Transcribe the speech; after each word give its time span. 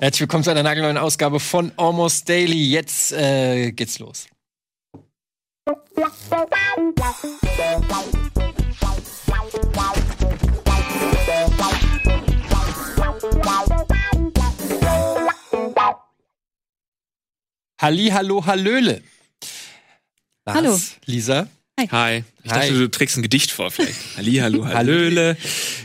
Herzlich 0.00 0.20
willkommen 0.20 0.44
zu 0.44 0.50
einer 0.50 0.62
nagelneuen 0.62 0.96
Ausgabe 0.96 1.40
von 1.40 1.72
Almost 1.76 2.28
Daily. 2.28 2.70
Jetzt 2.70 3.10
äh, 3.10 3.72
geht's 3.72 3.98
los. 3.98 4.28
Halli, 17.80 18.10
hallo, 18.10 18.46
hallöle. 18.46 19.02
Lars, 20.46 20.56
Hallo. 20.56 20.78
Lisa. 21.06 21.48
Hi. 21.90 22.22
Ich 22.44 22.52
Hi. 22.52 22.60
dachte, 22.60 22.74
du 22.74 22.88
trägst 22.88 23.16
ein 23.16 23.22
Gedicht 23.22 23.50
vor 23.50 23.72
vielleicht. 23.72 23.98
Halli, 24.16 24.36
hallo, 24.36 24.64
hallöle. 24.64 25.36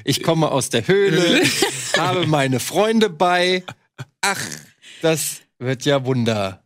Ich 0.03 0.21
komme 0.21 0.51
aus 0.51 0.69
der 0.69 0.87
Höhle, 0.87 1.41
habe 1.97 2.27
meine 2.27 2.59
Freunde 2.59 3.09
bei. 3.09 3.63
Ach, 4.21 4.45
das 5.01 5.41
wird 5.59 5.85
ja 5.85 6.05
Wunder. 6.05 6.63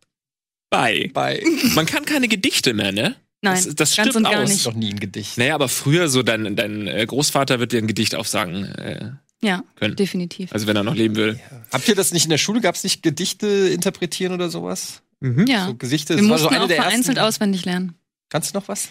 Bei. 0.69 1.09
Bei. 1.13 1.41
Man 1.75 1.85
kann 1.85 2.05
keine 2.05 2.27
Gedichte 2.27 2.73
mehr, 2.73 2.91
ne? 2.91 3.15
Nein, 3.41 3.63
das, 3.75 3.95
das 3.95 4.15
und 4.15 4.23
gar 4.23 4.41
aus. 4.43 4.49
nicht. 4.49 4.65
Noch 4.65 4.73
nie 4.73 4.89
ein 4.91 4.99
Gedicht. 4.99 5.37
Naja, 5.37 5.55
aber 5.55 5.69
früher 5.69 6.09
so 6.09 6.23
dein, 6.23 6.55
dein 6.55 6.87
äh, 6.87 7.05
Großvater 7.05 7.59
wird 7.59 7.71
dir 7.71 7.77
ein 7.77 7.87
Gedicht 7.87 8.15
aufsagen 8.15 8.65
äh, 8.75 9.11
Ja, 9.41 9.63
können. 9.75 9.95
definitiv. 9.95 10.51
Also 10.51 10.65
wenn 10.67 10.75
er 10.75 10.83
noch 10.83 10.95
leben 10.95 11.15
will. 11.15 11.39
Habt 11.71 11.87
ihr 11.87 11.95
das 11.95 12.11
nicht 12.13 12.23
in 12.25 12.31
der 12.31 12.39
Schule? 12.39 12.61
Gab 12.61 12.75
es 12.75 12.83
nicht 12.83 13.03
Gedichte 13.03 13.47
interpretieren 13.47 14.33
oder 14.33 14.49
sowas? 14.49 15.03
Ja. 15.21 15.67
So 15.67 15.75
Gesichte. 15.75 16.15
Wir 16.15 16.17
das 16.17 16.23
war 16.25 16.29
mussten 16.29 16.43
so 16.45 16.49
eine 16.49 16.63
auch 16.63 16.67
der 16.67 16.77
vereinzelt 16.77 17.17
ersten. 17.17 17.27
auswendig 17.27 17.65
lernen. 17.65 17.93
Kannst 18.29 18.53
du 18.53 18.59
noch 18.59 18.67
was? 18.67 18.89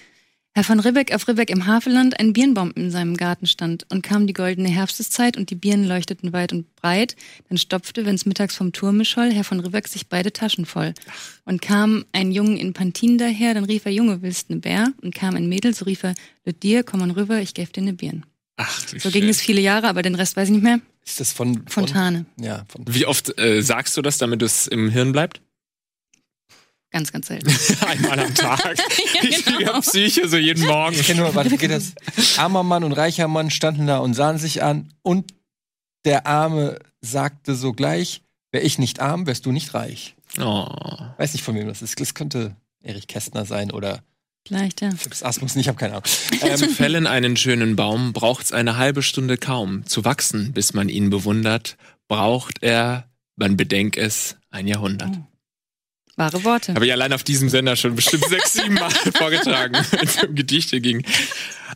Herr 0.57 0.65
von 0.65 0.81
Ribbeck 0.81 1.15
auf 1.15 1.29
Ribbeck 1.29 1.51
im 1.51 1.67
Havelland 1.67 2.19
ein 2.19 2.33
Birnbaum 2.33 2.73
in 2.77 2.91
seinem 2.91 3.19
Garten 3.19 3.47
stand 3.47 3.85
und 3.91 4.01
kam 4.03 4.27
die 4.27 4.33
goldene 4.33 4.71
Herbsteszeit 4.71 5.37
und 5.37 5.51
die 5.51 5.55
Birnen 5.55 5.85
leuchteten 5.85 6.33
weit 6.33 6.55
und 6.55 6.75
breit. 6.77 7.15
Dann 7.51 7.59
stopfte, 7.59 8.07
wenn's 8.07 8.25
mittags 8.25 8.57
vom 8.57 8.73
Turme 8.73 9.05
scholl, 9.05 9.31
Herr 9.35 9.45
von 9.45 9.61
Ribbeck 9.61 9.87
sich 9.87 10.07
beide 10.09 10.33
Taschen 10.33 10.65
voll. 10.65 10.95
Und 11.45 11.61
kam 11.61 12.07
ein 12.13 12.33
Jungen 12.33 12.57
in 12.57 12.73
Pantin 12.73 13.19
daher, 13.19 13.53
dann 13.53 13.67
rief 13.67 13.85
er, 13.85 13.93
Junge, 13.93 14.23
willst 14.23 14.49
ne 14.49 14.57
Bär? 14.57 14.95
Und 15.03 15.15
kam 15.15 15.37
ein 15.37 15.47
Mädel, 15.47 15.75
so 15.75 15.85
rief 15.85 16.03
er, 16.05 16.15
Lüt 16.47 16.63
dir, 16.63 16.85
komm 16.85 17.01
mal 17.01 17.11
rüber, 17.11 17.39
ich 17.39 17.53
gäf 17.53 17.71
dir 17.73 17.83
ne 17.83 17.93
Birn. 17.93 18.25
Ach, 18.57 18.81
So 18.89 18.99
schön. 18.99 19.13
ging 19.13 19.29
es 19.29 19.43
viele 19.43 19.61
Jahre, 19.61 19.89
aber 19.89 20.01
den 20.01 20.15
Rest 20.15 20.39
weiß 20.39 20.49
ich 20.49 20.55
nicht 20.55 20.65
mehr. 20.65 20.81
Ist 21.05 21.21
das 21.21 21.35
von, 21.35 21.67
von 21.69 21.87
Fontane. 21.87 22.25
Ja, 22.41 22.65
von 22.69 22.83
Wie 22.89 23.05
oft 23.05 23.39
äh, 23.39 23.61
sagst 23.61 23.95
du 23.99 24.01
das, 24.01 24.17
damit 24.17 24.41
es 24.41 24.67
im 24.69 24.89
Hirn 24.89 25.13
bleibt? 25.13 25.43
Ganz, 26.91 27.13
ganz 27.13 27.27
selten. 27.27 27.55
Einmal 27.87 28.21
am 28.21 28.35
Tag. 28.35 28.77
Ich 29.23 29.45
genau. 29.45 29.59
kriege 29.59 29.81
Psyche 29.81 30.29
so 30.29 30.37
jeden 30.37 30.65
Morgen. 30.67 30.95
Ich 30.95 31.07
kenne 31.07 31.23
nur, 31.23 31.35
warte, 31.35 31.51
wie 31.51 31.57
geht 31.57 31.71
das? 31.71 31.95
Armer 32.39 32.63
Mann 32.63 32.85
und 32.85 32.93
reicher 32.93 33.29
Mann 33.29 33.51
standen 33.51 33.87
da 33.87 33.99
und 33.99 34.15
sahen 34.15 34.39
sich 34.39 34.63
an 34.63 34.93
und 35.03 35.33
der 36.05 36.27
Arme 36.27 36.79
sagte 37.01 37.55
sogleich, 37.55 38.23
wär 38.53 38.65
ich 38.65 38.79
nicht 38.79 39.01
arm, 39.01 39.27
wärst 39.27 39.47
du 39.47 39.53
nicht 39.53 39.75
reich. 39.75 40.17
Oh. 40.39 40.67
Weiß 41.19 41.33
nicht, 41.33 41.43
von 41.43 41.55
wem 41.55 41.67
das 41.67 41.83
ist. 41.83 42.01
Das 42.01 42.15
könnte 42.15 42.57
Erich 42.83 43.07
Kästner 43.07 43.45
sein 43.45 43.71
oder 43.71 44.03
Vielleicht, 44.47 44.81
ja. 44.81 44.93
Phipps 44.93 45.25
Asmus, 45.25 45.57
ich 45.57 45.67
habe 45.67 45.77
keine 45.77 45.95
Ahnung. 45.95 46.05
Zu 46.05 46.47
Ähm, 46.47 46.71
fällen 46.71 47.07
einen 47.09 47.37
schönen 47.37 47.75
Baum 47.75 48.13
braucht's 48.13 48.53
eine 48.53 48.77
halbe 48.77 49.03
Stunde 49.03 49.39
kaum. 49.39 49.85
Zu 49.87 50.05
wachsen, 50.05 50.53
bis 50.53 50.73
man 50.73 50.89
ihn 50.89 51.11
bewundert, 51.11 51.77
braucht 52.07 52.63
er, 52.63 53.09
man 53.35 53.57
bedenk 53.57 53.97
es, 53.97 54.37
ein 54.51 54.69
Jahrhundert. 54.69 55.19
Wahre 56.17 56.45
Worte. 56.45 56.75
Habe 56.75 56.87
ich 56.87 56.93
allein 56.93 57.13
auf 57.13 57.23
diesem 57.23 57.49
Sender 57.51 57.77
schon 57.77 57.95
bestimmt 57.95 58.25
sechs, 58.29 58.55
sieben 58.55 58.75
Mal 58.75 58.91
vorgetragen, 58.91 59.75
wenn 59.91 60.09
es 60.09 60.23
um 60.25 60.35
Gedichte 60.35 60.81
ging. 60.81 61.05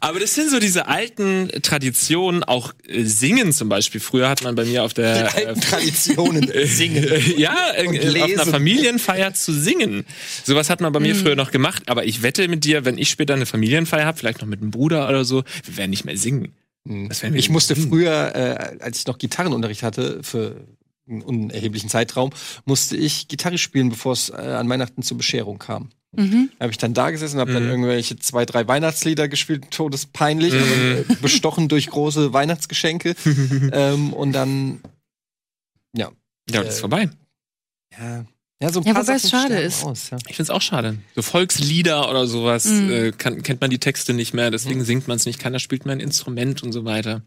Aber 0.00 0.18
das 0.18 0.34
sind 0.34 0.50
so 0.50 0.58
diese 0.58 0.88
alten 0.88 1.50
Traditionen, 1.62 2.42
auch 2.42 2.72
äh, 2.88 3.04
Singen 3.04 3.52
zum 3.52 3.68
Beispiel. 3.68 4.00
Früher 4.00 4.30
hat 4.30 4.42
man 4.42 4.54
bei 4.54 4.64
mir 4.64 4.82
auf 4.84 4.94
der 4.94 5.28
die 5.28 5.46
alten 5.46 5.60
Traditionen 5.60 6.50
singen. 6.64 7.04
äh, 7.04 7.18
ja, 7.38 7.54
äh, 7.74 7.86
Und 7.86 7.98
auf 7.98 8.14
einer. 8.14 8.46
Familienfeier 8.46 9.34
zu 9.34 9.52
singen. 9.52 10.06
Sowas 10.44 10.70
hat 10.70 10.80
man 10.80 10.92
bei 10.92 11.00
mir 11.00 11.14
Mhm. 11.14 11.18
früher 11.18 11.36
noch 11.36 11.50
gemacht. 11.50 11.82
Aber 11.90 12.06
ich 12.06 12.22
wette 12.22 12.48
mit 12.48 12.64
dir, 12.64 12.86
wenn 12.86 12.96
ich 12.96 13.10
später 13.10 13.34
eine 13.34 13.44
Familienfeier 13.46 14.06
habe, 14.06 14.16
vielleicht 14.16 14.40
noch 14.40 14.48
mit 14.48 14.62
einem 14.62 14.70
Bruder 14.70 15.06
oder 15.08 15.24
so, 15.26 15.44
wir 15.64 15.76
werden 15.76 15.90
nicht 15.90 16.04
mehr 16.06 16.16
singen. 16.16 16.52
Wir 16.84 17.10
Ich 17.34 17.50
musste 17.50 17.74
singen? 17.74 17.88
früher, 17.90 18.34
äh, 18.34 18.82
als 18.82 19.00
ich 19.00 19.06
noch 19.06 19.18
Gitarrenunterricht 19.18 19.82
hatte, 19.82 20.20
für 20.22 20.56
einen 21.10 21.22
unerheblichen 21.22 21.88
Zeitraum, 21.90 22.30
musste 22.64 22.96
ich 22.96 23.28
Gitarre 23.28 23.58
spielen, 23.58 23.88
bevor 23.90 24.12
es 24.12 24.28
äh, 24.30 24.34
an 24.34 24.68
Weihnachten 24.68 25.02
zur 25.02 25.16
Bescherung 25.16 25.58
kam. 25.58 25.90
Mhm. 26.12 26.50
Da 26.58 26.64
habe 26.64 26.72
ich 26.72 26.78
dann 26.78 26.92
da 26.94 27.10
gesessen 27.10 27.36
und 27.36 27.40
habe 27.42 27.52
dann 27.52 27.64
Mhm. 27.64 27.70
irgendwelche 27.70 28.16
zwei, 28.16 28.44
drei 28.44 28.66
Weihnachtslieder 28.66 29.28
gespielt, 29.28 29.70
todespeinlich, 29.70 30.54
aber, 30.54 30.64
äh, 30.66 31.04
bestochen 31.22 31.68
durch 31.68 31.86
große 31.88 32.32
Weihnachtsgeschenke. 32.32 33.14
ähm, 33.72 34.12
und 34.12 34.32
dann, 34.32 34.80
ja. 35.96 36.10
Ja, 36.50 36.62
das 36.64 36.74
ist 36.74 36.78
äh, 36.78 36.80
vorbei. 36.80 37.10
Ja, 37.96 38.24
ja 38.60 38.72
so 38.72 38.80
ein 38.80 38.86
Ja, 38.86 38.94
paar 38.94 39.02
wobei 39.04 39.14
es 39.14 39.22
Sachen 39.22 39.48
schade 39.50 39.60
ist. 39.60 39.84
Aus, 39.84 40.10
ja. 40.10 40.18
Ich 40.28 40.36
find's 40.36 40.50
auch 40.50 40.62
schade. 40.62 40.98
So 41.14 41.22
Volkslieder 41.22 42.10
oder 42.10 42.26
sowas 42.26 42.64
Mhm. 42.66 42.90
äh, 42.90 43.12
kann, 43.12 43.42
kennt 43.42 43.60
man 43.60 43.70
die 43.70 43.78
Texte 43.78 44.12
nicht 44.12 44.34
mehr, 44.34 44.50
deswegen 44.50 44.84
singt 44.84 45.06
man 45.06 45.16
es 45.16 45.26
nicht, 45.26 45.38
keiner 45.38 45.60
spielt 45.60 45.86
mehr 45.86 45.94
ein 45.94 46.00
Instrument 46.00 46.62
und 46.64 46.72
so 46.72 46.84
weiter. 46.84 47.22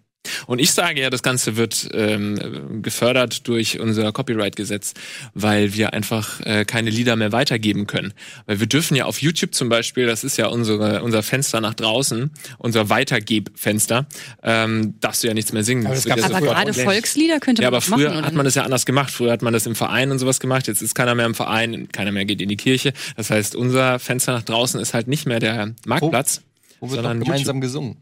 Und 0.47 0.59
ich 0.59 0.71
sage 0.71 1.01
ja, 1.01 1.09
das 1.09 1.23
Ganze 1.23 1.57
wird 1.57 1.89
ähm, 1.93 2.81
gefördert 2.81 3.47
durch 3.47 3.79
unser 3.79 4.11
Copyright-Gesetz, 4.11 4.93
weil 5.33 5.73
wir 5.73 5.93
einfach 5.93 6.39
äh, 6.41 6.65
keine 6.65 6.89
Lieder 6.89 7.15
mehr 7.15 7.31
weitergeben 7.31 7.87
können. 7.87 8.13
Weil 8.45 8.59
wir 8.59 8.67
dürfen 8.67 8.95
ja 8.95 9.05
auf 9.05 9.21
YouTube 9.21 9.53
zum 9.53 9.69
Beispiel, 9.69 10.05
das 10.05 10.23
ist 10.23 10.37
ja 10.37 10.47
unsere, 10.47 11.03
unser 11.03 11.23
Fenster 11.23 11.61
nach 11.61 11.73
draußen, 11.73 12.31
unser 12.57 12.89
Weitergebfenster, 12.89 14.07
ähm, 14.41 14.95
darfst 14.99 15.23
du 15.23 15.27
ja 15.27 15.33
nichts 15.33 15.53
mehr 15.53 15.63
singen. 15.63 15.85
Aber 15.85 15.95
das 15.95 16.05
ja 16.05 16.15
Aber 16.15 16.37
früher 16.37 16.53
gerade. 16.53 16.73
Volkslieder 16.73 17.39
könnte 17.39 17.61
ja, 17.61 17.69
man 17.69 17.75
aber 17.75 17.85
doch 17.85 17.95
früher 17.95 18.09
machen, 18.09 18.17
oder 18.19 18.27
hat 18.27 18.33
man 18.33 18.45
das 18.45 18.55
ja 18.55 18.63
anders 18.63 18.85
gemacht. 18.85 19.11
Früher 19.11 19.31
hat 19.31 19.41
man 19.41 19.53
das 19.53 19.65
im 19.65 19.75
Verein 19.75 20.11
und 20.11 20.19
sowas 20.19 20.39
gemacht. 20.39 20.67
Jetzt 20.67 20.81
ist 20.81 20.95
keiner 20.95 21.15
mehr 21.15 21.25
im 21.25 21.35
Verein, 21.35 21.89
keiner 21.91 22.11
mehr 22.11 22.25
geht 22.25 22.41
in 22.41 22.49
die 22.49 22.57
Kirche. 22.57 22.93
Das 23.15 23.29
heißt, 23.29 23.55
unser 23.55 23.99
Fenster 23.99 24.33
nach 24.33 24.43
draußen 24.43 24.79
ist 24.79 24.93
halt 24.93 25.07
nicht 25.07 25.25
mehr 25.25 25.39
der 25.39 25.73
Marktplatz. 25.85 26.41
Wo 26.79 26.89
wird 26.89 26.95
Sondern 26.95 27.21
gemeinsam 27.21 27.61
gesungen. 27.61 27.97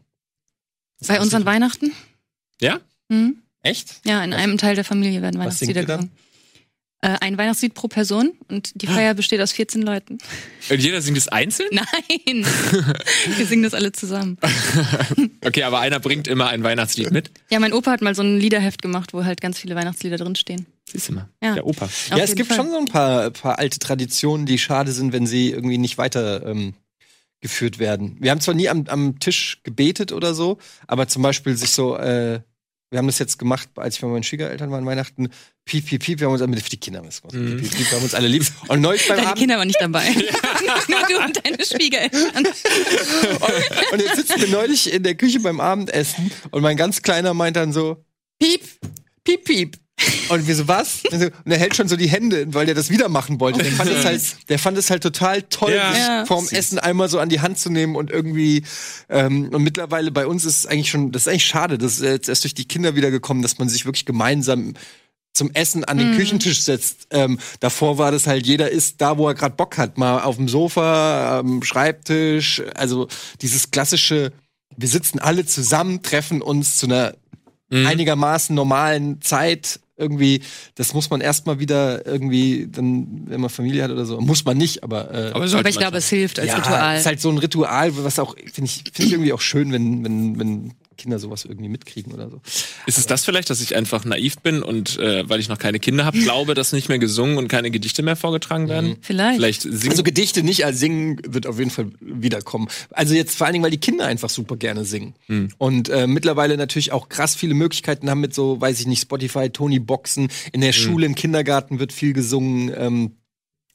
Bei 1.06 1.20
unseren 1.20 1.44
Weihnachten? 1.44 1.92
Ja? 2.62 2.80
Mhm. 3.08 3.36
Echt? 3.62 4.00
Ja, 4.04 4.24
in 4.24 4.32
einem 4.32 4.58
Teil 4.58 4.74
der 4.74 4.84
Familie 4.84 5.22
werden 5.22 5.38
Was 5.38 5.46
Weihnachtslieder 5.46 5.84
gesungen. 5.84 6.10
Äh, 7.04 7.18
ein 7.20 7.36
Weihnachtslied 7.36 7.74
pro 7.74 7.88
Person 7.88 8.32
und 8.48 8.80
die 8.80 8.86
Feier 8.86 9.14
besteht 9.14 9.40
aus 9.40 9.50
14 9.50 9.82
Leuten. 9.82 10.18
Und 10.70 10.80
jeder 10.80 11.02
singt 11.02 11.18
es 11.18 11.26
einzeln? 11.26 11.68
Nein! 11.72 12.46
Wir 13.36 13.46
singen 13.46 13.64
das 13.64 13.74
alle 13.74 13.92
zusammen. 13.92 14.38
Okay, 15.44 15.64
aber 15.64 15.80
einer 15.80 15.98
bringt 15.98 16.28
immer 16.28 16.48
ein 16.50 16.62
Weihnachtslied 16.62 17.10
mit. 17.10 17.32
Ja, 17.50 17.58
mein 17.58 17.72
Opa 17.72 17.90
hat 17.90 18.00
mal 18.00 18.14
so 18.14 18.22
ein 18.22 18.38
Liederheft 18.38 18.80
gemacht, 18.80 19.12
wo 19.12 19.24
halt 19.24 19.40
ganz 19.40 19.58
viele 19.58 19.74
Weihnachtslieder 19.74 20.16
drinstehen. 20.16 20.66
Siehst 20.84 21.08
du 21.08 21.14
mal. 21.14 21.28
Ja. 21.42 21.54
Der 21.54 21.66
Opa. 21.66 21.86
Auf 21.86 22.10
ja, 22.10 22.18
es 22.18 22.36
gibt 22.36 22.46
Fall. 22.48 22.58
schon 22.58 22.70
so 22.70 22.78
ein 22.78 22.84
paar, 22.84 23.30
paar 23.30 23.58
alte 23.58 23.80
Traditionen, 23.80 24.46
die 24.46 24.56
schade 24.58 24.92
sind, 24.92 25.12
wenn 25.12 25.26
sie 25.26 25.50
irgendwie 25.50 25.78
nicht 25.78 25.98
weiter 25.98 26.46
ähm, 26.46 26.74
geführt 27.40 27.80
werden. 27.80 28.16
Wir 28.20 28.30
haben 28.30 28.40
zwar 28.40 28.54
nie 28.54 28.68
am, 28.68 28.84
am 28.86 29.18
Tisch 29.18 29.58
gebetet 29.64 30.12
oder 30.12 30.32
so, 30.32 30.58
aber 30.86 31.08
zum 31.08 31.22
Beispiel 31.22 31.56
sich 31.56 31.70
so, 31.70 31.96
äh, 31.96 32.40
wir 32.92 32.98
haben 32.98 33.06
das 33.06 33.18
jetzt 33.18 33.38
gemacht, 33.38 33.70
als 33.76 33.96
ich 33.96 34.02
bei 34.02 34.06
meinen 34.06 34.22
Schwiegereltern 34.22 34.70
war 34.70 34.76
an 34.76 34.84
Weihnachten, 34.84 35.30
piep, 35.64 35.86
piep, 35.86 36.02
piep, 36.02 36.20
wir 36.20 36.26
haben 36.26 36.34
uns 36.34 36.46
mit 36.46 36.60
für 36.60 36.68
die 36.68 36.76
Kinder 36.76 36.98
haben 36.98 37.06
wir 37.06 37.10
das 37.10 37.22
gemacht. 37.22 37.34
Mhm. 37.34 37.56
Piep, 37.56 37.70
piep, 37.70 37.78
piep, 37.78 37.90
wir 37.90 37.96
haben 37.96 38.04
uns 38.04 38.14
alle 38.14 38.28
lieb. 38.28 38.44
Und 38.68 38.82
neulich 38.82 39.08
beim 39.08 39.16
Deine 39.16 39.28
Abend, 39.28 39.40
Kinder 39.40 39.56
waren 39.56 39.66
nicht 39.66 39.80
dabei. 39.80 40.04
Nur 40.88 41.06
du 41.08 41.24
und 41.24 41.40
deine 41.42 41.64
Schwiegereltern. 41.64 42.46
und 43.92 44.02
jetzt 44.02 44.16
sitzen 44.16 44.42
wir 44.42 44.48
neulich 44.48 44.92
in 44.92 45.02
der 45.02 45.14
Küche 45.14 45.40
beim 45.40 45.58
Abendessen 45.58 46.30
und 46.50 46.60
mein 46.60 46.76
ganz 46.76 47.00
Kleiner 47.00 47.32
meint 47.32 47.56
dann 47.56 47.72
so, 47.72 48.04
piep, 48.38 48.60
piep, 49.24 49.44
piep. 49.44 49.81
Und 50.28 50.46
wir 50.46 50.54
so, 50.56 50.66
was? 50.68 51.02
Und 51.10 51.32
er 51.52 51.58
hält 51.58 51.76
schon 51.76 51.88
so 51.88 51.96
die 51.96 52.08
Hände, 52.08 52.46
weil 52.54 52.66
der 52.66 52.74
das 52.74 52.90
wieder 52.90 53.08
machen 53.08 53.38
wollte. 53.40 53.62
Der 53.62 53.72
fand 53.72 53.90
es 53.90 54.04
halt, 54.04 54.22
der 54.48 54.58
fand 54.58 54.78
es 54.78 54.90
halt 54.90 55.02
total 55.02 55.42
toll, 55.42 55.72
Ja. 55.74 55.92
sich 55.92 56.00
Ja. 56.02 56.26
vorm 56.26 56.48
Essen 56.50 56.78
einmal 56.78 57.08
so 57.08 57.18
an 57.18 57.28
die 57.28 57.40
Hand 57.40 57.58
zu 57.58 57.70
nehmen 57.70 57.96
und 57.96 58.10
irgendwie, 58.10 58.62
ähm, 59.08 59.50
und 59.52 59.62
mittlerweile 59.62 60.10
bei 60.10 60.26
uns 60.26 60.44
ist 60.44 60.58
es 60.60 60.66
eigentlich 60.66 60.90
schon, 60.90 61.12
das 61.12 61.22
ist 61.22 61.28
eigentlich 61.28 61.44
schade, 61.46 61.78
das 61.78 61.94
ist 61.94 62.02
jetzt 62.02 62.28
erst 62.28 62.44
durch 62.44 62.54
die 62.54 62.64
Kinder 62.66 62.94
wieder 62.96 63.10
gekommen, 63.10 63.42
dass 63.42 63.58
man 63.58 63.68
sich 63.68 63.84
wirklich 63.84 64.06
gemeinsam 64.06 64.74
zum 65.34 65.50
Essen 65.54 65.84
an 65.84 65.96
den 65.98 66.14
Küchentisch 66.14 66.60
setzt. 66.62 67.06
Ähm, 67.10 67.38
davor 67.60 67.96
war 67.96 68.12
das 68.12 68.26
halt, 68.26 68.46
jeder 68.46 68.70
isst 68.70 68.96
da, 69.00 69.16
wo 69.16 69.26
er 69.28 69.34
gerade 69.34 69.54
Bock 69.56 69.78
hat, 69.78 69.96
mal 69.96 70.20
auf 70.22 70.36
dem 70.36 70.46
Sofa, 70.48 71.38
am 71.38 71.62
Schreibtisch, 71.62 72.62
also 72.74 73.08
dieses 73.40 73.70
klassische, 73.70 74.32
wir 74.76 74.88
sitzen 74.88 75.18
alle 75.18 75.46
zusammen, 75.46 76.02
treffen 76.02 76.42
uns 76.42 76.76
zu 76.76 76.86
einer 76.86 77.14
Mhm. 77.70 77.86
einigermaßen 77.86 78.54
normalen 78.54 79.22
Zeit 79.22 79.80
irgendwie, 79.96 80.42
das 80.74 80.94
muss 80.94 81.10
man 81.10 81.20
erstmal 81.20 81.58
wieder 81.58 82.06
irgendwie, 82.06 82.68
dann, 82.70 83.24
wenn 83.26 83.40
man 83.40 83.50
Familie 83.50 83.84
hat 83.84 83.90
oder 83.90 84.06
so, 84.06 84.20
muss 84.20 84.44
man 84.44 84.56
nicht, 84.56 84.82
aber, 84.82 85.12
äh, 85.12 85.30
Aber, 85.30 85.44
Aber 85.44 85.46
ich 85.46 85.52
man 85.52 85.72
glaube, 85.72 85.98
es 85.98 86.08
hilft 86.08 86.38
als 86.38 86.48
ja, 86.48 86.56
Ritual. 86.56 86.98
ist 86.98 87.06
halt 87.06 87.20
so 87.20 87.30
ein 87.30 87.38
Ritual, 87.38 87.92
was 87.96 88.18
auch, 88.18 88.34
finde 88.36 88.64
ich, 88.64 88.84
finde 88.92 89.06
ich 89.06 89.12
irgendwie 89.12 89.32
auch 89.32 89.40
schön, 89.40 89.72
wenn, 89.72 90.04
wenn, 90.04 90.38
wenn 90.38 90.72
Kinder 91.02 91.18
sowas 91.18 91.44
irgendwie 91.44 91.68
mitkriegen 91.68 92.12
oder 92.12 92.30
so. 92.30 92.40
Ist 92.86 92.98
es 92.98 93.06
das 93.06 93.24
vielleicht, 93.24 93.50
dass 93.50 93.60
ich 93.60 93.76
einfach 93.76 94.04
naiv 94.04 94.38
bin 94.38 94.62
und 94.62 94.98
äh, 94.98 95.28
weil 95.28 95.40
ich 95.40 95.48
noch 95.48 95.58
keine 95.58 95.80
Kinder 95.80 96.04
habe, 96.04 96.18
glaube, 96.18 96.54
dass 96.54 96.72
nicht 96.72 96.88
mehr 96.88 96.98
gesungen 96.98 97.38
und 97.38 97.48
keine 97.48 97.70
Gedichte 97.70 98.02
mehr 98.02 98.16
vorgetragen 98.16 98.68
werden? 98.68 98.96
Vielleicht. 99.00 99.36
Vielleicht 99.36 99.62
singen. 99.62 99.90
Also 99.90 100.02
Gedichte 100.02 100.42
nicht 100.42 100.64
als 100.64 100.78
singen 100.78 101.20
wird 101.26 101.46
auf 101.46 101.58
jeden 101.58 101.70
Fall 101.70 101.90
wiederkommen. 102.00 102.68
Also 102.90 103.14
jetzt 103.14 103.36
vor 103.36 103.46
allen 103.46 103.54
Dingen, 103.54 103.64
weil 103.64 103.70
die 103.70 103.78
Kinder 103.78 104.06
einfach 104.06 104.30
super 104.30 104.56
gerne 104.56 104.84
singen. 104.84 105.14
Und 105.58 105.88
äh, 105.88 106.06
mittlerweile 106.06 106.56
natürlich 106.56 106.92
auch 106.92 107.08
krass 107.08 107.34
viele 107.34 107.54
Möglichkeiten 107.54 108.08
haben 108.08 108.20
mit 108.20 108.34
so, 108.34 108.60
weiß 108.60 108.80
ich 108.80 108.86
nicht, 108.86 109.02
Spotify, 109.02 109.50
Tony 109.50 109.78
Boxen. 109.78 110.28
In 110.52 110.60
der 110.60 110.72
Schule, 110.72 111.06
im 111.06 111.14
Kindergarten 111.14 111.78
wird 111.78 111.92
viel 111.92 112.12
gesungen. 112.12 112.72
Ähm, 112.76 113.16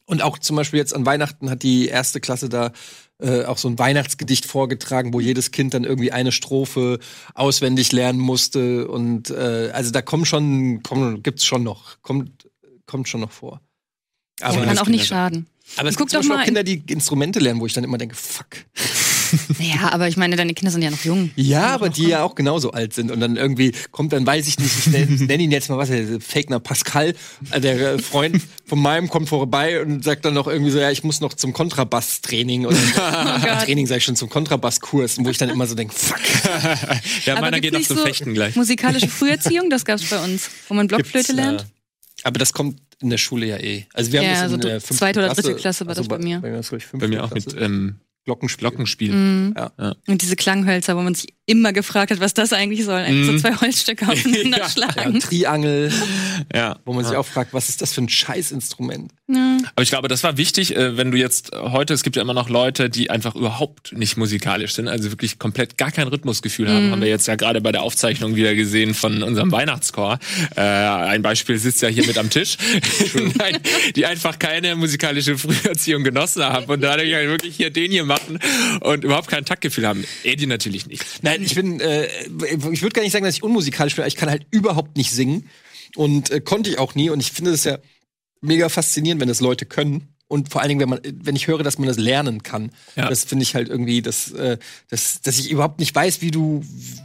und 0.06 0.22
auch 0.22 0.38
zum 0.38 0.56
Beispiel 0.56 0.80
jetzt 0.80 0.96
an 0.96 1.06
Weihnachten 1.06 1.50
hat 1.50 1.64
die 1.64 1.88
erste 1.88 2.22
Klasse 2.22 2.48
da 2.48 2.72
äh, 3.20 3.46
auch 3.46 3.58
so 3.58 3.68
ein 3.68 3.80
Weihnachtsgedicht 3.80 4.46
vorgetragen, 4.46 5.14
wo 5.14 5.20
jedes 5.20 5.52
Kind 5.52 5.74
dann 5.74 5.84
irgendwie 5.84 6.12
eine 6.12 6.32
Strophe 6.32 7.00
auswendig 7.34 7.92
lernen 7.92 8.20
musste. 8.20 8.88
Und 8.88 9.30
äh, 9.32 9.72
also 9.74 9.92
da 9.92 10.02
kommen 10.02 10.26
schon, 10.26 10.84
kommen, 10.84 11.24
gibt's 11.24 11.46
schon 11.46 11.64
noch, 11.64 12.02
kommt, 12.02 12.48
kommt 12.86 13.08
schon 13.10 13.22
noch 13.22 13.32
vor. 13.32 13.62
ja, 14.40 14.48
Aber, 14.48 14.66
kann 14.66 14.78
auch 14.78 14.88
nicht 14.88 15.08
Kinder- 15.08 15.16
schaden. 15.24 15.48
aber 15.78 15.90
es 15.90 15.96
Guck 15.96 16.10
gibt 16.10 16.12
zum 16.12 16.20
Beispiel 16.20 16.38
auch 16.38 16.46
Kinder, 16.46 16.64
die 16.64 16.84
Instrumente 16.92 17.40
lernen, 17.40 17.60
wo 17.60 17.66
ich 17.66 17.74
dann 17.74 17.84
immer 17.84 17.98
denke, 17.98 18.16
fuck. 18.16 18.48
Ja, 19.60 19.92
aber 19.92 20.08
ich 20.08 20.18
meine, 20.18 20.36
deine 20.36 20.54
Kinder 20.54 20.72
sind 20.72 20.82
ja 20.82 20.90
noch 20.92 21.04
jung. 21.04 21.32
Ja, 21.36 21.68
aber 21.68 21.90
die 21.90 22.08
ja 22.08 22.24
auch 22.24 22.36
genauso 22.36 22.72
alt 22.72 22.94
sind 22.94 23.12
und 23.12 23.20
dann 23.20 23.36
irgendwie 23.36 23.74
kommt 23.92 24.14
dann, 24.14 24.26
weiß 24.26 24.48
ich 24.48 24.60
nicht, 24.60 24.72
ich 24.80 24.88
nenne 24.88 25.08
nenn 25.28 25.40
ihn 25.40 25.52
jetzt 25.52 25.70
mal 25.70 25.78
was, 25.78 25.90
der 25.90 26.20
Fakener 26.22 26.60
Pascal, 26.60 27.14
äh, 27.52 27.60
der 27.62 27.94
äh, 27.94 28.00
Freund 28.00 28.42
von 28.66 28.80
meinem 28.80 29.10
kommt 29.10 29.30
vorbei 29.30 29.82
und 29.82 30.04
sagt 30.04 30.26
dann 30.26 30.34
noch 30.34 30.48
irgendwie 30.48 30.72
so, 30.72 30.80
ja, 30.80 30.92
ich 30.92 31.04
muss 31.04 31.20
noch 31.22 31.34
zum 31.34 31.54
Kontrabass-Training 31.54 32.66
oder 32.68 32.78
Gott. 32.96 33.66
Training 33.66 33.88
sage 33.88 34.00
ich 34.00 34.04
schon 34.06 34.16
zum 34.16 34.30
Kontrabasskurs, 34.30 35.18
wo 35.24 35.30
ich 35.30 35.38
dann 35.38 35.50
immer 35.50 35.66
so 35.68 35.76
denke, 35.76 35.94
fuck. 35.96 36.20
ja, 37.26 37.34
Aber 37.34 37.42
meiner 37.42 37.60
geht 37.60 37.74
noch 37.74 37.80
nicht 37.80 37.88
zum 37.88 37.98
so 37.98 38.04
Fechten 38.04 38.34
gleich. 38.34 38.56
Musikalische 38.56 39.08
Früherziehung, 39.08 39.70
das 39.70 39.86
gab's 39.86 40.06
bei 40.10 40.24
uns, 40.24 40.50
wo 40.68 40.74
man 40.74 40.88
Blockflöte 40.88 41.28
Gibt's, 41.28 41.34
lernt. 41.34 41.62
äh, 41.62 41.66
Aber 42.24 42.40
das 42.40 42.54
kommt 42.54 42.80
in 43.00 43.10
der 43.12 43.18
Schule 43.20 43.46
ja 43.46 43.58
eh. 43.58 43.86
Also 43.94 44.12
wir 44.12 44.20
haben 44.20 44.26
Ja, 44.26 44.32
das 44.32 44.40
in 44.40 44.44
also 44.46 44.58
der 44.58 44.82
zweite 44.82 45.20
oder 45.20 45.34
dritte 45.34 45.56
Klasse, 45.56 45.86
war 45.86 45.94
das 45.96 46.08
bei 46.08 46.18
mir. 46.18 46.40
Bei 46.40 46.50
mir, 46.50 46.60
ist, 46.60 46.70
glaub 46.70 46.82
ich, 46.82 46.88
Bei 47.00 47.08
mir 47.08 47.24
auch 47.24 47.30
mit 47.32 47.44
Klasse. 47.44 47.60
ähm, 47.60 48.00
Glockenspiel. 48.28 48.70
Glockenspiel. 48.70 49.14
Mhm. 49.14 49.54
Ja. 49.58 49.96
Und 50.06 50.22
diese 50.22 50.36
Klanghölzer, 50.36 50.98
wo 50.98 51.02
man 51.02 51.16
sich 51.16 51.34
immer 51.48 51.74
gefragt 51.74 52.12
hat, 52.12 52.20
was 52.20 52.34
das 52.36 52.54
eigentlich 52.54 52.84
soll. 52.86 53.00
Eigentlich 53.00 53.28
Mhm. 53.32 53.40
so 53.40 53.48
zwei 53.50 53.56
Holzstöcke 53.56 54.08
aufeinander 54.08 54.58
Ja, 54.60 54.64
Ja, 54.66 54.70
schlagen. 54.70 55.20
Triangel, 55.20 55.92
Ja. 56.54 56.78
wo 56.86 56.94
man 56.94 57.04
sich 57.06 57.16
auch 57.16 57.26
fragt, 57.26 57.54
was 57.54 57.70
ist 57.70 57.82
das 57.82 57.94
für 57.94 58.02
ein 58.02 58.10
Scheißinstrument? 58.10 59.12
Ja. 59.30 59.58
Aber 59.76 59.84
ich 59.84 59.90
glaube, 59.90 60.08
das 60.10 60.24
war 60.24 60.38
wichtig, 60.38 60.76
äh, 60.76 60.96
wenn 60.98 61.12
du 61.12 61.18
jetzt 61.18 61.52
heute, 61.54 61.94
es 61.94 62.04
gibt 62.04 62.16
ja 62.18 62.22
immer 62.22 62.34
noch 62.34 62.50
Leute, 62.50 62.90
die 62.90 63.10
einfach 63.10 63.36
überhaupt 63.36 63.94
nicht 63.94 64.18
musikalisch 64.18 64.74
sind, 64.74 64.88
also 64.88 65.10
wirklich 65.12 65.40
komplett 65.40 65.78
gar 65.78 65.92
kein 65.92 66.08
Rhythmusgefühl 66.08 66.70
haben. 66.70 66.92
Haben 66.92 67.02
wir 67.02 67.08
jetzt 67.10 67.28
ja 67.28 67.36
gerade 67.36 67.60
bei 67.62 67.72
der 67.72 67.82
Aufzeichnung 67.84 68.36
wieder 68.36 68.54
gesehen 68.56 68.94
von 68.94 69.24
unserem 69.24 69.52
Weihnachtschor. 69.52 70.20
Äh, 70.56 70.62
ein 70.62 71.22
Beispiel 71.22 71.58
sitzt 71.58 71.82
ja 71.82 71.88
hier 71.90 72.06
mit 72.06 72.18
am 72.18 72.30
Tisch, 72.30 72.58
Nein, 73.38 73.58
die 73.96 74.06
einfach 74.06 74.38
keine 74.40 74.76
musikalische 74.76 75.38
Früherziehung 75.38 76.04
genossen 76.04 76.44
haben 76.44 76.66
und 76.66 76.82
dadurch 76.82 77.14
halt 77.14 77.30
wirklich 77.30 77.56
hier 77.56 77.70
den 77.70 77.92
hier 77.92 78.04
machen 78.06 78.40
und 78.82 79.04
überhaupt 79.04 79.28
kein 79.30 79.46
Taktgefühl 79.46 79.88
haben. 79.88 80.04
Eddie 80.24 80.46
natürlich 80.48 80.88
nicht. 80.88 81.04
Nein, 81.22 81.37
ich 81.44 81.56
bin, 81.56 81.80
äh, 81.80 82.08
ich 82.72 82.82
würde 82.82 82.94
gar 82.94 83.02
nicht 83.02 83.12
sagen, 83.12 83.26
dass 83.26 83.36
ich 83.36 83.44
unmusikalisch 83.44 83.96
bin, 83.96 84.04
aber 84.04 84.08
ich 84.08 84.16
kann 84.16 84.30
halt 84.30 84.46
überhaupt 84.52 84.98
nicht 84.98 85.12
singen 85.12 85.50
und 85.96 86.30
äh, 86.32 86.40
konnte 86.42 86.70
ich 86.70 86.80
auch 86.80 86.96
nie 86.96 87.10
und 87.10 87.20
ich 87.20 87.32
finde 87.32 87.52
das 87.52 87.64
ja 87.64 87.78
mega 88.42 88.70
faszinierend, 88.70 89.22
wenn 89.22 89.28
das 89.28 89.42
Leute 89.42 89.66
können 89.66 90.10
und 90.28 90.52
vor 90.52 90.62
allen 90.62 90.70
Dingen, 90.70 90.82
wenn 90.82 90.90
man, 90.90 91.00
wenn 91.24 91.36
ich 91.36 91.48
höre, 91.48 91.64
dass 91.64 91.78
man 91.78 91.88
das 91.88 91.98
lernen 91.98 92.44
kann, 92.44 92.72
Ja. 92.96 93.10
das 93.10 93.24
finde 93.24 93.44
ich 93.44 93.56
halt 93.56 93.70
irgendwie, 93.70 94.02
dass, 94.02 94.32
äh, 94.32 94.58
dass, 94.90 95.22
dass 95.22 95.40
ich 95.40 95.50
überhaupt 95.50 95.80
nicht 95.80 95.96
weiß, 95.96 96.22
wie 96.22 96.32
du, 96.32 96.64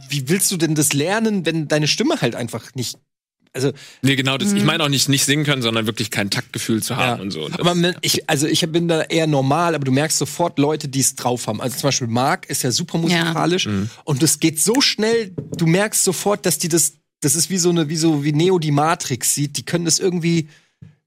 wie 0.09 0.27
willst 0.29 0.51
du 0.51 0.57
denn 0.57 0.75
das 0.75 0.93
lernen, 0.93 1.45
wenn 1.45 1.67
deine 1.67 1.87
Stimme 1.87 2.19
halt 2.21 2.35
einfach 2.35 2.75
nicht, 2.75 2.97
also 3.53 3.71
Nee, 4.01 4.15
genau, 4.15 4.37
das, 4.37 4.51
ich 4.53 4.63
meine 4.63 4.83
auch 4.83 4.89
nicht 4.89 5.09
nicht 5.09 5.25
singen 5.25 5.45
können, 5.45 5.61
sondern 5.61 5.85
wirklich 5.85 6.09
kein 6.11 6.29
Taktgefühl 6.31 6.81
zu 6.81 6.95
haben 6.97 7.21
und 7.21 7.31
so. 7.31 7.47
Das- 7.49 7.59
aber 7.59 7.75
man- 7.75 7.95
ich, 8.01 8.29
also 8.29 8.47
ich 8.47 8.61
bin 8.71 8.87
da 8.87 9.01
eher 9.03 9.27
normal, 9.27 9.75
aber 9.75 9.85
du 9.85 9.91
merkst 9.91 10.17
sofort 10.17 10.57
Leute, 10.59 10.87
die 10.87 10.99
es 11.01 11.15
drauf 11.15 11.47
haben. 11.47 11.61
Also 11.61 11.77
zum 11.77 11.87
Beispiel 11.87 12.07
Marc 12.07 12.49
ist 12.49 12.63
ja 12.63 12.71
super 12.71 12.97
musikalisch 12.97 13.67
und 14.03 14.23
das 14.23 14.39
geht 14.39 14.59
so 14.59 14.81
schnell, 14.81 15.31
du 15.57 15.67
merkst 15.67 16.03
sofort, 16.03 16.45
dass 16.45 16.57
die 16.57 16.67
das, 16.69 16.93
das 17.21 17.35
ist 17.35 17.49
wie 17.49 17.57
so 17.57 17.69
eine, 17.69 17.89
wie 17.89 17.95
so 17.95 18.23
wie 18.23 18.33
Neo 18.33 18.57
die 18.59 18.71
Matrix 18.71 19.33
sieht. 19.35 19.57
Die 19.57 19.63
können 19.63 19.85
das 19.85 19.99
irgendwie. 19.99 20.49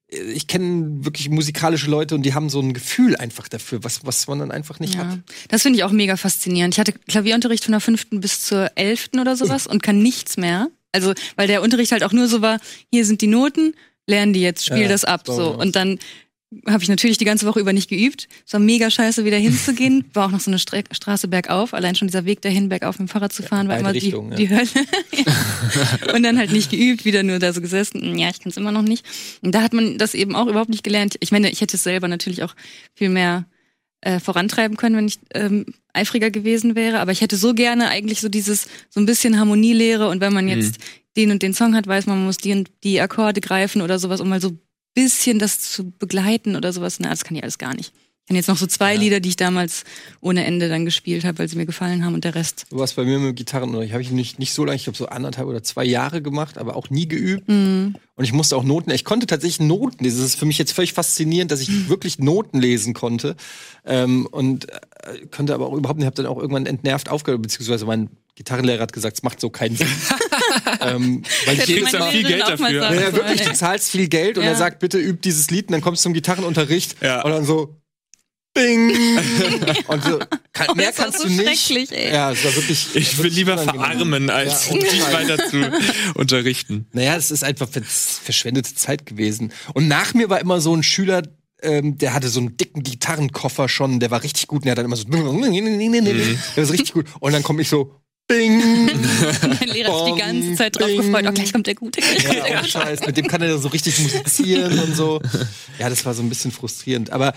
Ich 0.08 0.46
kenne 0.46 1.04
wirklich 1.04 1.28
musikalische 1.30 1.90
Leute 1.90 2.14
und 2.14 2.22
die 2.22 2.32
haben 2.32 2.48
so 2.48 2.60
ein 2.60 2.72
Gefühl 2.74 3.16
einfach 3.16 3.48
dafür, 3.48 3.82
was, 3.82 4.06
was 4.06 4.28
man 4.28 4.38
dann 4.38 4.52
einfach 4.52 4.78
nicht 4.78 4.94
Ja, 4.94 5.04
hat. 5.04 5.18
das 5.48 5.62
finde 5.62 5.78
ich 5.78 5.84
auch 5.84 5.90
mega 5.90 6.16
faszinierend. 6.16 6.74
Ich 6.74 6.78
hatte 6.78 6.92
Klavierunterricht 6.92 7.64
von 7.64 7.72
der 7.72 7.80
fünften 7.80 8.20
bis 8.20 8.40
zur 8.42 8.70
elften 8.76 9.18
oder 9.18 9.34
sowas 9.36 9.66
und 9.66 9.82
kann 9.82 9.98
nichts 9.98 10.36
mehr. 10.36 10.68
Also, 10.96 11.12
weil 11.36 11.46
der 11.46 11.62
Unterricht 11.62 11.92
halt 11.92 12.02
auch 12.02 12.12
nur 12.12 12.26
so 12.26 12.40
war, 12.40 12.58
hier 12.90 13.04
sind 13.04 13.20
die 13.20 13.26
Noten, 13.26 13.74
lernen 14.06 14.32
die 14.32 14.40
jetzt, 14.40 14.64
spiel 14.64 14.82
Ja, 14.82 14.88
das 14.88 15.04
ab, 15.04 15.22
so, 15.26 15.50
ja. 15.50 15.56
Und 15.56 15.76
dann 15.76 15.98
habe 16.66 16.82
ich 16.82 16.88
natürlich 16.88 17.18
die 17.18 17.24
ganze 17.24 17.44
Woche 17.44 17.60
über 17.60 17.72
nicht 17.72 17.90
geübt. 17.90 18.28
Es 18.46 18.52
war 18.52 18.60
mega 18.60 18.88
scheiße, 18.88 19.24
wieder 19.24 19.36
hinzugehen. 19.36 20.04
War 20.14 20.26
auch 20.26 20.30
noch 20.30 20.40
so 20.40 20.50
eine 20.50 20.58
Stre 20.58 20.84
Straße 20.90 21.26
bergauf. 21.28 21.74
Allein 21.74 21.96
schon 21.96 22.08
dieser 22.08 22.24
Weg 22.24 22.40
dahin, 22.40 22.68
bergauf 22.68 22.98
mit 22.98 23.08
dem 23.08 23.12
Fahrrad 23.12 23.32
zu 23.32 23.42
fahren, 23.42 23.68
war 23.68 23.82
beide 23.82 23.98
immer 23.98 24.00
die, 24.00 24.30
ja. 24.30 24.36
die 24.36 24.50
Hölle. 24.50 24.68
Ja. 26.06 26.14
und 26.14 26.22
dann 26.22 26.38
halt 26.38 26.52
nicht 26.52 26.70
geübt, 26.70 27.04
wieder 27.04 27.22
nur 27.22 27.38
da 27.38 27.52
so 27.52 27.60
gesessen. 27.60 28.16
Ja, 28.16 28.28
ich 28.30 28.40
kann 28.40 28.50
es 28.50 28.56
immer 28.56 28.72
noch 28.72 28.82
nicht. 28.82 29.04
Und 29.42 29.54
da 29.54 29.62
hat 29.62 29.72
man 29.72 29.98
das 29.98 30.14
eben 30.14 30.36
auch 30.36 30.46
überhaupt 30.46 30.70
nicht 30.70 30.84
gelernt. 30.84 31.16
Ich 31.20 31.32
meine, 31.32 31.50
ich 31.50 31.60
hätte 31.60 31.76
es 31.76 31.82
selber 31.82 32.06
natürlich 32.06 32.42
auch 32.42 32.54
viel 32.94 33.08
mehr 33.08 33.46
äh, 34.06 34.20
vorantreiben 34.20 34.76
können, 34.76 34.96
wenn 34.96 35.08
ich 35.08 35.18
ähm, 35.34 35.66
eifriger 35.92 36.30
gewesen 36.30 36.76
wäre. 36.76 37.00
Aber 37.00 37.10
ich 37.10 37.22
hätte 37.22 37.36
so 37.36 37.54
gerne 37.54 37.88
eigentlich 37.88 38.20
so 38.20 38.28
dieses, 38.28 38.68
so 38.88 39.00
ein 39.00 39.06
bisschen 39.06 39.38
Harmonielehre 39.38 40.08
und 40.08 40.20
wenn 40.20 40.32
man 40.32 40.46
jetzt 40.46 40.78
den 41.16 41.32
und 41.32 41.42
den 41.42 41.54
Song 41.54 41.74
hat, 41.74 41.88
weiß 41.88 42.06
man, 42.06 42.18
man 42.18 42.26
muss 42.26 42.36
die 42.36 42.52
und 42.52 42.70
die 42.84 43.00
Akkorde 43.00 43.40
greifen 43.40 43.82
oder 43.82 43.98
sowas, 43.98 44.20
um 44.20 44.28
mal 44.28 44.40
so 44.40 44.50
ein 44.50 44.60
bisschen 44.94 45.40
das 45.40 45.58
zu 45.60 45.90
begleiten 45.90 46.54
oder 46.54 46.72
sowas. 46.72 47.00
Na, 47.00 47.10
das 47.10 47.24
kann 47.24 47.36
ich 47.36 47.42
alles 47.42 47.58
gar 47.58 47.74
nicht. 47.74 47.92
Ich 48.26 48.28
kenne 48.28 48.38
jetzt 48.40 48.48
noch 48.48 48.56
so 48.56 48.66
zwei 48.66 48.96
Lieder, 48.96 49.20
die 49.20 49.28
ich 49.28 49.36
damals 49.36 49.84
ohne 50.20 50.44
Ende 50.44 50.68
dann 50.68 50.84
gespielt 50.84 51.24
habe, 51.24 51.38
weil 51.38 51.48
sie 51.48 51.54
mir 51.54 51.64
gefallen 51.64 52.04
haben 52.04 52.12
und 52.14 52.24
der 52.24 52.34
Rest. 52.34 52.64
Du 52.70 52.78
warst 52.80 52.96
bei 52.96 53.04
mir 53.04 53.20
mit 53.20 53.28
dem 53.28 53.34
Gitarrenunterricht, 53.36 53.92
habe 53.92 54.02
ich 54.02 54.10
nicht, 54.10 54.40
nicht 54.40 54.52
so 54.52 54.64
lange, 54.64 54.74
ich 54.74 54.82
glaube 54.82 54.96
so 54.98 55.06
anderthalb 55.06 55.46
oder 55.46 55.62
zwei 55.62 55.84
Jahre 55.84 56.20
gemacht, 56.20 56.58
aber 56.58 56.74
auch 56.74 56.90
nie 56.90 57.06
geübt. 57.06 57.48
Mhm. 57.48 57.94
Und 58.16 58.24
ich 58.24 58.32
musste 58.32 58.56
auch 58.56 58.64
Noten, 58.64 58.90
ich 58.90 59.04
konnte 59.04 59.28
tatsächlich 59.28 59.60
Noten 59.68 60.02
lesen. 60.02 60.16
Das 60.18 60.26
ist 60.26 60.40
für 60.40 60.44
mich 60.44 60.58
jetzt 60.58 60.72
völlig 60.72 60.92
faszinierend, 60.92 61.52
dass 61.52 61.60
ich 61.60 61.88
wirklich 61.88 62.18
Noten 62.18 62.58
lesen 62.60 62.94
konnte. 62.94 63.36
Ähm, 63.84 64.26
und 64.26 64.72
äh, 64.72 65.26
konnte 65.30 65.54
aber 65.54 65.68
auch 65.68 65.74
überhaupt 65.74 66.00
nicht, 66.00 66.06
habe 66.06 66.16
dann 66.16 66.26
auch 66.26 66.38
irgendwann 66.38 66.66
entnervt 66.66 67.08
aufgehört, 67.08 67.42
beziehungsweise 67.42 67.86
mein 67.86 68.10
Gitarrenlehrer 68.34 68.82
hat 68.82 68.92
gesagt, 68.92 69.18
es 69.18 69.22
macht 69.22 69.40
so 69.40 69.50
keinen 69.50 69.76
Sinn. 69.76 69.86
ähm, 70.80 71.22
weil 71.46 71.54
ich 71.60 71.64
kriegst 71.64 71.94
auch 71.94 72.10
viel 72.10 72.24
Geld 72.24 72.42
dafür. 72.42 72.58
sagen 72.58 72.74
ja, 72.74 72.92
ja, 72.92 73.12
wirklich, 73.12 73.42
du 73.42 73.52
zahlst 73.52 73.88
viel 73.88 74.08
Geld 74.08 74.36
und 74.36 74.42
Ja. 74.42 74.50
er 74.50 74.56
sagt, 74.56 74.80
bitte 74.80 74.98
üb 74.98 75.22
dieses 75.22 75.48
Lied 75.52 75.68
und 75.68 75.72
dann 75.74 75.80
kommst 75.80 76.02
du 76.02 76.08
zum 76.08 76.12
Gitarrenunterricht 76.12 76.96
Ja. 77.00 77.22
und 77.22 77.30
dann 77.30 77.44
so 77.44 77.76
Bing! 78.56 78.90
und 79.88 80.02
so, 80.04 80.18
kann, 80.52 80.76
mehr 80.76 80.88
das 80.88 80.98
war 80.98 81.04
kannst 81.04 81.20
so 81.20 81.28
du 81.28 81.34
nicht. 81.34 81.66
schrecklich, 81.66 81.92
ey. 81.92 82.12
Ja, 82.12 82.32
es 82.32 82.42
war 82.44 82.54
wirklich. 82.56 82.88
Ich 82.94 83.18
will 83.22 83.30
lieber 83.30 83.58
verarmen, 83.58 84.30
als 84.30 84.68
Ja, 84.70 84.78
dich 84.78 85.02
weiter 85.12 85.36
zu 85.48 85.70
unterrichten. 86.14 86.86
Naja, 86.92 87.16
es 87.16 87.30
ist 87.30 87.44
einfach 87.44 87.68
ver- 87.68 87.82
verschwendete 87.84 88.74
Zeit 88.74 89.04
gewesen. 89.06 89.52
Und 89.74 89.88
nach 89.88 90.14
mir 90.14 90.30
war 90.30 90.40
immer 90.40 90.60
so 90.60 90.74
ein 90.74 90.82
Schüler, 90.82 91.22
ähm, 91.62 91.98
der 91.98 92.14
hatte 92.14 92.28
so 92.28 92.40
einen 92.40 92.56
dicken 92.56 92.82
Gitarrenkoffer 92.82 93.68
schon, 93.68 94.00
der 94.00 94.10
war 94.10 94.22
richtig 94.22 94.46
gut 94.46 94.58
und 94.60 94.64
der 94.66 94.72
hat 94.72 94.78
dann 94.78 94.86
immer 94.86 94.96
so, 94.96 95.04
der 95.10 95.24
war 95.24 96.64
so 96.64 96.72
richtig 96.72 96.92
gut. 96.94 97.06
Und 97.20 97.32
dann 97.32 97.42
komme 97.42 97.62
ich 97.62 97.68
so, 97.68 97.94
Bing! 98.28 98.86
Mein 98.86 99.68
Lehrer 99.68 99.92
hat 99.92 100.04
sich 100.06 100.14
die 100.14 100.20
ganze 100.20 100.54
Zeit 100.56 100.76
drauf 100.78 100.88
Bing. 100.88 100.96
gefreut. 100.96 101.24
Oh, 101.28 101.32
gleich 101.32 101.52
kommt 101.52 101.66
der 101.66 101.74
Gute. 101.76 102.00
Der 102.00 102.34
Ja, 102.34 102.44
oh, 102.50 102.56
Gute. 102.56 102.68
Scheiß, 102.70 103.06
mit 103.06 103.16
dem 103.16 103.28
kann 103.28 103.40
er 103.42 103.56
so 103.58 103.68
richtig 103.68 103.98
musizieren 104.00 104.78
und 104.80 104.96
so. 104.96 105.20
Ja, 105.78 105.90
das 105.90 106.06
war 106.06 106.14
so 106.14 106.22
ein 106.22 106.28
bisschen 106.30 106.52
frustrierend. 106.52 107.10
Aber 107.10 107.34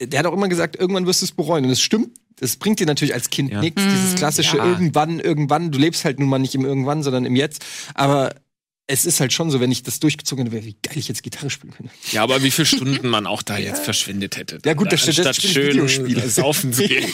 der 0.00 0.20
hat 0.20 0.26
auch 0.26 0.32
immer 0.32 0.48
gesagt, 0.48 0.76
irgendwann 0.76 1.06
wirst 1.06 1.22
du 1.22 1.24
es 1.26 1.32
bereuen. 1.32 1.64
Und 1.64 1.70
es 1.72 1.80
stimmt, 1.80 2.10
es 2.40 2.56
bringt 2.56 2.78
dir 2.78 2.86
natürlich 2.86 3.14
als 3.14 3.30
Kind 3.30 3.50
Ja. 3.50 3.60
nichts. 3.60 3.82
Dieses 3.82 4.14
klassische 4.14 4.58
Ja. 4.58 4.64
irgendwann, 4.64 5.18
irgendwann. 5.18 5.72
Du 5.72 5.78
lebst 5.78 6.04
halt 6.04 6.20
nun 6.20 6.28
mal 6.28 6.38
nicht 6.38 6.54
im 6.54 6.64
Irgendwann, 6.64 7.02
sondern 7.02 7.24
im 7.24 7.34
Jetzt. 7.34 7.64
Aber 7.94 8.32
es 8.86 9.06
ist 9.06 9.18
halt 9.20 9.32
schon 9.32 9.50
so, 9.50 9.58
wenn 9.60 9.72
ich 9.72 9.82
das 9.82 9.98
durchgezogen 10.00 10.44
hätte, 10.46 10.54
wäre, 10.54 10.64
wie 10.66 10.76
geil 10.82 10.96
ich 10.98 11.08
jetzt 11.08 11.22
Gitarre 11.24 11.50
spielen 11.50 11.72
könnte. 11.74 11.92
Ja, 12.12 12.22
aber 12.22 12.42
wie 12.44 12.50
viele 12.52 12.66
Stunden 12.66 13.08
man 13.08 13.26
auch 13.26 13.42
da 13.42 13.58
jetzt 13.58 13.82
verschwendet 13.84 14.36
hätte. 14.36 14.60
Ja, 14.64 14.74
gut, 14.74 14.92
das 14.92 15.04
das 15.04 15.14
stimmt, 15.16 15.36
schön 15.52 15.66
Videospiele. 15.68 16.28
saufen 16.30 16.72
zu 16.72 16.84
gehen. 16.86 17.12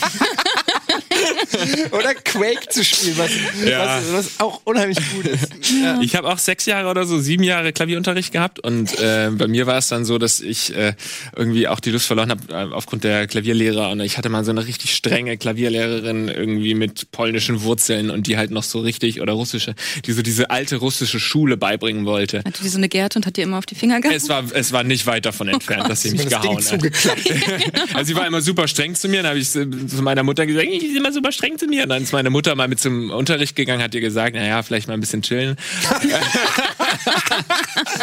Oder 1.92 2.14
Quake 2.14 2.68
zu 2.68 2.85
spielen, 2.85 3.16
was, 3.18 3.30
Ja. 3.66 4.00
was, 4.00 4.12
was 4.12 4.40
auch 4.40 4.61
unheimlich 4.64 4.99
gut 5.14 5.26
ist. 5.26 5.49
Ja. 5.83 6.00
Ich 6.00 6.14
habe 6.16 6.28
auch 6.28 6.38
sechs 6.38 6.66
Jahre 6.66 6.88
oder 6.88 7.04
so, 7.06 7.18
sieben 7.18 7.42
Jahre 7.42 7.73
Klavierunterricht 7.73 8.33
gehabt 8.33 8.61
und 8.61 8.99
äh, 9.00 9.30
bei 9.33 9.47
mir 9.49 9.66
war 9.66 9.78
es 9.78 9.88
dann 9.88 10.04
so, 10.04 10.18
dass 10.18 10.40
ich 10.40 10.75
äh, 10.75 10.95
irgendwie 11.35 11.68
auch 11.68 11.80
die 11.80 11.90
Lust 11.90 12.06
verloren 12.06 12.30
habe 12.30 12.42
äh, 12.52 12.73
aufgrund 12.75 13.04
der 13.04 13.26
Klavierlehrer 13.26 13.90
und 13.90 14.00
ich 14.00 14.18
hatte 14.18 14.28
mal 14.28 14.45
so 14.45 14.50
eine 14.50 14.66
richtig 14.66 14.95
strenge 14.95 15.37
Klavierlehrerin 15.37 16.28
irgendwie 16.28 16.75
mit 16.75 17.11
polnischen 17.11 17.62
Wurzeln 17.62 18.11
und 18.11 18.26
die 18.26 18.37
halt 18.37 18.50
noch 18.50 18.62
so 18.62 18.80
richtig 18.80 19.21
oder 19.21 19.33
russische, 19.33 19.75
die 20.04 20.12
so 20.12 20.23
diese 20.23 20.50
alte 20.50 20.76
russische 20.76 21.21
Schule 21.21 21.56
beibringen 21.56 22.06
wollte. 22.06 22.38
Hatte 22.45 22.62
die 22.62 22.68
so 22.68 22.78
eine 22.78 22.88
Gerte 22.88 23.18
und 23.18 23.26
hat 23.26 23.37
dir 23.37 23.42
immer 23.45 23.59
auf 23.59 23.66
die 23.66 23.75
Finger 23.75 24.00
gehauen? 24.00 24.16
Es 24.16 24.28
war, 24.28 24.45
es 24.52 24.73
war 24.73 24.85
nicht 24.85 25.06
weit 25.06 25.26
davon 25.26 25.49
entfernt, 25.49 25.88
dass 25.88 26.02
sie 26.02 26.11
mich 26.12 26.26
das 26.26 26.40
Ding 26.40 26.56
gehauen 26.56 26.56
hat. 26.56 26.64
zugeklappt. 26.64 27.23
Also 27.95 28.09
sie 28.09 28.16
war 28.16 28.26
immer 28.26 28.40
super 28.40 28.68
streng 28.68 28.95
zu 28.95 29.09
mir, 29.09 29.23
dann 29.23 29.30
habe 29.30 29.38
ich 29.38 29.49
zu 29.50 29.64
meiner 30.02 30.23
Mutter 30.23 30.47
gesagt, 30.47 30.66
ich 30.71 30.80
bin 30.80 30.97
immer 30.97 31.12
super 31.16 31.32
streng 31.32 31.58
zu 31.58 31.66
mir. 31.66 31.82
Und 31.85 31.88
dann 31.88 32.02
ist 32.02 32.12
meine 32.12 32.30
Mutter 32.30 32.54
mal 32.54 32.68
mit 32.68 32.80
zum 32.80 33.11
Unterricht 33.11 33.56
gegangen, 33.56 33.82
hat 33.82 33.94
ihr 33.94 34.00
gesagt, 34.00 34.35
naja, 34.35 34.62
vielleicht 34.62 34.88
mal 34.88 34.94
ein 34.94 35.00
bisschen 35.00 35.23
chillen. 35.23 35.56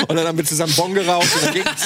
Und 0.07 0.15
dann 0.15 0.27
haben 0.27 0.37
wir 0.37 0.45
zusammen 0.45 0.73
Bon 0.75 0.93
geraucht 0.93 1.27
und 1.35 1.45
dann 1.45 1.53
ging's. 1.53 1.85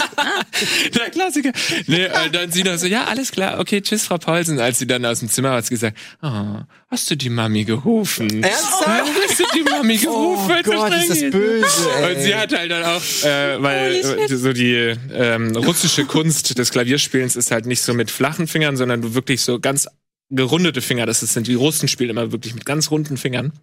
Der 0.96 1.10
Klassiker. 1.10 1.52
Nee, 1.88 2.04
äh, 2.04 2.30
dann 2.32 2.52
sie 2.52 2.64
noch 2.64 2.78
so, 2.78 2.88
ja, 2.88 3.06
alles 3.06 3.32
klar, 3.32 3.60
okay, 3.60 3.82
tschüss, 3.82 4.06
Frau 4.06 4.18
Paulsen. 4.18 4.60
Als 4.60 4.80
sie 4.80 4.88
dann 4.88 5.06
aus 5.06 5.20
dem 5.20 5.30
Zimmer 5.30 5.50
war, 5.50 5.58
hat 5.58 5.66
sie 5.66 5.74
gesagt, 5.74 5.98
oh, 6.22 6.60
hast 6.90 7.12
du 7.12 7.16
die 7.16 7.30
Mami 7.30 7.64
gerufen? 7.64 8.44
Ernsthaft? 8.44 8.88
Ja, 8.88 9.06
hast 9.28 9.40
du 9.40 9.44
die 9.56 9.64
Mami 9.64 10.00
Oh 10.08 10.36
gerufen? 10.36 10.62
so 10.66 10.72
Gott, 10.72 10.94
ist 10.94 11.10
das 11.10 11.20
böse, 11.32 11.90
ey. 11.98 12.16
Und 12.16 12.22
sie 12.22 12.36
hat 12.36 12.58
halt 12.58 12.72
dann 12.72 12.84
auch, 12.84 13.02
äh, 13.24 13.62
weil 13.62 13.96
äh, 13.96 14.28
so 14.36 14.54
die 14.54 14.96
ähm, 15.14 15.56
russische 15.56 16.06
Kunst 16.06 16.58
des 16.58 16.72
Klavierspielens 16.72 17.36
ist 17.36 17.52
halt 17.52 17.66
nicht 17.66 17.82
so 17.82 17.94
mit 17.94 18.12
flachen 18.12 18.48
Fingern, 18.48 18.78
sondern 18.78 19.02
du 19.02 19.14
wirklich 19.14 19.42
so 19.42 19.60
ganz 19.60 19.88
gerundete 20.30 20.82
Finger. 20.82 21.06
Das 21.06 21.20
sind 21.20 21.48
die 21.48 21.56
Russen 21.56 21.88
spielen 21.88 22.10
immer 22.10 22.32
wirklich 22.32 22.54
mit 22.54 22.66
ganz 22.66 22.92
runden 22.92 23.18
Fingern. 23.18 23.54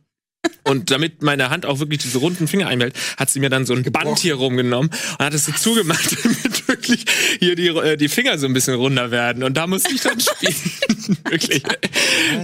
Und 0.62 0.90
damit 0.90 1.22
meine 1.22 1.50
Hand 1.50 1.66
auch 1.66 1.78
wirklich 1.78 2.00
diese 2.00 2.18
runden 2.18 2.48
Finger 2.48 2.68
einhält, 2.68 2.94
hat 3.18 3.30
sie 3.30 3.40
mir 3.40 3.50
dann 3.50 3.66
so 3.66 3.74
ein 3.74 3.82
Band 3.82 4.18
hier 4.18 4.34
rumgenommen 4.36 4.90
und 5.18 5.24
hat 5.24 5.34
es 5.34 5.46
so 5.46 5.52
zugemacht, 5.52 6.16
damit 6.24 6.68
wirklich 6.68 7.04
hier 7.38 7.54
die, 7.54 7.68
äh, 7.68 7.96
die 7.96 8.08
Finger 8.08 8.38
so 8.38 8.46
ein 8.46 8.52
bisschen 8.52 8.74
runder 8.74 9.10
werden. 9.10 9.42
Und 9.42 9.56
da 9.56 9.66
musste 9.66 9.92
ich 9.94 10.00
dann 10.02 10.18
spielen. 10.20 10.54
wirklich. 11.30 11.62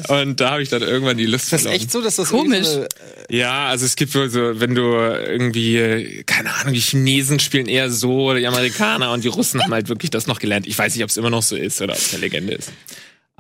Und 0.09 0.41
da 0.41 0.53
habe 0.53 0.63
ich 0.63 0.69
dann 0.69 0.83
irgendwann 0.83 1.17
die 1.17 1.27
Lust 1.27 1.45
Ist 1.45 1.53
das 1.53 1.63
verloren. 1.63 1.81
echt 1.81 1.91
so, 1.91 2.03
dass 2.03 2.17
das 2.17 2.29
Komisch. 2.29 2.67
irgendwie 2.69 2.89
so 3.29 3.35
Ja, 3.37 3.69
also 3.69 3.87
es 3.87 3.97
gibt 3.97 4.15
wohl 4.15 4.29
so, 4.29 4.61
wenn 4.61 4.75
du 4.75 4.83
irgendwie, 4.83 5.77
äh, 5.77 6.23
keine 6.25 6.55
Ahnung, 6.55 6.75
die 6.75 6.81
Chinesen 6.81 7.39
spielen 7.39 7.67
eher 7.67 7.91
so, 7.91 8.31
oder 8.31 8.39
die 8.39 8.47
Amerikaner 8.47 9.13
und 9.13 9.25
die 9.25 9.29
Russen 9.29 9.63
haben 9.63 9.73
halt 9.73 9.89
wirklich 9.89 10.11
das 10.11 10.27
noch 10.27 10.41
gelernt. 10.41 10.67
Ich 10.67 10.79
weiß 10.79 10.95
nicht, 10.95 11.05
ob 11.05 11.11
es 11.11 11.17
immer 11.17 11.31
noch 11.31 11.43
so 11.43 11.57
ist 11.57 11.81
oder 11.81 11.95
ob 11.95 11.99
es 11.99 12.13
eine 12.13 12.21
Legende 12.21 12.55
ist. 12.55 12.71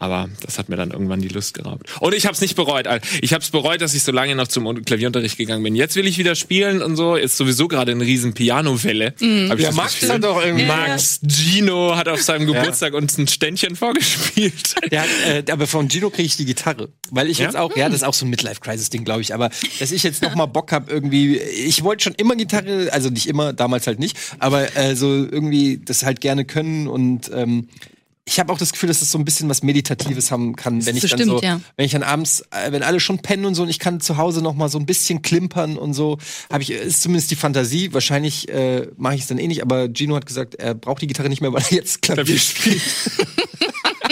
Aber 0.01 0.29
das 0.45 0.59
hat 0.59 0.69
mir 0.71 0.77
dann 0.77 0.91
irgendwann 0.91 1.21
die 1.21 1.29
Lust 1.29 1.55
geraubt. 1.55 1.87
Und 2.01 2.15
ich 2.15 2.25
habe 2.27 2.35
es 2.35 2.41
nicht 2.41 2.57
bereut. 2.57 2.87
Alter. 2.89 3.07
Ich 3.23 3.33
habe 3.35 3.43
es 3.45 3.51
bereut, 3.51 3.81
dass 3.83 3.95
ich 3.95 4.03
so 4.03 4.11
lange 4.13 4.35
noch 4.35 4.49
zum 4.49 4.83
Klavierunterricht 4.85 5.37
gegangen 5.37 5.63
bin. 5.63 5.77
Jetzt 5.77 5.95
will 5.95 6.07
ich 6.07 6.17
wieder 6.19 6.35
spielen 6.35 6.83
und 6.83 6.97
so. 6.97 7.15
Ist 7.17 7.37
sowieso 7.37 7.69
gerade 7.69 7.93
eine 7.93 8.03
riesen 8.05 8.33
Piano-Welle. 8.35 9.09
Hab 9.09 9.15
ich 9.21 9.25
Ja, 9.29 9.55
das 9.57 9.75
Max 9.75 9.95
Gefühl. 9.95 10.09
hat 10.15 10.25
doch 10.25 10.43
irgendwie. 10.43 10.65
Max 10.65 11.21
Gino 11.29 11.95
hat 11.97 12.09
auf 12.09 12.23
seinem 12.23 12.47
Geburtstag 12.47 12.95
uns 12.95 13.17
ein 13.19 13.29
Ständchen 13.29 13.77
vorgespielt. 13.77 14.75
Der 14.91 15.03
hat, 15.03 15.09
äh, 15.29 15.53
aber 15.53 15.67
von 15.67 15.89
Gino 15.91 16.11
kriege 16.11 16.25
ich 16.27 16.37
die 16.37 16.47
Gitarre. 16.47 16.89
Weil 17.11 17.29
ich 17.29 17.39
Ja? 17.39 17.45
jetzt 17.45 17.57
auch, 17.57 17.77
ja, 17.77 17.87
das 17.89 17.97
ist 17.97 18.05
auch 18.05 18.15
so 18.15 18.25
ein 18.25 18.31
Midlife-Crisis-Ding, 18.31 19.05
glaube 19.05 19.21
ich. 19.21 19.35
Aber 19.35 19.51
dass 19.79 19.93
ich 19.93 20.03
jetzt 20.03 20.23
noch 20.23 20.35
mal 20.35 20.47
Bock 20.47 20.73
habe, 20.73 20.91
irgendwie, 20.91 21.37
ich 21.37 21.85
wollte 21.85 22.05
schon 22.05 22.15
immer 22.15 22.37
Gitarre, 22.37 22.89
also 22.93 23.11
nicht 23.11 23.27
immer, 23.27 23.53
damals 23.53 23.87
halt 23.87 23.99
nicht, 23.99 24.17
aber 24.39 24.75
äh, 24.77 24.97
so 24.97 25.09
irgendwie 25.09 25.79
das 25.85 26.05
halt 26.05 26.21
gerne 26.23 26.47
können 26.47 26.89
und 26.89 27.31
ähm, 27.35 27.69
ich 28.25 28.39
habe 28.39 28.53
auch 28.53 28.59
das 28.59 28.73
Gefühl, 28.73 28.89
dass 28.89 29.01
das 29.01 29.11
so 29.11 29.19
ein 29.19 29.25
bisschen 29.25 29.49
was 29.49 29.63
Meditatives 29.63 30.31
haben 30.31 30.55
kann, 30.55 30.85
wenn 30.87 30.97
ich 30.97 31.03
dann 31.03 31.19
stimmt, 31.19 31.31
so, 31.31 31.41
ja. 31.41 31.61
wenn 31.77 31.87
ich 31.87 31.93
dann 31.93 32.03
abends, 32.03 32.45
äh, 32.51 32.71
wenn 32.71 32.83
alle 32.83 33.01
schon 33.01 33.19
pennen 33.19 33.45
und 33.45 33.55
so, 33.55 33.63
und 33.63 33.69
ich 33.69 33.79
kann 33.79 34.01
zu 34.01 34.17
Hause 34.19 34.43
noch 34.43 34.55
mal 34.55 34.69
so 34.69 34.79
ein 34.79 34.87
bisschen 34.87 35.23
klimpern 35.23 35.77
und 35.77 35.95
so, 35.95 36.19
habe 36.51 36.63
ich 36.63 36.71
ist 36.71 37.03
zumindest 37.03 37.31
die 37.31 37.37
Fantasie. 37.37 37.93
Wahrscheinlich 37.93 38.49
äh, 38.49 38.89
mache 38.97 39.17
ich 39.17 39.23
es 39.23 39.27
dann 39.27 39.39
eh 39.39 39.49
nicht, 39.49 39.63
aber 39.63 39.89
Gino 39.89 40.15
hat 40.15 40.27
gesagt, 40.27 40.55
er 40.57 40.75
braucht 40.75 41.03
die 41.03 41.07
Gitarre 41.07 41.29
nicht 41.29 41.41
mehr, 41.41 41.53
weil 41.53 41.63
er 41.63 41.77
jetzt 41.77 42.03
Klavier 42.03 42.39
spielt. 42.39 42.83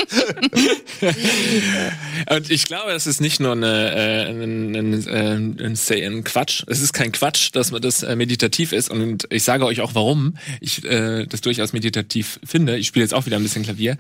Und 2.31 2.50
ich 2.50 2.64
glaube, 2.64 2.93
das 2.93 3.07
ist 3.07 3.21
nicht 3.21 3.40
nur 3.40 3.52
eine, 3.52 3.95
äh, 3.95 4.31
ein, 4.31 4.75
ein, 4.75 5.09
ein, 5.09 5.59
ein, 5.59 5.78
ein 5.90 6.25
Quatsch. 6.25 6.64
Es 6.67 6.81
ist 6.81 6.93
kein 6.93 7.12
Quatsch, 7.12 7.50
dass 7.52 7.71
man 7.71 7.83
das 7.83 8.02
äh, 8.02 8.17
meditativ 8.17 8.73
ist. 8.73 8.90
Und 8.90 9.26
ich 9.31 9.45
sage 9.45 9.64
euch 9.64 9.81
auch, 9.81 9.95
warum 9.95 10.37
ich 10.61 10.85
äh, 10.85 11.26
das 11.26 11.40
durchaus 11.40 11.73
meditativ 11.73 12.40
finde. 12.45 12.76
Ich 12.76 12.87
spiele 12.87 13.05
jetzt 13.05 13.14
auch 13.14 13.26
wieder 13.26 13.37
ein 13.37 13.43
bisschen 13.43 13.62
Klavier. 13.64 13.97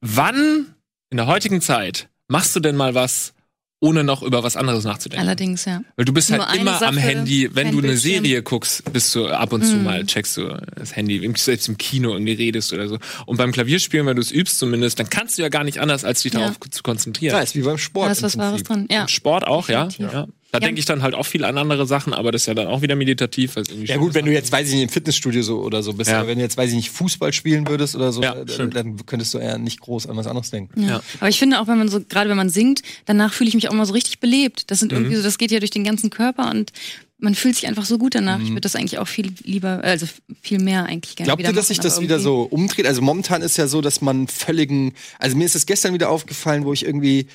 Wann 0.00 0.74
in 1.10 1.16
der 1.16 1.26
heutigen 1.26 1.60
Zeit 1.60 2.08
machst 2.28 2.56
du 2.56 2.60
denn 2.60 2.76
mal 2.76 2.94
was, 2.94 3.34
ohne 3.82 4.04
noch 4.04 4.22
über 4.22 4.42
was 4.44 4.56
anderes 4.56 4.84
nachzudenken? 4.84 5.26
Allerdings, 5.26 5.64
ja. 5.64 5.82
Weil 5.96 6.04
du 6.04 6.12
bist 6.12 6.30
Nur 6.30 6.46
halt 6.46 6.60
immer 6.60 6.74
am 6.74 6.94
Sache, 6.94 7.00
Handy, 7.00 7.50
wenn 7.52 7.72
du 7.72 7.78
eine 7.78 7.88
Bildschirm. 7.88 8.12
Serie 8.24 8.42
guckst, 8.42 8.92
bist 8.92 9.12
du 9.14 9.26
ab 9.26 9.52
und 9.52 9.64
zu 9.64 9.76
mal, 9.76 10.06
checkst 10.06 10.36
du 10.36 10.56
das 10.76 10.94
Handy, 10.94 11.30
selbst 11.36 11.68
im 11.68 11.76
Kino 11.76 12.12
irgendwie 12.12 12.32
redest 12.34 12.72
oder 12.72 12.86
so. 12.88 12.98
Und 13.26 13.38
beim 13.38 13.50
Klavierspielen, 13.50 14.06
wenn 14.06 14.16
du 14.16 14.22
es 14.22 14.30
übst 14.30 14.58
zumindest, 14.60 15.00
dann 15.00 15.10
kannst 15.10 15.36
du 15.36 15.42
ja 15.42 15.48
gar 15.48 15.64
nicht 15.64 15.78
anders, 15.78 16.04
als 16.04 16.22
dich 16.22 16.32
Ja. 16.32 16.40
darauf 16.40 16.60
zu 16.70 16.82
konzentrieren. 16.84 17.34
Ja, 17.34 17.40
ist 17.42 17.56
wie 17.56 17.62
beim 17.62 17.76
Sport. 17.76 18.06
Da 18.06 18.12
ist 18.12 18.22
was 18.22 18.38
Wahres 18.38 18.62
dran. 18.62 18.86
Ja. 18.88 19.02
Im 19.02 19.08
Sport 19.08 19.46
auch, 19.46 19.68
ja. 19.68 19.86
Definitiv. 19.86 20.14
ja. 20.14 20.26
Da 20.52 20.58
Ja. 20.58 20.66
denke 20.66 20.80
ich 20.80 20.84
dann 20.84 21.02
halt 21.02 21.14
auch 21.14 21.24
viel 21.24 21.44
an 21.46 21.56
andere 21.56 21.86
Sachen, 21.86 22.12
aber 22.12 22.30
das 22.30 22.42
ist 22.42 22.46
ja 22.46 22.52
dann 22.52 22.66
auch 22.66 22.82
wieder 22.82 22.94
meditativ. 22.94 23.54
Ja 23.84 23.96
gut, 23.96 24.12
wenn 24.12 24.26
du 24.26 24.32
jetzt, 24.32 24.52
weiß 24.52 24.68
ich 24.68 24.74
nicht, 24.74 24.82
im 24.82 24.88
Fitnessstudio 24.90 25.42
so 25.42 25.60
oder 25.62 25.82
so 25.82 25.94
bist, 25.94 26.10
Ja. 26.10 26.18
aber 26.18 26.28
wenn 26.28 26.36
du 26.36 26.44
jetzt, 26.44 26.58
weiß 26.58 26.68
ich 26.68 26.76
nicht, 26.76 26.90
Fußball 26.90 27.32
spielen 27.32 27.66
würdest 27.66 27.96
oder 27.96 28.12
so, 28.12 28.22
Ja, 28.22 28.34
dann, 28.34 28.48
stimmt. 28.48 28.76
dann 28.76 29.06
könntest 29.06 29.32
du 29.32 29.38
eher 29.38 29.56
nicht 29.56 29.80
groß 29.80 30.06
an 30.08 30.16
was 30.18 30.26
anderes 30.26 30.50
denken. 30.50 30.82
Ja. 30.82 30.88
Ja. 30.88 31.02
Aber 31.20 31.30
ich 31.30 31.38
finde 31.38 31.58
auch, 31.58 31.68
wenn 31.68 31.78
man 31.78 31.88
so, 31.88 32.00
gerade 32.06 32.28
wenn 32.28 32.36
man 32.36 32.50
singt, 32.50 32.82
danach 33.06 33.32
fühle 33.32 33.48
ich 33.48 33.54
mich 33.54 33.66
auch 33.68 33.72
immer 33.72 33.86
so 33.86 33.94
richtig 33.94 34.20
belebt. 34.20 34.70
Das 34.70 34.78
sind 34.78 34.92
Mhm. 34.92 34.98
irgendwie 34.98 35.16
so, 35.16 35.22
das 35.22 35.38
geht 35.38 35.50
ja 35.52 35.58
durch 35.58 35.70
den 35.70 35.84
ganzen 35.84 36.10
Körper 36.10 36.50
und 36.50 36.70
man 37.18 37.34
fühlt 37.34 37.54
sich 37.54 37.66
einfach 37.66 37.86
so 37.86 37.96
gut 37.96 38.14
danach. 38.14 38.40
Ich 38.42 38.48
würde 38.50 38.60
das 38.60 38.76
eigentlich 38.76 38.98
auch 38.98 39.08
viel 39.08 39.32
lieber, 39.44 39.80
also 39.82 40.06
viel 40.42 40.58
mehr 40.58 40.84
eigentlich 40.84 41.16
gerne 41.16 41.28
Glaubt 41.28 41.42
ihr, 41.44 41.52
dass 41.54 41.68
sich 41.68 41.80
das 41.80 41.98
wieder 42.02 42.20
so 42.20 42.42
umdreht? 42.42 42.84
Also 42.86 43.00
momentan 43.00 43.40
ist 43.40 43.56
ja 43.56 43.68
so, 43.68 43.80
dass 43.80 44.02
man 44.02 44.26
völligen, 44.28 44.92
also 45.18 45.34
mir 45.34 45.44
ist 45.46 45.54
es 45.54 45.64
gestern 45.64 45.94
wieder 45.94 46.10
aufgefallen, 46.10 46.66
wo 46.66 46.74
ich 46.74 46.84
irgendwie, 46.84 47.28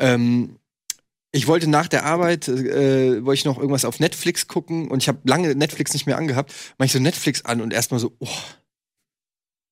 ähm, 0.00 0.56
ich 1.34 1.46
wollte 1.48 1.68
nach 1.68 1.88
der 1.88 2.04
Arbeit, 2.04 2.46
äh, 2.48 3.24
wollte 3.24 3.38
ich 3.40 3.44
noch 3.44 3.58
irgendwas 3.58 3.84
auf 3.84 3.98
Netflix 3.98 4.46
gucken 4.46 4.88
und 4.88 5.02
ich 5.02 5.08
habe 5.08 5.18
lange 5.24 5.54
Netflix 5.54 5.92
nicht 5.92 6.06
mehr 6.06 6.16
angehabt, 6.16 6.52
mach 6.78 6.86
ich 6.86 6.92
so 6.92 7.00
Netflix 7.00 7.44
an 7.44 7.60
und 7.60 7.72
erstmal 7.72 7.98
so, 7.98 8.12
oh, 8.20 8.28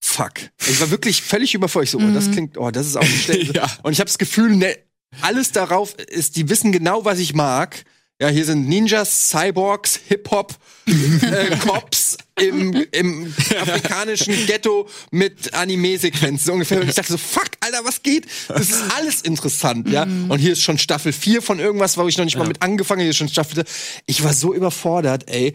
fuck. 0.01 0.33
Ich 0.69 0.81
war 0.81 0.91
wirklich 0.91 1.23
völlig 1.23 1.55
überfordert. 1.55 1.87
Ich 1.87 1.91
so, 1.93 1.99
oh, 1.99 2.11
das 2.13 2.27
Mhm. 2.27 2.33
klingt, 2.33 2.59
oh, 2.59 2.71
das 2.71 2.87
ist 2.87 2.97
auch 2.97 3.03
nicht 3.03 3.25
schlecht. 3.25 3.55
Ja. 3.57 3.71
Und 3.83 3.93
ich 3.93 4.01
habe 4.01 4.09
das 4.09 4.19
Gefühl, 4.19 4.57
ne, 4.57 4.77
alles 5.21 5.53
darauf 5.53 5.95
ist, 5.95 6.37
die 6.37 6.49
wissen 6.49 6.73
genau, 6.73 7.05
was 7.05 7.19
ich 7.19 7.35
mag. 7.35 7.85
Ja, 8.23 8.29
hier 8.29 8.45
sind 8.45 8.69
Ninjas, 8.69 9.31
Cyborgs, 9.31 9.99
Hip-Hop, 10.07 10.55
äh, 10.87 11.57
Cops 11.57 12.17
im, 12.41 12.73
im 12.93 13.35
afrikanischen 13.61 14.33
Ghetto 14.47 14.89
mit 15.11 15.53
Anime-Sequenzen 15.53 16.47
so 16.47 16.53
ungefähr. 16.53 16.81
Und 16.81 16.89
ich 16.89 16.95
dachte 16.95 17.11
so, 17.11 17.19
fuck, 17.19 17.51
Alter, 17.59 17.81
was 17.83 18.05
geht? 18.05 18.27
Das 18.47 18.71
ist 18.71 18.85
alles 18.97 19.23
interessant, 19.23 19.89
ja. 19.89 20.05
Und 20.05 20.39
hier 20.39 20.53
ist 20.53 20.63
schon 20.63 20.79
Staffel 20.79 21.13
4 21.13 21.43
von 21.43 21.59
irgendwas, 21.59 21.99
wo 21.99 22.07
ich 22.07 22.17
noch 22.17 22.25
nicht 22.25 22.39
mal 22.39 22.47
mit 22.47 22.63
angefangen 22.63 23.01
habe. 23.01 23.07
Hier 23.07 23.11
ist 23.11 23.17
schon 23.17 23.29
Staffel. 23.29 23.65
Ich 24.07 24.23
war 24.23 24.33
so 24.33 24.55
überfordert, 24.55 25.29
ey. 25.29 25.55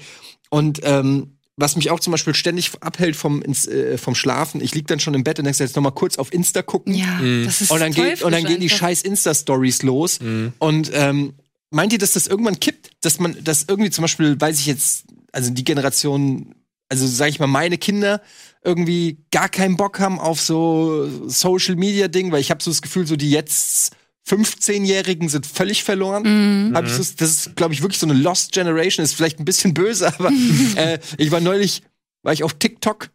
Und 0.50 0.82
ähm, 0.84 1.38
was 1.56 1.78
mich 1.78 1.90
auch 1.90 2.02
zum 2.02 2.12
Beispiel 2.12 2.36
ständig 2.36 2.72
abhält 2.82 3.16
vom, 3.16 3.42
ins, 3.42 3.66
äh, 3.66 3.98
vom 3.98 4.14
Schlafen, 4.14 4.60
ich 4.60 4.76
lieg 4.76 4.88
dann 4.88 5.00
schon 5.00 5.14
im 5.14 5.24
Bett 5.24 5.40
und 5.40 5.46
denke 5.46 5.64
jetzt 5.64 5.78
noch 5.78 5.84
mal 5.84 5.92
kurz 5.92 6.18
auf 6.18 6.34
Insta 6.34 6.64
gucken. 6.64 6.96
Ja, 6.96 7.22
das 7.46 7.62
ist 7.62 7.72
Und 7.72 7.80
dann, 7.80 7.94
geht, 7.94 8.24
und 8.24 8.34
dann 8.34 8.44
gehen 8.44 8.60
die 8.60 8.70
scheiß 8.70 9.04
Insta-Stories 9.04 9.84
los. 9.84 10.20
Und 10.60 10.92
ähm, 10.94 11.34
meint 11.70 11.94
ihr, 11.94 12.00
dass 12.00 12.14
das 12.14 12.28
irgendwann 12.28 12.60
kippt? 12.60 12.92
Dass 13.02 13.20
man, 13.20 13.38
dass 13.44 13.66
irgendwie 13.68 13.90
zum 13.92 14.04
Beispiel, 14.04 14.40
weiß 14.40 14.60
ich 14.60 14.66
jetzt, 14.66 15.06
also 15.32 15.52
die 15.52 15.64
Generation, 15.64 16.56
also 16.90 17.06
sag 17.06 17.30
ich 17.30 17.40
mal, 17.40 17.48
meine 17.48 17.78
Kinder 17.78 18.22
irgendwie 18.64 19.24
gar 19.32 19.50
keinen 19.50 19.78
Bock 19.78 20.00
haben 20.00 20.20
auf 20.20 20.42
so 20.42 21.10
Social-Media-Ding, 21.28 22.32
weil 22.32 22.42
ich 22.42 22.52
habe 22.52 22.64
so 22.64 22.72
das 22.72 22.82
Gefühl, 22.82 23.08
so 23.08 23.16
die 23.16 23.32
jetzt 23.32 23.96
15-Jährigen 24.28 25.30
sind 25.30 25.46
völlig 25.46 25.84
verloren. 25.84 26.74
Hab 26.76 26.86
ich 26.86 26.92
so, 26.92 27.04
das 27.18 27.30
ist, 27.30 27.56
glaube 27.56 27.74
ich, 27.74 27.82
wirklich 27.82 28.00
so 28.00 28.08
eine 28.08 28.20
Lost 28.20 28.52
Generation. 28.52 29.04
Ist 29.04 29.14
vielleicht 29.14 29.40
ein 29.40 29.46
bisschen 29.46 29.74
böse, 29.74 30.08
aber 30.20 30.32
äh, 30.76 31.00
ich 31.18 31.32
war 31.32 31.40
neulich, 31.40 31.84
war 32.24 32.34
ich 32.34 32.44
auf 32.44 32.54
TikTok 32.54 33.10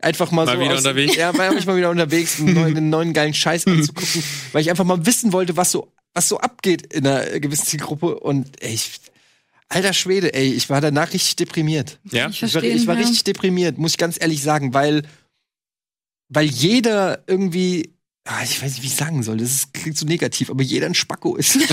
einfach 0.00 0.30
mal, 0.30 0.46
Mal 0.46 0.56
so 0.56 0.60
wieder 0.62 0.72
aus, 0.72 0.78
unterwegs? 0.78 1.16
Ja, 1.16 1.36
war 1.36 1.54
ich 1.54 1.66
mal 1.66 1.76
wieder 1.76 1.90
unterwegs, 1.90 2.40
einen 2.40 2.54
neuen, 2.54 2.76
einen 2.76 2.90
neuen 2.90 3.12
geilen 3.12 3.34
Scheiß 3.34 3.66
anzugucken, 3.66 4.22
weil 4.52 4.62
ich 4.62 4.70
einfach 4.70 4.84
mal 4.84 5.04
wissen 5.04 5.32
wollte, 5.32 5.56
was 5.56 5.72
so, 5.72 5.92
was 6.14 6.28
so 6.28 6.38
abgeht 6.38 6.92
in 6.92 7.06
einer 7.06 7.40
gewissen 7.40 7.66
Zielgruppe. 7.66 8.18
Und 8.18 8.62
ey, 8.62 8.74
ich, 8.74 9.00
alter 9.68 9.92
Schwede, 9.92 10.34
ey, 10.34 10.52
ich 10.52 10.70
war 10.70 10.80
danach 10.80 11.12
richtig 11.12 11.36
deprimiert. 11.36 11.98
Ja? 12.10 12.28
Ich 12.28 12.42
Ich 12.42 12.54
war, 12.54 12.62
ich 12.62 12.86
war 12.86 12.94
ja. 12.94 13.00
richtig 13.00 13.24
deprimiert, 13.24 13.78
muss 13.78 13.92
ich 13.92 13.98
ganz 13.98 14.20
ehrlich 14.20 14.42
sagen, 14.42 14.74
weil, 14.74 15.02
weil 16.28 16.46
jeder 16.46 17.22
irgendwie, 17.26 17.94
ah, 18.24 18.42
ich 18.42 18.60
weiß 18.60 18.72
nicht, 18.72 18.82
wie 18.82 18.88
ich 18.88 18.96
sagen 18.96 19.22
soll, 19.22 19.38
das 19.38 19.50
ist, 19.50 19.74
klingt 19.74 19.96
so 19.96 20.06
negativ, 20.06 20.50
aber 20.50 20.62
jeder 20.62 20.86
ein 20.86 20.94
Spacko 20.94 21.36
ist. 21.36 21.58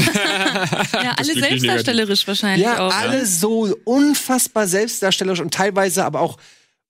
Ja, 0.94 1.13
alle 1.17 1.34
selbstdarstellerisch 1.34 2.27
wahrscheinlich 2.27 2.65
ja, 2.65 2.79
auch. 2.79 2.94
alle 2.94 3.25
so 3.25 3.75
unfassbar 3.84 4.67
selbstdarstellerisch 4.67 5.39
und 5.39 5.53
teilweise 5.53 6.03
aber 6.03 6.22
auch 6.22 6.38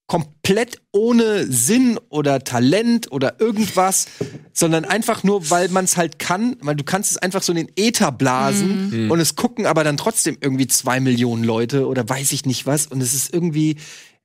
komplett 0.07 0.81
ohne 0.93 1.45
Sinn 1.51 1.99
oder 2.09 2.39
Talent 2.39 3.11
oder 3.11 3.39
irgendwas, 3.41 4.07
sondern 4.53 4.85
einfach 4.85 5.23
nur, 5.23 5.49
weil 5.49 5.67
man 5.67 5.83
es 5.83 5.97
halt 5.97 6.17
kann, 6.17 6.55
weil 6.61 6.75
du 6.75 6.85
kannst 6.85 7.11
es 7.11 7.17
einfach 7.17 7.43
so 7.43 7.51
in 7.51 7.57
den 7.57 7.71
Äther 7.75 8.13
blasen 8.13 8.93
und 9.11 9.19
es 9.19 9.35
gucken 9.35 9.65
aber 9.65 9.83
dann 9.83 9.97
trotzdem 9.97 10.37
irgendwie 10.39 10.67
zwei 10.67 11.01
Millionen 11.01 11.43
Leute 11.43 11.87
oder 11.87 12.07
weiß 12.07 12.31
ich 12.31 12.45
nicht 12.45 12.65
was 12.65 12.87
und 12.87 13.01
es 13.01 13.13
ist 13.13 13.33
irgendwie, 13.33 13.75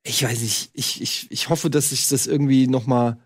ich 0.05 0.23
weiß 0.23 0.41
nicht, 0.41 0.71
ich, 0.73 1.03
ich, 1.03 1.27
ich 1.31 1.49
hoffe, 1.49 1.69
dass 1.69 1.91
sich 1.91 2.09
das 2.09 2.29
irgendwie 2.29 2.69
noch 2.69 2.87
mal 2.87 3.19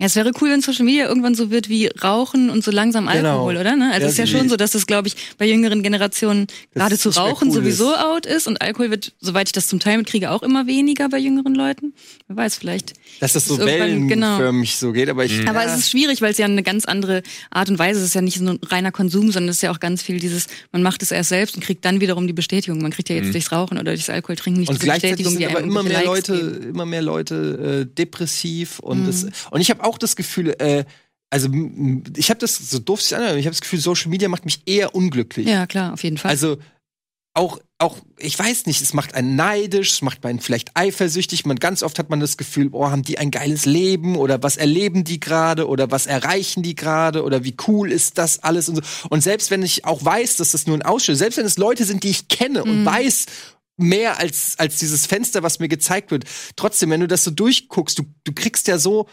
Ja, 0.00 0.06
es 0.06 0.14
wäre 0.14 0.30
cool, 0.40 0.50
wenn 0.50 0.60
Social 0.60 0.84
Media 0.84 1.08
irgendwann 1.08 1.34
so 1.34 1.50
wird 1.50 1.68
wie 1.68 1.88
Rauchen 1.88 2.50
und 2.50 2.62
so 2.62 2.70
langsam 2.70 3.08
Genau. 3.08 3.30
Alkohol, 3.30 3.56
oder? 3.56 3.74
Ne? 3.74 3.86
Also 3.92 4.02
Ja, 4.02 4.06
es 4.06 4.12
ist 4.12 4.18
ja 4.18 4.24
die- 4.26 4.30
schon 4.30 4.48
so, 4.48 4.54
dass 4.56 4.76
es, 4.76 4.86
glaube 4.86 5.08
ich, 5.08 5.16
bei 5.38 5.44
jüngeren 5.44 5.82
Generationen 5.82 6.46
gerade 6.72 6.94
es 6.94 7.00
zu 7.00 7.08
Rauchen 7.10 7.48
cool 7.48 7.54
sowieso 7.54 7.92
ist. 7.92 7.98
out 7.98 8.24
ist 8.24 8.46
und 8.46 8.62
Alkohol 8.62 8.90
wird, 8.90 9.12
soweit 9.20 9.48
ich 9.48 9.52
das 9.52 9.66
zum 9.66 9.80
Teil 9.80 9.98
mitkriege, 9.98 10.30
auch 10.30 10.44
immer 10.44 10.68
weniger 10.68 11.08
bei 11.08 11.18
jüngeren 11.18 11.52
Leuten. 11.52 11.94
Wer 12.28 12.36
weiß, 12.36 12.54
vielleicht. 12.58 12.92
Dass 13.18 13.32
das 13.32 13.46
so 13.46 13.56
genau. 13.56 13.66
wellenförmig 13.66 14.76
so 14.76 14.92
geht, 14.92 15.08
aber 15.08 15.24
ich. 15.24 15.48
Aber 15.48 15.64
ja. 15.64 15.72
es 15.74 15.80
ist 15.80 15.90
schwierig, 15.90 16.22
weil 16.22 16.30
es 16.30 16.38
ja 16.38 16.46
eine 16.46 16.62
ganz 16.62 16.84
andere 16.84 17.24
Art 17.50 17.68
und 17.68 17.80
Weise 17.80 17.98
ist. 17.98 18.04
Es 18.04 18.08
ist 18.10 18.14
ja 18.14 18.20
nicht 18.20 18.38
so 18.38 18.44
ein 18.46 18.60
reiner 18.66 18.92
Konsum, 18.92 19.32
sondern 19.32 19.48
es 19.48 19.56
ist 19.56 19.62
ja 19.62 19.72
auch 19.72 19.80
ganz 19.80 20.02
viel 20.02 20.20
dieses, 20.20 20.46
man 20.70 20.84
macht 20.84 21.02
es 21.02 21.10
erst 21.10 21.30
selbst 21.30 21.56
und 21.56 21.64
kriegt 21.64 21.84
dann 21.84 22.00
wiederum 22.00 22.28
die 22.28 22.32
Bestätigung. 22.32 22.80
Man 22.82 22.92
kriegt 22.92 23.08
ja 23.08 23.16
jetzt 23.16 23.34
durchs 23.34 23.50
Rauchen 23.50 23.78
oder 23.78 23.94
durchs 23.94 24.10
Alkohol 24.10 24.36
trinken 24.36 24.60
nicht 24.60 24.68
Und 24.68 24.78
gleichzeitig 24.78 25.24
Bestätigung, 25.26 25.32
sind 25.32 25.40
die 25.40 25.46
aber 25.48 25.60
immer 25.64 25.82
mehr 25.82 26.04
irgendwelche 26.04 26.30
Leute, 26.30 26.44
Likes 26.44 26.58
geben. 26.60 26.70
immer 26.70 26.86
mehr 26.86 27.02
Leute 27.02 27.86
äh, 27.90 27.94
depressiv 27.96 28.78
und 28.78 29.02
Mhm. 29.02 29.06
das, 29.06 29.26
und 29.50 29.60
ich 29.60 29.70
habe 29.70 29.87
auch 29.88 29.98
das 29.98 30.16
Gefühl, 30.16 30.54
äh, 30.58 30.84
also 31.30 31.48
ich 32.16 32.30
habe 32.30 32.40
das 32.40 32.56
so 32.56 32.78
doof 32.78 33.02
sich 33.02 33.16
anhört, 33.16 33.36
ich 33.36 33.46
habe 33.46 33.54
das 33.54 33.60
Gefühl, 33.60 33.80
Social 33.80 34.10
Media 34.10 34.28
macht 34.28 34.44
mich 34.44 34.62
eher 34.66 34.94
unglücklich. 34.94 35.46
Ja, 35.46 35.66
klar, 35.66 35.92
auf 35.92 36.02
jeden 36.02 36.16
Fall. 36.16 36.30
Also 36.30 36.58
auch 37.34 37.60
auch 37.80 37.98
ich 38.18 38.36
weiß 38.36 38.66
nicht, 38.66 38.82
es 38.82 38.92
macht 38.94 39.14
einen 39.14 39.36
neidisch, 39.36 39.92
es 39.92 40.02
macht 40.02 40.26
einen 40.26 40.40
vielleicht 40.40 40.70
eifersüchtig. 40.74 41.46
Man 41.46 41.58
ganz 41.58 41.84
oft 41.84 41.98
hat 42.00 42.10
man 42.10 42.18
das 42.18 42.36
Gefühl, 42.36 42.70
oh, 42.72 42.90
haben 42.90 43.02
die 43.02 43.18
ein 43.18 43.30
geiles 43.30 43.66
Leben 43.66 44.16
oder 44.16 44.42
was 44.42 44.56
erleben 44.56 45.04
die 45.04 45.20
gerade 45.20 45.68
oder 45.68 45.90
was 45.92 46.06
erreichen 46.06 46.64
die 46.64 46.74
gerade 46.74 47.22
oder 47.22 47.44
wie 47.44 47.54
cool 47.68 47.92
ist 47.92 48.18
das 48.18 48.42
alles 48.42 48.68
und 48.68 48.76
so. 48.76 48.82
Und 49.10 49.22
selbst 49.22 49.52
wenn 49.52 49.62
ich 49.62 49.84
auch 49.84 50.04
weiß, 50.04 50.38
dass 50.38 50.52
das 50.52 50.66
nur 50.66 50.76
ein 50.76 50.82
Ausschnitt, 50.82 51.14
ist, 51.14 51.18
selbst 51.20 51.36
wenn 51.36 51.46
es 51.46 51.58
Leute 51.58 51.84
sind, 51.84 52.02
die 52.02 52.10
ich 52.10 52.26
kenne 52.26 52.64
und 52.64 52.84
weiß 52.84 53.26
mehr 53.76 54.18
als 54.18 54.58
als 54.58 54.78
dieses 54.78 55.06
Fenster, 55.06 55.44
was 55.44 55.60
mir 55.60 55.68
gezeigt 55.68 56.10
wird, 56.10 56.24
trotzdem, 56.56 56.90
wenn 56.90 57.00
du 57.00 57.06
das 57.06 57.22
so 57.22 57.30
durchguckst, 57.30 57.98
du 58.00 58.02
du 58.24 58.32
kriegst 58.32 58.66
ja 58.66 58.78
so 58.78 59.06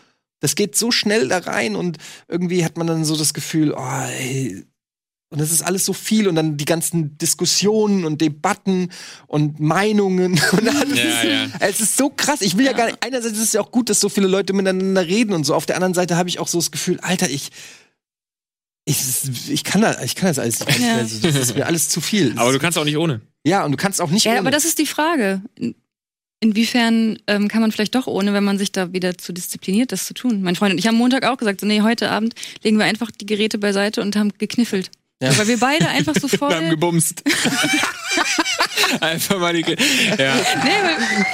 das 0.45 0.55
geht 0.55 0.75
so 0.75 0.91
schnell 0.91 1.27
da 1.27 1.39
rein 1.39 1.75
und 1.75 1.97
irgendwie 2.27 2.63
hat 2.63 2.77
man 2.77 2.85
dann 2.85 3.03
so 3.03 3.17
das 3.17 3.33
Gefühl, 3.33 3.73
oh, 3.75 4.05
ey, 4.19 4.63
und 5.31 5.41
das 5.41 5.51
ist 5.51 5.63
alles 5.63 5.83
so 5.83 5.93
viel 5.93 6.27
und 6.27 6.35
dann 6.35 6.55
die 6.55 6.65
ganzen 6.65 7.17
Diskussionen 7.17 8.05
und 8.05 8.21
Debatten 8.21 8.91
und 9.25 9.59
Meinungen 9.59 10.33
und 10.51 10.69
alles. 10.69 10.99
Ja, 10.99 11.23
ja. 11.23 11.47
Es 11.61 11.81
ist 11.81 11.97
so 11.97 12.11
krass. 12.11 12.41
Ich 12.41 12.57
will 12.57 12.65
ja, 12.65 12.73
gar 12.73 12.85
nicht. 12.85 13.03
Einerseits 13.03 13.33
ist 13.33 13.43
es 13.43 13.53
ja 13.53 13.61
auch 13.61 13.71
gut, 13.71 13.89
dass 13.89 13.99
so 13.99 14.07
viele 14.07 14.27
Leute 14.27 14.53
miteinander 14.53 15.03
reden 15.03 15.33
und 15.33 15.43
so. 15.43 15.55
Auf 15.55 15.65
der 15.65 15.77
anderen 15.77 15.95
Seite 15.95 16.15
habe 16.15 16.29
ich 16.29 16.37
auch 16.37 16.47
so 16.47 16.59
das 16.59 16.69
Gefühl, 16.69 16.99
Alter, 16.99 17.27
ich 17.27 17.49
ich, 18.87 19.49
ich 19.49 19.63
kann 19.63 19.81
das, 19.81 19.99
ich 20.03 20.13
kann 20.13 20.27
das 20.27 20.37
alles 20.37 20.63
nicht. 20.63 20.79
Ja. 20.79 20.97
Also, 20.97 21.19
das 21.21 21.35
ist 21.35 21.55
mir 21.55 21.65
alles 21.65 21.89
zu 21.89 22.01
viel. 22.01 22.33
Aber 22.37 22.51
du 22.51 22.59
kannst 22.59 22.77
auch 22.77 22.85
nicht 22.85 22.97
ohne. 22.97 23.21
ja, 23.43 23.65
und 23.65 23.71
du 23.71 23.77
kannst 23.77 23.99
auch 23.99 24.11
nicht. 24.11 24.25
Ja, 24.25 24.33
ohne. 24.33 24.41
aber 24.41 24.51
das 24.51 24.63
ist 24.63 24.77
die 24.77 24.85
Frage. 24.85 25.41
In- 26.41 26.49
Inwiefern 26.49 27.17
ähm, 27.27 27.47
kann 27.47 27.61
man 27.61 27.71
vielleicht 27.71 27.95
doch 27.95 28.07
ohne, 28.07 28.33
wenn 28.33 28.43
man 28.43 28.57
sich 28.57 28.71
da 28.71 28.91
wieder 28.93 29.17
zu 29.17 29.33
diszipliniert, 29.33 29.91
das 29.91 30.05
zu 30.05 30.13
tun? 30.13 30.41
Mein 30.41 30.55
Freund 30.55 30.73
und 30.73 30.77
ich 30.79 30.85
haben 30.87 30.95
Montag 30.97 31.25
auch 31.25 31.37
gesagt, 31.37 31.61
so, 31.61 31.65
nee, 31.67 31.81
heute 31.81 32.09
Abend 32.11 32.35
legen 32.63 32.77
wir 32.77 32.85
einfach 32.85 33.09
die 33.11 33.25
Geräte 33.25 33.57
beiseite 33.57 34.01
und 34.01 34.15
haben 34.15 34.31
gekniffelt. 34.37 34.91
Ja. 35.21 35.35
Weil 35.37 35.47
wir 35.47 35.59
beide 35.59 35.87
einfach 35.87 36.13
so 36.19 36.27
voll. 36.27 36.49
Wir 36.49 36.57
haben 36.57 36.69
gebumst. 36.69 37.23
Einfach 39.01 39.39
mal 39.39 39.53
die. 39.53 39.63
Ge 39.63 39.75
ja. 40.19 40.35
nee, 40.35 40.69
weil. 40.83 41.25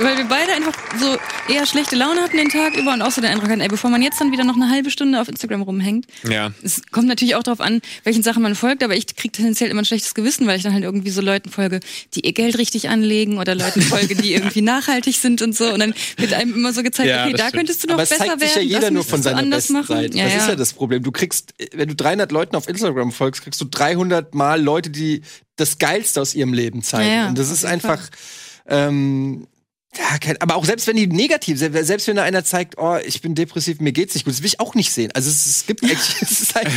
Weil 0.00 0.16
wir 0.18 0.24
beide 0.28 0.52
einfach 0.52 0.72
so 1.00 1.16
eher 1.52 1.66
schlechte 1.66 1.96
Laune 1.96 2.20
hatten 2.22 2.36
den 2.36 2.48
Tag 2.48 2.76
über 2.76 2.92
und 2.92 3.02
auch 3.02 3.10
so 3.10 3.20
den 3.20 3.30
Eindruck 3.30 3.48
hatten, 3.48 3.60
ey, 3.60 3.68
bevor 3.68 3.90
man 3.90 4.02
jetzt 4.02 4.20
dann 4.20 4.32
wieder 4.32 4.44
noch 4.44 4.56
eine 4.56 4.70
halbe 4.70 4.90
Stunde 4.90 5.20
auf 5.20 5.28
Instagram 5.28 5.62
rumhängt. 5.62 6.06
ja. 6.28 6.52
Es 6.62 6.82
kommt 6.90 7.08
natürlich 7.08 7.34
auch 7.34 7.42
darauf 7.42 7.60
an, 7.60 7.80
welchen 8.04 8.22
Sachen 8.22 8.42
man 8.42 8.54
folgt, 8.54 8.82
aber 8.82 8.94
ich 8.96 9.06
kriege 9.16 9.32
tendenziell 9.32 9.70
immer 9.70 9.82
ein 9.82 9.84
schlechtes 9.84 10.14
Gewissen, 10.14 10.46
weil 10.46 10.56
ich 10.56 10.62
dann 10.62 10.72
halt 10.72 10.84
irgendwie 10.84 11.10
so 11.10 11.20
Leuten 11.20 11.50
folge, 11.50 11.80
die 12.14 12.20
ihr 12.26 12.32
Geld 12.32 12.58
richtig 12.58 12.88
anlegen 12.88 13.38
oder 13.38 13.54
Leuten 13.54 13.82
folge, 13.82 14.14
die 14.14 14.32
irgendwie 14.34 14.62
nachhaltig 14.62 15.16
sind 15.16 15.42
und 15.42 15.56
so. 15.56 15.72
Und 15.72 15.80
dann 15.80 15.94
wird 16.16 16.32
einem 16.32 16.54
immer 16.54 16.72
so 16.72 16.82
gezeigt, 16.82 17.08
Ja, 17.08 17.24
okay, 17.24 17.32
das 17.32 17.40
da 17.40 17.48
stimmt. 17.48 17.56
könntest 17.58 17.82
du 17.84 17.86
noch 17.88 17.94
Aber 17.94 18.02
es 18.02 18.08
besser 18.10 18.24
zeigt 18.26 18.40
sich 18.40 18.50
werden. 18.56 18.62
ja 18.68 18.68
jeder 18.76 18.80
das 18.82 18.90
nur 18.92 19.04
von 19.04 19.22
seiner 19.22 19.42
besten 19.42 19.72
machen. 19.72 19.86
Seite. 19.96 20.16
Ja, 20.18 20.24
das 20.24 20.34
ist 20.34 20.42
ja. 20.42 20.48
ja 20.50 20.56
das 20.56 20.72
Problem. 20.72 21.02
Du 21.02 21.12
kriegst, 21.12 21.54
wenn 21.74 21.88
du 21.88 21.94
300 21.94 22.30
Leuten 22.32 22.56
auf 22.56 22.68
Instagram 22.68 23.12
folgst, 23.12 23.42
kriegst 23.42 23.60
du 23.60 23.64
300 23.64 24.34
Mal 24.34 24.62
Leute, 24.62 24.90
die 24.90 25.22
das 25.56 25.78
Geilste 25.78 26.20
aus 26.20 26.34
ihrem 26.34 26.52
Leben 26.52 26.82
zeigen. 26.82 27.08
Ja, 27.08 27.14
ja, 27.16 27.28
Und 27.28 27.38
das 27.38 27.50
ist 27.50 27.64
einfach, 27.64 28.00
ähm, 28.68 29.46
ja, 29.96 30.18
kein, 30.18 30.40
aber 30.42 30.56
auch 30.56 30.64
selbst 30.66 30.86
wenn 30.86 30.96
die 30.96 31.06
negativ 31.06 31.58
sind, 31.58 31.74
selbst 31.84 32.06
wenn 32.06 32.16
da 32.16 32.22
einer 32.22 32.44
zeigt, 32.44 32.76
oh, 32.76 32.96
ich 33.04 33.22
bin 33.22 33.34
depressiv, 33.34 33.80
mir 33.80 33.92
geht's 33.92 34.14
nicht 34.14 34.24
gut, 34.24 34.34
das 34.34 34.40
will 34.42 34.48
ich 34.48 34.60
auch 34.60 34.74
nicht 34.74 34.92
sehen. 34.92 35.10
Also 35.14 35.30
es, 35.30 35.46
es 35.46 35.66
gibt 35.66 35.82
eigentlich, 35.82 35.98
es 36.20 36.40
ist 36.42 36.54
halt, 36.54 36.68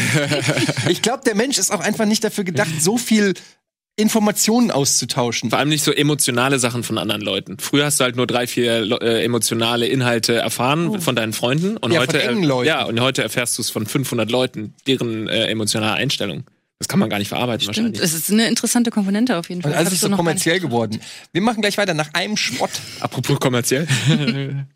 ich 0.88 1.01
glaube, 1.01 1.24
der 1.25 1.36
Mensch 1.36 1.57
ist 1.57 1.71
auch 1.71 1.81
einfach 1.81 2.05
nicht 2.05 2.24
dafür 2.24 2.45
gedacht, 2.45 2.71
so 2.79 2.98
viel 2.98 3.33
Informationen 3.98 4.71
auszutauschen. 4.71 5.50
Vor 5.50 5.59
allem 5.59 5.67
nicht 5.67 5.83
so 5.83 5.91
emotionale 5.91 6.57
Sachen 6.57 6.83
von 6.83 6.98
anderen 6.98 7.21
Leuten. 7.21 7.57
Früher 7.59 7.83
hast 7.83 8.00
du 8.00 8.05
halt 8.05 8.15
nur 8.15 8.27
drei, 8.27 8.48
vier 8.48 9.01
äh, 9.01 9.25
emotionale 9.25 9.88
Inhalte 9.88 10.36
erfahren 10.36 11.01
von 11.01 11.17
deinen 11.17 11.33
Freunden. 11.33 11.75
Und 11.75 11.91
Oh. 11.91 11.95
Ja, 11.95 12.00
heute, 12.00 12.17
von 12.21 12.29
engen 12.29 12.43
Leuten. 12.43 12.67
ja, 12.69 12.86
und 12.86 13.01
heute 13.01 13.24
erfährst 13.24 13.57
du 13.57 13.62
es 13.62 13.69
von 13.69 13.86
500 13.86 14.31
Leuten, 14.31 14.74
deren 14.88 15.27
äh, 15.27 15.48
emotionale 15.48 15.95
Einstellung. 15.95 16.45
Das 16.79 16.88
kann 16.88 17.00
man 17.00 17.09
gar 17.09 17.19
nicht 17.19 17.27
verarbeiten 17.27 17.62
Stimmt, 17.62 17.77
wahrscheinlich. 17.77 18.01
es 18.01 18.13
ist 18.13 18.31
eine 18.31 18.48
interessante 18.48 18.89
Komponente 18.89 19.38
auf 19.38 19.50
jeden 19.50 19.62
Fall. 19.62 19.71
Und 19.71 19.77
alles 19.77 19.89
Hab 19.89 19.93
ist 19.95 20.01
so 20.01 20.09
kommerziell 20.09 20.62
geworden. 20.62 21.01
Wir 21.33 21.41
machen 21.41 21.62
gleich 21.62 21.77
weiter 21.77 21.93
nach 21.93 22.13
einem 22.13 22.38
Schrott. 22.38 22.71
Apropos 23.01 23.38
kommerziell. 23.39 23.86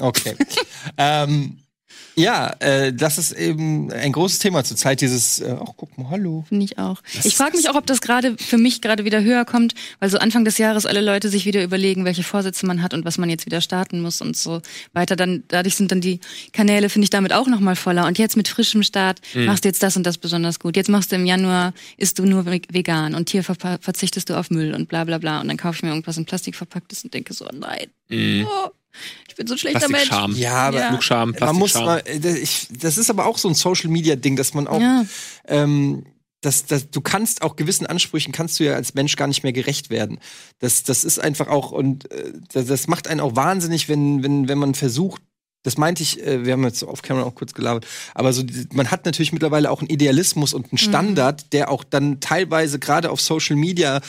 Okay. 0.00 0.34
ähm, 0.98 1.58
ja, 2.14 2.52
äh, 2.58 2.92
das 2.92 3.16
ist 3.16 3.30
eben 3.30 3.92
ein 3.92 4.10
großes 4.10 4.40
Thema 4.40 4.64
zurzeit, 4.64 5.00
dieses, 5.00 5.38
äh, 5.38 5.54
ach, 5.60 5.68
guck 5.76 5.96
mal, 5.96 6.10
hallo. 6.10 6.44
Finde 6.48 6.64
ich 6.64 6.76
auch. 6.76 7.00
ich 7.22 7.36
frage 7.36 7.56
mich 7.56 7.70
auch, 7.70 7.76
ob 7.76 7.86
das 7.86 8.00
gerade 8.00 8.36
für 8.36 8.58
mich 8.58 8.80
gerade 8.82 9.04
wieder 9.04 9.22
höher 9.22 9.44
kommt, 9.44 9.74
weil 10.00 10.10
so 10.10 10.18
Anfang 10.18 10.44
des 10.44 10.58
Jahres 10.58 10.84
alle 10.84 11.00
Leute 11.00 11.28
sich 11.28 11.44
wieder 11.46 11.62
überlegen, 11.62 12.04
welche 12.04 12.24
Vorsätze 12.24 12.66
man 12.66 12.82
hat 12.82 12.92
und 12.92 13.04
was 13.04 13.18
man 13.18 13.30
jetzt 13.30 13.46
wieder 13.46 13.60
starten 13.60 14.00
muss 14.00 14.20
und 14.20 14.36
so 14.36 14.60
weiter. 14.92 15.14
Dann 15.14 15.44
dadurch 15.46 15.76
sind 15.76 15.92
dann 15.92 16.00
die 16.00 16.18
Kanäle 16.52 16.88
finde 16.88 17.04
ich 17.04 17.10
damit 17.10 17.32
auch 17.32 17.46
noch 17.46 17.60
mal 17.60 17.76
voller. 17.76 18.04
Und 18.08 18.18
jetzt 18.18 18.36
mit 18.36 18.48
frischem 18.48 18.82
Start 18.82 19.20
machst 19.34 19.64
du 19.64 19.68
jetzt 19.68 19.84
das 19.84 19.96
und 19.96 20.02
das 20.04 20.18
besonders 20.18 20.58
gut. 20.58 20.74
Jetzt 20.74 20.88
machst 20.90 21.12
du 21.12 21.16
im 21.16 21.24
Januar 21.24 21.72
isst 21.98 22.18
du 22.18 22.24
nur 22.24 22.44
ve- 22.46 22.62
vegan 22.68 23.14
und 23.14 23.30
hier 23.30 23.44
ver 23.44 23.54
verzichtest 23.80 24.28
du 24.28 24.34
auf 24.36 24.50
Müll 24.50 24.74
und 24.74 24.88
bla 24.88 25.04
bla 25.04 25.18
bla. 25.18 25.40
Und 25.40 25.46
dann 25.46 25.56
kaufe 25.56 25.76
ich 25.76 25.82
mir 25.84 25.90
irgendwas 25.90 26.16
in 26.18 26.24
Plastik 26.24 26.56
verpacktes 26.56 27.04
und 27.04 27.14
denke 27.14 27.32
so, 27.32 27.44
oh 27.46 27.54
nein, 27.54 27.86
Mhm. 28.10 28.46
oh, 28.48 28.70
ich 29.28 29.34
bin 29.36 29.46
so 29.46 29.54
ein 29.54 29.58
schlechter 29.58 29.88
Mensch. 29.88 30.10
Ja, 30.38 30.54
aber 30.68 30.78
Ja. 30.80 30.88
Flugscham, 30.88 31.34
man 31.38 31.56
muss 31.56 31.74
mal, 31.74 32.02
äh, 32.04 32.18
das- 32.18 32.66
das 32.70 32.98
ist 32.98 33.10
aber 33.10 33.26
auch 33.26 33.38
so 33.38 33.48
ein 33.48 33.54
Social 33.54 33.90
Media 33.90 34.16
Ding, 34.16 34.36
dass 34.36 34.54
man 34.54 34.66
auch, 34.66 34.80
Ja. 34.80 35.04
ähm, 35.46 36.04
dass, 36.40 36.66
dass 36.66 36.88
du 36.90 37.00
kannst 37.00 37.42
auch 37.42 37.56
gewissen 37.56 37.86
Ansprüchen 37.86 38.32
kannst 38.32 38.60
du 38.60 38.64
ja 38.64 38.74
als 38.74 38.94
Mensch 38.94 39.16
gar 39.16 39.26
nicht 39.26 39.42
mehr 39.42 39.52
gerecht 39.52 39.90
werden. 39.90 40.20
Das, 40.60 40.84
das 40.84 41.02
ist 41.04 41.18
einfach 41.18 41.48
auch 41.48 41.72
und 41.72 42.10
äh, 42.12 42.32
das, 42.52 42.66
das 42.66 42.86
macht 42.86 43.08
einen 43.08 43.20
auch 43.20 43.34
wahnsinnig, 43.36 43.88
wenn 43.88 44.22
wenn 44.22 44.48
wenn 44.48 44.58
man 44.58 44.74
versucht 44.74 45.20
das 45.64 45.76
meinte 45.76 46.04
ich, 46.04 46.24
äh, 46.24 46.44
wir 46.46 46.52
haben 46.52 46.62
jetzt 46.62 46.84
auf 46.84 47.02
Camera 47.02 47.26
auch 47.26 47.34
kurz 47.34 47.52
gelabert, 47.52 47.84
aber 48.14 48.32
so, 48.32 48.44
man 48.72 48.92
hat 48.92 49.04
natürlich 49.04 49.32
mittlerweile 49.32 49.70
auch 49.72 49.80
einen 49.80 49.90
Idealismus 49.90 50.54
und 50.54 50.70
einen 50.70 50.78
Standard, 50.78 51.52
der 51.52 51.68
auch 51.70 51.82
dann 51.82 52.20
teilweise 52.20 52.78
gerade 52.78 53.10
auf 53.10 53.20
Social 53.20 53.56
Media 53.56 54.00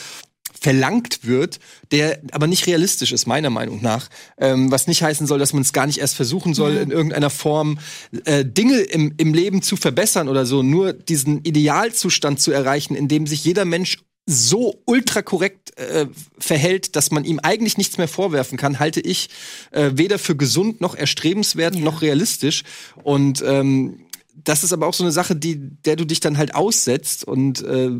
verlangt 0.58 1.26
wird, 1.26 1.58
der 1.90 2.20
aber 2.32 2.46
nicht 2.46 2.66
realistisch 2.66 3.12
ist, 3.12 3.26
meiner 3.26 3.50
Meinung 3.50 3.82
nach. 3.82 4.08
Ähm, 4.38 4.70
was 4.70 4.86
nicht 4.86 5.02
heißen 5.02 5.26
soll, 5.26 5.38
dass 5.38 5.52
man 5.52 5.62
es 5.62 5.72
gar 5.72 5.86
nicht 5.86 5.98
erst 5.98 6.16
versuchen 6.16 6.54
soll, 6.54 6.76
in 6.76 6.90
irgendeiner 6.90 7.30
Form 7.30 7.78
äh, 8.24 8.44
Dinge 8.44 8.78
im, 8.80 9.14
im 9.16 9.34
Leben 9.34 9.62
zu 9.62 9.76
verbessern 9.76 10.28
oder 10.28 10.46
so, 10.46 10.62
nur 10.62 10.92
diesen 10.92 11.42
Idealzustand 11.44 12.40
zu 12.40 12.52
erreichen, 12.52 12.94
in 12.94 13.08
dem 13.08 13.26
sich 13.26 13.44
jeder 13.44 13.64
Mensch 13.64 13.98
so 14.26 14.80
ultra 14.86 15.22
korrekt 15.22 15.76
äh, 15.78 16.06
verhält, 16.38 16.94
dass 16.94 17.10
man 17.10 17.24
ihm 17.24 17.40
eigentlich 17.40 17.78
nichts 17.78 17.98
mehr 17.98 18.08
vorwerfen 18.08 18.58
kann, 18.58 18.78
halte 18.78 19.00
ich 19.00 19.28
äh, 19.72 19.90
weder 19.94 20.18
für 20.18 20.36
gesund 20.36 20.80
noch 20.80 20.94
erstrebenswert 20.94 21.74
noch 21.74 22.02
realistisch. 22.02 22.62
Und 23.02 23.42
ähm, 23.44 24.06
das 24.34 24.62
ist 24.62 24.72
aber 24.72 24.86
auch 24.86 24.94
so 24.94 25.04
eine 25.04 25.12
Sache, 25.12 25.36
die, 25.36 25.58
der 25.58 25.96
du 25.96 26.04
dich 26.04 26.20
dann 26.20 26.38
halt 26.38 26.54
aussetzt 26.54 27.24
und 27.24 27.62
äh, 27.62 27.90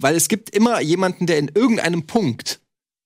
weil 0.00 0.16
es 0.16 0.28
gibt 0.28 0.50
immer 0.50 0.80
jemanden, 0.80 1.26
der 1.26 1.38
in 1.38 1.50
irgendeinem 1.54 2.06
Punkt 2.06 2.60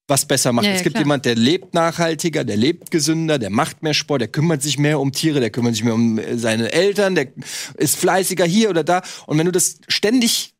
was 0.07 0.27
besser 0.27 0.53
macht. 0.53 0.67
Ja, 0.67 0.73
ja, 0.73 0.77
es 0.77 0.83
gibt 0.83 0.95
klar. 0.97 1.05
jemand, 1.05 1.25
der 1.25 1.35
lebt 1.35 1.73
nachhaltiger, 1.73 2.45
der 2.45 2.59
lebt 2.59 2.91
gesünder, 2.91 3.39
der 3.39 3.49
macht 3.49 3.83
mehr 3.83 3.95
Sport, 3.95 4.21
der 4.21 4.29
kümmert 4.29 4.63
sich 4.63 4.79
mehr 4.79 5.01
um 5.01 5.13
Tiere, 5.13 5.41
der 5.41 5.49
kümmert 5.49 5.75
sich 5.75 5.83
mehr 5.85 5.95
um 5.95 6.19
äh, 6.19 6.37
seine 6.37 6.73
Eltern, 6.73 7.15
der 7.15 7.29
ist 7.79 7.97
fleißiger 7.97 8.45
hier 8.45 8.69
oder 8.69 8.85
da. 8.85 9.03
Und 9.27 9.39
wenn 9.39 9.47
du 9.47 9.53
das 9.53 9.79
ständig 9.89 10.53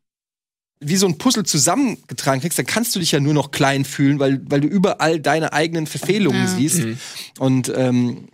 wie 0.79 0.95
so 0.97 1.05
ein 1.07 1.17
Puzzle 1.19 1.43
zusammengetragen 1.45 2.41
kriegst, 2.41 2.57
dann 2.59 2.65
kannst 2.65 2.95
du 2.95 2.99
dich 2.99 3.11
ja 3.11 3.19
nur 3.19 3.33
noch 3.35 3.51
klein 3.51 3.85
fühlen, 3.85 4.19
weil, 4.19 4.41
weil 4.49 4.61
du 4.61 4.67
überall 4.67 5.19
deine 5.19 5.53
eigenen 5.53 5.85
Verfehlungen 5.87 6.41
Ja. 6.41 6.47
siehst. 6.47 6.81
Und 7.39 7.71
ähm, 7.75 8.27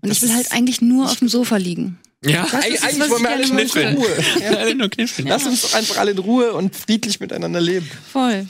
Und 0.00 0.10
ich 0.10 0.20
will 0.22 0.34
halt 0.34 0.52
eigentlich 0.52 0.80
nur 0.80 1.04
auf 1.06 1.18
dem 1.18 1.28
Sofa 1.28 1.56
liegen. 1.58 1.98
Ja, 2.24 2.42
Das 2.42 2.52
ist 2.52 2.64
Eig- 2.64 2.74
es, 2.74 2.82
eigentlich 2.84 3.10
wollen 3.10 3.22
wir 3.22 3.30
alle 3.30 3.46
nur 3.48 3.76
in. 3.76 3.96
Ruhe. 3.96 4.16
alle 4.58 4.74
nur 4.74 4.88
kniffeln. 4.88 5.28
Lass 5.28 5.44
uns 5.46 5.62
doch 5.62 5.74
einfach 5.74 5.98
alle 5.98 6.12
in 6.12 6.18
Ruhe 6.18 6.52
und 6.54 6.74
friedlich 6.74 7.20
miteinander 7.20 7.60
leben. 7.60 7.88
Voll. 8.12 8.46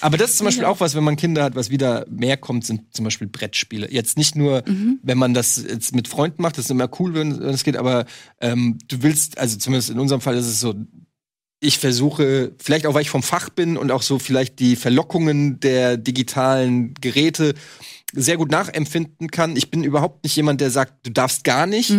Aber 0.00 0.18
das 0.18 0.32
ist 0.32 0.38
zum 0.38 0.44
Beispiel 0.46 0.64
auch 0.66 0.80
was, 0.80 0.94
wenn 0.94 1.04
man 1.04 1.16
Kinder 1.16 1.42
hat, 1.44 1.54
was 1.54 1.70
wieder 1.70 2.04
mehr 2.10 2.36
kommt, 2.36 2.66
sind 2.66 2.82
zum 2.94 3.04
Beispiel 3.04 3.26
Brettspiele. 3.26 3.90
Jetzt 3.90 4.18
nicht 4.18 4.36
nur, 4.36 4.62
wenn 5.02 5.16
man 5.16 5.32
das 5.32 5.56
jetzt 5.66 5.94
mit 5.94 6.08
Freunden 6.08 6.42
macht, 6.42 6.58
das 6.58 6.66
ist 6.66 6.70
immer 6.70 6.90
cool, 6.98 7.14
wenn 7.14 7.40
wenn 7.40 7.54
es 7.54 7.64
geht, 7.64 7.76
aber 7.78 8.04
ähm, 8.40 8.78
du 8.88 9.02
willst, 9.02 9.38
also 9.38 9.56
zumindest 9.56 9.88
in 9.88 9.98
unserem 9.98 10.20
Fall 10.20 10.36
ist 10.36 10.46
es 10.46 10.60
so, 10.60 10.74
ich 11.60 11.78
versuche, 11.78 12.52
vielleicht 12.62 12.84
auch 12.84 12.92
weil 12.92 13.00
ich 13.02 13.08
vom 13.08 13.22
Fach 13.22 13.48
bin 13.48 13.78
und 13.78 13.90
auch 13.92 14.02
so 14.02 14.18
vielleicht 14.18 14.58
die 14.58 14.76
Verlockungen 14.76 15.60
der 15.60 15.96
digitalen 15.96 16.92
Geräte 17.00 17.54
sehr 18.14 18.36
gut 18.36 18.50
nachempfinden 18.50 19.30
kann. 19.30 19.56
Ich 19.56 19.70
bin 19.70 19.84
überhaupt 19.84 20.24
nicht 20.24 20.36
jemand, 20.36 20.60
der 20.60 20.70
sagt, 20.70 21.06
du 21.06 21.10
darfst 21.10 21.44
gar 21.44 21.66
nicht 21.66 21.92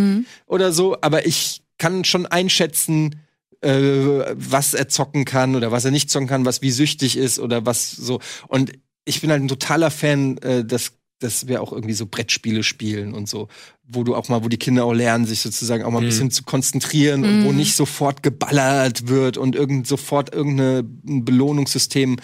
oder 0.45 0.71
so, 0.71 0.97
aber 1.01 1.25
ich 1.25 1.61
kann 1.77 2.05
schon 2.05 2.25
einschätzen, 2.25 3.15
äh, 3.61 4.35
was 4.35 4.73
er 4.73 4.87
zocken 4.87 5.25
kann 5.25 5.55
oder 5.55 5.71
was 5.71 5.85
er 5.85 5.91
nicht 5.91 6.09
zocken 6.09 6.27
kann, 6.27 6.45
was 6.45 6.61
wie 6.61 6.71
süchtig 6.71 7.17
ist 7.17 7.39
oder 7.39 7.65
was 7.65 7.91
so. 7.91 8.19
Und 8.47 8.71
ich 9.05 9.21
bin 9.21 9.29
halt 9.29 9.41
ein 9.41 9.47
totaler 9.47 9.91
Fan, 9.91 10.37
äh, 10.39 10.63
dass, 10.63 10.93
dass 11.19 11.47
wir 11.47 11.61
auch 11.61 11.71
irgendwie 11.71 11.93
so 11.93 12.05
Brettspiele 12.05 12.63
spielen 12.63 13.13
und 13.13 13.29
so, 13.29 13.47
wo 13.83 14.03
du 14.03 14.15
auch 14.15 14.29
mal, 14.29 14.43
wo 14.43 14.49
die 14.49 14.57
Kinder 14.57 14.85
auch 14.85 14.93
lernen, 14.93 15.25
sich 15.25 15.41
sozusagen 15.41 15.83
auch 15.83 15.91
mal 15.91 15.99
ein 15.99 16.05
bisschen 16.05 16.31
zu 16.31 16.43
konzentrieren 16.43 17.23
und 17.23 17.45
wo 17.45 17.51
nicht 17.51 17.75
sofort 17.75 18.23
geballert 18.23 19.07
wird 19.07 19.37
und 19.37 19.55
irgend 19.55 19.87
sofort 19.87 20.33
irgendein 20.33 21.25
Belohnungssystem 21.25 22.17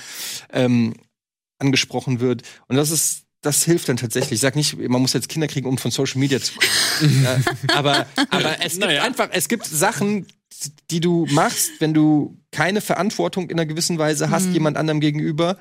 ähm, 0.52 0.94
angesprochen 1.60 2.20
wird. 2.20 2.44
Und 2.68 2.76
das 2.76 2.92
ist 2.92 3.26
das 3.42 3.64
hilft 3.64 3.90
dann 3.90 3.98
tatsächlich. 3.98 4.34
Ich 4.34 4.40
sag 4.40 4.56
nicht, 4.56 4.78
man 4.78 5.02
muss 5.02 5.14
jetzt 5.14 5.30
Kinder 5.30 5.48
kriegen, 5.48 5.68
um 5.68 5.78
von 5.78 5.92
Social 5.92 6.20
Media 6.20 6.40
zu 6.40 6.54
kommen. 6.54 7.24
ja, 7.24 7.40
aber, 7.76 8.06
aber 8.30 8.56
es 8.64 8.74
gibt 8.74 8.86
Naja. 8.86 9.04
einfach, 9.04 9.30
es 9.32 9.48
gibt 9.48 9.66
Sachen, 9.66 10.28
die 10.92 11.00
du 11.00 11.26
machst, 11.32 11.72
wenn 11.80 11.94
du 11.94 12.38
keine 12.52 12.82
Verantwortung 12.82 13.50
in 13.50 13.60
einer 13.60 13.66
gewissen 13.66 13.98
Weise 13.98 14.30
hast, 14.30 14.48
jemand 14.50 14.78
anderem 14.78 15.00
gegenüber. 15.00 15.58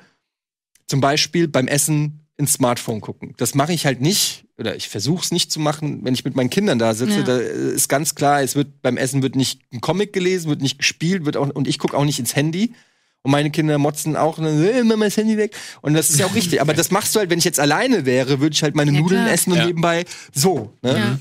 Zum 0.87 1.01
Beispiel 1.01 1.47
beim 1.47 1.67
Essen 1.67 2.27
ins 2.37 2.53
Smartphone 2.53 3.01
gucken. 3.01 3.33
Das 3.37 3.55
mache 3.55 3.73
ich 3.73 3.85
halt 3.85 4.01
nicht, 4.01 4.45
oder 4.57 4.75
ich 4.75 4.89
versuche 4.89 5.23
es 5.23 5.31
nicht 5.31 5.51
zu 5.51 5.59
machen, 5.59 6.03
wenn 6.03 6.13
ich 6.13 6.25
mit 6.25 6.35
meinen 6.35 6.49
Kindern 6.49 6.79
da 6.79 6.93
sitze. 6.93 7.19
Ja. 7.19 7.23
Da 7.23 7.37
ist 7.37 7.87
ganz 7.87 8.13
klar, 8.13 8.41
es 8.41 8.55
wird 8.55 8.81
beim 8.81 8.97
Essen 8.97 9.23
wird 9.23 9.35
nicht 9.35 9.61
ein 9.71 9.81
Comic 9.81 10.11
gelesen, 10.13 10.49
wird 10.49 10.61
nicht 10.61 10.77
gespielt, 10.77 11.25
wird 11.25 11.37
auch, 11.37 11.49
und 11.49 11.67
ich 11.67 11.79
gucke 11.79 11.97
auch 11.97 12.05
nicht 12.05 12.19
ins 12.19 12.35
Handy. 12.35 12.73
Und 13.23 13.31
meine 13.31 13.51
Kinder 13.51 13.77
motzen 13.77 14.15
auch, 14.15 14.37
und 14.39 14.45
dann, 14.45 14.63
äh, 14.63 14.83
Mama, 14.83 15.05
das 15.05 15.17
Handy 15.17 15.37
weg. 15.37 15.55
Und 15.81 15.93
das 15.93 16.09
ist 16.09 16.19
ja 16.19 16.25
auch 16.25 16.33
richtig. 16.33 16.59
Aber 16.59 16.73
das 16.73 16.89
machst 16.89 17.13
du 17.15 17.19
halt, 17.19 17.29
wenn 17.29 17.37
ich 17.39 17.45
jetzt 17.45 17.59
alleine 17.59 18.05
wäre, 18.05 18.39
würde 18.39 18.53
ich 18.53 18.63
halt 18.63 18.75
meine 18.75 18.91
Ja, 18.91 18.99
Nudeln 18.99 19.21
klar. 19.23 19.33
essen 19.33 19.51
und 19.51 19.57
Ja. 19.59 19.65
nebenbei 19.67 20.05
so. 20.33 20.73
Ne? 20.81 20.97
Ja. 20.97 21.19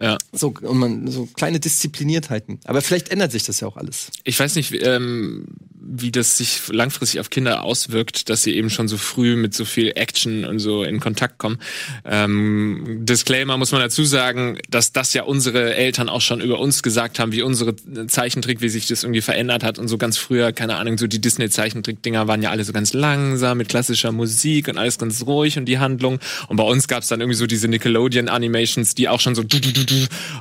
Ja. 0.00 0.18
So, 0.32 0.54
und 0.62 0.78
man, 0.78 1.06
so 1.08 1.26
kleine 1.34 1.60
Diszipliniertheiten. 1.60 2.60
Aber 2.64 2.80
vielleicht 2.82 3.10
ändert 3.10 3.30
sich 3.32 3.44
das 3.44 3.60
ja 3.60 3.68
auch 3.68 3.76
alles. 3.76 4.10
Ich 4.24 4.38
weiß 4.40 4.54
nicht, 4.56 4.72
ähm, 4.86 5.46
wie 5.86 6.10
das 6.10 6.36
sich 6.38 6.60
langfristig 6.68 7.20
auf 7.20 7.30
Kinder 7.30 7.62
auswirkt, 7.62 8.28
dass 8.28 8.42
sie 8.42 8.54
eben 8.54 8.70
schon 8.70 8.88
so 8.88 8.96
früh 8.96 9.36
mit 9.36 9.54
so 9.54 9.64
viel 9.64 9.92
Action 9.94 10.44
und 10.44 10.58
so 10.58 10.82
in 10.84 11.00
Kontakt 11.00 11.38
kommen. 11.38 11.58
Ähm, 12.04 13.00
Disclaimer 13.00 13.56
muss 13.58 13.72
man 13.72 13.80
dazu 13.80 14.04
sagen, 14.04 14.58
dass 14.68 14.92
das 14.92 15.12
ja 15.14 15.24
unsere 15.24 15.74
Eltern 15.74 16.08
auch 16.08 16.20
schon 16.20 16.40
über 16.40 16.58
uns 16.58 16.82
gesagt 16.82 17.18
haben, 17.18 17.32
wie 17.32 17.42
unsere 17.42 17.74
Zeichentrick, 18.06 18.60
wie 18.60 18.68
sich 18.68 18.86
das 18.86 19.02
irgendwie 19.02 19.20
verändert 19.20 19.64
hat 19.64 19.78
und 19.78 19.88
so 19.88 19.98
ganz 19.98 20.16
früher, 20.16 20.52
keine 20.52 20.76
Ahnung, 20.76 20.98
so 20.98 21.06
die 21.06 21.20
Disney-Zeichentrick-Dinger 21.20 22.28
waren 22.28 22.42
ja 22.42 22.50
alle 22.50 22.64
so 22.64 22.72
ganz 22.72 22.92
langsam 22.92 23.58
mit 23.58 23.68
klassischer 23.68 24.12
Musik 24.12 24.68
und 24.68 24.78
alles 24.78 24.98
ganz 24.98 25.26
ruhig 25.26 25.58
und 25.58 25.66
die 25.66 25.78
Handlung. 25.78 26.18
Und 26.48 26.56
bei 26.56 26.64
uns 26.64 26.88
gab's 26.88 27.08
dann 27.08 27.20
irgendwie 27.20 27.36
so 27.36 27.46
diese 27.46 27.68
Nickelodeon-Animations, 27.68 28.94
die 28.94 29.08
auch 29.08 29.20
schon 29.20 29.34
so 29.34 29.42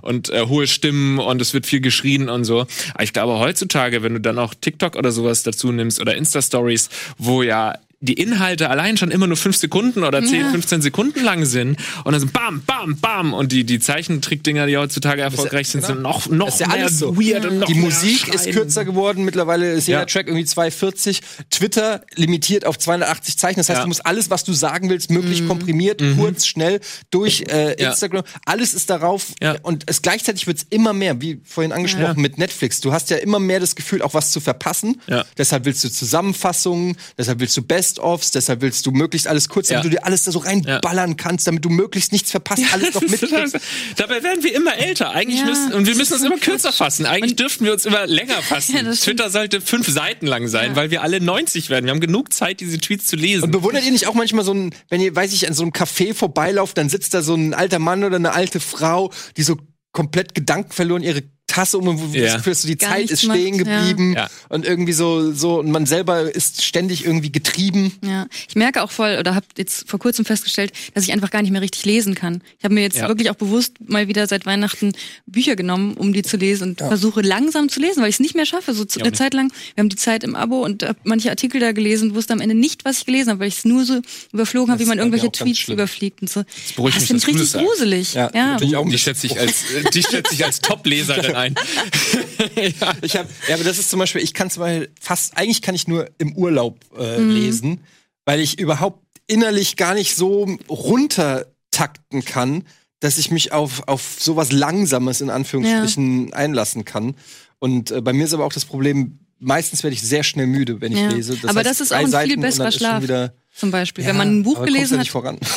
und 0.01 0.29
äh, 0.29 0.45
hohe 0.47 0.67
Stimmen 0.67 1.19
und 1.19 1.41
es 1.41 1.53
wird 1.53 1.65
viel 1.65 1.81
geschrien 1.81 2.29
und 2.29 2.45
so. 2.45 2.61
Aber 2.93 3.03
ich 3.03 3.13
glaube 3.13 3.39
heutzutage, 3.39 4.03
wenn 4.03 4.13
du 4.13 4.21
dann 4.21 4.39
auch 4.39 4.53
TikTok 4.53 4.95
oder 4.95 5.11
sowas 5.11 5.32
dazu 5.41 5.71
nimmst 5.71 5.99
oder 5.99 6.15
Insta-Stories, 6.15 6.89
wo 7.17 7.41
ja 7.41 7.79
die 8.03 8.13
Inhalte 8.13 8.69
allein 8.69 8.97
schon 8.97 9.11
immer 9.11 9.27
nur 9.27 9.37
fünf 9.37 9.55
Sekunden 9.55 10.03
oder 10.03 10.21
10, 10.21 10.49
15 10.51 10.81
Sekunden 10.81 11.23
lang 11.23 11.45
sind 11.45 11.77
und 12.03 12.11
dann 12.11 12.19
so 12.19 12.27
bam, 12.27 12.61
bam, 12.65 12.97
bam 12.99 13.33
und 13.33 13.53
die, 13.53 13.63
die 13.63 13.79
Zeichentrickdinger, 13.79 14.67
die 14.67 14.75
heutzutage 14.77 15.21
erfolgreich 15.21 15.69
sind, 15.69 15.85
sind 15.85 16.01
noch, 16.01 16.27
noch 16.27 16.47
Das 16.47 16.55
ist 16.55 16.59
ja 16.61 16.67
mehr 16.67 16.77
alles 16.85 16.99
so. 16.99 17.15
weird 17.17 17.45
und 17.45 17.59
noch 17.59 17.67
Die 17.67 17.75
mehr 17.75 17.83
Musik 17.85 18.27
ist 18.33 18.43
schreien. 18.43 18.55
kürzer 18.55 18.83
geworden. 18.83 19.23
Mittlerweile 19.23 19.71
ist 19.71 19.87
jeder 19.87 19.99
Ja. 20.01 20.05
Track 20.05 20.27
irgendwie 20.27 20.43
240. 20.45 21.21
Twitter 21.49 22.01
limitiert 22.15 22.65
auf 22.65 22.77
280 22.77 23.37
Zeichen. 23.37 23.59
Das 23.61 23.69
heißt, 23.69 23.77
Ja. 23.77 23.83
du 23.83 23.87
musst 23.87 24.05
alles, 24.05 24.29
was 24.29 24.43
du 24.43 24.51
sagen 24.51 24.89
willst, 24.89 25.09
möglichst 25.09 25.47
komprimiert, 25.47 26.03
kurz, 26.17 26.45
schnell 26.45 26.81
durch 27.09 27.43
äh, 27.47 27.81
Ja. 27.81 27.91
Instagram. 27.91 28.23
Alles 28.45 28.73
ist 28.73 28.89
darauf. 28.89 29.27
Ja. 29.41 29.55
Und 29.61 29.83
es 29.87 30.01
gleichzeitig 30.01 30.45
wird 30.45 30.57
es 30.57 30.65
immer 30.69 30.91
mehr, 30.91 31.21
wie 31.21 31.39
vorhin 31.45 31.71
angesprochen 31.71 32.15
Ja. 32.17 32.21
mit 32.21 32.37
Netflix. 32.37 32.81
Du 32.81 32.91
hast 32.91 33.09
ja 33.11 33.17
immer 33.17 33.39
mehr 33.39 33.61
das 33.61 33.75
Gefühl, 33.75 34.01
auch 34.01 34.13
was 34.13 34.31
zu 34.31 34.41
verpassen. 34.41 35.01
Ja. 35.07 35.23
Deshalb 35.37 35.63
willst 35.63 35.83
du 35.85 35.89
Zusammenfassungen, 35.89 36.97
deshalb 37.17 37.39
willst 37.39 37.55
du 37.55 37.61
Best-ofs, 37.93 38.31
deshalb 38.31 38.61
willst 38.61 38.85
du 38.85 38.91
möglichst 38.91 39.27
alles 39.27 39.49
kurz, 39.49 39.67
damit 39.67 39.83
Ja. 39.85 39.89
du 39.89 39.95
dir 39.97 40.05
alles 40.05 40.23
da 40.23 40.31
so 40.31 40.39
reinballern 40.39 41.17
kannst, 41.17 41.47
damit 41.47 41.63
du 41.65 41.69
möglichst 41.69 42.11
nichts 42.11 42.31
verpasst, 42.31 42.63
alles 42.71 42.93
noch 42.93 43.01
mitkriegst. 43.07 43.57
Dabei 43.97 44.23
werden 44.23 44.43
wir 44.43 44.53
immer 44.55 44.75
älter. 44.77 45.11
Eigentlich 45.11 45.39
Ja, 45.39 45.45
müssen, 45.45 45.73
und 45.73 45.85
wir 45.85 45.95
müssen 45.95 46.13
uns 46.13 46.21
so 46.21 46.27
immer 46.27 46.37
krass. 46.37 46.45
kürzer 46.53 46.71
fassen. 46.71 47.05
Eigentlich 47.05 47.35
dürften 47.35 47.65
wir 47.65 47.73
uns 47.73 47.85
immer 47.85 48.07
länger 48.07 48.41
fassen. 48.41 48.75
Ja. 48.75 48.91
Twitter 48.93 49.29
sollte 49.29 49.61
fünf 49.61 49.87
Seiten 49.87 50.27
lang 50.27 50.47
sein, 50.47 50.75
weil 50.75 50.91
wir 50.91 51.01
alle 51.03 51.19
90 51.21 51.69
werden. 51.69 51.85
Wir 51.85 51.91
haben 51.91 51.99
genug 52.01 52.33
Zeit, 52.33 52.59
diese 52.59 52.77
Tweets 52.79 53.07
zu 53.07 53.15
lesen. 53.15 53.43
Und 53.43 53.51
bewundert 53.51 53.83
ihr 53.85 53.91
nicht 53.91 54.07
auch 54.07 54.13
manchmal 54.15 54.43
so 54.43 54.53
ein, 54.53 54.73
wenn 54.89 55.01
ihr, 55.01 55.15
weiß 55.15 55.33
ich, 55.33 55.47
an 55.47 55.53
so 55.53 55.63
einem 55.63 55.71
Café 55.71 56.13
vorbeilauft, 56.13 56.77
dann 56.77 56.89
sitzt 56.89 57.13
da 57.13 57.21
so 57.21 57.35
ein 57.35 57.53
alter 57.53 57.79
Mann 57.79 58.03
oder 58.03 58.15
eine 58.15 58.33
alte 58.33 58.59
Frau, 58.59 59.11
die 59.37 59.43
so 59.43 59.57
komplett 59.91 60.33
Gedanken 60.33 60.71
verloren 60.71 61.03
ihre 61.03 61.23
Tasse 61.53 61.77
um, 61.77 61.85
wo 62.01 62.07
du 62.07 62.17
Ja. 62.17 62.23
das 62.25 62.35
Gefühl 62.37 62.53
hast, 62.53 62.61
so 62.63 62.67
die 62.67 62.77
Gar 62.77 62.89
Zeit 62.91 63.11
ist 63.11 63.19
stehen 63.23 63.57
macht, 63.57 63.65
geblieben 63.65 64.13
Ja. 64.13 64.29
und 64.49 64.65
irgendwie 64.65 64.93
so, 64.93 65.33
so, 65.33 65.59
und 65.59 65.69
man 65.71 65.85
selber 65.85 66.33
ist 66.33 66.63
ständig 66.63 67.05
irgendwie 67.05 67.31
getrieben. 67.31 67.93
Ja, 68.03 68.27
ich 68.47 68.55
merke 68.55 68.81
auch 68.83 68.91
voll 68.91 69.17
oder 69.19 69.35
habe 69.35 69.45
jetzt 69.57 69.87
vor 69.89 69.99
kurzem 69.99 70.25
festgestellt, 70.25 70.71
dass 70.93 71.03
ich 71.03 71.13
einfach 71.13 71.29
gar 71.31 71.41
nicht 71.41 71.51
mehr 71.51 71.61
richtig 71.61 71.85
lesen 71.85 72.15
kann. 72.15 72.41
Ich 72.57 72.63
habe 72.63 72.73
mir 72.73 72.81
jetzt 72.81 72.97
Ja. 72.97 73.07
wirklich 73.07 73.29
auch 73.29 73.35
bewusst 73.35 73.73
mal 73.87 74.07
wieder 74.07 74.25
seit 74.27 74.45
Weihnachten 74.45 74.93
Bücher 75.27 75.55
genommen, 75.55 75.93
um 75.95 76.13
die 76.13 76.23
zu 76.23 76.37
lesen 76.37 76.69
und 76.69 76.77
versuche 76.79 77.21
langsam 77.21 77.69
zu 77.69 77.79
lesen, 77.79 78.01
weil 78.01 78.09
ich 78.09 78.15
es 78.15 78.19
nicht 78.19 78.35
mehr 78.35 78.45
schaffe. 78.45 78.73
So 78.73 78.85
eine. 78.99 79.11
Zeit 79.11 79.33
lang, 79.33 79.51
wir 79.75 79.81
haben 79.83 79.89
die 79.89 79.95
Zeit 79.95 80.23
im 80.23 80.35
Abo 80.35 80.63
und 80.63 80.83
hab 80.83 80.97
manche 81.03 81.29
Artikel 81.29 81.59
da 81.59 81.71
gelesen, 81.71 82.15
wusste 82.15 82.33
am 82.33 82.41
Ende 82.41 82.55
nicht, 82.55 82.83
was 82.85 82.97
ich 82.99 83.05
gelesen 83.05 83.29
habe, 83.29 83.41
weil 83.41 83.47
ich 83.49 83.57
es 83.57 83.65
nur 83.65 83.85
so 83.85 84.01
überflogen 84.31 84.71
habe, 84.71 84.81
wie 84.81 84.85
man 84.87 84.97
irgendwelche 84.97 85.31
Tweets 85.31 85.59
schlimm. 85.59 85.75
überfliegt 85.75 86.21
und 86.21 86.29
so. 86.29 86.43
beruhigt 86.75 86.95
das 86.97 87.09
mich, 87.09 87.09
finde 87.09 87.21
ich 87.21 87.25
du 87.25 87.31
richtig 87.31 87.51
das 87.53 87.61
gruselig. 87.61 88.13
Ja, 88.15 88.31
Ja, 88.33 88.47
natürlich 88.53 88.75
auch 88.75 88.89
die 88.89 88.97
schätze 88.97 89.27
ich 89.27 89.39
als, 89.39 89.63
äh, 89.71 89.83
die 89.93 90.01
schätze 90.03 90.33
ich 90.33 90.43
als 90.45 90.61
Top-Leserin 90.61 91.35
ein. 91.43 91.55
ja. 92.55 92.93
Ich 93.01 93.15
habe, 93.15 93.29
ja, 93.47 93.55
aber 93.55 93.63
das 93.63 93.77
ist 93.79 93.89
zum 93.89 93.99
Beispiel, 93.99 94.21
ich 94.21 94.33
kann 94.33 94.49
zum 94.49 94.61
Beispiel 94.61 94.89
fast, 94.99 95.37
eigentlich 95.37 95.61
kann 95.61 95.75
ich 95.75 95.87
nur 95.87 96.09
im 96.17 96.35
Urlaub 96.35 96.79
äh, 96.97 97.19
Mhm. 97.19 97.29
lesen, 97.31 97.79
weil 98.25 98.39
ich 98.39 98.59
überhaupt 98.59 98.99
innerlich 99.27 99.75
gar 99.77 99.93
nicht 99.93 100.15
so 100.15 100.45
runtertakten 100.69 102.23
kann, 102.25 102.63
dass 102.99 103.17
ich 103.17 103.31
mich 103.31 103.51
auf, 103.51 103.87
auf 103.87 104.17
sowas 104.19 104.51
Langsames 104.51 105.21
in 105.21 105.29
Anführungsstrichen 105.29 106.33
einlassen 106.33 106.85
kann. 106.85 107.15
Und 107.59 107.91
äh, 107.91 108.01
bei 108.01 108.13
mir 108.13 108.25
ist 108.25 108.33
aber 108.33 108.45
auch 108.45 108.53
das 108.53 108.65
Problem, 108.65 109.19
meistens 109.43 109.83
werde 109.83 109.93
ich 109.93 110.01
sehr 110.01 110.23
schnell 110.23 110.47
müde, 110.47 110.81
wenn 110.81 110.91
ich 110.91 110.99
Ja. 110.99 111.09
lese. 111.09 111.37
Aber 111.47 111.63
das 111.63 111.81
ist 111.81 111.91
auch 111.91 111.97
ein 111.97 112.05
viel 112.05 112.11
Seiten 112.11 112.33
und 112.35 112.41
besserer 112.41 112.71
Schlaf. 112.71 113.03
Wieder, 113.03 113.33
zum 113.55 113.69
Beispiel. 113.71 114.03
Ja, 114.03 114.09
Wenn 114.09 114.17
man 114.17 114.39
ein 114.39 114.43
Buch 114.43 114.63
gelesen 114.65 114.93
hat, 114.93 114.99
nicht 114.99 115.11
voran. 115.11 115.37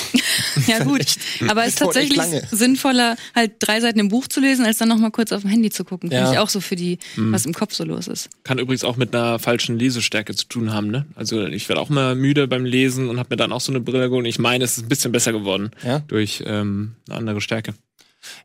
Ja, 0.67 0.83
gut. 0.85 1.05
Aber 1.49 1.63
es 1.65 1.71
ist 1.71 1.79
tatsächlich 1.81 2.19
sinnvoller, 2.51 3.17
halt 3.35 3.53
drei 3.59 3.81
Seiten 3.81 3.99
im 3.99 4.09
Buch 4.09 4.27
zu 4.27 4.41
lesen, 4.41 4.65
als 4.65 4.79
dann 4.79 4.89
nochmal 4.89 5.11
kurz 5.11 5.33
auf 5.33 5.43
dem 5.43 5.51
Handy 5.51 5.69
zu 5.71 5.85
gucken. 5.85 6.09
Finde 6.11 6.25
Ja. 6.25 6.33
ich 6.33 6.39
auch 6.39 6.49
so 6.49 6.61
für 6.61 6.77
die, 6.77 6.99
was 7.17 7.45
im 7.47 7.53
Kopf 7.53 7.75
so 7.75 7.85
los 7.85 8.07
ist. 8.09 8.31
Kann 8.43 8.59
übrigens 8.59 8.83
auch 8.85 8.97
mit 8.97 9.15
einer 9.15 9.39
falschen 9.39 9.79
Lesestärke 9.79 10.35
zu 10.35 10.47
tun 10.47 10.73
haben, 10.73 10.89
ne? 10.89 11.05
Also 11.15 11.47
ich 11.47 11.69
werde 11.69 11.81
auch 11.81 11.89
mal 11.91 12.15
müde 12.15 12.49
beim 12.49 12.65
Lesen 12.65 13.09
und 13.11 13.19
habe 13.19 13.29
mir 13.31 13.37
dann 13.37 13.53
auch 13.53 13.61
so 13.61 13.71
eine 13.73 13.81
Brille 13.81 14.09
geholt. 14.09 14.25
und 14.25 14.29
Ich 14.31 14.39
meine, 14.39 14.65
es 14.65 14.79
ist 14.79 14.85
ein 14.85 14.89
bisschen 14.89 15.13
besser 15.13 15.33
geworden 15.33 15.71
Ja? 15.85 15.99
durch 16.01 16.43
ähm, 16.47 16.93
eine 17.09 17.19
andere 17.19 17.41
Stärke. 17.43 17.75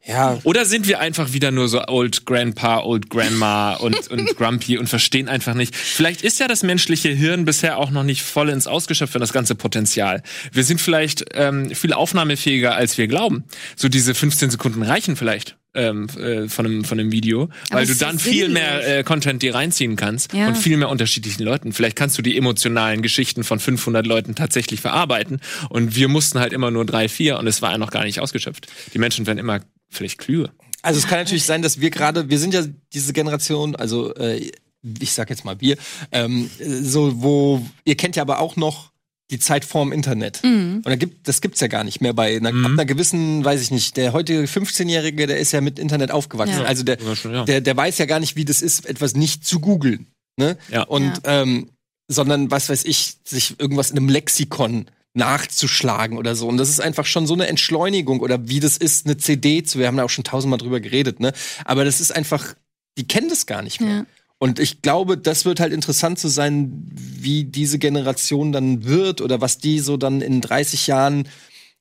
Ja, 0.05 0.39
Oder 0.43 0.65
sind 0.65 0.87
wir 0.87 0.99
einfach 0.99 1.33
wieder 1.33 1.51
nur 1.51 1.67
so 1.67 1.83
Old 1.87 2.25
Grandpa, 2.25 2.81
Old 2.81 3.09
Grandma 3.09 3.73
und, 3.75 4.07
und 4.11 4.35
Grumpy 4.35 4.77
und 4.77 4.87
verstehen 4.87 5.29
einfach 5.29 5.53
nicht. 5.53 5.75
Vielleicht 5.75 6.23
ist 6.23 6.39
ja 6.39 6.47
das 6.47 6.63
menschliche 6.63 7.09
Hirn 7.09 7.45
bisher 7.45 7.77
auch 7.77 7.91
noch 7.91 8.03
nicht 8.03 8.23
voll 8.23 8.49
ins 8.49 8.67
Ausgeschöpft 8.67 9.13
für 9.13 9.19
das 9.19 9.33
ganze 9.33 9.55
Potenzial. 9.55 10.23
Wir 10.51 10.63
sind 10.63 10.81
vielleicht 10.81 11.25
ähm, 11.33 11.73
viel 11.75 11.93
aufnahmefähiger, 11.93 12.75
als 12.75 12.97
wir 12.97 13.07
glauben. 13.07 13.45
So 13.75 13.89
diese 13.89 14.15
15 14.15 14.49
Sekunden 14.49 14.83
reichen 14.83 15.15
vielleicht. 15.15 15.57
Ähm, 15.73 16.09
äh, 16.17 16.49
von 16.49 16.65
einem 16.65 16.83
von 16.83 16.99
einem 16.99 17.13
Video, 17.13 17.47
weil 17.69 17.83
es 17.83 17.97
du 17.97 18.05
dann 18.05 18.19
viel 18.19 18.49
mehr 18.49 18.99
äh, 18.99 19.03
Content 19.05 19.41
dir 19.41 19.55
reinziehen 19.55 19.95
kannst 19.95 20.33
Ja. 20.33 20.47
und 20.49 20.57
viel 20.57 20.75
mehr 20.75 20.89
unterschiedlichen 20.89 21.43
Leuten. 21.43 21.71
Vielleicht 21.71 21.95
kannst 21.95 22.17
du 22.17 22.21
die 22.21 22.35
emotionalen 22.37 23.01
Geschichten 23.01 23.45
von 23.45 23.57
500 23.57 24.05
Leuten 24.05 24.35
tatsächlich 24.35 24.81
verarbeiten 24.81 25.39
und 25.69 25.95
wir 25.95 26.09
mussten 26.09 26.39
halt 26.39 26.51
immer 26.51 26.71
nur 26.71 26.85
drei, 26.85 27.07
vier 27.07 27.39
und 27.39 27.47
es 27.47 27.61
war 27.61 27.71
ja 27.71 27.77
noch 27.77 27.89
gar 27.91 28.03
nicht 28.03 28.19
ausgeschöpft. 28.19 28.67
Die 28.93 28.99
Menschen 28.99 29.25
werden 29.27 29.39
immer 29.39 29.61
vielleicht 29.89 30.17
klüger. 30.17 30.51
Also 30.81 30.99
es 30.99 31.07
kann 31.07 31.19
natürlich 31.19 31.45
sein, 31.45 31.61
dass 31.61 31.79
wir 31.79 31.89
gerade, 31.89 32.29
wir 32.29 32.37
sind 32.39 32.53
ja 32.53 32.65
diese 32.93 33.13
Generation, 33.13 33.77
also 33.77 34.13
äh, 34.15 34.51
ich 34.99 35.13
sag 35.13 35.29
jetzt 35.29 35.45
mal 35.45 35.61
wir, 35.61 35.77
ähm, 36.11 36.49
so 36.81 37.21
wo 37.21 37.65
ihr 37.85 37.95
kennt 37.95 38.17
ja 38.17 38.23
aber 38.23 38.39
auch 38.39 38.57
noch 38.57 38.90
die 39.31 39.39
Zeit 39.39 39.65
vorm 39.65 39.91
Internet. 39.91 40.43
Mhm. 40.43 40.75
Und 40.77 40.87
da 40.87 40.95
gibt, 40.95 41.27
das 41.27 41.41
gibt's 41.41 41.61
ja 41.61 41.67
gar 41.67 41.83
nicht 41.83 42.01
mehr 42.01 42.13
bei 42.13 42.35
einer, 42.35 42.51
Mhm. 42.51 42.65
ab 42.65 42.71
einer 42.73 42.85
gewissen, 42.85 43.43
weiß 43.43 43.61
ich 43.61 43.71
nicht, 43.71 43.97
der 43.97 44.13
heutige 44.13 44.45
15-Jährige, 44.47 45.25
der 45.25 45.39
ist 45.39 45.53
ja 45.53 45.61
mit 45.61 45.79
Internet 45.79 46.11
aufgewachsen. 46.11 46.59
Ja. 46.59 46.65
Also 46.65 46.83
der, 46.83 46.97
schon, 47.15 47.33
ja. 47.33 47.45
der, 47.45 47.61
der 47.61 47.75
weiß 47.75 47.97
ja 47.97 48.05
gar 48.05 48.19
nicht, 48.19 48.35
wie 48.35 48.45
das 48.45 48.61
ist, 48.61 48.85
etwas 48.85 49.15
nicht 49.15 49.45
zu 49.45 49.59
googeln. 49.59 50.07
Ne? 50.37 50.57
Ja. 50.69 50.83
Und 50.83 51.13
ähm, 51.23 51.69
sondern 52.07 52.51
was 52.51 52.69
weiß 52.69 52.83
ich, 52.85 53.15
sich 53.23 53.59
irgendwas 53.59 53.91
in 53.91 53.97
einem 53.97 54.09
Lexikon 54.09 54.85
nachzuschlagen 55.13 56.17
oder 56.17 56.35
so. 56.35 56.47
Und 56.47 56.57
das 56.57 56.69
ist 56.69 56.81
einfach 56.81 57.05
schon 57.05 57.27
so 57.27 57.33
eine 57.33 57.47
Entschleunigung 57.47 58.19
oder 58.19 58.47
wie 58.47 58.59
das 58.59 58.77
ist, 58.77 59.05
eine 59.05 59.17
CD 59.17 59.63
zu. 59.63 59.79
Wir 59.79 59.87
haben 59.87 59.97
da 59.97 60.03
auch 60.03 60.09
schon 60.09 60.23
tausendmal 60.23 60.59
drüber 60.59 60.79
geredet, 60.79 61.19
ne? 61.19 61.33
Aber 61.65 61.85
das 61.85 61.99
ist 61.99 62.15
einfach, 62.15 62.53
die 62.97 63.07
kennen 63.07 63.29
das 63.29 63.45
gar 63.45 63.61
nicht 63.61 63.81
mehr. 63.81 63.95
Ja. 63.97 64.05
Und 64.41 64.57
ich 64.57 64.81
glaube, 64.81 65.19
das 65.19 65.45
wird 65.45 65.59
halt 65.59 65.71
interessant 65.71 66.17
zu 66.17 66.27
sein, 66.27 66.71
wie 66.91 67.43
diese 67.43 67.77
Generation 67.77 68.51
dann 68.51 68.85
wird 68.85 69.21
oder 69.21 69.39
was 69.39 69.59
die 69.59 69.77
so 69.79 69.97
dann 69.97 70.19
in 70.21 70.41
30 70.41 70.87
Jahren, 70.87 71.27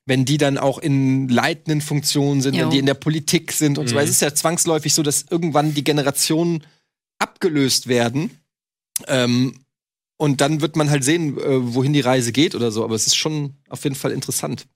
wenn 0.05 0.25
die 0.25 0.37
dann 0.37 0.59
auch 0.59 0.77
in 0.77 1.27
leitenden 1.27 1.81
Funktionen 1.81 2.39
sind, 2.41 2.53
Jo. 2.55 2.61
wenn 2.61 2.69
die 2.69 2.77
in 2.77 2.85
der 2.85 2.93
Politik 2.93 3.51
sind 3.51 3.79
und 3.79 3.87
so 3.87 3.93
Mhm. 3.95 3.97
weiter. 3.97 4.05
Es 4.09 4.11
ist 4.17 4.21
ja 4.21 4.35
zwangsläufig 4.35 4.93
so, 4.93 5.01
dass 5.01 5.25
irgendwann 5.31 5.73
die 5.73 5.83
Generationen 5.83 6.63
abgelöst 7.17 7.87
werden. 7.87 8.29
Ähm, 9.07 9.65
und 10.17 10.39
dann 10.39 10.61
wird 10.61 10.75
man 10.75 10.91
halt 10.91 11.03
sehen, 11.03 11.39
äh, 11.39 11.73
wohin 11.73 11.93
die 11.93 11.99
Reise 12.01 12.31
geht 12.31 12.53
oder 12.53 12.71
so. 12.71 12.83
Aber 12.83 12.93
es 12.93 13.07
ist 13.07 13.15
schon 13.15 13.55
auf 13.69 13.83
jeden 13.85 13.95
Fall 13.95 14.11
interessant. 14.11 14.67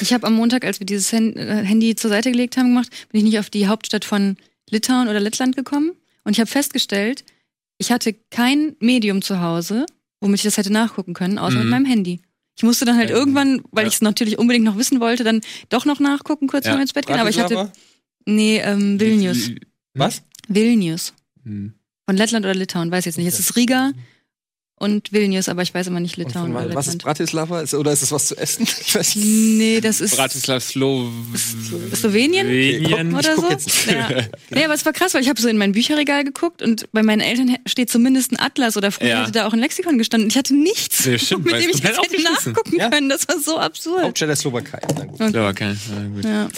Ich 0.00 0.14
habe 0.14 0.26
am 0.26 0.32
Montag, 0.34 0.64
als 0.64 0.80
wir 0.80 0.86
dieses 0.86 1.12
Hen 1.12 1.36
äh, 1.36 1.62
Handy 1.62 1.94
zur 1.94 2.08
Seite 2.08 2.30
gelegt 2.30 2.56
haben 2.56 2.68
gemacht, 2.68 2.88
bin 3.10 3.18
ich 3.18 3.24
nicht 3.24 3.38
auf 3.38 3.50
die 3.50 3.66
Hauptstadt 3.66 4.06
von 4.06 4.36
Litauen 4.70 5.08
oder 5.08 5.20
Lettland 5.20 5.56
gekommen. 5.56 5.92
Und 6.24 6.32
ich 6.32 6.40
habe 6.40 6.50
festgestellt, 6.50 7.24
ich 7.78 7.92
hatte 7.92 8.12
kein 8.30 8.76
Medium 8.80 9.22
zu 9.22 9.40
Hause, 9.40 9.86
womit 10.20 10.36
ich 10.40 10.42
das 10.44 10.56
hätte 10.56 10.72
nachgucken 10.72 11.14
können, 11.14 11.38
außer 11.38 11.56
Mhm. 11.56 11.60
mit 11.62 11.70
meinem 11.70 11.84
Handy. 11.86 12.20
Ich 12.56 12.64
musste 12.64 12.84
dann 12.84 12.96
halt 12.96 13.10
Ja. 13.10 13.16
irgendwann, 13.16 13.62
weil 13.70 13.84
Ja. 13.84 13.88
ich 13.88 13.94
es 13.94 14.00
natürlich 14.02 14.36
unbedingt 14.38 14.64
noch 14.64 14.76
wissen 14.76 14.98
wollte, 15.00 15.22
dann 15.24 15.40
doch 15.68 15.84
noch 15.84 16.00
nachgucken, 16.00 16.48
kurz 16.48 16.66
Ja. 16.66 16.72
vor 16.72 16.80
ins 16.80 16.92
Bett 16.92 17.06
gehen. 17.06 17.18
Aber 17.20 17.30
ich 17.30 17.38
hatte, 17.38 17.72
nee, 18.26 18.58
ähm, 18.58 18.98
Vilnius. 18.98 19.50
Was? 19.94 20.22
Vilnius. 20.48 21.14
Hm. 21.44 21.74
Von 22.06 22.16
Lettland 22.16 22.44
oder 22.46 22.54
Litauen, 22.54 22.90
weiß 22.90 23.04
jetzt 23.04 23.16
nicht. 23.18 23.26
Es 23.28 23.38
ist 23.38 23.54
Riga 23.56 23.92
und 24.78 25.12
Vilnius, 25.12 25.48
aber 25.48 25.62
ich 25.62 25.74
weiß 25.74 25.86
immer 25.88 26.00
nicht 26.00 26.16
Litauen 26.16 26.54
oder 26.54 26.74
was 26.74 26.86
ist. 26.88 26.98
Bratislava? 26.98 27.60
Ist, 27.60 27.74
oder 27.74 27.92
ist 27.92 28.02
es 28.02 28.12
was 28.12 28.26
zu 28.26 28.36
essen? 28.36 28.66
Ich 28.86 28.94
weiß 28.94 29.16
nicht. 29.16 29.26
Nee, 29.26 29.80
das 29.80 30.00
ist 30.00 30.16
Bratislav 30.16 30.62
Slow 30.62 31.10
Slowenien? 31.94 32.46
Slowenien. 32.46 33.14
oder 33.14 33.36
so. 33.36 33.48
Ja. 33.90 34.08
Nee, 34.50 34.64
aber 34.64 34.74
es 34.74 34.84
war 34.86 34.92
krass, 34.92 35.14
weil 35.14 35.22
ich 35.22 35.28
habe 35.28 35.40
so 35.40 35.48
in 35.48 35.58
mein 35.58 35.72
Bücherregal 35.72 36.24
geguckt 36.24 36.62
und 36.62 36.90
bei 36.92 37.02
meinen 37.02 37.20
Eltern 37.20 37.56
steht 37.66 37.90
zumindest 37.90 38.32
ein 38.32 38.38
Atlas 38.40 38.76
oder 38.76 38.90
früher 38.90 39.08
Ja. 39.08 39.20
hätte 39.22 39.32
da 39.32 39.46
auch 39.46 39.52
ein 39.52 39.58
Lexikon 39.58 39.98
gestanden. 39.98 40.28
Ich 40.30 40.36
hatte 40.36 40.54
nichts, 40.54 41.04
Ja, 41.04 41.18
stimmt, 41.18 41.44
mit 41.46 41.54
dem 41.62 41.70
ich 41.70 41.80
das 41.82 41.96
hätte 41.98 42.22
nachgucken 42.22 42.76
Ja. 42.76 42.88
können. 42.90 43.08
Das 43.08 43.28
war 43.28 43.38
so 43.38 43.58
absurd. 43.58 44.02
Hauptstadt 44.04 44.28
der 44.30 44.36
Slowakei. 44.36 44.80
Na 44.96 45.04
gut. 45.04 45.16
Slowakei. 45.30 45.76
Na 45.94 46.08
gut. 46.08 46.24
Ja. 46.24 46.48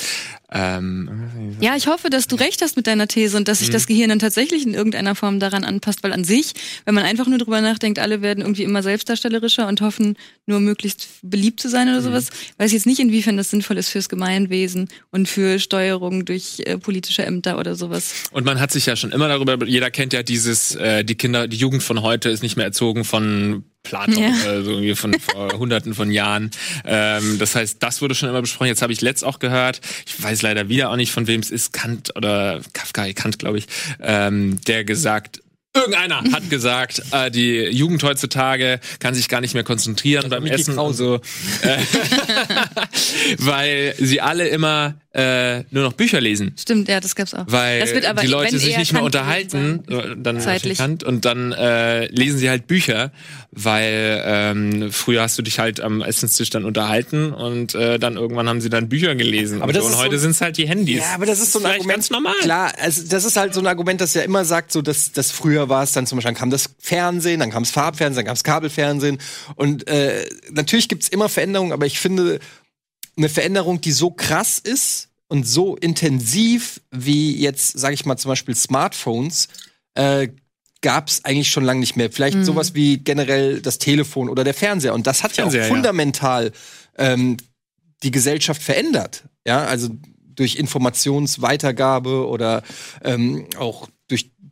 Ähm, 0.52 1.56
ja, 1.60 1.76
ich 1.76 1.86
hoffe, 1.86 2.10
dass 2.10 2.26
du 2.26 2.36
recht 2.36 2.60
hast 2.62 2.76
mit 2.76 2.86
deiner 2.86 3.06
These 3.06 3.36
und 3.36 3.46
dass 3.46 3.60
sich 3.60 3.70
das 3.70 3.86
Gehirn 3.86 4.08
dann 4.08 4.18
tatsächlich 4.18 4.66
in 4.66 4.74
irgendeiner 4.74 5.14
Form 5.14 5.38
daran 5.38 5.62
anpasst, 5.62 6.02
weil 6.02 6.12
an 6.12 6.24
sich, 6.24 6.54
wenn 6.84 6.94
man 6.94 7.04
einfach 7.04 7.26
nur 7.26 7.38
drüber 7.38 7.60
nachdenkt, 7.60 7.98
alle 7.98 8.20
werden 8.20 8.40
irgendwie 8.40 8.64
immer 8.64 8.82
selbstdarstellerischer 8.82 9.68
und 9.68 9.80
hoffen, 9.80 10.16
nur 10.46 10.58
möglichst 10.60 11.06
beliebt 11.22 11.60
zu 11.60 11.68
sein 11.68 11.88
oder 11.88 12.02
sowas, 12.02 12.30
weiß 12.58 12.68
ich 12.68 12.74
jetzt 12.74 12.86
nicht, 12.86 12.98
inwiefern 12.98 13.36
das 13.36 13.50
sinnvoll 13.50 13.78
ist 13.78 13.90
fürs 13.90 14.08
Gemeinwesen 14.08 14.88
und 15.10 15.28
für 15.28 15.58
Steuerung 15.60 16.24
durch 16.24 16.62
äh, 16.64 16.78
politische 16.78 17.24
Ämter 17.24 17.58
oder 17.58 17.76
sowas. 17.76 18.24
Und 18.32 18.44
man 18.44 18.58
hat 18.58 18.72
sich 18.72 18.86
ja 18.86 18.96
schon 18.96 19.12
immer 19.12 19.28
darüber, 19.28 19.64
jeder 19.66 19.90
kennt 19.90 20.12
ja 20.12 20.22
dieses, 20.22 20.74
äh, 20.74 21.04
die 21.04 21.14
Kinder, 21.14 21.46
die 21.46 21.56
Jugend 21.56 21.82
von 21.82 22.02
heute 22.02 22.28
ist 22.28 22.42
nicht 22.42 22.56
mehr 22.56 22.66
erzogen 22.66 23.04
von 23.04 23.64
Platon, 23.82 24.18
Ja. 24.18 24.28
äh, 24.28 24.62
so 24.62 24.70
irgendwie 24.72 24.94
von 24.94 25.14
vor 25.18 25.48
hunderten 25.58 25.94
von 25.94 26.10
Jahren. 26.10 26.50
Ähm, 26.84 27.38
das 27.38 27.54
heißt, 27.54 27.82
das 27.82 28.02
wurde 28.02 28.14
schon 28.14 28.28
immer 28.28 28.40
besprochen. 28.42 28.68
Jetzt 28.68 28.82
habe 28.82 28.92
ich 28.92 29.00
letzt 29.00 29.24
auch 29.24 29.38
gehört, 29.38 29.80
ich 30.06 30.22
weiß 30.22 30.42
leider 30.42 30.68
wieder 30.68 30.90
auch 30.90 30.96
nicht, 30.96 31.12
von 31.12 31.26
wem 31.26 31.40
es 31.40 31.50
ist, 31.50 31.72
Kant 31.72 32.14
oder 32.16 32.60
Kafka, 32.72 33.10
Kant, 33.12 33.38
glaube 33.38 33.58
ich, 33.58 33.66
ähm, 34.00 34.60
der 34.66 34.84
gesagt, 34.84 35.40
Irgendeiner 35.72 36.22
hat 36.32 36.50
gesagt, 36.50 37.00
äh, 37.12 37.30
die 37.30 37.58
Jugend 37.70 38.02
heutzutage 38.02 38.80
kann 38.98 39.14
sich 39.14 39.28
gar 39.28 39.40
nicht 39.40 39.54
mehr 39.54 39.62
konzentrieren 39.62 40.28
beim 40.28 40.42
Mickey 40.42 40.56
Essen 40.56 40.76
und 40.78 40.94
so, 40.94 41.16
äh, 41.62 41.78
weil 43.38 43.94
sie 43.98 44.20
alle 44.20 44.48
immer 44.48 44.94
äh, 45.12 45.64
nur 45.70 45.82
noch 45.84 45.92
Bücher 45.94 46.20
lesen 46.20 46.54
Stimmt, 46.58 46.88
ja, 46.88 47.00
das 47.00 47.16
gab's 47.16 47.34
auch. 47.34 47.44
weil 47.46 47.80
das 47.80 47.92
wird 47.94 48.04
aber, 48.06 48.20
die 48.22 48.28
Leute 48.28 48.58
sich 48.58 48.76
nicht 48.76 48.92
mehr 48.92 49.02
unterhalten, 49.02 49.82
äh, 49.88 50.16
dann 50.16 50.40
Zeitlich. 50.40 50.80
Und 50.80 51.24
dann 51.24 51.52
äh, 51.52 52.06
lesen 52.06 52.38
sie 52.38 52.48
halt 52.48 52.66
Bücher, 52.68 53.10
weil 53.50 54.22
ähm, 54.24 54.92
früher 54.92 55.22
hast 55.22 55.36
du 55.38 55.42
dich 55.42 55.58
halt 55.58 55.80
am 55.80 56.00
Essenstisch 56.02 56.50
dann 56.50 56.64
unterhalten 56.64 57.32
und 57.32 57.74
äh, 57.74 57.98
dann 57.98 58.16
irgendwann 58.16 58.48
haben 58.48 58.60
sie 58.60 58.70
dann 58.70 58.88
Bücher 58.88 59.14
gelesen. 59.16 59.62
Aber 59.62 59.70
und, 59.72 59.80
so. 59.80 59.84
und 59.86 59.92
so- 59.92 59.98
heute 59.98 60.18
sind 60.18 60.30
es 60.30 60.40
halt 60.40 60.56
die 60.56 60.68
Handys. 60.68 60.98
Ja, 60.98 61.14
aber 61.14 61.26
das 61.26 61.40
ist 61.40 61.52
so 61.52 61.58
ein 61.58 61.66
Argument. 61.66 61.88
ganz 61.90 62.10
normal. 62.10 62.34
Klar, 62.42 62.72
also 62.80 63.02
das 63.08 63.24
ist 63.24 63.36
halt 63.36 63.52
so 63.54 63.60
ein 63.60 63.66
Argument, 63.66 64.00
das 64.00 64.14
ja 64.14 64.22
immer 64.22 64.44
sagt, 64.44 64.70
so 64.72 64.80
dass 64.80 65.10
das 65.10 65.32
früher 65.32 65.59
war 65.68 65.82
es 65.82 65.92
dann 65.92 66.06
zum 66.06 66.16
Beispiel, 66.16 66.32
dann 66.32 66.38
kam 66.38 66.50
das 66.50 66.70
Fernsehen, 66.78 67.40
dann 67.40 67.50
kam 67.50 67.62
das 67.62 67.72
Farbfernsehen, 67.72 68.24
dann 68.24 68.26
kam 68.26 68.34
das 68.34 68.44
Kabelfernsehen 68.44 69.18
und 69.56 69.86
äh, 69.88 70.28
natürlich 70.50 70.88
gibt's 70.88 71.08
immer 71.08 71.28
Veränderungen, 71.28 71.72
aber 71.72 71.86
ich 71.86 72.00
finde 72.00 72.40
eine 73.16 73.28
Veränderung, 73.28 73.80
die 73.80 73.92
so 73.92 74.10
krass 74.10 74.58
ist 74.58 75.08
und 75.28 75.46
so 75.46 75.76
intensiv 75.76 76.80
wie 76.90 77.36
jetzt, 77.36 77.78
sage 77.78 77.94
ich 77.94 78.04
mal 78.04 78.16
zum 78.16 78.30
Beispiel 78.30 78.54
Smartphones, 78.54 79.48
äh, 79.94 80.28
gab 80.82 81.08
es 81.08 81.24
eigentlich 81.24 81.50
schon 81.50 81.64
lange 81.64 81.80
nicht 81.80 81.96
mehr. 81.96 82.10
Vielleicht 82.10 82.44
sowas 82.44 82.74
wie 82.74 82.98
generell 82.98 83.60
das 83.60 83.78
Telefon 83.78 84.30
oder 84.30 84.44
der 84.44 84.54
Fernseher. 84.54 84.94
Und 84.94 85.06
das 85.06 85.22
hat 85.22 85.32
ja 85.32 85.42
Fernseher, 85.42 85.62
auch 85.62 85.66
ja. 85.66 85.74
fundamental 85.74 86.52
ähm, 86.96 87.36
die 88.02 88.10
Gesellschaft 88.10 88.62
verändert. 88.62 89.24
Ja, 89.46 89.64
also 89.64 89.90
durch 90.34 90.56
Informationsweitergabe 90.56 92.26
oder 92.26 92.62
ähm, 93.04 93.46
auch 93.58 93.88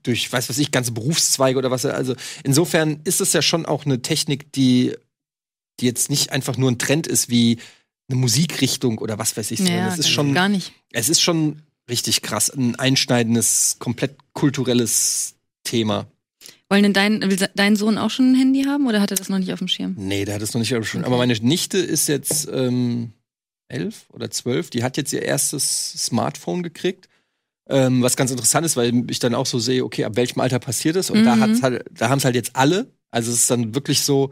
durch 0.09 0.33
weiß 0.33 0.49
was 0.49 0.59
ich 0.59 0.71
ganze 0.71 0.93
Berufszweige 0.93 1.59
oder 1.59 1.71
was 1.71 1.85
also 1.85 2.15
insofern 2.43 3.01
ist 3.05 3.21
es 3.21 3.33
ja 3.33 3.43
schon 3.43 3.67
auch 3.67 3.85
eine 3.85 4.03
Technik 4.03 4.53
die 4.53 4.95
die 5.81 5.87
jetzt 5.87 6.11
nicht 6.11 6.33
einfach 6.33 6.57
nur 6.57 6.71
ein 6.71 6.79
Trend 6.79 7.07
ist 7.07 7.29
wie 7.29 7.59
eine 8.09 8.19
Musikrichtung 8.19 8.99
oder 8.99 9.19
was 9.19 9.37
weiß 9.37 9.51
ich 9.51 9.61
Ja, 9.61 9.89
es 9.89 9.99
ist 9.99 10.09
schon 10.09 10.35
gar 10.35 10.49
nicht. 10.49 10.73
es 10.93 11.09
ist 11.09 11.21
schon 11.21 11.63
richtig 11.89 12.23
krass 12.23 12.51
ein 12.51 12.77
einschneidendes 12.77 13.77
komplett 13.79 14.17
kulturelles 14.33 15.35
Thema 15.65 16.07
Wollen 16.71 16.83
denn 16.83 16.93
dein, 16.93 17.23
will 17.23 17.49
dein 17.55 17.77
Sohn 17.77 17.97
auch 17.97 18.11
schon 18.11 18.33
ein 18.33 18.35
Handy 18.35 18.65
haben 18.65 18.87
oder 18.87 19.01
hat 19.01 19.11
er 19.11 19.17
das 19.17 19.29
noch 19.29 19.39
nicht 19.39 19.53
auf 19.53 19.59
dem 19.59 19.69
Schirm? 19.69 19.95
Nee, 19.97 20.25
der 20.25 20.35
hat 20.35 20.43
es 20.43 20.53
noch 20.53 20.61
nicht 20.61 20.69
schon. 20.69 21.01
Okay. 21.01 21.07
Aber 21.07 21.17
meine 21.17 21.33
Nichte 21.33 21.79
ist 21.79 22.09
jetzt 22.09 22.47
ähm, 22.53 23.13
elf 23.69 24.05
oder 24.11 24.31
zwölf. 24.31 24.69
Die 24.69 24.83
hat 24.83 24.99
jetzt 24.99 25.13
ihr 25.13 25.23
erstes 25.23 25.93
Smartphone 26.07 26.63
gekriegt. 26.63 27.09
Ähm, 27.69 28.03
was 28.03 28.17
ganz 28.17 28.31
interessant 28.31 28.65
ist, 28.65 28.77
weil 28.77 29.05
ich 29.11 29.19
dann 29.19 29.35
auch 29.35 29.47
so 29.47 29.59
sehe, 29.59 29.85
okay, 29.85 30.05
ab 30.05 30.17
welchem 30.17 30.41
Alter 30.41 30.59
passiert 30.59 30.97
es? 30.97 31.11
Und 31.11 31.25
da 31.25 31.37
Mhm. 31.37 31.41
hat's 31.41 31.63
halt, 31.63 31.85
da 31.91 32.09
haben 32.09 32.19
es 32.19 32.25
halt 32.25 32.35
jetzt 32.35 32.57
alle. 32.57 32.93
Also 33.11 33.31
es 33.31 33.39
ist 33.39 33.51
dann 33.51 33.75
wirklich 33.75 34.03
so, 34.03 34.31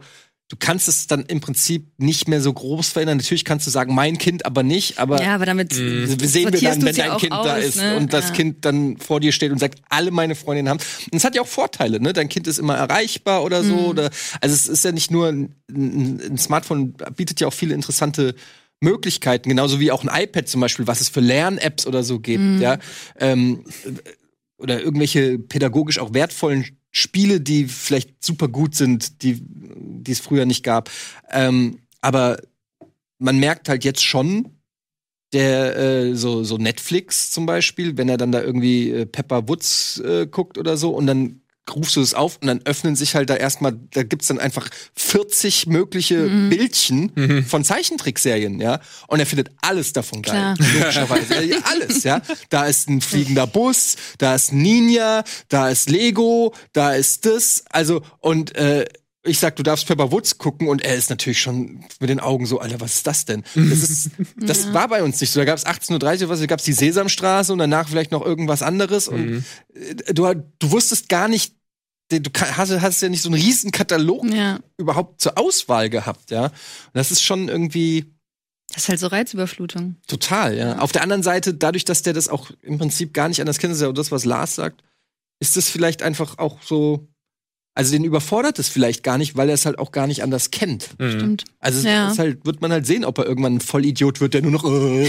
du 0.49 0.55
kannst 0.57 0.87
es 0.87 1.07
dann 1.07 1.23
im 1.25 1.39
Prinzip 1.41 1.87
nicht 1.97 2.27
mehr 2.27 2.41
so 2.41 2.51
groß 2.53 2.89
verändern. 2.89 3.17
Natürlich 3.17 3.43
kannst 3.45 3.67
du 3.67 3.71
sagen, 3.71 3.93
mein 3.93 4.17
Kind 4.17 4.45
aber 4.45 4.63
nicht, 4.63 4.97
aber 4.97 5.21
Ja, 5.21 5.35
aber 5.35 5.45
damit 5.45 5.73
Mhm. 5.73 6.07
sehen 6.19 6.51
wir 6.53 6.61
dann, 6.61 6.81
wenn 6.83 6.95
dein 6.95 7.17
Kind 7.17 7.31
da 7.33 7.57
aus, 7.57 7.63
ist 7.63 7.75
ne? 7.77 7.95
und 7.95 8.13
das 8.13 8.29
Ja. 8.29 8.33
Kind 8.33 8.65
dann 8.65 8.97
vor 8.97 9.19
dir 9.19 9.31
steht 9.31 9.51
und 9.51 9.59
sagt, 9.59 9.81
alle 9.89 10.09
meine 10.11 10.35
Freundinnen 10.35 10.69
haben. 10.69 10.79
Und 11.11 11.17
es 11.17 11.23
hat 11.23 11.35
ja 11.35 11.41
auch 11.41 11.47
Vorteile, 11.47 11.99
ne? 11.99 12.13
Dein 12.13 12.29
Kind 12.29 12.47
ist 12.47 12.57
immer 12.59 12.75
erreichbar 12.75 13.43
oder 13.43 13.63
so. 13.63 13.75
Mhm. 13.75 13.85
Oder, 13.85 14.09
also 14.41 14.55
es 14.55 14.67
ist 14.67 14.83
ja 14.85 14.91
nicht 14.91 15.11
nur 15.11 15.27
ein, 15.27 15.53
ein, 15.69 16.21
ein 16.31 16.37
Smartphone 16.37 16.93
bietet 17.15 17.39
ja 17.39 17.47
auch 17.47 17.53
viele 17.53 17.73
interessante 17.75 18.33
Möglichkeiten, 18.81 19.49
genauso 19.49 19.79
wie 19.79 19.91
auch 19.91 20.03
ein 20.05 20.23
iPad 20.23 20.47
zum 20.47 20.61
Beispiel, 20.61 20.87
was 20.87 21.01
es 21.01 21.09
für 21.09 21.19
Lern-Apps 21.19 21.87
oder 21.87 22.03
so 22.03 22.19
gibt, 22.19 22.43
Mhm. 22.43 22.61
ja. 22.61 22.77
Ähm, 23.19 23.63
oder 24.57 24.81
irgendwelche 24.81 25.37
pädagogisch 25.39 25.99
auch 25.99 26.13
wertvollen 26.13 26.65
Spiele, 26.91 27.41
die 27.41 27.65
vielleicht 27.65 28.23
super 28.23 28.47
gut 28.47 28.75
sind, 28.75 29.21
die, 29.21 29.39
die 29.41 30.11
es 30.11 30.19
früher 30.19 30.45
nicht 30.45 30.63
gab. 30.63 30.89
Ähm, 31.29 31.79
aber 32.01 32.37
man 33.19 33.37
merkt 33.39 33.69
halt 33.69 33.83
jetzt 33.83 34.03
schon, 34.03 34.49
der 35.33 35.75
äh, 35.75 36.15
so 36.15 36.43
so 36.43 36.57
Netflix 36.57 37.31
zum 37.31 37.45
Beispiel, 37.45 37.97
wenn 37.97 38.07
er 38.09 38.17
dann 38.17 38.31
da 38.31 38.41
irgendwie 38.41 38.89
äh, 38.91 39.05
Pepper 39.05 39.47
Woods 39.49 39.99
äh, 39.99 40.25
guckt 40.25 40.57
oder 40.57 40.77
so 40.77 40.91
und 40.91 41.05
dann 41.05 41.41
rufst 41.75 41.95
du 41.95 42.01
es 42.01 42.13
auf 42.13 42.37
und 42.41 42.47
dann 42.47 42.61
öffnen 42.65 42.95
sich 42.95 43.15
halt 43.15 43.29
da 43.29 43.35
erstmal, 43.35 43.73
da 43.91 44.03
gibt's 44.03 44.27
dann 44.27 44.39
einfach 44.39 44.69
40 44.95 45.67
mögliche 45.67 46.17
Mhm. 46.17 46.49
Bildchen 46.49 47.45
von 47.47 47.63
Zeichentrickserien, 47.63 48.59
ja. 48.59 48.79
Und 49.07 49.19
er 49.19 49.25
findet 49.25 49.51
alles 49.61 49.93
davon 49.93 50.21
geil. 50.21 50.55
Klar. 50.55 50.69
Logischerweise. 50.73 51.43
Ja, 51.43 51.57
alles, 51.63 52.03
ja. 52.03 52.21
Da 52.49 52.65
ist 52.65 52.89
ein 52.89 53.01
fliegender 53.01 53.47
Bus, 53.47 53.95
da 54.17 54.35
ist 54.35 54.51
Ninja, 54.53 55.23
da 55.49 55.69
ist 55.69 55.89
Lego, 55.89 56.53
da 56.73 56.93
ist 56.93 57.25
das. 57.25 57.63
Also, 57.69 58.01
und 58.19 58.55
äh, 58.55 58.85
ich 59.23 59.39
sag, 59.39 59.57
du 59.57 59.63
darfst 59.63 59.85
Pepper 59.87 60.11
Woods 60.13 60.37
gucken 60.37 60.69
und 60.69 60.81
er 60.81 60.95
ist 60.95 61.09
natürlich 61.09 61.41
schon 61.41 61.83
mit 61.99 62.09
den 62.09 62.21
Augen 62.21 62.45
so, 62.45 62.59
Alter, 62.59 62.79
was 62.79 62.95
ist 62.95 63.07
das 63.07 63.25
denn? 63.25 63.43
Das 63.55 63.79
ist, 63.79 64.11
das 64.37 64.73
war 64.73 64.87
bei 64.87 65.03
uns 65.03 65.19
nicht 65.19 65.31
so. 65.31 65.41
Da 65.41 65.45
gab 65.45 65.57
es 65.57 65.65
18.30 65.65 66.23
Uhr, 66.23 66.29
was, 66.29 66.39
da 66.39 66.45
gab 66.45 66.59
es 66.59 66.65
die 66.65 66.71
Sesamstraße 66.71 67.51
und 67.51 67.59
danach 67.59 67.89
vielleicht 67.89 68.11
noch 68.11 68.25
irgendwas 68.25 68.61
anderes. 68.61 69.09
Und 69.09 69.43
äh, 69.73 70.13
du, 70.13 70.33
du 70.59 70.71
wusstest 70.71 71.09
gar 71.09 71.27
nicht, 71.27 71.55
du 72.09 72.29
hast, 72.39 72.71
hast 72.81 73.01
ja 73.01 73.09
nicht 73.09 73.21
so 73.21 73.29
einen 73.29 73.41
riesen 73.41 73.71
Katalog 73.71 74.25
Ja. 74.31 74.59
überhaupt 74.77 75.21
zur 75.21 75.37
Auswahl 75.37 75.89
gehabt, 75.89 76.31
ja. 76.31 76.45
Und 76.45 76.53
das 76.93 77.11
ist 77.11 77.21
schon 77.23 77.49
irgendwie 77.49 78.05
Das 78.69 78.83
ist 78.83 78.89
halt 78.89 78.99
so 78.99 79.07
Reizüberflutung. 79.07 79.95
total, 80.07 80.57
ja. 80.57 80.79
Auf 80.79 80.91
der 80.91 81.01
anderen 81.03 81.23
Seite, 81.23 81.53
dadurch, 81.53 81.85
dass 81.85 82.01
der 82.01 82.13
das 82.13 82.27
auch 82.29 82.51
im 82.61 82.77
Prinzip 82.77 83.13
gar 83.13 83.27
nicht 83.29 83.39
anders 83.41 83.57
kennt, 83.59 83.71
das 83.71 83.77
ist 83.77 83.83
ja 83.83 83.89
auch 83.89 83.93
das, 83.93 84.11
was 84.11 84.25
Lars 84.25 84.55
sagt, 84.55 84.83
ist 85.39 85.55
das 85.57 85.69
vielleicht 85.69 86.01
einfach 86.01 86.37
auch 86.37 86.61
so, 86.63 87.07
also 87.77 87.91
den 87.91 88.03
überfordert 88.03 88.57
es 88.59 88.67
vielleicht 88.69 89.03
gar 89.03 89.17
nicht, 89.19 89.37
weil 89.37 89.49
er 89.49 89.53
es 89.53 89.65
halt 89.67 89.77
auch 89.77 89.91
gar 89.91 90.07
nicht 90.07 90.23
anders 90.23 90.49
kennt. 90.51 90.89
Mhm. 90.99 91.11
Stimmt. 91.11 91.43
Also 91.59 91.79
es 91.79 91.85
Ja. 91.85 92.11
ist 92.11 92.17
halt, 92.19 92.43
wird 92.45 92.59
man 92.59 92.71
halt 92.71 92.87
sehen, 92.87 93.05
ob 93.05 93.19
er 93.19 93.25
irgendwann 93.27 93.57
ein 93.57 93.61
Vollidiot 93.61 94.19
wird, 94.19 94.33
der 94.33 94.41
nur 94.41 94.51
noch 94.51 94.65
äh, 94.65 95.07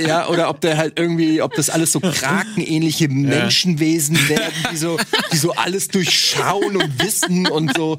ja, 0.06 0.28
oder 0.28 0.50
ob 0.50 0.60
der 0.60 0.76
halt 0.76 0.98
irgendwie, 0.98 1.40
ob 1.42 1.54
das 1.54 1.70
alles 1.70 1.92
so 1.92 2.00
krakenähnliche 2.00 3.08
Menschenwesen 3.08 4.28
werden, 4.28 4.52
die 4.72 4.76
so, 4.76 4.98
die 5.32 5.36
so 5.36 5.52
alles 5.52 5.88
durchschauen 5.88 6.76
und 6.76 7.02
wissen 7.02 7.46
und 7.48 7.74
so. 7.76 7.96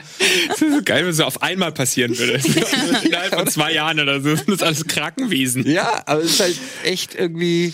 Das 0.47 0.61
ist 0.61 0.73
so 0.73 0.81
geil, 0.83 1.03
wenn 1.03 1.09
es 1.11 1.17
so 1.17 1.23
auf 1.25 1.41
einmal 1.41 1.71
passieren 1.71 2.17
würde. 2.17 2.33
Innerhalb 3.03 3.33
von 3.33 3.47
zwei 3.47 3.73
Jahren 3.73 3.99
oder 3.99 4.21
so. 4.21 4.35
Das 4.35 4.43
ist 4.47 4.63
alles 4.63 4.85
Krankenwesen. 4.85 5.65
Ja, 5.69 6.03
aber 6.05 6.21
es 6.21 6.33
ist 6.33 6.39
halt 6.39 6.57
echt 6.83 7.15
irgendwie, 7.15 7.73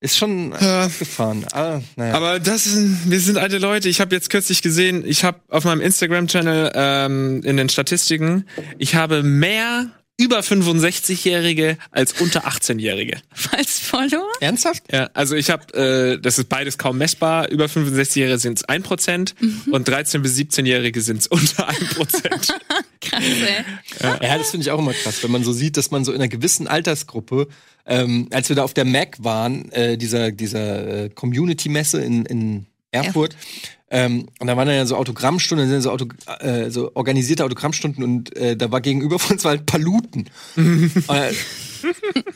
ist 0.00 0.16
schon 0.16 0.52
Ja. 0.60 0.86
gefahren. 0.86 1.44
Aber, 1.52 1.82
naja. 1.96 2.14
Aber 2.14 2.38
das 2.40 2.66
wir 3.06 3.20
sind 3.20 3.38
alte 3.38 3.58
Leute. 3.58 3.88
Ich 3.88 4.00
habe 4.00 4.14
jetzt 4.14 4.30
kürzlich 4.30 4.62
gesehen, 4.62 5.04
ich 5.06 5.24
habe 5.24 5.40
auf 5.48 5.64
meinem 5.64 5.80
Instagram-Channel 5.80 6.72
ähm, 6.74 7.40
in 7.44 7.56
den 7.56 7.68
Statistiken, 7.68 8.46
ich 8.78 8.94
habe 8.94 9.22
mehr 9.22 9.90
über 10.18 10.40
65-Jährige 10.40 11.76
als 11.90 12.14
unter 12.20 12.46
18-Jährige. 12.46 13.18
Als 13.52 13.80
Follower? 13.80 14.30
Ernsthaft? 14.40 14.84
Ja, 14.90 15.10
also 15.12 15.34
ich 15.34 15.50
habe, 15.50 15.74
äh, 15.74 16.18
das 16.18 16.38
ist 16.38 16.48
beides 16.48 16.78
kaum 16.78 16.96
messbar. 16.98 17.50
Über 17.50 17.66
65-Jährige 17.66 18.38
sind 18.38 18.58
es 18.58 18.68
1% 18.68 19.34
und 19.70 19.88
13- 19.88 20.18
bis 20.20 20.36
17-Jährige 20.36 21.00
sind 21.02 21.20
es 21.20 21.26
unter 21.26 21.68
1%. 21.68 22.52
Krass, 23.00 23.22
ey. 23.22 23.64
Ja, 24.22 24.38
das 24.38 24.50
finde 24.50 24.64
ich 24.64 24.70
auch 24.70 24.78
immer 24.78 24.94
krass, 24.94 25.22
wenn 25.22 25.30
man 25.30 25.44
so 25.44 25.52
sieht, 25.52 25.76
dass 25.76 25.90
man 25.90 26.04
so 26.04 26.12
in 26.12 26.20
einer 26.20 26.28
gewissen 26.28 26.66
Altersgruppe, 26.66 27.46
ähm, 27.84 28.28
als 28.32 28.48
wir 28.48 28.56
da 28.56 28.64
auf 28.64 28.74
der 28.74 28.84
Mac 28.84 29.22
waren, 29.22 29.70
äh, 29.72 29.96
dieser, 29.98 30.32
dieser 30.32 31.04
äh, 31.04 31.08
Community-Messe 31.10 32.00
in, 32.00 32.24
in 32.24 32.66
Erfurt, 33.04 33.36
ähm, 33.88 34.26
und 34.40 34.48
da 34.48 34.56
waren 34.56 34.66
dann 34.66 34.76
ja 34.76 34.86
so 34.86 34.96
Autogrammstunden, 34.96 35.68
sind 35.68 35.82
so, 35.82 35.92
Auto, 35.92 36.08
äh, 36.40 36.70
so 36.70 36.90
organisierte 36.94 37.44
Autogrammstunden 37.44 38.02
und 38.02 38.34
äh, 38.36 38.56
da 38.56 38.72
war 38.72 38.80
gegenüber 38.80 39.18
von 39.18 39.36
uns 39.36 39.44
halt 39.44 39.66
Paluten. 39.66 40.28
und, 40.56 40.90
äh, 41.08 41.32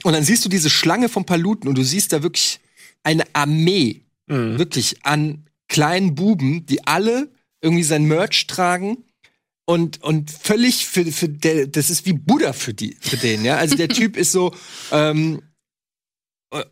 und 0.05 0.12
dann 0.12 0.23
siehst 0.23 0.44
du 0.44 0.49
diese 0.49 0.70
Schlange 0.70 1.09
von 1.09 1.25
Paluten 1.25 1.68
und 1.68 1.77
du 1.77 1.83
siehst 1.83 2.12
da 2.12 2.23
wirklich 2.23 2.61
eine 3.03 3.25
Armee, 3.33 4.03
wirklich 4.27 5.05
an 5.05 5.46
kleinen 5.66 6.14
Buben, 6.14 6.64
die 6.66 6.87
alle 6.87 7.31
irgendwie 7.62 7.83
sein 7.83 8.05
Merch 8.05 8.46
tragen 8.46 8.99
und 9.64 10.03
und 10.03 10.31
völlig 10.31 10.87
für 10.87 11.05
für 11.07 11.29
der 11.29 11.66
das 11.66 11.90
ist 11.90 12.07
wie 12.07 12.12
Buddha 12.12 12.53
für 12.53 12.75
die 12.75 12.96
für 13.01 13.16
den 13.16 13.44
ja. 13.44 13.57
Also 13.57 13.77
der 13.77 13.88
Typ 13.88 14.16
ist 14.16 14.31
so 14.31 14.55
ähm, 14.92 15.42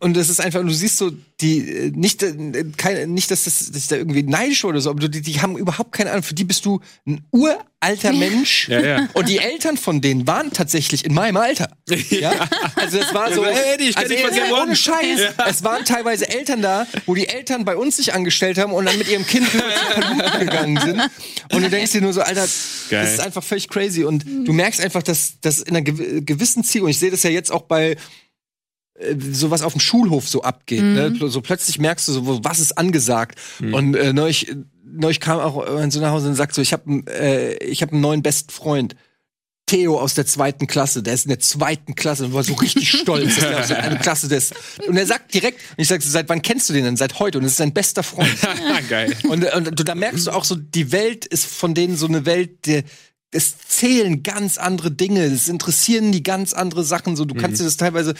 und 0.01 0.17
das 0.17 0.27
ist 0.27 0.41
einfach, 0.41 0.61
du 0.61 0.73
siehst 0.73 0.97
so, 0.97 1.09
die, 1.39 1.59
äh, 1.59 1.91
nicht, 1.95 2.21
äh, 2.21 2.65
kein, 2.75 3.13
nicht, 3.13 3.31
dass 3.31 3.45
das, 3.45 3.71
dass 3.71 3.83
ich 3.83 3.87
da 3.87 3.95
irgendwie 3.95 4.23
neidisch 4.23 4.65
oder 4.65 4.81
so, 4.81 4.89
aber 4.89 5.07
die, 5.07 5.21
die 5.21 5.39
haben 5.39 5.57
überhaupt 5.57 5.93
keine 5.93 6.11
Ahnung. 6.11 6.23
Für 6.23 6.33
die 6.33 6.43
bist 6.43 6.65
du 6.65 6.81
ein 7.07 7.23
uralter 7.31 8.11
Mensch. 8.11 8.67
Ja, 8.67 8.81
ja. 8.81 9.09
Und 9.13 9.29
die 9.29 9.37
Eltern 9.37 9.77
von 9.77 10.01
denen 10.01 10.27
waren 10.27 10.51
tatsächlich 10.51 11.05
in 11.05 11.13
meinem 11.13 11.37
Alter. 11.37 11.71
Ja? 12.09 12.49
Also 12.75 12.97
es 12.97 13.13
war 13.13 13.33
so, 13.33 13.45
hey, 13.45 13.75
Eddie, 13.75 13.89
ich 13.89 13.97
also, 13.97 14.13
von 14.15 14.33
ey, 14.33 14.51
ohne 14.51 14.75
Scheiß. 14.75 15.19
Es 15.47 15.63
waren 15.63 15.85
teilweise 15.85 16.27
Eltern 16.27 16.61
da, 16.61 16.85
wo 17.05 17.15
die 17.15 17.29
Eltern 17.29 17.63
bei 17.63 17.77
uns 17.77 17.95
sich 17.95 18.13
angestellt 18.13 18.57
haben 18.57 18.73
und 18.73 18.83
dann 18.83 18.97
mit 18.97 19.07
ihrem 19.07 19.25
Kind 19.25 19.47
gegangen 20.39 20.77
sind. 20.83 21.01
Und 21.53 21.61
du 21.63 21.69
denkst 21.69 21.93
dir 21.93 22.01
nur 22.01 22.11
so, 22.11 22.19
Alter, 22.19 22.45
Geil. 22.89 23.03
das 23.05 23.13
ist 23.13 23.19
einfach 23.21 23.45
völlig 23.45 23.69
crazy. 23.69 24.03
Und 24.03 24.25
du 24.25 24.51
merkst 24.51 24.81
einfach, 24.81 25.03
dass, 25.03 25.39
dass 25.39 25.59
in 25.59 25.73
einer 25.77 25.85
gew- 25.85 26.19
gewissen 26.19 26.65
Ziel, 26.65 26.81
und 26.81 26.89
ich 26.89 26.99
sehe 26.99 27.11
das 27.11 27.23
ja 27.23 27.29
jetzt 27.29 27.49
auch 27.49 27.61
bei 27.61 27.95
sowas 29.31 29.61
auf 29.61 29.73
dem 29.73 29.79
Schulhof 29.79 30.27
so 30.27 30.41
abgeht. 30.41 30.83
Ne? 30.83 31.13
So 31.27 31.41
plötzlich 31.41 31.79
merkst 31.79 32.07
du 32.07 32.11
so, 32.13 32.43
was 32.43 32.59
ist 32.59 32.77
angesagt. 32.77 33.39
Und 33.59 33.95
äh, 33.95 34.13
neulich, 34.13 34.55
neulich 34.83 35.19
kam 35.19 35.39
auch 35.39 35.65
jemand 35.67 35.93
so 35.93 35.99
nach 36.01 36.11
Hause 36.11 36.29
und 36.29 36.35
sagt 36.35 36.53
so, 36.53 36.61
ich 36.61 36.73
habe 36.73 37.03
äh, 37.07 37.55
ich 37.63 37.81
hab 37.81 37.91
einen 37.91 38.01
neuen 38.01 38.21
besten 38.21 38.51
Freund. 38.51 38.95
Theo 39.69 39.99
aus 39.99 40.15
der 40.15 40.25
zweiten 40.25 40.65
Klasse, 40.65 41.03
der 41.03 41.13
ist 41.13 41.25
in 41.25 41.29
der 41.29 41.37
zweiten 41.37 41.93
Klasse 41.93 42.25
und 42.25 42.33
war 42.33 42.43
so 42.43 42.55
richtig 42.55 42.89
stolz, 43.01 43.35
dass 43.35 43.43
er 43.43 43.59
aus 43.59 43.67
der 43.67 43.83
eine 43.83 43.99
Klasse 43.99 44.33
ist. 44.33 44.55
Und 44.87 44.97
er 44.97 45.05
sagt 45.05 45.31
direkt, 45.31 45.59
und 45.77 45.83
ich 45.83 45.87
sag, 45.87 46.01
seit 46.01 46.27
wann 46.27 46.41
kennst 46.41 46.69
du 46.69 46.73
den 46.73 46.85
denn? 46.85 46.97
Seit 46.97 47.19
heute. 47.19 47.37
Und 47.37 47.43
es 47.43 47.51
ist 47.51 47.57
sein 47.57 47.71
bester 47.71 48.01
Freund. 48.01 48.35
Geil. 48.89 49.15
Und, 49.29 49.45
und 49.53 49.79
du, 49.79 49.83
da 49.83 49.93
merkst 49.93 50.25
du 50.25 50.31
auch 50.31 50.43
so, 50.43 50.55
die 50.55 50.91
Welt 50.91 51.25
ist 51.25 51.45
von 51.45 51.75
denen 51.75 51.97
so 51.97 52.07
eine 52.07 52.25
Welt, 52.25 52.65
der, 52.65 52.83
es 53.31 53.59
zählen 53.59 54.23
ganz 54.23 54.57
andere 54.57 54.89
Dinge, 54.89 55.23
es 55.25 55.47
interessieren 55.47 56.11
die 56.11 56.23
ganz 56.23 56.53
andere 56.53 56.83
Sachen. 56.83 57.15
So, 57.15 57.25
du 57.25 57.35
kannst 57.35 57.61
dir 57.61 57.65
das 57.65 57.77
teilweise. 57.77 58.15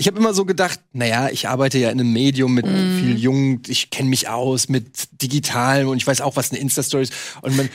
Ich 0.00 0.06
habe 0.06 0.16
immer 0.16 0.32
so 0.32 0.44
gedacht, 0.44 0.80
naja, 0.92 1.28
ich 1.28 1.48
arbeite 1.48 1.78
ja 1.78 1.90
in 1.90 2.00
einem 2.00 2.12
Medium 2.12 2.54
mit 2.54 2.66
viel 2.66 3.18
Jugend, 3.18 3.68
ich 3.68 3.90
kenne 3.90 4.08
mich 4.08 4.28
aus 4.28 4.68
mit 4.68 5.20
Digitalem 5.20 5.88
und 5.88 5.96
ich 5.96 6.06
weiß 6.06 6.20
auch, 6.20 6.36
was 6.36 6.52
eine 6.52 6.60
Insta-Story 6.60 7.02
ist. 7.02 7.12
Und, 7.42 7.56
man, 7.56 7.68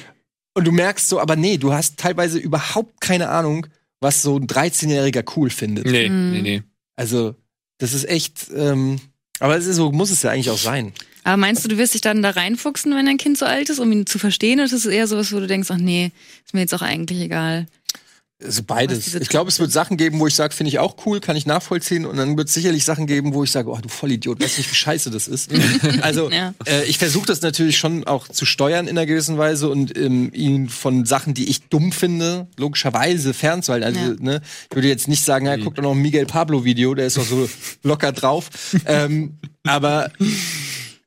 und 0.53 0.65
du 0.65 0.71
merkst 0.71 1.09
so, 1.09 1.19
aber 1.19 1.35
nee, 1.35 1.57
du 1.57 1.73
hast 1.73 1.97
teilweise 1.97 2.39
überhaupt 2.39 3.01
keine 3.01 3.27
Ahnung, 3.27 3.67
was 3.99 4.21
so 4.21 4.37
ein 4.37 4.47
13-Jähriger 4.47 5.23
cool 5.35 5.49
findet. 5.49 5.85
Nee, 5.85 6.07
nee, 6.07 6.41
nee. 6.41 6.63
Also, 6.95 7.35
das 7.79 7.93
ist 7.93 8.07
echt. 8.07 8.47
Ähm, 8.55 8.99
aber 9.39 9.57
es 9.57 9.65
ist 9.65 9.75
so 9.75 9.91
muss 9.91 10.11
es 10.11 10.21
ja 10.21 10.31
eigentlich 10.31 10.49
auch 10.49 10.57
sein. 10.57 10.93
Aber 11.25 11.37
meinst 11.37 11.63
du, 11.63 11.69
du 11.69 11.77
wirst 11.77 11.93
dich 11.93 12.01
dann 12.01 12.21
da 12.21 12.31
reinfuchsen, 12.31 12.95
wenn 12.95 13.05
dein 13.05 13.17
Kind 13.17 13.37
so 13.37 13.45
alt 13.45 13.69
ist, 13.69 13.79
um 13.79 13.91
ihn 13.91 14.05
zu 14.05 14.19
verstehen? 14.19 14.59
Oder 14.59 14.65
ist 14.65 14.73
es 14.73 14.85
eher 14.85 15.07
sowas, 15.07 15.33
wo 15.33 15.39
du 15.39 15.47
denkst, 15.47 15.69
ach 15.71 15.77
nee, 15.77 16.11
ist 16.45 16.53
mir 16.53 16.61
jetzt 16.61 16.73
auch 16.73 16.81
eigentlich 16.81 17.19
egal? 17.19 17.65
Also 18.43 18.63
beides. 18.63 19.13
Ich 19.15 19.29
glaube, 19.29 19.49
es 19.49 19.59
wird 19.59 19.71
Sachen 19.71 19.97
geben, 19.97 20.19
wo 20.19 20.27
ich 20.27 20.35
sage, 20.35 20.53
finde 20.53 20.69
ich 20.69 20.79
auch 20.79 20.95
cool, 21.05 21.19
kann 21.19 21.35
ich 21.35 21.45
nachvollziehen. 21.45 22.05
Und 22.05 22.17
dann 22.17 22.37
wird 22.37 22.47
es 22.49 22.53
sicherlich 22.53 22.83
Sachen 22.85 23.07
geben, 23.07 23.33
wo 23.33 23.43
ich 23.43 23.51
sage, 23.51 23.69
oh, 23.69 23.77
du 23.81 23.89
Vollidiot, 23.89 24.41
weißt 24.41 24.57
nicht, 24.57 24.69
wie 24.71 24.75
scheiße 24.75 25.09
das 25.11 25.27
ist. 25.27 25.51
also 26.01 26.29
Ja. 26.31 26.53
äh, 26.65 26.83
ich 26.85 26.97
versuche 26.97 27.25
das 27.25 27.41
natürlich 27.41 27.77
schon 27.77 28.03
auch 28.05 28.27
zu 28.27 28.45
steuern 28.45 28.87
in 28.87 28.97
einer 28.97 29.05
gewissen 29.05 29.37
Weise 29.37 29.69
und 29.69 29.97
ähm, 29.97 30.31
ihn 30.33 30.69
von 30.69 31.05
Sachen, 31.05 31.33
die 31.33 31.49
ich 31.49 31.67
dumm 31.69 31.91
finde, 31.91 32.47
logischerweise 32.57 33.33
fernzuhalten. 33.33 33.85
Also, 33.97 33.99
Ja. 34.11 34.15
ne, 34.19 34.41
ich 34.69 34.75
würde 34.75 34.87
jetzt 34.87 35.07
nicht 35.07 35.23
sagen, 35.23 35.45
ja, 35.45 35.57
guck 35.57 35.75
doch 35.75 35.83
noch 35.83 35.91
ein 35.91 36.01
Miguel 36.01 36.25
Pablo-Video, 36.25 36.93
der 36.95 37.07
ist 37.07 37.17
doch 37.17 37.25
so 37.25 37.49
locker 37.83 38.11
drauf. 38.11 38.49
ähm, 38.85 39.37
aber 39.65 40.11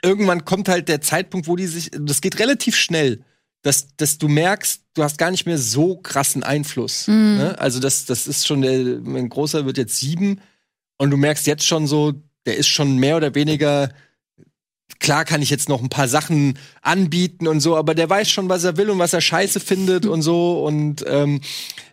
irgendwann 0.03 0.45
kommt 0.45 0.69
halt 0.69 0.89
der 0.89 1.01
Zeitpunkt, 1.01 1.47
wo 1.49 1.57
die 1.57 1.67
sich, 1.67 1.91
das 1.99 2.21
geht 2.21 2.39
relativ 2.39 2.77
schnell, 2.77 3.21
dass, 3.67 3.89
dass 3.97 4.17
du 4.17 4.29
merkst, 4.29 4.83
du 4.95 5.03
hast 5.03 5.19
gar 5.19 5.33
nicht 5.33 5.45
mehr 5.45 5.59
so 5.59 5.97
krassen 5.97 6.45
Einfluss. 6.45 7.09
Ne? 7.39 7.59
Also 7.59 7.81
das, 7.81 8.05
das 8.05 8.29
ist 8.29 8.47
schon 8.47 8.63
der, 8.63 9.01
mein 9.01 9.29
Großer 9.29 9.67
wird 9.67 9.77
jetzt 9.77 9.99
sieben 9.99 10.41
und 10.99 11.11
du 11.11 11.17
merkst 11.17 11.49
jetzt 11.49 11.67
schon 11.67 11.89
so, 11.89 12.13
der 12.47 12.59
ist 12.59 12.69
schon 12.69 12.99
mehr 12.99 13.17
oder 13.17 13.35
weniger, 13.35 13.91
klar 15.01 15.25
kann 15.25 15.43
ich 15.43 15.51
jetzt 15.51 15.69
noch 15.69 15.83
ein 15.83 15.89
paar 15.89 16.09
Sachen 16.09 16.59
anbieten 16.83 17.47
und 17.47 17.61
so, 17.61 17.77
aber 17.77 17.95
der 17.95 18.09
weiß 18.11 18.31
schon, 18.31 18.49
was 18.49 18.65
er 18.65 18.77
will 18.77 18.91
und 18.91 18.99
was 18.99 19.13
er 19.13 19.21
scheiße 19.21 19.61
findet 19.61 20.07
und 20.07 20.23
so 20.23 20.65
und 20.65 21.05
ähm, 21.09 21.41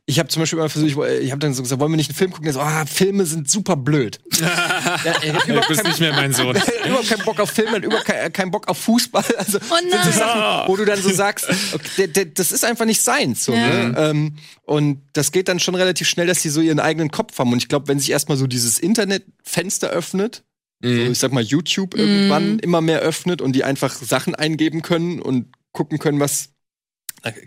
ich 0.05 0.19
habe 0.19 0.27
zum 0.27 0.41
Beispiel 0.41 0.59
immer 0.59 0.67
versucht, 0.69 0.91
ich, 0.91 0.97
ich 1.23 1.31
habe 1.31 1.39
dann 1.39 1.53
so 1.53 1.63
gesagt, 1.63 1.79
wollen 1.79 1.93
wir 1.93 1.95
nicht 1.95 2.09
einen 2.09 2.17
Film 2.17 2.31
gucken? 2.31 2.45
Er 2.47 2.51
so, 2.51 2.59
ah, 2.59 2.85
Filme 2.85 3.25
sind 3.25 3.49
super 3.49 3.77
blöd. 3.77 4.19
ja, 4.41 4.47
hat 4.49 5.23
Du 5.23 5.51
überhaupt 5.51 5.67
bist 5.69 5.79
keinen- 5.81 5.91
nicht 5.91 5.99
mehr 6.01 6.11
mein 6.11 6.33
Sohn. 6.33 6.53
er 6.83 6.85
überhaupt 6.89 7.07
keinen 7.07 7.23
Bock 7.23 7.39
auf 7.39 7.49
Filme, 7.51 7.77
überhaupt 7.77 8.05
keinen, 8.07 8.33
keinen 8.33 8.51
Bock 8.51 8.67
auf 8.67 8.77
Fußball. 8.79 9.23
Also 9.37 9.59
Oh 9.69 9.75
sind 9.77 9.91
so 9.91 9.97
nein. 9.97 10.11
Sachen, 10.11 10.67
wo 10.67 10.75
du 10.75 10.83
dann 10.83 11.01
so 11.01 11.09
sagst, 11.09 11.47
okay, 11.73 11.87
der, 11.99 12.07
der, 12.07 12.25
das 12.25 12.51
ist 12.51 12.65
einfach 12.65 12.83
nicht 12.83 12.99
seins. 13.01 13.45
So, 13.45 13.53
Ja. 13.53 13.67
ne? 13.89 13.95
ähm, 13.97 14.35
und 14.63 15.01
das 15.13 15.31
geht 15.31 15.47
dann 15.47 15.61
schon 15.61 15.75
relativ 15.75 16.09
schnell, 16.09 16.27
dass 16.27 16.41
sie 16.41 16.49
so 16.49 16.59
ihren 16.59 16.81
eigenen 16.81 17.09
Kopf 17.09 17.39
haben. 17.39 17.53
Und 17.53 17.59
ich 17.59 17.69
glaube, 17.69 17.87
wenn 17.87 17.99
sich 17.99 18.11
erstmal 18.11 18.37
so 18.37 18.45
dieses 18.45 18.79
Internetfenster 18.79 19.89
öffnet, 19.89 20.43
so, 20.83 21.11
ich 21.11 21.19
sag 21.19 21.31
mal 21.31 21.43
YouTube 21.43 21.95
irgendwann 21.95 22.59
immer 22.59 22.81
mehr 22.81 22.99
öffnet 22.99 23.41
und 23.41 23.53
die 23.53 23.63
einfach 23.63 23.93
Sachen 23.93 24.35
eingeben 24.35 24.81
können 24.81 25.21
und 25.21 25.47
gucken 25.71 25.97
können, 25.97 26.19
was 26.19 26.49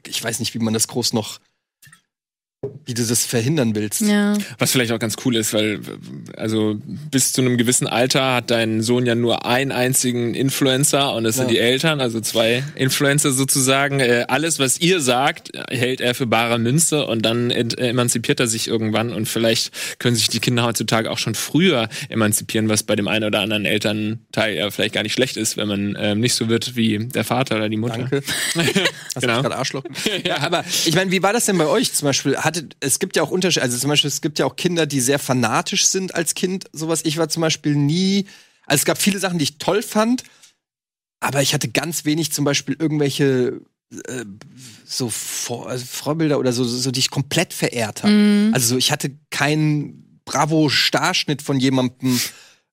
ich 0.04 0.24
weiß 0.24 0.40
nicht, 0.40 0.54
wie 0.54 0.58
man 0.58 0.72
das 0.74 0.88
groß 0.88 1.12
noch 1.12 1.38
wie 2.84 2.94
du 2.94 3.04
das 3.04 3.24
verhindern 3.26 3.74
willst. 3.74 4.00
Ja. 4.00 4.34
Was 4.58 4.72
vielleicht 4.72 4.90
auch 4.90 4.98
ganz 4.98 5.16
cool 5.24 5.36
ist, 5.36 5.52
weil 5.52 5.78
also 6.36 6.80
bis 7.10 7.32
zu 7.32 7.40
einem 7.42 7.58
gewissen 7.58 7.86
Alter 7.86 8.34
hat 8.34 8.50
dein 8.50 8.80
Sohn 8.82 9.06
ja 9.06 9.14
nur 9.14 9.44
einen 9.44 9.72
einzigen 9.72 10.34
Influencer 10.34 11.12
und 11.14 11.24
das 11.24 11.36
sind 11.36 11.44
Ja. 11.46 11.50
die 11.50 11.58
Eltern, 11.58 12.00
also 12.00 12.20
zwei 12.20 12.64
Influencer 12.74 13.30
sozusagen. 13.32 14.00
Äh, 14.00 14.24
alles, 14.28 14.58
was 14.58 14.78
ihr 14.80 15.00
sagt, 15.00 15.50
hält 15.70 16.00
er 16.00 16.14
für 16.14 16.26
bare 16.26 16.58
Münze 16.58 17.06
und 17.06 17.22
dann 17.22 17.50
emanzipiert 17.50 18.40
er 18.40 18.46
sich 18.46 18.68
irgendwann 18.68 19.12
und 19.12 19.28
vielleicht 19.28 19.98
können 20.00 20.16
sich 20.16 20.28
die 20.28 20.40
Kinder 20.40 20.64
heutzutage 20.64 21.10
auch 21.10 21.18
schon 21.18 21.34
früher 21.34 21.88
emanzipieren, 22.08 22.68
was 22.68 22.82
bei 22.84 22.96
dem 22.96 23.06
einen 23.06 23.24
oder 23.26 23.40
anderen 23.40 23.64
Elternteil 23.64 24.54
ja 24.56 24.70
vielleicht 24.70 24.94
gar 24.94 25.02
nicht 25.02 25.12
schlecht 25.12 25.36
ist, 25.36 25.56
wenn 25.56 25.68
man 25.68 25.96
ähm, 26.00 26.20
nicht 26.20 26.34
so 26.34 26.48
wird 26.48 26.74
wie 26.74 26.98
der 27.06 27.24
Vater 27.24 27.56
oder 27.56 27.68
die 27.68 27.76
Mutter. 27.76 27.98
Danke. 27.98 28.22
Hast 28.54 29.20
Genau. 29.20 29.36
du 29.36 29.42
gerade 29.42 29.56
Arschloch? 29.56 29.84
ja, 30.24 30.38
aber 30.38 30.64
ich 30.84 30.94
meine, 30.94 31.10
wie 31.10 31.22
war 31.22 31.32
das 31.32 31.44
denn 31.46 31.58
bei 31.58 31.66
euch 31.66 31.92
zum 31.92 32.06
Beispiel? 32.06 32.36
Hattet, 32.56 32.76
es 32.80 32.98
gibt 32.98 33.16
ja 33.16 33.22
auch 33.22 33.30
Unterschiede, 33.30 33.62
also 33.62 33.78
zum 33.78 33.90
Beispiel, 33.90 34.08
es 34.08 34.20
gibt 34.20 34.38
ja 34.38 34.46
auch 34.46 34.56
Kinder, 34.56 34.86
die 34.86 35.00
sehr 35.00 35.18
fanatisch 35.18 35.86
sind 35.86 36.14
als 36.14 36.34
Kind, 36.34 36.66
sowas. 36.72 37.02
Ich 37.04 37.18
war 37.18 37.28
zum 37.28 37.42
Beispiel 37.42 37.74
nie, 37.76 38.26
also 38.66 38.80
es 38.80 38.84
gab 38.84 38.98
viele 39.00 39.18
Sachen, 39.18 39.38
die 39.38 39.44
ich 39.44 39.58
toll 39.58 39.82
fand, 39.82 40.24
aber 41.20 41.42
ich 41.42 41.54
hatte 41.54 41.68
ganz 41.68 42.04
wenig 42.04 42.32
zum 42.32 42.44
Beispiel 42.44 42.76
irgendwelche 42.78 43.60
äh, 44.08 44.24
so 44.84 45.08
Vor 45.08 45.68
also 45.68 45.84
Vorbilder 45.84 46.38
oder 46.38 46.52
so, 46.52 46.64
so, 46.64 46.90
die 46.90 47.00
ich 47.00 47.10
komplett 47.10 47.52
verehrt 47.52 48.02
habe. 48.02 48.12
Mhm. 48.12 48.50
Also 48.54 48.68
so, 48.68 48.76
ich 48.76 48.90
hatte 48.90 49.12
keinen 49.30 50.20
Bravo-Starschnitt 50.24 51.40
von 51.42 51.58
jemandem 51.60 52.18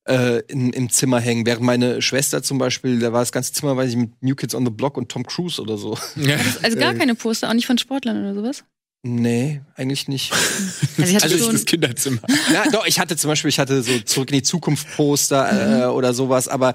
äh, 0.05 0.39
in, 0.47 0.73
im 0.73 0.89
Zimmer 0.89 1.19
hängen, 1.19 1.45
während 1.45 1.63
meine 1.63 2.01
Schwester 2.01 2.43
zum 2.43 2.57
Beispiel, 2.57 2.99
da 2.99 3.13
war 3.13 3.21
das 3.21 3.31
ganze 3.31 3.53
Zimmer, 3.53 3.77
weiß 3.77 3.91
ich, 3.91 3.95
mit 3.95 4.21
New 4.21 4.35
Kids 4.35 4.55
on 4.55 4.65
the 4.65 4.71
Block 4.71 4.97
und 4.97 5.09
Tom 5.09 5.25
Cruise 5.25 5.61
oder 5.61 5.77
so. 5.77 5.97
Also 6.61 6.77
gar 6.77 6.93
Äh. 6.95 6.97
keine 6.97 7.15
Poster, 7.15 7.49
auch 7.49 7.53
nicht 7.53 7.67
von 7.67 7.77
Sportlern 7.77 8.19
oder 8.19 8.33
sowas? 8.33 8.63
Nee, 9.05 9.61
eigentlich 9.75 10.07
nicht. 10.07 10.31
Also 10.97 11.09
ich 11.09 11.15
hatte 11.15 11.23
Also 11.25 11.35
Das 11.35 11.41
ist 11.41 11.45
schon, 11.45 11.53
das 11.55 11.65
Kinderzimmer. 11.65 12.21
ja, 12.53 12.63
doch, 12.71 12.85
ich 12.85 12.99
hatte 12.99 13.17
zum 13.17 13.29
Beispiel, 13.29 13.49
ich 13.49 13.57
hatte 13.59 13.81
so 13.83 13.99
Zurück 14.01 14.29
in 14.29 14.37
die 14.37 14.43
Zukunft 14.43 14.87
Poster 14.95 15.85
äh, 15.85 15.87
oder 15.87 16.13
sowas, 16.13 16.47
aber 16.47 16.73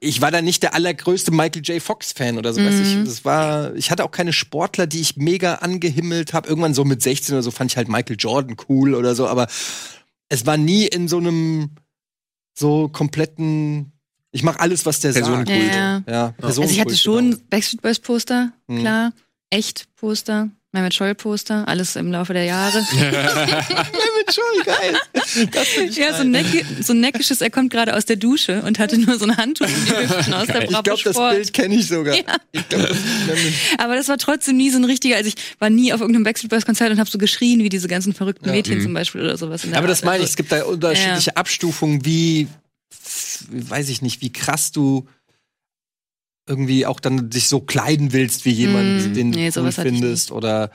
ich 0.00 0.20
war 0.20 0.30
da 0.30 0.40
nicht 0.42 0.62
der 0.62 0.74
allergrößte 0.74 1.30
Michael 1.30 1.62
J. 1.62 1.82
Fox-Fan 1.82 2.36
oder 2.38 2.52
so. 2.52 2.62
Weiß 2.62 2.78
ich, 2.80 2.94
Mhm. 2.96 3.04
das 3.06 3.24
war, 3.24 3.74
ich 3.74 3.90
hatte 3.90 4.04
auch 4.04 4.10
keine 4.10 4.32
Sportler, 4.34 4.86
die 4.86 5.00
ich 5.00 5.16
mega 5.16 5.54
angehimmelt 5.56 6.32
habe. 6.34 6.48
Irgendwann 6.48 6.74
so 6.74 6.84
mit 6.84 7.02
16 7.02 7.34
oder 7.34 7.42
so 7.42 7.50
fand 7.50 7.70
ich 7.72 7.76
halt 7.76 7.88
Michael 7.88 8.16
Jordan 8.18 8.56
cool 8.68 8.94
oder 8.94 9.14
so, 9.14 9.26
aber 9.26 9.46
es 10.28 10.44
war 10.46 10.56
nie 10.58 10.86
in 10.86 11.08
so 11.08 11.16
einem 11.18 11.70
so 12.54 12.88
kompletten. 12.88 13.92
Ich 14.30 14.42
mache 14.42 14.60
alles, 14.60 14.84
was 14.86 15.00
der 15.00 15.12
sagt. 15.14 15.24
Personenkult. 15.26 15.74
Ja, 15.74 15.74
ja. 15.74 16.02
Ja, 16.06 16.34
also 16.42 16.62
ich 16.62 16.78
hatte 16.80 16.90
Personenkult, 16.90 16.98
schon 16.98 17.30
genau. 17.32 17.42
Backstreet 17.50 17.82
Boys 17.82 17.98
Poster, 17.98 18.52
Mhm. 18.68 18.78
klar. 18.80 19.12
Echt 19.50 19.88
Poster. 19.96 20.50
Mehmet 20.72 20.94
Scholl 20.94 21.16
Poster, 21.16 21.66
alles 21.66 21.96
im 21.96 22.12
Laufe 22.12 22.32
der 22.32 22.44
Jahre. 22.44 22.78
Mehmet 22.92 24.32
Scholl, 24.32 24.62
geil. 24.64 24.94
Das 25.50 25.76
ich 25.76 25.96
Ja, 25.96 26.12
so 26.12 26.18
geil. 26.18 26.20
ein, 26.20 26.30
necki 26.30 26.64
so 26.80 26.92
ein 26.92 27.00
neckisches, 27.00 27.40
er 27.40 27.50
kommt 27.50 27.70
gerade 27.72 27.96
aus 27.96 28.04
der 28.04 28.14
Dusche 28.14 28.62
und 28.62 28.78
hatte 28.78 28.96
nur 28.96 29.18
so 29.18 29.24
ein 29.24 29.36
Handtuch 29.36 29.66
um 29.66 29.84
die 29.84 29.90
Hüften 30.08 30.32
aus 30.32 30.46
der 30.46 30.62
Ich 30.62 30.70
Bravo 30.70 30.82
glaube, 30.84 31.02
das. 31.02 31.16
Bild 31.16 31.52
kenne 31.52 31.74
ich 31.74 31.88
sogar. 31.88 32.14
Ja. 32.14 32.22
Ich 32.52 32.68
glaub, 32.68 32.86
das 32.86 32.96
Aber 33.78 33.96
das 33.96 34.06
war 34.08 34.18
trotzdem 34.18 34.56
nie 34.58 34.70
so 34.70 34.78
ein 34.78 34.84
richtiger, 34.84 35.16
also 35.16 35.26
ich 35.28 35.34
war 35.58 35.70
nie 35.70 35.92
auf 35.92 36.00
irgendeinem 36.00 36.22
Backstreet 36.22 36.50
Boys 36.50 36.64
Konzert 36.64 36.92
und 36.92 37.00
habe 37.00 37.10
so 37.10 37.18
geschrien 37.18 37.64
wie 37.64 37.68
diese 37.68 37.88
ganzen 37.88 38.14
verrückten 38.14 38.46
Ja. 38.46 38.52
Mädchen 38.52 38.78
Mhm. 38.78 38.82
zum 38.84 38.94
Beispiel 38.94 39.22
oder 39.22 39.36
sowas. 39.36 39.64
in 39.64 39.70
der 39.70 39.78
Aber 39.80 39.88
das 39.88 39.98
Art. 40.00 40.04
meine 40.06 40.16
ich, 40.18 40.22
Also, 40.22 40.30
es 40.32 40.36
gibt 40.36 40.52
da 40.52 40.62
unterschiedliche 40.64 41.36
Abstufungen, 41.36 42.04
wie, 42.04 42.46
weiß 43.50 43.88
ich 43.88 44.02
nicht, 44.02 44.20
wie 44.20 44.32
krass 44.32 44.70
du 44.70 45.08
irgendwie 46.48 46.84
auch 46.86 46.98
dann 46.98 47.30
dich 47.30 47.48
so 47.48 47.60
kleiden 47.60 48.12
willst 48.12 48.44
wie 48.44 48.50
jemand, 48.50 49.10
Mm, 49.10 49.14
den 49.14 49.30
du 49.32 49.38
nee, 49.38 49.50
cool 49.54 49.66
hatte 49.66 49.68
ich 49.68 49.74
findest 49.94 50.32
oder 50.32 50.70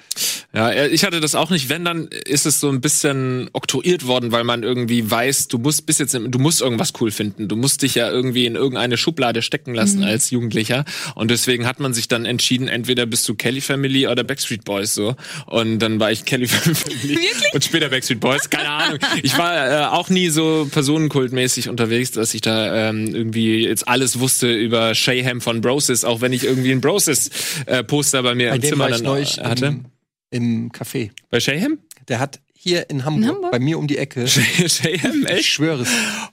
Ja, 0.53 0.69
äh, 0.69 0.87
ich 0.87 1.03
hatte 1.03 1.19
das 1.19 1.35
auch 1.35 1.49
nicht. 1.49 1.67
Wenn, 1.67 1.83
dann 1.83 2.07
ist 2.07 2.45
es 2.45 2.61
so 2.61 2.69
ein 2.69 2.79
bisschen 2.79 3.49
oktroyiert 3.51 4.07
worden, 4.07 4.31
weil 4.31 4.45
man 4.45 4.63
irgendwie 4.63 5.09
weiß, 5.11 5.49
du 5.49 5.57
musst 5.57 5.85
bis 5.85 5.97
jetzt, 5.97 6.13
du 6.13 6.39
musst 6.39 6.61
irgendwas 6.61 6.93
cool 7.01 7.11
finden. 7.11 7.49
Du 7.49 7.57
musst 7.57 7.81
dich 7.81 7.95
ja 7.95 8.09
irgendwie 8.09 8.45
in 8.45 8.55
irgendeine 8.55 8.95
Schublade 8.95 9.41
stecken 9.41 9.73
lassen 9.73 9.97
Mhm. 9.99 10.05
als 10.05 10.29
Jugendlicher. 10.29 10.85
Und 11.15 11.29
deswegen 11.29 11.65
hat 11.67 11.81
man 11.81 11.93
sich 11.93 12.07
dann 12.07 12.23
entschieden, 12.25 12.69
entweder 12.69 13.05
bist 13.05 13.27
du 13.27 13.35
Kelly 13.35 13.59
Family 13.59 14.07
oder 14.07 14.23
Backstreet 14.23 14.63
Boys 14.63 14.93
so. 14.95 15.15
Und 15.47 15.79
dann 15.79 15.99
war 15.99 16.09
ich 16.11 16.23
Kelly 16.23 16.47
Family 16.47 17.19
und 17.53 17.63
später 17.65 17.89
Backstreet 17.89 18.21
Boys. 18.21 18.49
Keine 18.49 18.69
Ahnung. 18.69 18.99
Ich 19.23 19.37
war 19.37 19.69
äh, 19.71 19.85
auch 19.87 20.09
nie 20.09 20.29
so 20.29 20.69
personenkultmäßig 20.71 21.67
unterwegs, 21.67 22.11
dass 22.11 22.33
ich 22.33 22.39
da 22.41 22.89
ähm, 22.89 23.13
irgendwie 23.13 23.65
jetzt 23.65 23.87
alles 23.89 24.19
wusste 24.19 24.53
über 24.53 24.95
Shayham 24.95 25.41
von 25.41 25.54
Broses, 25.61 26.03
auch 26.03 26.21
wenn 26.21 26.33
ich 26.33 26.43
irgendwie 26.43 26.71
ein 26.71 26.81
Broses 26.81 27.29
äh, 27.65 27.83
Poster 27.83 28.23
bei 28.23 28.35
mir 28.35 28.49
bei 28.49 28.55
im 28.55 28.61
dem 28.61 28.69
Zimmer 28.69 28.83
war 28.85 28.89
ich 28.89 28.95
dann 28.97 29.05
neulich 29.05 29.39
hatte. 29.39 29.65
im, 29.65 29.85
im 30.31 30.71
Café. 30.71 31.11
Bei 31.29 31.39
Shayham? 31.39 31.79
Der 32.07 32.19
hat 32.19 32.39
hier 32.53 32.89
in 32.89 33.05
Hamburg, 33.05 33.35
Hamburg? 33.35 33.51
bei 33.51 33.59
mir 33.59 33.77
um 33.77 33.87
die 33.87 33.97
Ecke, 33.97 34.27
Shayham, 34.27 35.23
ich 35.23 35.29
echt? 35.29 35.45
schwöre 35.45 35.83
es, 35.83 35.89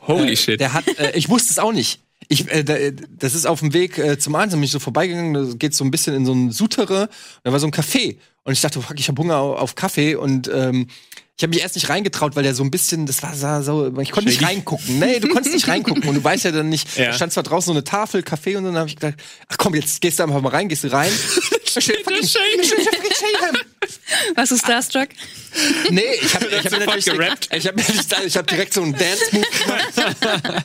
Holy 0.06 0.32
äh, 0.32 0.36
shit. 0.36 0.60
Der 0.60 0.72
hat, 0.72 0.84
äh, 0.98 1.12
ich 1.14 1.28
wusste 1.28 1.50
es 1.50 1.58
auch 1.58 1.72
nicht. 1.72 2.00
Ich, 2.28 2.50
äh, 2.50 2.64
da, 2.64 2.74
das 3.18 3.34
ist 3.34 3.46
auf 3.46 3.60
dem 3.60 3.74
Weg 3.74 3.98
äh, 3.98 4.18
zum 4.18 4.34
Arzt, 4.34 4.52
bin 4.52 4.62
ich 4.62 4.70
so 4.70 4.78
vorbeigegangen, 4.78 5.34
da 5.34 5.54
geht 5.54 5.74
so 5.74 5.84
ein 5.84 5.90
bisschen 5.90 6.14
in 6.14 6.24
so 6.24 6.32
ein 6.32 6.50
Souterrain, 6.50 7.08
da 7.42 7.52
war 7.52 7.60
so 7.60 7.66
ein 7.66 7.72
Café 7.72 8.16
und 8.44 8.52
ich 8.52 8.60
dachte, 8.60 8.80
fuck, 8.80 8.98
ich 8.98 9.08
habe 9.08 9.20
Hunger 9.20 9.36
auf, 9.36 9.58
auf 9.58 9.74
Kaffee 9.74 10.14
und 10.14 10.50
ähm, 10.52 10.86
ich 11.38 11.42
habe 11.42 11.50
mich 11.54 11.62
erst 11.62 11.74
nicht 11.74 11.88
reingetraut, 11.88 12.36
weil 12.36 12.42
der 12.42 12.54
so 12.54 12.62
ein 12.62 12.70
bisschen, 12.70 13.06
das 13.06 13.22
war 13.22 13.34
sah 13.34 13.62
so, 13.62 13.92
ich 14.00 14.10
konnte 14.10 14.28
nicht 14.28 14.42
reingucken. 14.44 14.98
Nee, 14.98 15.18
du 15.18 15.28
konntest 15.28 15.54
nicht 15.54 15.66
reingucken 15.66 16.04
und 16.08 16.14
du 16.14 16.22
weißt 16.22 16.44
ja 16.44 16.52
dann 16.52 16.68
nicht, 16.68 16.96
Ja. 16.96 17.06
da 17.06 17.12
stand 17.14 17.32
zwar 17.32 17.42
draußen 17.42 17.66
so 17.66 17.72
eine 17.72 17.84
Tafel, 17.84 18.22
Kaffee 18.22 18.54
und 18.56 18.64
dann 18.64 18.76
habe 18.76 18.88
ich 18.88 18.96
gedacht, 18.96 19.14
ach 19.48 19.56
komm, 19.58 19.74
jetzt 19.74 20.00
gehst 20.00 20.18
du 20.18 20.22
einfach 20.24 20.40
mal 20.40 20.50
rein, 20.50 20.68
gehst 20.68 20.84
du 20.84 20.92
rein. 20.92 21.10
Warst 24.34 24.52
du 24.52 24.56
Starstruck? 24.56 25.08
Nee, 25.90 26.02
ich 26.20 26.34
habe 26.34 26.46
ich 26.46 26.56
hab 26.56 26.62
sofort 26.70 26.86
natürlich 26.86 27.04
gerappt? 27.04 27.48
Ich 27.54 27.66
habe 27.66 27.82
ich 28.26 28.36
hab 28.36 28.46
direkt 28.46 28.72
so 28.74 28.82
einen 28.82 28.92
Dance-Move 28.94 29.46
gemacht. 29.64 30.64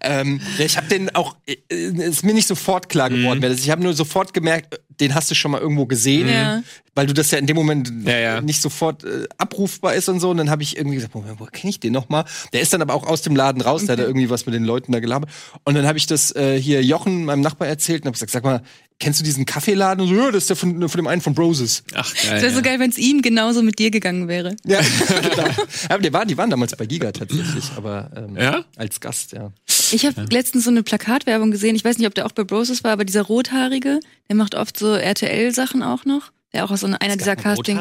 ähm, 0.00 0.40
ja, 0.58 0.64
ich 0.64 0.76
habe 0.76 0.88
den 0.88 1.14
auch, 1.14 1.36
äh, 1.46 1.56
ist 1.70 2.24
mir 2.24 2.34
nicht 2.34 2.46
sofort 2.46 2.88
klar 2.88 3.08
geworden. 3.10 3.38
Mhm. 3.38 3.42
das 3.42 3.52
ist. 3.54 3.64
Ich 3.64 3.70
habe 3.70 3.82
nur 3.82 3.94
sofort 3.94 4.34
gemerkt, 4.34 4.78
den 5.00 5.14
hast 5.14 5.30
du 5.30 5.34
schon 5.34 5.50
mal 5.50 5.60
irgendwo 5.60 5.86
gesehen, 5.86 6.28
Ja. 6.28 6.62
weil 6.94 7.06
du 7.06 7.14
das 7.14 7.30
ja 7.30 7.38
in 7.38 7.46
dem 7.46 7.56
Moment 7.56 7.90
Ja, 8.06 8.18
ja. 8.18 8.40
nicht 8.40 8.60
sofort 8.60 9.02
äh, 9.04 9.26
abrufbar 9.38 9.94
ist 9.94 10.08
und 10.08 10.20
so. 10.20 10.30
Und 10.30 10.36
dann 10.36 10.50
habe 10.50 10.62
ich 10.62 10.76
irgendwie 10.76 10.96
gesagt, 10.96 11.14
Moment, 11.14 11.40
wo 11.40 11.46
kenne 11.46 11.70
ich 11.70 11.80
den 11.80 11.92
noch 11.92 12.08
mal? 12.08 12.24
Der 12.52 12.60
ist 12.60 12.72
dann 12.72 12.82
aber 12.82 12.94
auch 12.94 13.06
aus 13.06 13.22
dem 13.22 13.34
Laden 13.34 13.62
raus, 13.62 13.82
der 13.86 13.92
hat 13.92 14.00
da 14.00 14.04
irgendwie 14.04 14.28
was 14.28 14.44
mit 14.46 14.54
den 14.54 14.64
Leuten 14.64 14.92
da 14.92 15.00
gelabert. 15.00 15.30
Und 15.64 15.74
dann 15.74 15.86
habe 15.86 15.96
ich 15.98 16.06
das 16.06 16.34
äh, 16.36 16.60
hier 16.60 16.82
Jochen, 16.84 17.24
meinem 17.24 17.40
Nachbar, 17.40 17.68
erzählt 17.68 18.02
und 18.02 18.06
habe 18.06 18.12
gesagt, 18.14 18.32
sag 18.32 18.44
mal, 18.44 18.62
kennst 19.02 19.20
du 19.20 19.24
diesen 19.24 19.44
Kaffeeladen? 19.44 20.00
Und 20.02 20.08
so, 20.08 20.14
ja, 20.14 20.30
das 20.30 20.44
ist 20.44 20.50
der 20.50 20.56
von, 20.56 20.88
von 20.88 20.98
dem 20.98 21.06
einen 21.08 21.20
von 21.20 21.34
Broses. 21.34 21.82
Ach, 21.94 22.14
Es 22.14 22.22
geil. 22.28 22.40
wäre 22.40 22.50
so 22.52 22.56
ja. 22.58 22.62
geil, 22.62 22.78
wenn 22.80 22.90
es 22.90 22.98
ihm 22.98 23.20
genauso 23.20 23.60
mit 23.62 23.78
dir 23.78 23.90
gegangen 23.90 24.28
wäre. 24.28 24.54
Ja, 24.64 24.80
genau. 25.08 25.48
aber 25.88 26.02
die 26.02 26.12
waren, 26.12 26.28
die 26.28 26.36
waren 26.38 26.48
damals 26.50 26.74
bei 26.76 26.86
Giga 26.86 27.10
tatsächlich, 27.12 27.64
aber 27.76 28.10
ähm, 28.16 28.36
Ja? 28.36 28.64
als 28.76 29.00
Gast, 29.00 29.32
ja. 29.32 29.52
Ich 29.90 30.06
habe 30.06 30.24
letztens 30.30 30.64
so 30.64 30.70
eine 30.70 30.82
Plakatwerbung 30.82 31.50
gesehen. 31.50 31.74
Ich 31.76 31.84
weiß 31.84 31.98
nicht, 31.98 32.06
ob 32.06 32.14
der 32.14 32.26
auch 32.26 32.32
bei 32.32 32.44
Broses 32.44 32.82
war, 32.84 32.92
aber 32.92 33.04
dieser 33.04 33.22
Rothaarige, 33.22 34.00
der 34.28 34.36
macht 34.36 34.54
oft 34.54 34.78
so 34.78 34.94
RTL-Sachen 34.94 35.82
auch 35.82 36.04
noch. 36.04 36.30
Der 36.54 36.64
auch 36.66 36.70
aus 36.70 36.80
so 36.80 36.86
einer 36.86 37.00
einer 37.00 37.16
dieser 37.16 37.34
Casting. 37.34 37.78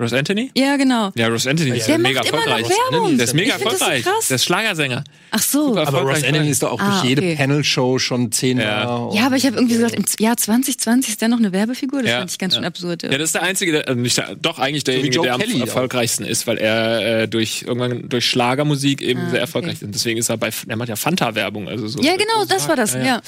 Ross 0.00 0.14
Anthony? 0.14 0.50
Ja, 0.56 0.76
genau. 0.76 1.12
Ja, 1.16 1.28
Ross 1.28 1.46
Anthony 1.46 1.76
ist 1.76 1.86
Der 1.86 1.96
ja 1.96 1.98
mega 1.98 2.20
macht 2.20 2.28
immer 2.30 2.38
noch 2.38 2.46
erfolgreich. 2.46 2.78
Werbung. 2.90 3.16
Der 3.18 3.24
ist 3.24 3.34
mega 3.34 3.52
das 3.52 3.60
so 3.60 3.68
erfolgreich. 3.68 4.02
krass. 4.04 4.28
Der 4.28 4.34
ist 4.36 4.44
Schlagersänger. 4.46 5.04
Ach 5.32 5.42
so. 5.42 5.76
Aber 5.76 6.00
Ross 6.00 6.24
Anthony 6.24 6.48
ist 6.48 6.62
doch 6.62 6.72
auch 6.72 6.80
Ah, 6.80 7.00
durch 7.00 7.10
jede 7.10 7.20
okay. 7.20 7.36
Panel-Show 7.36 7.98
schon 7.98 8.32
zehnmal. 8.32 8.64
Ja. 8.64 8.84
und- 8.96 9.14
Ja, 9.14 9.26
aber 9.26 9.36
ich 9.36 9.44
habe 9.44 9.56
irgendwie 9.56 9.74
gesagt, 9.74 9.94
im 9.96 10.04
Jahr 10.18 10.34
2020 10.38 11.10
ist 11.10 11.20
der 11.20 11.28
noch 11.28 11.36
eine 11.38 11.52
Werbefigur. 11.52 12.00
Das 12.00 12.10
Ja, 12.10 12.18
fand 12.20 12.30
ich 12.30 12.38
ganz 12.38 12.54
schön 12.54 12.62
ja. 12.62 12.68
absurd. 12.68 13.02
Ja, 13.02 13.10
das 13.10 13.20
ist 13.20 13.34
der 13.34 13.42
einzige, 13.42 13.72
der, 13.72 13.88
also 13.88 14.00
nicht 14.00 14.16
der, 14.16 14.34
doch 14.34 14.58
eigentlich 14.58 14.84
derjenige, 14.84 15.14
Joe 15.16 15.24
der 15.26 15.34
am 15.34 15.40
Kelly 15.42 15.56
auch. 15.56 15.66
erfolgreichsten 15.66 16.24
ist, 16.24 16.46
weil 16.46 16.56
er 16.56 17.22
äh, 17.24 17.28
durch 17.28 17.64
irgendwann 17.66 18.08
durch 18.08 18.24
Schlagermusik 18.26 19.02
eben 19.02 19.20
Ah, 19.26 19.30
sehr 19.30 19.40
erfolgreich 19.40 19.72
okay. 19.72 19.76
ist. 19.80 19.82
Und 19.88 19.94
deswegen 19.94 20.18
ist 20.20 20.30
er 20.30 20.38
bei, 20.38 20.48
er 20.66 20.76
macht 20.76 20.88
ja 20.88 20.96
Fanta-Werbung, 20.96 21.68
also 21.68 21.86
so. 21.86 22.00
ja, 22.00 22.16
genau, 22.16 22.46
das 22.48 22.66
war 22.66 22.76
das. 22.76 22.94
Ja, 22.94 23.20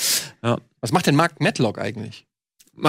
ja. 0.42 0.58
Was 0.80 0.92
macht 0.92 1.06
denn 1.06 1.14
Mark 1.14 1.40
Matlock 1.42 1.78
eigentlich? 1.78 2.24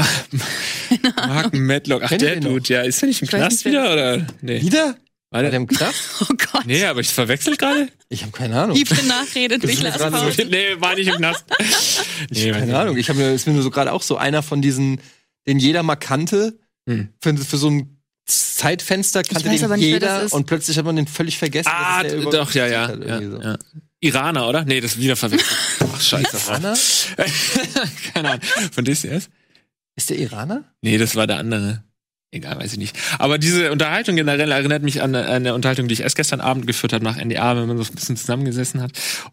Mark 1.15 1.53
Medlock, 1.53 2.03
ach 2.03 2.09
Kennt 2.09 2.21
ihr 2.21 2.29
der 2.29 2.41
noch? 2.41 2.49
Dude, 2.49 2.73
ja, 2.73 2.81
ist 2.81 3.01
er 3.01 3.07
nicht 3.07 3.21
im 3.21 3.27
Ich 3.27 3.33
weiß 3.33 3.39
Knast 3.39 3.65
nicht, 3.65 3.73
wer 3.75 3.83
wieder 3.83 3.93
oder? 3.93 4.27
Nee. 4.41 4.61
Wieder? 4.61 4.95
War 5.31 5.41
der 5.41 5.51
der, 5.51 5.59
im 5.59 5.67
Knast? 5.67 5.95
Oh 6.21 6.25
Gott. 6.51 6.65
nee, 6.65 6.83
aber 6.85 7.01
ich 7.01 7.09
verwechselt 7.09 7.59
gerade? 7.59 7.87
Ich 8.09 8.21
habe 8.23 8.31
keine 8.31 8.59
Ahnung. 8.59 8.75
Liebste 8.75 9.05
Nachrede 9.05 9.59
durch 9.59 9.81
Lars 9.81 9.97
gerade 9.97 10.31
so- 10.33 10.43
nee, 10.45 10.75
war 10.79 10.95
nicht 10.95 11.07
im 11.07 11.15
Knast. 11.17 11.45
nee, 12.31 12.51
Keine 12.51 12.77
Ahnung. 12.77 12.97
Ich 12.97 13.09
habe 13.09 13.19
mir, 13.19 13.33
ist 13.33 13.45
mir 13.47 13.53
nur 13.53 13.61
so 13.63 13.69
gerade 13.69 13.91
auch 13.93 14.01
so 14.01 14.17
einer 14.17 14.41
von 14.41 14.61
diesen, 14.61 14.99
den 15.47 15.59
jeder 15.59 15.83
mal 15.83 15.95
kannte, 15.95 16.57
Hm. 16.87 17.09
für, 17.21 17.37
für 17.37 17.57
so 17.57 17.69
ein 17.69 17.97
Zeitfenster 18.25 19.21
kannte 19.23 19.47
weiß 19.49 19.55
den 19.57 19.65
aber 19.65 19.77
nicht, 19.77 19.85
wer 19.85 19.93
jeder 19.93 20.21
ist. 20.23 20.33
und 20.33 20.45
plötzlich 20.47 20.77
hat 20.77 20.85
man 20.85 20.95
den 20.95 21.05
völlig 21.07 21.37
vergessen. 21.37 21.69
Ah, 21.71 21.97
was 22.01 22.07
der 22.11 22.17
über- 22.21 22.31
doch, 22.31 22.51
ja, 22.53 22.65
ja. 22.67 22.87
hat 22.87 22.99
ja, 23.05 23.19
irgendwie 23.19 23.31
so. 23.37 23.41
ja. 23.41 23.57
Iraner, 24.01 24.47
oder? 24.47 24.63
Nee, 24.65 24.79
das 24.81 24.93
ist 24.95 24.99
wieder 25.01 25.15
verwechselt. 25.15 25.57
Ach, 25.93 26.01
scheiße. 26.01 26.37
Iraner? 26.47 26.75
Keine 28.13 28.29
Ahnung. 28.29 28.41
Von 28.71 28.85
DCS? 28.85 29.29
Ist 29.99 30.11
der 30.11 30.17
Iraner? 30.17 30.63
Nee, 30.81 30.97
das 30.97 31.17
war 31.17 31.27
der 31.27 31.39
andere. 31.39 31.83
Egal, 32.31 32.59
weiß 32.59 32.73
ich 32.73 32.77
nicht. 32.77 32.95
Aber 33.17 33.39
diese 33.39 33.71
Unterhaltung 33.71 34.15
generell 34.15 34.51
erinnert 34.51 34.83
mich 34.83 35.01
an 35.01 35.15
eine, 35.15 35.55
Unterhaltung, 35.55 35.87
die 35.87 35.93
ich 35.93 36.01
erst 36.01 36.15
gestern 36.15 36.41
Abend 36.41 36.67
geführt 36.67 36.93
habe 36.93 37.03
nach 37.03 37.17
NDA, 37.17 37.57
wenn 37.57 37.67
man 37.67 37.77
so 37.79 37.83
ein 37.91 37.95
bisschen 37.95 38.17
zusammengesessen 38.17 38.83
hat. 38.83 38.91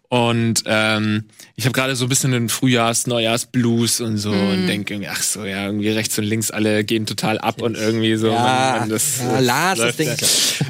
Und 0.09 0.63
ähm, 0.65 1.25
ich 1.57 1.67
habe 1.67 1.75
gerade 1.75 1.95
so 1.95 2.07
ein 2.07 2.09
bisschen 2.09 2.33
den 2.33 2.49
Frühjahrs-, 2.49 3.07
Neujahrs-Blues 3.07 4.01
und 4.01 4.17
so 4.17 4.33
Mhm. 4.33 4.49
und 4.51 4.67
denke 4.67 4.95
irgendwie, 4.95 5.11
ach 5.11 5.21
so, 5.23 5.45
ja, 5.45 5.67
irgendwie 5.67 5.91
rechts 5.91 6.19
und 6.19 6.25
links 6.25 6.51
alle 6.51 6.85
gehen 6.85 7.05
total 7.05 7.39
ab 7.39 7.61
und 7.61 7.77
irgendwie 7.77 8.17
so. 8.17 8.29
Ja, 8.29 8.79
man, 8.81 8.89
das, 8.89 9.19
ja, 9.21 9.41
Lars, 9.41 9.79
das 9.79 9.99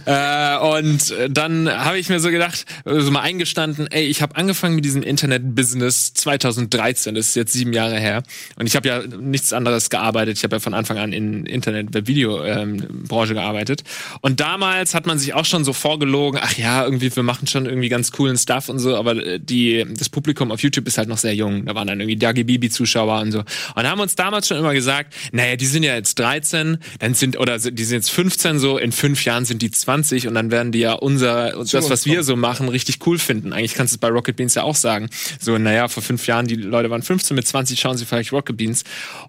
ja. 0.05 0.57
Äh, 0.57 0.81
und 0.81 1.15
dann 1.31 1.71
habe 1.71 1.99
ich 1.99 2.09
mir 2.09 2.19
so 2.19 2.31
gedacht, 2.31 2.67
so 2.85 3.09
mal 3.13 3.21
eingestanden, 3.21 3.87
ey, 3.89 4.05
ich 4.05 4.21
habe 4.21 4.35
angefangen 4.35 4.75
mit 4.75 4.85
diesem 4.85 5.05
Internet-Business 5.05 6.13
2013, 6.15 7.15
das 7.15 7.29
ist 7.29 7.37
jetzt 7.37 7.53
sieben 7.53 7.73
Jahre 7.73 8.01
her. 8.01 8.25
Und 8.57 8.67
ich 8.67 8.75
habe 8.75 8.89
ja 8.89 9.03
nichts 9.07 9.53
anderes 9.53 9.91
gearbeitet. 9.91 10.39
Ich 10.39 10.43
habe 10.43 10.57
ja 10.57 10.61
von 10.61 10.75
Anfang 10.75 10.99
an 10.99 11.13
in 11.13 11.47
Internet, 11.47 11.95
Videobranche 12.17 13.35
gearbeitet. 13.35 13.85
Und 14.21 14.41
damals 14.41 14.95
hat 14.95 15.07
man 15.07 15.19
sich 15.19 15.35
auch 15.35 15.45
schon 15.45 15.65
so 15.65 15.73
vorgelogen, 15.73 16.41
ach 16.43 16.57
ja, 16.57 16.85
irgendwie, 16.85 17.15
wir 17.15 17.23
machen 17.23 17.47
schon 17.47 17.67
irgendwie 17.67 17.89
ganz 17.89 18.11
coolen 18.11 18.37
Stuff 18.37 18.69
und 18.69 18.79
so, 18.79 18.97
aber 18.97 19.17
äh, 19.25 19.39
die, 19.39 19.85
das 19.97 20.09
Publikum 20.09 20.51
auf 20.51 20.61
YouTube 20.61 20.87
ist 20.87 20.99
halt 20.99 21.09
noch 21.09 21.19
sehr 21.19 21.35
jung. 21.35 21.67
Da 21.67 21.75
waren 21.75 21.87
dann 21.87 22.01
irgendwie 22.01 22.17
Dagi 22.17 22.45
Bibi-Zuschauer 22.45 23.21
und 23.21 23.33
so. 23.33 23.45
Und 23.75 23.87
haben 23.89 24.01
uns 24.01 24.15
damals 24.15 24.49
schon 24.49 24.57
immer 24.59 24.75
gesagt, 24.75 25.15
naja, 25.33 25.57
die 25.57 25.67
sind 25.67 25.83
ja 25.83 25.95
jetzt 25.95 26.19
13, 26.19 26.79
dann 26.99 27.15
sind, 27.15 27.39
oder 27.39 27.59
die 27.59 27.85
sind 27.85 27.97
jetzt 27.97 28.11
15 28.11 28.59
so, 28.59 28.79
in 28.79 28.93
fünf 28.93 29.25
Jahren 29.25 29.45
sind 29.45 29.63
die 29.63 29.71
20 29.71 30.27
und 30.27 30.35
dann 30.35 30.51
werden 30.51 30.73
die 30.73 30.81
ja 30.81 30.95
unser, 30.95 31.65
das, 31.65 31.91
was 31.91 32.07
wir 32.07 32.23
so 32.23 32.37
machen, 32.37 32.69
richtig 32.69 33.07
cool 33.07 33.19
finden. 33.19 33.53
Eigentlich 33.53 33.75
kannst 33.75 33.93
du 33.93 33.97
es 33.97 34.01
bei 34.01 34.09
Rocket 34.09 34.37
Beans 34.37 34.55
ja 34.55 34.63
auch 34.63 34.75
sagen. 34.75 35.09
So, 35.41 35.59
naja, 35.59 35.89
vor 35.89 36.03
fünf 36.03 36.27
Jahren, 36.27 36.47
die 36.47 36.57
Leute 36.57 36.91
waren 36.91 37.03
15, 37.03 37.35
mit 37.35 37.47
20 37.47 37.79
schauen 37.79 37.97
sie 37.97 38.07
vielleicht 38.07 38.33
Rocket 38.33 38.57
Beans. 38.57 38.85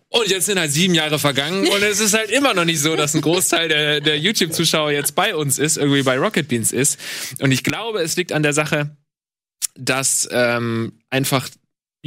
Und 0.10 0.28
jetzt 0.30 0.46
sind 0.46 0.58
halt 0.58 0.72
sieben 0.72 0.94
Jahre 0.94 1.20
vergangen 1.20 1.68
und 1.68 1.84
es 1.84 2.00
ist 2.00 2.14
halt 2.14 2.32
immer 2.32 2.54
noch 2.54 2.64
nicht 2.64 2.77
so, 2.82 2.96
dass 2.96 3.14
ein 3.14 3.22
Großteil 3.22 3.70
der, 3.70 4.02
der 4.02 4.20
YouTube-Zuschauer 4.20 4.92
jetzt 4.92 5.16
bei 5.16 5.36
uns 5.36 5.60
ist, 5.60 5.78
irgendwie 5.78 6.04
bei 6.04 6.18
Rocket 6.18 6.48
Beans 6.48 6.72
ist. 6.72 7.00
Und 7.40 7.52
ich 7.52 7.64
glaube, 7.64 8.02
es 8.02 8.16
liegt 8.16 8.32
an 8.32 8.44
der 8.44 8.54
Sache, 8.54 8.96
dass 9.76 10.28
ähm, 10.32 10.94
einfach 11.10 11.50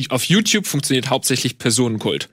auf 0.09 0.25
YouTube 0.25 0.67
funktioniert 0.67 1.11
hauptsächlich 1.11 1.59
Personenkult. 1.59 2.29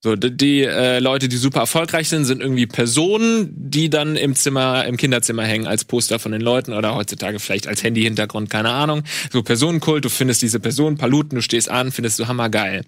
So, 0.00 0.14
die, 0.14 0.36
die 0.36 0.62
äh, 0.62 1.00
Leute, 1.00 1.28
die 1.28 1.36
super 1.36 1.60
erfolgreich 1.60 2.08
sind, 2.08 2.24
sind 2.24 2.40
irgendwie 2.40 2.68
Personen, 2.68 3.48
die 3.56 3.90
dann 3.90 4.14
im 4.14 4.36
Zimmer, 4.36 4.84
im 4.84 4.96
Kinderzimmer 4.96 5.42
hängen 5.42 5.66
als 5.66 5.84
Poster 5.84 6.20
von 6.20 6.30
den 6.30 6.40
Leuten 6.40 6.72
oder 6.72 6.94
heutzutage 6.94 7.40
vielleicht 7.40 7.66
als 7.66 7.82
Handy-Hintergrund, 7.82 8.48
keine 8.48 8.70
Ahnung. 8.70 9.02
So 9.32 9.42
Personenkult, 9.42 10.04
du 10.04 10.08
findest 10.08 10.40
diese 10.42 10.60
Person, 10.60 10.98
Paluten, 10.98 11.34
du 11.34 11.42
stehst 11.42 11.68
an, 11.68 11.90
findest 11.90 12.20
du 12.20 12.28
hammergeil. 12.28 12.84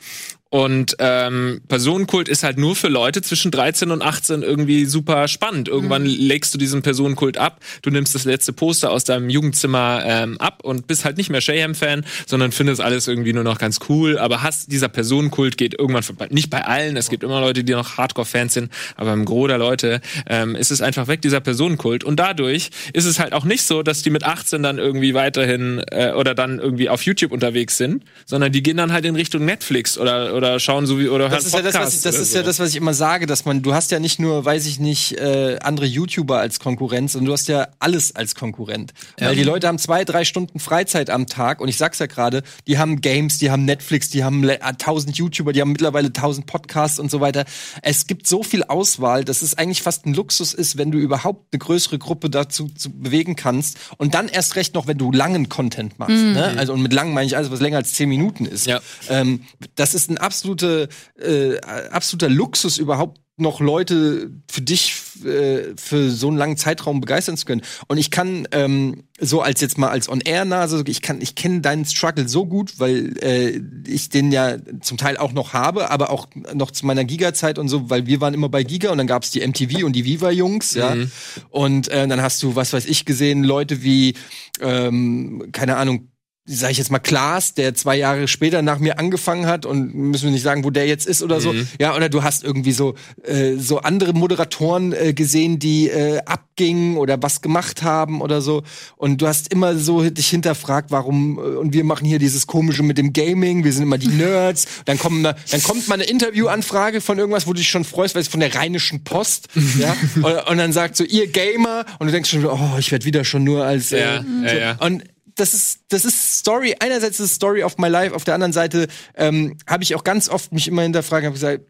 Und 0.50 0.96
ähm, 0.98 1.60
Personenkult 1.68 2.28
ist 2.28 2.42
halt 2.42 2.58
nur 2.58 2.74
für 2.74 2.88
Leute 2.88 3.22
zwischen 3.22 3.52
13 3.52 3.92
und 3.92 4.02
18 4.02 4.42
irgendwie 4.42 4.84
super 4.84 5.28
spannend. 5.28 5.68
Irgendwann 5.68 6.02
mhm. 6.02 6.08
legst 6.08 6.52
du 6.52 6.58
diesen 6.58 6.82
Personenkult 6.82 7.38
ab, 7.38 7.60
du 7.82 7.90
nimmst 7.90 8.16
das 8.16 8.24
letzte 8.24 8.52
Poster 8.52 8.90
aus 8.90 9.04
deinem 9.04 9.30
Jugendzimmer 9.30 10.02
ähm, 10.04 10.38
ab 10.38 10.64
und 10.64 10.88
bist 10.88 11.04
halt 11.04 11.18
nicht 11.18 11.30
mehr 11.30 11.40
Shayham-Fan, 11.40 12.04
sondern 12.26 12.50
findest 12.50 12.80
alles 12.80 13.06
irgendwie 13.06 13.32
nur 13.32 13.44
noch 13.44 13.58
ganz 13.58 13.78
cool. 13.88 14.18
Aber 14.18 14.42
hast 14.42 14.72
dieser 14.72 14.88
Personenkult 14.88 15.56
geht 15.56 15.78
irgendwann 15.78 16.02
vorbei. 16.02 16.26
Nicht 16.30 16.50
bei 16.50 16.64
allen, 16.64 16.96
es 16.96 17.10
gibt 17.10 17.22
immer 17.22 17.40
Leute, 17.40 17.62
die 17.62 17.72
noch 17.72 17.96
Hardcore-Fans 17.96 18.54
sind, 18.54 18.72
aber 18.96 19.12
im 19.12 19.24
Gros 19.24 19.46
der 19.46 19.58
Leute 19.58 20.00
ähm, 20.28 20.56
ist 20.56 20.72
es 20.72 20.82
einfach 20.82 21.06
weg, 21.06 21.22
dieser 21.22 21.40
Personenkult. 21.40 22.02
Und 22.02 22.18
dadurch 22.18 22.70
ist 22.92 23.04
es 23.04 23.20
halt 23.20 23.34
auch 23.34 23.44
nicht 23.44 23.62
so, 23.62 23.84
dass 23.84 24.02
die 24.02 24.10
mit 24.10 24.24
18 24.24 24.64
dann 24.64 24.78
irgendwie 24.78 25.14
weiterhin 25.14 25.80
äh, 25.92 26.12
oder 26.12 26.34
dann 26.34 26.58
irgendwie 26.58 26.88
auf 26.88 27.02
YouTube 27.02 27.30
unterwegs 27.30 27.76
sind, 27.76 28.04
sondern 28.26 28.50
die 28.50 28.64
gehen 28.64 28.76
dann 28.76 28.92
halt 28.92 29.04
in 29.04 29.14
Richtung 29.14 29.44
Netflix 29.44 29.96
oder 29.96 30.39
oder 30.40 30.58
schauen 30.58 30.86
so 30.86 30.98
wie 30.98 31.08
oder 31.08 31.28
das 31.28 31.44
ist 31.44 31.52
ja 31.52 31.60
das, 31.60 31.74
was 31.74 31.96
ich, 31.96 32.00
das 32.00 32.18
ist 32.18 32.34
ja 32.34 32.42
das, 32.42 32.58
was 32.58 32.70
ich 32.70 32.76
immer 32.76 32.94
sage, 32.94 33.26
dass 33.26 33.44
man, 33.44 33.60
du 33.60 33.74
hast 33.74 33.90
ja 33.90 34.00
nicht 34.00 34.18
nur, 34.18 34.42
weiß 34.42 34.64
ich 34.64 34.80
nicht, 34.80 35.18
äh, 35.18 35.58
andere 35.60 35.84
YouTuber 35.84 36.38
als 36.38 36.60
Konkurrenz, 36.60 37.12
sondern 37.12 37.26
du 37.26 37.32
hast 37.34 37.48
ja 37.48 37.68
alles 37.78 38.16
als 38.16 38.34
Konkurrent. 38.34 38.94
Ja. 39.18 39.28
Weil 39.28 39.36
die 39.36 39.42
Leute 39.42 39.68
haben 39.68 39.78
zwei, 39.78 40.04
drei 40.06 40.24
Stunden 40.24 40.58
Freizeit 40.58 41.10
am 41.10 41.26
Tag 41.26 41.60
und 41.60 41.68
ich 41.68 41.76
sag's 41.76 41.98
ja 41.98 42.06
gerade, 42.06 42.42
die 42.66 42.78
haben 42.78 43.02
Games, 43.02 43.36
die 43.38 43.50
haben 43.50 43.66
Netflix, 43.66 44.08
die 44.08 44.24
haben 44.24 44.48
äh, 44.48 44.58
tausend 44.78 45.18
YouTuber, 45.18 45.52
die 45.52 45.60
haben 45.60 45.72
mittlerweile 45.72 46.10
tausend 46.10 46.46
Podcasts 46.46 46.98
und 46.98 47.10
so 47.10 47.20
weiter. 47.20 47.44
Es 47.82 48.06
gibt 48.06 48.26
so 48.26 48.42
viel 48.42 48.64
Auswahl, 48.64 49.24
dass 49.24 49.42
es 49.42 49.58
eigentlich 49.58 49.82
fast 49.82 50.06
ein 50.06 50.14
Luxus 50.14 50.54
ist, 50.54 50.78
wenn 50.78 50.90
du 50.90 50.98
überhaupt 50.98 51.52
eine 51.52 51.58
größere 51.58 51.98
Gruppe 51.98 52.30
dazu 52.30 52.68
zu 52.68 52.90
bewegen 52.90 53.36
kannst 53.36 53.76
und 53.98 54.14
dann 54.14 54.28
erst 54.28 54.56
recht 54.56 54.74
noch, 54.74 54.86
wenn 54.86 54.96
du 54.96 55.12
langen 55.12 55.50
Content 55.50 55.98
machst. 55.98 56.16
Mhm. 56.16 56.32
Ne? 56.32 56.54
Also 56.56 56.72
und 56.72 56.80
mit 56.80 56.94
lang 56.94 57.12
meine 57.12 57.26
ich 57.26 57.36
alles, 57.36 57.50
was 57.50 57.60
länger 57.60 57.76
als 57.76 57.92
zehn 57.92 58.08
Minuten 58.08 58.46
ist. 58.46 58.66
Ja. 58.66 58.80
Ähm, 59.10 59.42
das 59.74 59.94
ist 59.94 60.10
ein 60.10 60.18
absolute, 60.30 60.88
äh, 61.20 61.58
absoluter 61.90 62.28
Luxus 62.28 62.78
überhaupt 62.78 63.20
noch 63.36 63.58
Leute 63.60 64.30
für 64.48 64.60
dich 64.60 64.94
äh, 65.24 65.74
für 65.76 66.10
so 66.10 66.28
einen 66.28 66.36
langen 66.36 66.56
Zeitraum 66.56 67.00
begeistern 67.00 67.36
zu 67.36 67.46
können. 67.46 67.62
Und 67.88 67.98
ich 67.98 68.10
kann 68.10 68.46
ähm, 68.52 69.04
so 69.18 69.40
als 69.40 69.60
jetzt 69.60 69.78
mal 69.78 69.88
als 69.88 70.08
On-Air-Nase, 70.08 70.84
ich 70.86 71.02
kann, 71.02 71.20
ich 71.20 71.34
kenne 71.34 71.60
deinen 71.62 71.84
Struggle 71.84 72.28
so 72.28 72.46
gut, 72.46 72.78
weil 72.78 73.18
äh, 73.22 73.60
ich 73.88 74.10
den 74.10 74.30
ja 74.30 74.56
zum 74.82 74.98
Teil 74.98 75.16
auch 75.16 75.32
noch 75.32 75.52
habe, 75.52 75.90
aber 75.90 76.10
auch 76.10 76.28
noch 76.54 76.70
zu 76.70 76.86
meiner 76.86 77.04
Giga-Zeit 77.04 77.58
und 77.58 77.68
so, 77.68 77.90
weil 77.90 78.06
wir 78.06 78.20
waren 78.20 78.34
immer 78.34 78.48
bei 78.48 78.62
Giga 78.62 78.92
und 78.92 78.98
dann 78.98 79.06
gab's 79.06 79.30
die 79.30 79.46
MTV 79.46 79.84
und 79.84 79.94
die 79.94 80.04
Viva-Jungs, 80.04 80.74
ja. 80.74 80.94
Mhm. 80.94 81.10
Und 81.48 81.88
äh, 81.88 82.06
dann 82.06 82.22
hast 82.22 82.42
du, 82.42 82.54
was 82.56 82.72
weiß 82.72 82.86
ich, 82.86 83.04
gesehen, 83.04 83.42
Leute 83.42 83.82
wie, 83.82 84.14
ähm, 84.60 85.48
keine 85.52 85.76
Ahnung, 85.76 86.09
sage 86.46 86.72
ich 86.72 86.78
jetzt 86.78 86.90
mal, 86.90 86.98
Klaas, 86.98 87.54
der 87.54 87.74
zwei 87.74 87.96
Jahre 87.96 88.26
später 88.26 88.62
nach 88.62 88.78
mir 88.78 88.98
angefangen 88.98 89.46
hat 89.46 89.66
und 89.66 89.94
müssen 89.94 90.24
wir 90.24 90.30
nicht 90.30 90.42
sagen, 90.42 90.64
wo 90.64 90.70
der 90.70 90.86
jetzt 90.86 91.06
ist 91.06 91.22
oder 91.22 91.36
mhm. 91.36 91.40
so. 91.40 91.54
Ja, 91.78 91.94
oder 91.94 92.08
du 92.08 92.22
hast 92.22 92.42
irgendwie 92.42 92.72
so 92.72 92.94
äh, 93.22 93.56
so 93.56 93.80
andere 93.80 94.14
Moderatoren 94.14 94.92
äh, 94.92 95.12
gesehen, 95.12 95.58
die 95.58 95.88
äh, 95.88 96.20
abgingen 96.24 96.96
oder 96.96 97.22
was 97.22 97.42
gemacht 97.42 97.82
haben 97.82 98.20
oder 98.20 98.40
so. 98.40 98.62
Und 98.96 99.20
du 99.20 99.28
hast 99.28 99.52
immer 99.52 99.76
so 99.76 100.08
dich 100.08 100.28
hinterfragt, 100.28 100.90
warum 100.90 101.38
äh, 101.38 101.42
und 101.42 101.74
wir 101.74 101.84
machen 101.84 102.06
hier 102.06 102.18
dieses 102.18 102.46
komische 102.46 102.82
mit 102.82 102.98
dem 102.98 103.12
Gaming. 103.12 103.62
Wir 103.62 103.72
sind 103.72 103.82
immer 103.82 103.98
die 103.98 104.08
Nerds. 104.08 104.66
Dann 104.86 104.98
kommen 104.98 105.22
dann 105.22 105.62
kommt 105.62 105.88
mal 105.88 105.96
eine 105.96 106.04
Interviewanfrage 106.04 107.00
von 107.00 107.18
irgendwas, 107.18 107.46
wo 107.46 107.52
du 107.52 107.58
dich 107.58 107.68
schon 107.68 107.84
freust, 107.84 108.14
weil 108.14 108.22
es 108.22 108.28
von 108.28 108.40
der 108.40 108.54
Rheinischen 108.54 109.04
Post. 109.04 109.48
ja. 109.78 109.96
Und, 110.16 110.50
und, 110.50 110.58
dann 110.58 110.72
sagt 110.72 110.96
so 110.96 111.04
ihr 111.04 111.26
Gamer 111.26 111.84
und 111.98 112.06
du 112.06 112.12
denkst 112.12 112.30
schon, 112.30 112.44
oh, 112.46 112.76
ich 112.78 112.90
werde 112.92 113.04
wieder 113.04 113.24
schon 113.24 113.44
nur 113.44 113.64
als 113.64 113.92
äh, 113.92 114.00
ja, 114.00 114.24
ja, 114.44 114.54
ja. 114.54 114.76
und 114.80 115.04
das 115.40 115.54
ist, 115.54 115.80
das 115.88 116.04
ist 116.04 116.38
Story. 116.38 116.76
Einerseits 116.78 117.18
ist 117.18 117.30
es 117.30 117.34
Story 117.34 117.62
of 117.62 117.78
my 117.78 117.88
life, 117.88 118.14
auf 118.14 118.24
der 118.24 118.34
anderen 118.34 118.52
Seite 118.52 118.88
ähm, 119.14 119.56
habe 119.66 119.82
ich 119.82 119.94
auch 119.94 120.04
ganz 120.04 120.28
oft 120.28 120.52
mich 120.52 120.68
immer 120.68 120.82
hinterfragt, 120.82 121.24
habe 121.24 121.34
gesagt, 121.34 121.64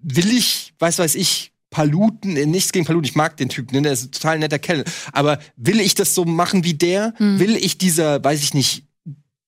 will 0.00 0.30
ich, 0.32 0.72
was 0.78 0.98
weiß 0.98 1.16
ich, 1.16 1.52
Paluten, 1.70 2.36
äh, 2.36 2.46
nichts 2.46 2.72
gegen 2.72 2.86
Paluten, 2.86 3.04
ich 3.04 3.16
mag 3.16 3.36
den 3.36 3.48
Typen, 3.48 3.74
ne, 3.74 3.82
der 3.82 3.92
ist 3.92 4.04
ein 4.04 4.12
total 4.12 4.38
netter 4.38 4.58
Kerl. 4.58 4.84
Aber 5.12 5.38
will 5.56 5.80
ich 5.80 5.94
das 5.94 6.14
so 6.14 6.24
machen 6.24 6.64
wie 6.64 6.74
der? 6.74 7.12
Hm. 7.16 7.38
Will 7.38 7.56
ich 7.56 7.76
dieser, 7.76 8.22
weiß 8.22 8.42
ich 8.42 8.54
nicht, 8.54 8.84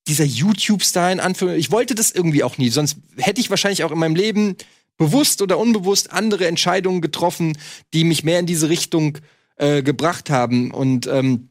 dieser 0.07 0.25
YouTube-Star 0.25 1.13
in 1.13 1.21
Anführungszeichen? 1.21 1.61
Ich 1.61 1.71
wollte 1.71 1.95
das 1.95 2.11
irgendwie 2.11 2.43
auch 2.43 2.59
nie, 2.59 2.71
sonst 2.71 2.99
hätte 3.17 3.41
ich 3.41 3.51
wahrscheinlich 3.51 3.85
auch 3.85 3.93
in 3.93 3.99
meinem 3.99 4.17
Leben 4.17 4.57
bewusst 4.99 5.41
oder 5.41 5.59
unbewusst 5.59 6.13
andere 6.13 6.47
Entscheidungen 6.47 7.01
getroffen, 7.01 7.57
die 7.95 8.05
mich 8.05 8.23
mehr 8.23 8.39
in 8.39 8.47
diese 8.47 8.69
Richtung 8.69 9.17
äh, 9.57 9.83
gebracht 9.83 10.29
haben. 10.29 10.73
Und 10.73 11.07
ähm, 11.07 11.49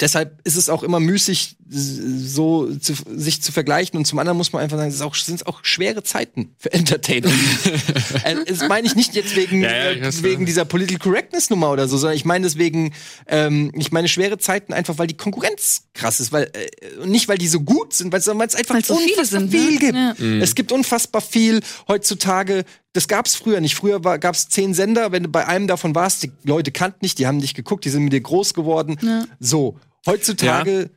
deshalb 0.00 0.40
ist 0.44 0.56
es 0.56 0.68
auch 0.68 0.84
immer 0.84 1.00
müßig, 1.00 1.56
so 1.72 2.74
zu, 2.76 2.94
sich 3.16 3.42
zu 3.42 3.50
vergleichen. 3.50 3.98
Und 3.98 4.04
zum 4.04 4.18
anderen 4.18 4.36
muss 4.36 4.52
man 4.52 4.62
einfach 4.62 4.76
sagen, 4.76 4.90
es 4.90 5.00
auch, 5.00 5.14
sind 5.14 5.46
auch 5.46 5.60
schwere 5.62 6.02
Zeiten 6.02 6.54
für 6.58 6.72
Entertainment. 6.72 7.34
äh, 8.24 8.36
das 8.46 8.68
meine 8.68 8.86
ich 8.86 8.94
nicht 8.94 9.14
jetzt 9.14 9.34
wegen, 9.36 9.62
ja, 9.62 9.90
ja, 9.92 10.08
äh, 10.08 10.22
wegen 10.22 10.44
dieser 10.44 10.64
Political 10.64 10.98
Correctness 10.98 11.50
Nummer 11.50 11.70
oder 11.70 11.88
so, 11.88 11.96
sondern 11.96 12.16
ich 12.16 12.24
meine 12.24 12.44
deswegen, 12.44 12.92
ähm, 13.26 13.72
ich 13.74 13.90
meine 13.90 14.08
schwere 14.08 14.38
Zeiten 14.38 14.72
einfach, 14.72 14.98
weil 14.98 15.06
die 15.06 15.16
Konkurrenz 15.16 15.84
krass 15.94 16.20
ist, 16.20 16.32
weil 16.32 16.50
äh, 16.52 17.06
nicht 17.06 17.28
weil 17.28 17.38
die 17.38 17.48
so 17.48 17.60
gut 17.60 17.94
sind, 17.94 18.12
weil 18.12 18.20
es 18.20 18.28
einfach 18.28 18.74
weil 18.74 18.84
so 18.84 18.94
unfassbar 18.94 19.24
sind, 19.24 19.50
viel 19.50 19.72
ne? 19.72 19.78
gibt. 19.78 19.94
Ja. 19.94 20.14
Mhm. 20.18 20.42
Es 20.42 20.54
gibt 20.54 20.72
unfassbar 20.72 21.22
viel 21.22 21.60
heutzutage. 21.88 22.64
Das 22.92 23.08
gab's 23.08 23.34
früher 23.34 23.60
nicht. 23.60 23.74
Früher 23.74 24.00
gab 24.00 24.34
es 24.34 24.50
zehn 24.50 24.74
Sender, 24.74 25.12
wenn 25.12 25.22
du 25.22 25.28
bei 25.30 25.46
einem 25.46 25.66
davon 25.66 25.94
warst, 25.94 26.22
die 26.22 26.32
Leute 26.44 26.70
kannten 26.70 26.98
nicht, 27.00 27.18
die 27.18 27.26
haben 27.26 27.40
dich 27.40 27.54
geguckt, 27.54 27.86
die 27.86 27.90
sind 27.90 28.04
mit 28.04 28.12
dir 28.12 28.20
groß 28.20 28.52
geworden. 28.52 28.98
So 29.40 29.78
heutzutage 30.04 30.90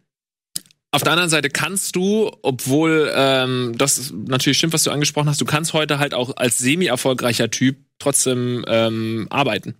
auf 0.95 1.03
der 1.03 1.11
anderen 1.11 1.29
Seite 1.29 1.49
kannst 1.49 1.95
du, 1.95 2.31
obwohl 2.41 3.11
ähm, 3.13 3.73
das 3.77 4.13
natürlich 4.13 4.57
stimmt, 4.57 4.73
was 4.73 4.83
du 4.83 4.91
angesprochen 4.91 5.27
hast, 5.27 5.41
du 5.41 5.45
kannst 5.45 5.73
heute 5.73 5.99
halt 5.99 6.13
auch 6.13 6.37
als 6.37 6.57
semi-erfolgreicher 6.57 7.51
Typ 7.51 7.77
trotzdem 7.99 8.63
ähm, 8.67 9.27
arbeiten. 9.29 9.75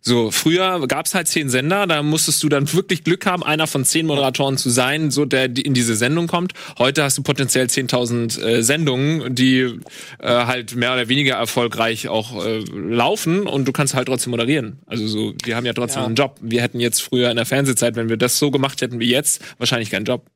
So, 0.00 0.30
früher 0.30 0.86
gab's 0.86 1.14
halt 1.14 1.28
zehn 1.28 1.48
Sender, 1.48 1.86
da 1.86 2.02
musstest 2.02 2.42
du 2.42 2.48
dann 2.48 2.72
wirklich 2.72 3.04
Glück 3.04 3.26
haben, 3.26 3.42
einer 3.42 3.66
von 3.66 3.84
zehn 3.84 4.06
Moderatoren 4.06 4.56
zu 4.56 4.70
sein, 4.70 5.10
so 5.10 5.24
der 5.24 5.44
in 5.44 5.74
diese 5.74 5.96
Sendung 5.96 6.26
kommt. 6.28 6.52
Heute 6.78 7.02
hast 7.02 7.18
du 7.18 7.22
potenziell 7.22 7.66
10.000 7.66 8.40
äh, 8.40 8.62
Sendungen, 8.62 9.34
die 9.34 9.80
äh, 10.18 10.28
halt 10.28 10.76
mehr 10.76 10.92
oder 10.92 11.08
weniger 11.08 11.34
erfolgreich 11.36 12.08
auch 12.08 12.44
äh, 12.44 12.58
laufen 12.58 13.46
und 13.46 13.66
du 13.66 13.72
kannst 13.72 13.94
halt 13.94 14.08
trotzdem 14.08 14.30
moderieren. 14.30 14.80
Also 14.86 15.06
so, 15.06 15.34
wir 15.44 15.56
haben 15.56 15.66
ja 15.66 15.72
trotzdem 15.72 16.02
ja. 16.02 16.06
einen 16.06 16.14
Job. 16.14 16.36
Wir 16.40 16.62
hätten 16.62 16.80
jetzt 16.80 17.02
früher 17.02 17.30
in 17.30 17.36
der 17.36 17.46
Fernsehzeit, 17.46 17.96
wenn 17.96 18.08
wir 18.08 18.16
das 18.16 18.38
so 18.38 18.50
gemacht 18.50 18.80
hätten 18.80 19.00
wie 19.00 19.10
jetzt, 19.10 19.42
wahrscheinlich 19.58 19.90
keinen 19.90 20.04
Job. 20.04 20.26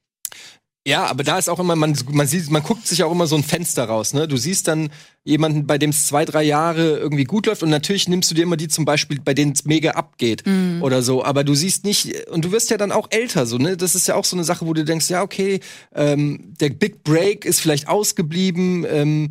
Ja, 0.87 1.07
aber 1.07 1.23
da 1.23 1.39
ist 1.39 1.49
auch 1.49 1.61
immer, 1.61 1.77
man, 1.77 1.97
man 2.11 2.27
sieht, 2.27 2.51
man 2.51 2.63
guckt 2.63 2.89
sich 2.89 3.05
auch 3.05 3.13
immer 3.13 3.29
so 3.29 3.37
ein 3.37 3.45
Fenster 3.45 3.85
raus, 3.85 4.15
ne? 4.15 4.27
Du 4.27 4.37
siehst 4.37 4.67
dann 4.67 4.91
jemanden, 5.23 5.65
bei 5.65 5.79
dem 5.79 5.91
es 5.91 6.09
zwei, 6.09 6.25
drei 6.25 6.43
Jahre 6.43 6.99
irgendwie 6.99 7.23
gut 7.23 7.47
läuft 7.47 7.63
und 7.63 7.71
natürlich 7.71 8.09
nimmst 8.09 8.33
du 8.33 8.35
dir 8.35 8.43
immer 8.43 8.57
die 8.57 8.67
zum 8.67 8.85
Beispiel, 8.85 9.21
bei 9.25 9.33
denen 9.33 9.53
es 9.53 9.65
mega 9.65 9.93
abgeht 9.93 10.45
mhm. 10.45 10.83
oder 10.83 11.03
so, 11.03 11.25
aber 11.25 11.45
du 11.45 11.55
siehst 11.55 11.85
nicht, 11.85 12.29
und 12.31 12.45
du 12.45 12.51
wirst 12.51 12.71
ja 12.71 12.79
dann 12.79 12.91
auch 12.91 13.07
älter, 13.11 13.47
so, 13.47 13.59
ne? 13.59 13.77
Das 13.77 13.95
ist 13.95 14.09
ja 14.09 14.17
auch 14.17 14.25
so 14.25 14.35
eine 14.35 14.43
Sache, 14.43 14.67
wo 14.67 14.75
du 14.75 14.85
denkst, 14.85 15.09
ja, 15.09 15.23
okay, 15.23 15.61
ähm, 15.95 16.53
der 16.61 16.71
Big 16.71 17.05
Break 17.05 17.45
ist 17.45 17.61
vielleicht 17.61 17.87
ausgeblieben, 17.87 18.85
ähm, 18.89 19.29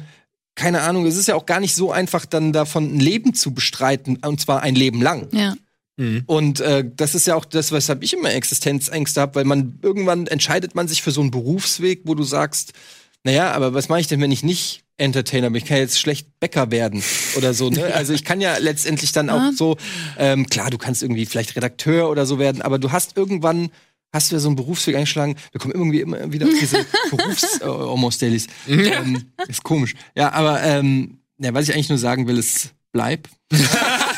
keine 0.55 0.81
Ahnung, 0.81 1.05
es 1.05 1.17
ist 1.17 1.27
ja 1.27 1.35
auch 1.35 1.45
gar 1.45 1.59
nicht 1.59 1.75
so 1.75 1.91
einfach, 1.91 2.25
dann 2.25 2.53
davon 2.53 2.95
ein 2.95 2.99
Leben 3.01 3.33
zu 3.33 3.53
bestreiten, 3.53 4.19
und 4.25 4.39
zwar 4.39 4.61
ein 4.61 4.75
Leben 4.75 5.01
lang. 5.01 5.27
Ja. 5.33 5.55
Mhm. 6.01 6.23
Und 6.25 6.59
äh, 6.61 6.83
das 6.95 7.13
ist 7.13 7.27
ja 7.27 7.35
auch 7.35 7.45
das, 7.45 7.71
weshalb 7.71 8.01
ich 8.01 8.13
immer 8.13 8.33
Existenzängste 8.33 9.21
habe, 9.21 9.35
weil 9.35 9.45
man 9.45 9.77
irgendwann 9.83 10.25
entscheidet 10.25 10.73
man 10.73 10.87
sich 10.87 11.03
für 11.03 11.11
so 11.11 11.21
einen 11.21 11.29
Berufsweg, 11.29 12.01
wo 12.05 12.15
du 12.15 12.23
sagst, 12.23 12.73
naja, 13.23 13.51
aber 13.51 13.75
was 13.75 13.87
mache 13.87 13.99
ich 13.99 14.07
denn, 14.07 14.19
wenn 14.19 14.31
ich 14.31 14.41
nicht 14.41 14.83
Entertainer 14.97 15.49
bin. 15.49 15.61
Ich 15.61 15.65
kann 15.65 15.77
jetzt 15.77 15.99
schlecht 15.99 16.27
Bäcker 16.39 16.71
werden 16.71 17.03
oder 17.35 17.53
so. 17.53 17.69
Ne? 17.69 17.83
Also 17.93 18.13
ich 18.13 18.23
kann 18.23 18.41
ja 18.41 18.57
letztendlich 18.57 19.11
dann 19.11 19.29
auch 19.29 19.51
so, 19.53 19.77
ähm, 20.17 20.47
klar, 20.47 20.69
du 20.69 20.77
kannst 20.77 21.03
irgendwie 21.03 21.25
vielleicht 21.25 21.55
Redakteur 21.55 22.09
oder 22.09 22.25
so 22.25 22.39
werden, 22.39 22.61
aber 22.61 22.79
du 22.79 22.91
hast 22.91 23.17
irgendwann, 23.17 23.69
hast 24.11 24.31
du 24.31 24.35
ja 24.35 24.39
so 24.39 24.49
einen 24.49 24.55
Berufsweg 24.55 24.95
eingeschlagen. 24.95 25.35
Wir 25.51 25.59
kommen 25.59 25.73
irgendwie 25.73 26.01
immer 26.01 26.31
wieder 26.31 26.47
auf 26.47 26.53
diese 26.59 26.85
Berufs-Almost-Dailies. 27.11 28.47
ähm, 28.67 29.31
ist 29.47 29.63
komisch. 29.63 29.93
Ja, 30.15 30.31
aber 30.33 30.61
ähm, 30.63 31.19
ja, 31.39 31.53
was 31.53 31.67
ich 31.67 31.73
eigentlich 31.73 31.89
nur 31.89 31.97
sagen 31.97 32.27
will, 32.27 32.37
ist, 32.37 32.73
bleib. 32.91 33.27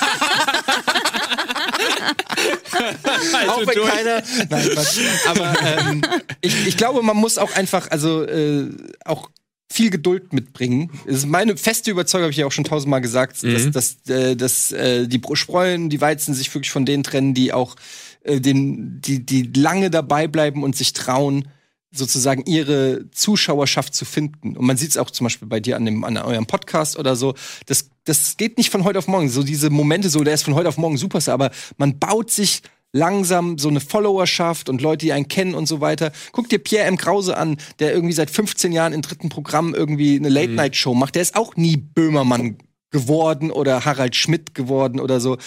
auch 3.48 3.60
wenn 3.60 3.76
durch. 3.76 3.90
keiner. 3.90 4.24
Nein, 4.50 4.70
Quatsch. 4.70 5.00
Aber 5.28 5.56
ähm, 5.62 6.02
ich, 6.42 6.68
ich 6.68 6.78
glaube, 6.78 7.02
man 7.02 7.18
muss 7.18 7.38
auch 7.38 7.54
einfach, 7.56 7.90
also 7.92 8.24
äh, 8.24 8.70
auch 9.06 9.30
viel 9.72 9.90
Geduld 9.90 10.34
mitbringen. 10.34 10.92
Das 11.08 11.18
ist 11.18 11.26
meine 11.26 11.58
feste 11.58 11.90
Überzeugung, 11.90 12.26
habe 12.26 12.32
ich 12.32 12.38
ja 12.38 12.46
auch 12.46 12.52
schon 12.52 12.64
tausendmal 12.64 13.02
gesagt, 13.02 13.44
dass, 13.44 13.72
dass, 13.72 14.08
äh, 14.08 14.36
dass 14.36 14.72
äh, 14.72 15.08
die 15.08 15.18
Bro- 15.18 15.36
Spreu 15.36 15.78
die 15.88 16.02
Weizen 16.02 16.36
sich 16.36 16.54
wirklich 16.54 16.70
von 16.70 16.86
denen 16.86 17.02
trennen, 17.02 17.34
die 17.34 17.54
auch 17.54 17.76
äh, 18.22 18.40
den, 18.40 19.02
die, 19.02 19.26
die 19.26 19.52
lange 19.56 19.90
dabei 19.90 20.28
bleiben 20.28 20.64
und 20.64 20.76
sich 20.76 20.94
trauen, 20.94 21.48
sozusagen 21.92 22.44
ihre 22.46 23.10
Zuschauerschaft 23.12 23.96
zu 23.96 24.06
finden. 24.06 24.58
Und 24.58 24.66
man 24.66 24.78
sieht 24.78 24.92
es 24.92 24.98
auch 24.98 25.10
zum 25.12 25.26
Beispiel 25.26 25.48
bei 25.48 25.60
dir 25.60 25.76
an, 25.76 25.86
dem, 25.86 26.04
an 26.04 26.18
eurem 26.18 26.46
Podcast 26.46 26.98
oder 26.98 27.16
so. 27.16 27.34
Das, 27.66 27.90
das 28.06 28.38
geht 28.38 28.58
nicht 28.58 28.70
von 28.70 28.84
heute 28.84 29.00
auf 29.00 29.08
morgen. 29.08 29.30
So 29.30 29.44
diese 29.44 29.70
Momente, 29.70 30.10
so 30.10 30.24
der 30.24 30.34
ist 30.34 30.44
von 30.44 30.56
heute 30.56 30.70
auf 30.70 30.78
morgen 30.78 30.98
Superstar, 30.98 31.34
aber 31.34 31.52
man 31.78 32.00
baut 32.00 32.32
sich 32.32 32.62
langsam 32.96 33.58
so 33.58 33.70
eine 33.70 33.80
Followerschaft 33.80 34.70
und 34.70 34.82
Leute, 34.82 35.06
die 35.06 35.14
einen 35.14 35.28
kennen 35.28 35.56
und 35.56 35.66
so 35.66 35.82
weiter. 35.82 36.12
Guck 36.32 36.50
dir 36.50 36.60
Pierre 36.60 36.86
M. 36.86 36.98
Krause 36.98 37.38
an, 37.38 37.58
der 37.80 37.92
irgendwie 37.94 38.14
seit 38.14 38.30
15 38.30 38.72
Jahren 38.72 38.94
im 38.94 39.02
dritten 39.02 39.30
Programm 39.30 39.74
irgendwie 39.74 40.16
eine 40.18 40.30
Late-Night-Show 40.30 40.94
macht. 40.94 41.16
Der 41.16 41.24
ist 41.24 41.36
auch 41.36 41.56
nie 41.56 41.78
Böhmermann 41.78 42.58
geworden 42.92 43.50
oder 43.50 43.86
Harald 43.86 44.16
Schmidt 44.16 44.54
geworden 44.54 45.00
oder 45.00 45.20
so. 45.20 45.38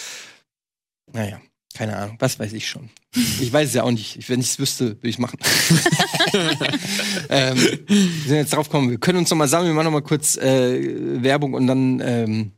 Naja, 1.13 1.41
keine 1.75 1.97
Ahnung, 1.97 2.17
was 2.19 2.41
weiß 2.41 2.53
ich 2.53 2.69
schon. 2.69 2.91
Ich 3.15 3.53
weiß 3.53 3.69
es 3.69 3.75
ja 3.75 3.85
auch 3.85 3.93
nicht. 3.93 4.17
Ich- 4.17 4.29
Wenn 4.29 4.41
ich 4.41 4.47
es 4.47 4.59
wüsste, 4.59 4.97
würde 4.97 5.09
ich 5.09 5.19
machen. 5.21 5.39
ähm, 7.29 7.57
wir 7.57 8.27
sind 8.27 8.37
jetzt 8.37 8.53
drauf 8.53 8.69
gekommen, 8.69 8.91
wir 8.91 8.99
können 8.99 9.19
uns 9.19 9.31
noch 9.31 9.37
mal 9.37 9.49
sammeln, 9.49 9.71
wir 9.71 9.75
machen 9.75 9.87
noch 9.87 9.93
mal 9.93 10.03
kurz 10.03 10.37
äh, 10.37 11.23
Werbung 11.23 11.55
und 11.55 11.67
dann 11.67 12.01
ähm, 12.01 12.53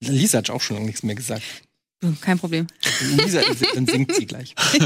Lisa 0.00 0.38
hat 0.38 0.50
auch 0.50 0.60
schon 0.60 0.76
lange 0.76 0.86
nichts 0.86 1.02
mehr 1.02 1.14
gesagt. 1.14 1.42
Kein 2.20 2.38
Problem. 2.38 2.66
Lisa, 3.16 3.40
dann 3.74 3.86
singt 3.86 4.14
sie 4.14 4.26
gleich. 4.26 4.54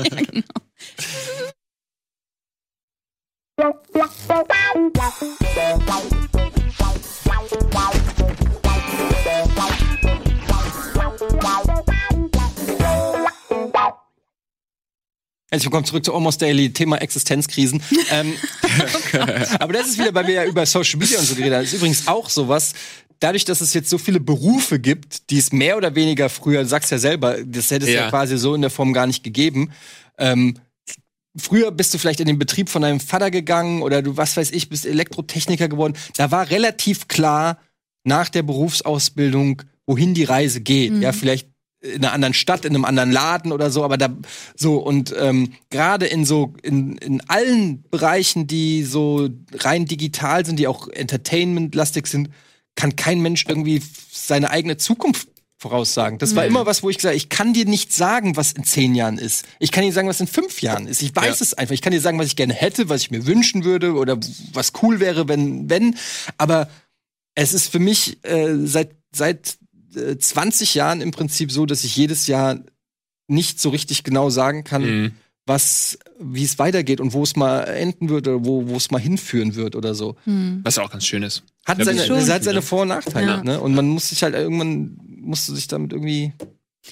Herzlich 15.52 15.66
willkommen 15.66 15.84
zurück 15.84 16.04
zu 16.04 16.14
Almost 16.14 16.40
Daily, 16.40 16.72
Thema 16.72 16.98
Existenzkrisen. 16.98 17.82
ähm, 18.12 18.34
aber 19.58 19.72
das 19.72 19.88
ist 19.88 19.98
wieder, 19.98 20.14
weil 20.14 20.28
wir 20.28 20.34
ja 20.34 20.44
über 20.44 20.64
Social 20.64 21.00
Media 21.00 21.18
und 21.18 21.24
so 21.24 21.34
geredet 21.34 21.54
haben. 21.54 21.64
Das 21.64 21.72
ist 21.72 21.78
übrigens 21.78 22.06
auch 22.06 22.30
sowas, 22.30 22.72
dadurch, 23.18 23.44
dass 23.44 23.60
es 23.60 23.74
jetzt 23.74 23.90
so 23.90 23.98
viele 23.98 24.20
Berufe 24.20 24.78
gibt, 24.78 25.28
die 25.28 25.38
es 25.38 25.50
mehr 25.50 25.76
oder 25.76 25.96
weniger 25.96 26.28
früher, 26.28 26.62
du 26.62 26.68
sagst 26.68 26.92
ja 26.92 26.98
selber, 26.98 27.42
das 27.42 27.68
hätte 27.72 27.86
es 27.86 27.90
ja. 27.90 28.02
Ja. 28.02 28.10
quasi 28.10 28.38
so 28.38 28.54
in 28.54 28.60
der 28.60 28.70
Form 28.70 28.92
gar 28.92 29.08
nicht 29.08 29.24
gegeben. 29.24 29.72
Ähm, 30.18 30.54
früher 31.36 31.72
bist 31.72 31.92
du 31.94 31.98
vielleicht 31.98 32.20
in 32.20 32.28
den 32.28 32.38
Betrieb 32.38 32.68
von 32.68 32.82
deinem 32.82 33.00
Vater 33.00 33.32
gegangen 33.32 33.82
oder 33.82 34.02
du, 34.02 34.16
was 34.16 34.36
weiß 34.36 34.52
ich, 34.52 34.68
bist 34.68 34.86
Elektrotechniker 34.86 35.68
geworden. 35.68 35.94
Da 36.16 36.30
war 36.30 36.48
relativ 36.50 37.08
klar 37.08 37.58
nach 38.04 38.28
der 38.28 38.44
Berufsausbildung, 38.44 39.62
wohin 39.84 40.14
die 40.14 40.22
Reise 40.22 40.60
geht. 40.60 40.92
Ja, 41.00 41.10
vielleicht 41.10 41.49
in 41.80 42.04
einer 42.04 42.12
anderen 42.12 42.34
Stadt, 42.34 42.64
in 42.64 42.74
einem 42.74 42.84
anderen 42.84 43.10
Laden 43.10 43.52
oder 43.52 43.70
so, 43.70 43.84
aber 43.84 43.96
da 43.96 44.08
so 44.54 44.76
und 44.78 45.14
ähm, 45.18 45.52
gerade 45.70 46.06
in 46.06 46.24
so 46.24 46.52
in, 46.62 46.98
in 46.98 47.22
allen 47.28 47.82
Bereichen, 47.90 48.46
die 48.46 48.84
so 48.84 49.28
rein 49.54 49.86
digital 49.86 50.44
sind, 50.44 50.58
die 50.58 50.66
auch 50.66 50.88
Entertainment-lastig 50.88 52.06
sind, 52.06 52.30
kann 52.76 52.96
kein 52.96 53.20
Mensch 53.20 53.44
irgendwie 53.48 53.82
seine 54.12 54.50
eigene 54.50 54.76
Zukunft 54.76 55.28
voraussagen. 55.56 56.18
Das 56.18 56.34
war 56.34 56.46
immer 56.46 56.64
was, 56.64 56.82
wo 56.82 56.88
ich 56.88 56.96
gesagt 56.96 57.12
habe, 57.12 57.16
ich 57.18 57.28
kann 57.28 57.52
dir 57.52 57.66
nicht 57.66 57.92
sagen, 57.92 58.34
was 58.36 58.52
in 58.52 58.64
zehn 58.64 58.94
Jahren 58.94 59.18
ist. 59.18 59.44
Ich 59.58 59.70
kann 59.70 59.84
dir 59.84 59.92
sagen, 59.92 60.08
was 60.08 60.20
in 60.20 60.26
fünf 60.26 60.62
Jahren 60.62 60.86
ist. 60.86 61.02
Ich 61.02 61.14
weiß 61.14 61.40
Ja. 61.40 61.44
es 61.44 61.54
einfach. 61.54 61.74
Ich 61.74 61.82
kann 61.82 61.92
dir 61.92 62.00
sagen, 62.00 62.18
was 62.18 62.28
ich 62.28 62.36
gerne 62.36 62.54
hätte, 62.54 62.88
was 62.88 63.02
ich 63.02 63.10
mir 63.10 63.26
wünschen 63.26 63.64
würde 63.64 63.92
oder 63.94 64.18
was 64.54 64.72
cool 64.82 65.00
wäre, 65.00 65.28
wenn, 65.28 65.68
wenn. 65.68 65.96
Aber 66.38 66.70
es 67.34 67.52
ist 67.52 67.68
für 67.68 67.78
mich 67.78 68.24
äh, 68.24 68.56
seit, 68.64 68.92
seit 69.14 69.58
äh, 69.96 70.16
20 70.18 70.74
Jahren 70.74 71.00
im 71.00 71.10
Prinzip 71.10 71.50
so, 71.52 71.66
dass 71.66 71.84
ich 71.84 71.96
jedes 71.96 72.26
Jahr 72.26 72.58
nicht 73.28 73.60
so 73.60 73.68
richtig 73.70 74.02
genau 74.04 74.28
sagen 74.30 74.64
kann, 74.64 74.82
Mhm. 74.82 75.12
was, 75.46 75.98
wie 76.20 76.44
es 76.44 76.58
weitergeht 76.58 77.00
und 77.00 77.12
wo 77.12 77.22
es 77.22 77.36
mal 77.36 77.62
enden 77.62 78.08
wird 78.08 78.28
oder 78.28 78.44
wo, 78.44 78.68
wo 78.68 78.76
es 78.76 78.90
mal 78.90 79.00
hinführen 79.00 79.54
wird 79.54 79.74
oder 79.76 79.94
so. 79.94 80.16
Was 80.64 80.78
auch 80.78 80.90
ganz 80.90 81.04
schön 81.06 81.22
ist. 81.22 81.42
Hat 81.64 81.78
Ja, 81.78 81.84
seine, 81.84 82.00
hat 82.34 82.44
seine 82.44 82.62
Vor- 82.62 82.82
und 82.82 82.88
Nachteile, 82.88 83.26
Ja. 83.32 83.42
ne? 83.44 83.60
Und 83.60 83.74
man 83.74 83.88
muss 83.88 84.08
sich 84.08 84.22
halt 84.22 84.34
irgendwann, 84.34 84.98
musst 85.20 85.48
du 85.48 85.54
sich 85.54 85.66
damit 85.68 85.92
irgendwie. 85.92 86.32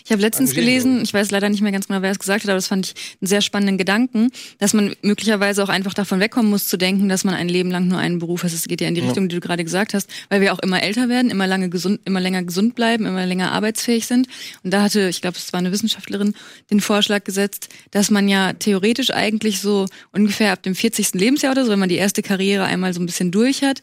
Ich 0.04 0.12
habe 0.12 0.22
letztens 0.22 0.54
gelesen, 0.54 1.02
ich 1.02 1.12
weiß 1.12 1.30
leider 1.30 1.48
nicht 1.48 1.62
mehr 1.62 1.72
ganz 1.72 1.88
genau, 1.88 2.02
wer 2.02 2.10
es 2.10 2.18
gesagt 2.18 2.44
hat, 2.44 2.50
aber 2.50 2.56
das 2.56 2.68
fand 2.68 2.86
ich 2.86 2.94
einen 3.20 3.26
sehr 3.26 3.40
spannenden 3.40 3.78
Gedanken, 3.78 4.30
dass 4.58 4.74
man 4.74 4.94
möglicherweise 5.02 5.62
auch 5.64 5.70
einfach 5.70 5.94
davon 5.94 6.20
wegkommen 6.20 6.50
muss 6.50 6.66
zu 6.68 6.76
denken, 6.76 7.08
dass 7.08 7.24
man 7.24 7.34
ein 7.34 7.48
Leben 7.48 7.70
lang 7.70 7.88
nur 7.88 7.98
einen 7.98 8.18
Beruf 8.18 8.44
hat. 8.44 8.52
Es 8.52 8.68
geht 8.68 8.80
ja 8.80 8.88
in 8.88 8.94
die. 8.94 9.08
Richtung, 9.08 9.28
die 9.28 9.36
du 9.36 9.40
gerade 9.40 9.64
gesagt 9.64 9.94
hast, 9.94 10.08
weil 10.28 10.40
wir 10.40 10.52
auch 10.52 10.58
immer 10.60 10.82
älter 10.82 11.08
werden, 11.08 11.30
immer 11.30 11.46
lange 11.46 11.68
gesund, 11.68 12.00
immer 12.04 12.20
länger 12.20 12.42
gesund 12.42 12.74
bleiben, 12.74 13.06
immer 13.06 13.26
länger 13.26 13.52
arbeitsfähig 13.52 14.06
sind. 14.06 14.28
Und 14.62 14.72
da 14.72 14.82
hatte, 14.82 15.08
ich 15.08 15.20
glaube, 15.20 15.36
es 15.36 15.52
war 15.52 15.58
eine 15.58 15.72
Wissenschaftlerin, 15.72 16.34
den 16.70 16.80
Vorschlag 16.80 17.24
gesetzt, 17.24 17.68
dass 17.90 18.10
man 18.10 18.28
ja 18.28 18.52
theoretisch 18.52 19.10
eigentlich 19.10 19.60
so 19.60 19.86
ungefähr 20.12 20.52
ab 20.52 20.62
dem 20.62 20.74
40. 20.74 21.14
Lebensjahr 21.14 21.52
oder 21.52 21.64
so, 21.64 21.72
wenn 21.72 21.78
man 21.78 21.88
die 21.88 21.96
erste 21.96 22.22
Karriere 22.22 22.64
einmal 22.64 22.92
so 22.92 23.00
ein 23.00 23.06
bisschen 23.06 23.30
durch 23.30 23.62
hat, 23.62 23.80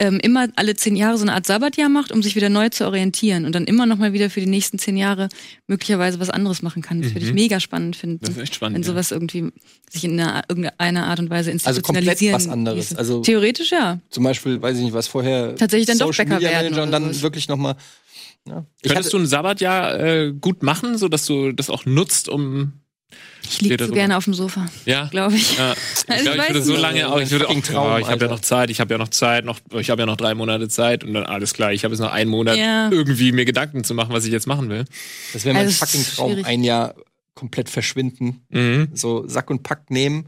ähm, 0.00 0.18
immer 0.18 0.48
alle 0.56 0.74
zehn 0.74 0.96
Jahre 0.96 1.18
so 1.18 1.22
eine 1.24 1.34
Art 1.34 1.46
Sabbatjahr 1.46 1.90
macht, 1.90 2.10
um 2.10 2.22
sich 2.22 2.34
wieder 2.34 2.48
neu 2.48 2.70
zu 2.70 2.86
orientieren 2.86 3.44
und 3.44 3.54
dann 3.54 3.66
immer 3.66 3.84
noch 3.84 3.98
mal 3.98 4.14
wieder 4.14 4.30
für 4.30 4.40
die 4.40 4.46
nächsten 4.46 4.78
zehn 4.78 4.96
Jahre 4.96 5.28
möglicherweise 5.66 6.18
was 6.18 6.30
anderes 6.30 6.62
machen 6.62 6.80
kann. 6.82 7.02
Das 7.02 7.14
würde 7.14 7.26
ich 7.26 7.34
mega 7.34 7.60
spannend 7.60 7.96
finden. 7.96 8.20
Das 8.24 8.30
ist 8.30 8.40
echt 8.42 8.54
spannend, 8.54 8.76
Wenn 8.76 8.82
ja. 8.82 8.88
sowas 8.88 9.10
irgendwie 9.10 9.52
sich 9.90 10.04
in 10.04 10.18
einer, 10.18 10.42
irgendeiner 10.48 11.06
Art 11.06 11.20
und 11.20 11.28
Weise 11.28 11.52
Also 11.52 11.82
komplett 11.82 12.04
institutionalisieren 12.20 12.34
was 12.34 12.48
anderes. 12.48 12.96
Also- 12.96 13.20
Theoretisch 13.20 13.70
ja. 13.72 14.00
Zum 14.08 14.24
Beispiel, 14.24 14.60
weiß 14.60 14.78
ich 14.78 14.84
nicht, 14.84 14.94
was 14.94 15.06
vorher. 15.06 15.54
Tatsächlich 15.54 15.86
dann 15.86 15.98
doch 15.98 16.06
Social 16.06 16.24
Bäcker 16.24 16.36
Media 16.36 16.50
werden 16.50 16.64
Manager 16.72 16.82
und 16.82 16.90
dann 16.92 17.02
sowas. 17.04 17.22
wirklich 17.22 17.48
nochmal. 17.48 17.76
Ja. 18.46 18.64
Könntest 18.82 18.96
hatte, 18.96 19.10
du 19.10 19.18
ein 19.18 19.26
Sabbatjahr 19.26 20.00
äh, 20.00 20.32
gut 20.32 20.62
machen, 20.62 20.96
so 20.96 21.08
dass 21.08 21.26
du 21.26 21.52
das 21.52 21.68
auch 21.68 21.84
nutzt, 21.84 22.30
um 22.30 22.72
Ich 23.42 23.60
liege 23.60 23.84
so 23.84 23.92
gerne 23.92 24.16
auf 24.16 24.24
dem 24.24 24.34
Sofa, 24.34 24.66
ja. 24.84 25.06
glaube 25.06 25.34
ich. 25.36 25.56
Ja, 25.58 25.72
ich 25.72 26.10
Also 26.10 26.24
glaube, 26.24 26.38
ich 26.38 26.42
ich 26.48 26.54
würde 26.54 26.62
so 26.62 26.76
lange 26.76 27.08
auch, 27.08 27.20
ich 27.20 27.30
würde 27.30 27.48
auch, 27.48 27.60
Traum, 27.60 27.92
oh, 27.94 27.98
ich 27.98 28.06
habe 28.08 28.24
ja 28.24 28.30
noch 28.30 28.40
Zeit, 28.40 28.70
ich 28.70 28.80
habe 28.80 28.92
ja 28.94 28.98
noch 28.98 29.08
Zeit, 29.08 29.44
noch, 29.44 29.58
ich 29.78 29.90
habe 29.90 30.02
ja 30.02 30.06
noch 30.06 30.16
drei 30.16 30.34
Monate 30.34 30.68
Zeit 30.68 31.04
und 31.04 31.14
dann 31.14 31.24
alles 31.24 31.54
klar, 31.54 31.72
ich 31.72 31.84
habe 31.84 31.94
jetzt 31.94 32.00
noch 32.00 32.12
einen 32.12 32.30
Monat, 32.30 32.56
Ja. 32.56 32.90
irgendwie 32.90 33.32
mir 33.32 33.44
Gedanken 33.44 33.82
zu 33.84 33.94
machen, 33.94 34.12
was 34.12 34.24
ich 34.24 34.32
jetzt 34.32 34.46
machen 34.46 34.68
will. 34.68 34.84
das 35.32 35.44
wäre 35.44 35.54
mein 35.54 35.66
Also, 35.66 35.84
fucking 35.84 36.04
Traum. 36.04 36.30
schwierig. 36.30 36.46
Ein 36.46 36.62
Jahr 36.64 36.94
komplett 37.34 37.70
verschwinden. 37.70 38.42
Mhm. 38.50 38.88
So 38.94 39.26
Sack 39.26 39.50
und 39.50 39.62
Pack 39.62 39.90
nehmen. 39.90 40.26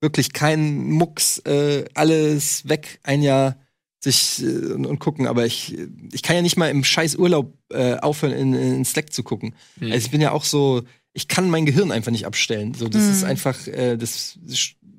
Wirklich 0.00 0.32
keinen 0.32 0.90
Mucks, 0.90 1.38
äh, 1.40 1.84
alles 1.94 2.68
weg. 2.68 3.00
Ein 3.02 3.22
Jahr 3.22 3.56
sich 4.00 4.42
äh, 4.42 4.72
und, 4.72 4.86
und 4.86 4.98
gucken. 4.98 5.26
Aber 5.26 5.46
ich, 5.46 5.76
ich 6.12 6.22
kann 6.22 6.36
ja 6.36 6.42
nicht 6.42 6.56
mal 6.56 6.68
im 6.70 6.84
scheiß 6.84 7.16
Urlaub 7.16 7.54
äh, 7.70 7.96
aufhören, 7.96 8.32
in, 8.32 8.54
in 8.54 8.84
Slack 8.84 9.12
zu 9.12 9.22
gucken. 9.22 9.54
Mhm. 9.80 9.92
Also 9.92 10.06
ich 10.06 10.10
bin 10.10 10.20
ja 10.20 10.32
auch 10.32 10.44
so, 10.44 10.82
ich 11.14 11.28
kann 11.28 11.48
mein 11.48 11.64
Gehirn 11.64 11.90
einfach 11.92 12.10
nicht 12.12 12.26
abstellen. 12.26 12.74
So, 12.74 12.88
das 12.88 13.02
Mhm. 13.04 13.10
ist 13.12 13.24
einfach, 13.24 13.66
äh, 13.68 13.96
das 13.96 14.38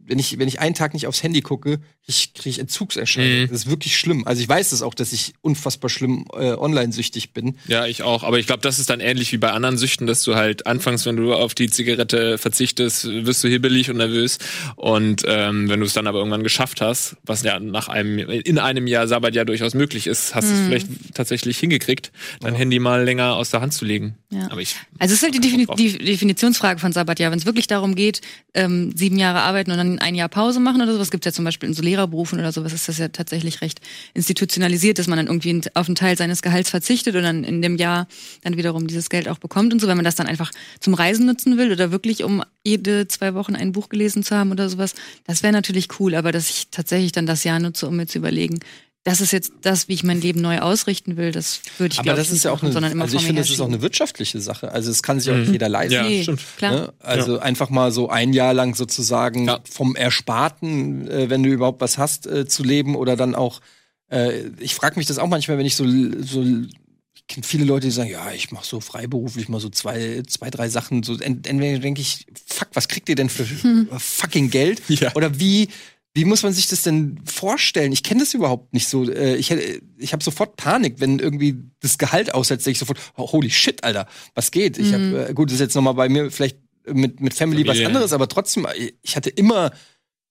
wenn 0.08 0.20
ich, 0.20 0.38
wenn 0.40 0.48
ich 0.48 0.60
einen 0.60 0.76
Tag 0.76 0.94
nicht 0.94 1.08
aufs 1.08 1.24
Handy 1.24 1.42
gucke, 1.42 1.80
ich 2.08 2.34
kriege 2.34 2.50
ich 2.50 2.60
Entzugserscheinungen. 2.60 3.44
Mhm. 3.44 3.48
Das 3.48 3.62
ist 3.62 3.70
wirklich 3.70 3.98
schlimm. 3.98 4.28
Also 4.28 4.42
ich 4.42 4.48
weiß 4.48 4.72
es 4.72 4.82
auch, 4.82 4.94
dass 4.94 5.12
ich 5.12 5.34
unfassbar 5.42 5.90
schlimm 5.90 6.26
äh, 6.34 6.54
online-süchtig 6.54 7.34
bin. 7.34 7.58
Ja, 7.68 7.88
ich 7.88 8.04
auch. 8.04 8.24
Aber 8.24 8.38
ich 8.38 8.46
glaube, 8.46 8.62
das 8.62 8.78
ist 8.78 8.90
dann 8.90 9.00
ähnlich 9.00 9.32
wie 9.32 9.38
bei 9.38 9.52
anderen 9.52 9.78
Süchten, 9.78 10.06
dass 10.06 10.22
du 10.22 10.36
halt 10.36 10.68
anfangs, 10.68 11.06
wenn 11.06 11.16
du 11.16 11.34
auf 11.34 11.56
die 11.56 11.70
Zigarette 11.70 12.38
verzichtest, 12.38 13.06
wirst 13.06 13.44
du 13.44 13.48
hibbelig 13.48 13.90
und 13.90 13.98
nervös. 13.98 14.38
Und 14.76 15.24
ähm, 15.28 15.68
wenn 15.68 15.80
du 15.80 15.86
es 15.86 15.94
dann 15.94 16.06
aber 16.06 16.20
irgendwann 16.20 16.44
geschafft 16.44 16.82
hast, 16.82 17.18
was 17.24 17.42
ja 17.42 17.60
nach 17.60 17.90
einem 17.90 18.20
in 18.20 18.60
einem 18.60 18.86
Jahr 18.86 19.08
Sabbat 19.08 19.34
ja 19.34 19.44
durchaus 19.44 19.74
möglich 19.74 20.06
ist, 20.06 20.36
hast 20.36 20.50
du 20.50 20.54
es 20.54 20.62
vielleicht 20.62 20.88
tatsächlich 21.16 21.58
hingekriegt, 21.58 22.12
dein 22.42 22.54
Handy 22.54 22.78
mal 22.78 23.04
länger 23.04 23.36
aus 23.36 23.50
der 23.50 23.62
Hand 23.62 23.74
zu 23.74 23.86
legen. 23.86 24.18
Ja. 24.30 24.52
Aber 24.52 24.62
ich 24.62 24.76
Also 25.00 25.14
es 25.14 25.20
ist 25.20 25.24
halt 25.24 25.34
die, 25.34 25.40
Defini 25.40 25.66
die 25.78 25.98
Definitionsfrage 25.98 26.80
von 26.80 26.92
Sabbatjahr. 26.92 27.32
Wenn 27.32 27.40
es 27.40 27.46
wirklich 27.46 27.68
darum 27.68 27.96
geht, 27.96 28.22
ähm, 28.54 28.92
sieben 28.96 29.18
Jahre 29.18 29.42
arbeiten 29.42 29.72
und 29.72 29.78
dann 29.78 29.95
ein 30.00 30.16
Jahr 30.16 30.30
Pause 30.30 30.60
machen 30.60 30.82
oder 30.82 30.94
sowas, 30.94 31.12
gibt 31.12 31.26
ja 31.26 31.32
zum 31.32 31.46
Beispiel 31.46 31.70
in 31.70 31.76
so 31.76 31.82
Lehrerberufen 31.82 32.40
oder 32.40 32.52
sowas, 32.52 32.74
ist 32.74 32.88
das 32.88 32.98
ja 32.98 33.08
tatsächlich 33.10 33.62
recht 33.62 33.82
institutionalisiert, 34.14 35.00
dass 35.00 35.08
man 35.08 35.18
dann 35.18 35.28
irgendwie 35.28 35.62
auf 35.74 35.88
einen 35.88 35.96
Teil 35.96 36.18
seines 36.18 36.42
Gehalts 36.42 36.70
verzichtet 36.70 37.16
und 37.16 37.24
dann 37.24 37.44
in 37.44 37.62
dem 37.62 37.78
Jahr 37.78 38.08
dann 38.44 38.58
wiederum 38.58 38.88
dieses 38.88 39.10
Geld 39.10 39.28
auch 39.28 39.38
bekommt 39.38 39.74
und 39.74 39.80
so. 39.80 39.88
Wenn 39.88 39.98
man 39.98 40.06
das 40.06 40.16
dann 40.16 40.28
einfach 40.28 40.52
zum 40.80 40.94
Reisen 40.94 41.26
nutzen 41.26 41.58
will 41.58 41.72
oder 41.72 41.92
wirklich 41.92 42.24
um 42.24 42.44
jede 42.64 43.08
zwei 43.08 43.34
Wochen 43.34 43.56
ein 43.56 43.72
Buch 43.72 43.90
gelesen 43.90 44.24
zu 44.24 44.36
haben 44.36 44.52
oder 44.52 44.70
sowas, 44.70 44.96
das 45.26 45.44
wäre 45.44 45.54
natürlich 45.54 46.00
cool, 46.00 46.16
aber 46.16 46.32
dass 46.32 46.50
ich 46.50 46.68
tatsächlich 46.72 47.12
dann 47.12 47.26
das 47.26 47.44
Jahr 47.44 47.60
nutze, 47.60 47.88
um 47.88 47.96
mir 47.96 48.08
zu 48.08 48.18
überlegen, 48.18 48.60
das 49.06 49.22
ist 49.22 49.32
jetzt 49.32 49.54
das, 49.62 49.88
wie 49.88 49.94
ich 49.94 50.04
mein 50.04 50.20
Leben 50.20 50.42
neu 50.42 50.60
ausrichten 50.60 51.16
will, 51.16 51.32
das 51.32 51.62
würde 51.78 51.94
ich 51.94 52.00
Aber 52.00 52.04
glaub 52.06 52.16
das 52.18 52.26
ich, 52.26 52.32
ist 52.32 52.34
nicht 52.40 52.44
ja 52.46 52.52
auch 52.52 52.56
machen, 52.56 52.66
eine, 52.66 52.74
sondern 52.74 52.92
immer 52.92 53.04
also 53.06 53.16
ich 53.18 53.24
finde, 53.24 53.42
das 53.42 53.50
ist 53.52 53.62
auch 53.62 53.68
eine 53.68 53.82
wirtschaftliche 53.82 54.42
Sache. 54.42 54.72
Also 54.72 54.92
es 54.92 55.02
kann 55.04 55.20
sich 55.20 55.30
auch 55.32 55.36
Mhm. 55.36 55.42
nicht 55.44 55.52
jeder 55.54 55.70
leisten. 55.70 55.94
Ja, 55.94 56.04
Nee, 56.04 56.24
stimmt. 56.24 56.42
klar. 56.58 56.72
Ne? 56.74 56.94
Also 57.00 57.40
einfach 57.40 57.70
mal 57.70 57.92
so 57.94 58.10
ein 58.10 58.34
Jahr 58.34 58.54
lang 58.54 58.76
sozusagen 58.76 59.46
Ja. 59.48 59.60
vom 59.70 59.96
Ersparten, 59.96 61.08
äh, 61.10 61.30
wenn 61.30 61.44
du 61.44 61.50
überhaupt 61.50 61.82
was 61.82 61.98
hast, 61.98 62.28
äh, 62.28 62.46
zu 62.48 62.64
leben 62.64 62.96
oder 62.96 63.16
dann 63.16 63.36
auch. 63.36 63.62
Äh, 64.12 64.50
ich 64.60 64.76
frage 64.76 64.98
mich 64.98 65.06
das 65.08 65.18
auch 65.20 65.28
manchmal, 65.28 65.58
wenn 65.60 65.66
ich 65.66 65.76
so 65.76 65.86
so 66.22 66.44
ich 67.14 67.28
kenne 67.28 67.46
viele 67.46 67.66
Leute, 67.66 67.88
die 67.88 67.92
sagen, 67.92 68.10
ja, 68.12 68.32
ich 68.34 68.52
mache 68.52 68.66
so 68.68 68.80
freiberuflich 68.80 69.50
mal 69.50 69.60
so 69.60 69.70
zwei, 69.70 70.22
zwei, 70.28 70.50
drei 70.52 70.70
Sachen. 70.70 71.02
So 71.02 71.18
ent- 71.18 71.48
entweder 71.48 71.80
denke 71.80 72.02
ich, 72.02 72.28
fuck, 72.46 72.68
was 72.74 72.88
kriegt 72.88 73.10
ihr 73.10 73.16
denn 73.16 73.30
für 73.30 73.46
fucking 73.98 74.50
Geld? 74.52 74.82
Ja. 74.90 75.16
Oder 75.16 75.40
wie 75.40 75.70
wie 76.16 76.26
muss 76.26 76.44
man 76.44 76.54
sich 76.54 76.68
das 76.68 76.82
denn 76.84 77.20
vorstellen? 77.26 77.92
Ich 77.92 78.02
kenne 78.02 78.22
das 78.22 78.34
überhaupt 78.34 78.74
nicht 78.74 78.88
so. 78.88 79.04
Äh, 79.10 79.36
Ich, 79.36 79.52
ich 79.98 80.14
habe 80.14 80.24
sofort 80.24 80.56
Panik, 80.56 80.96
wenn 81.00 81.20
irgendwie 81.20 81.56
das 81.82 81.98
Gehalt 81.98 82.34
aussetzt, 82.34 82.66
ich 82.68 82.80
sofort, 82.80 83.00
oh, 83.18 83.32
holy 83.32 83.52
shit, 83.52 83.84
Alter, 83.84 84.08
was 84.34 84.52
geht? 84.52 84.78
Ich 84.78 84.94
habe, 84.94 85.28
äh, 85.30 85.34
gut, 85.34 85.50
das 85.50 85.56
ist 85.56 85.60
jetzt 85.60 85.76
nochmal 85.76 85.94
bei 85.94 86.08
mir 86.08 86.32
vielleicht 86.32 86.58
mit, 86.88 87.20
mit 87.20 87.34
Family, 87.34 87.66
Familie. 87.66 87.82
was 87.84 87.88
anderes, 87.88 88.14
aber 88.14 88.30
trotzdem, 88.30 88.66
äh, 88.66 88.94
ich 89.02 89.18
hatte 89.18 89.30
immer 89.30 89.72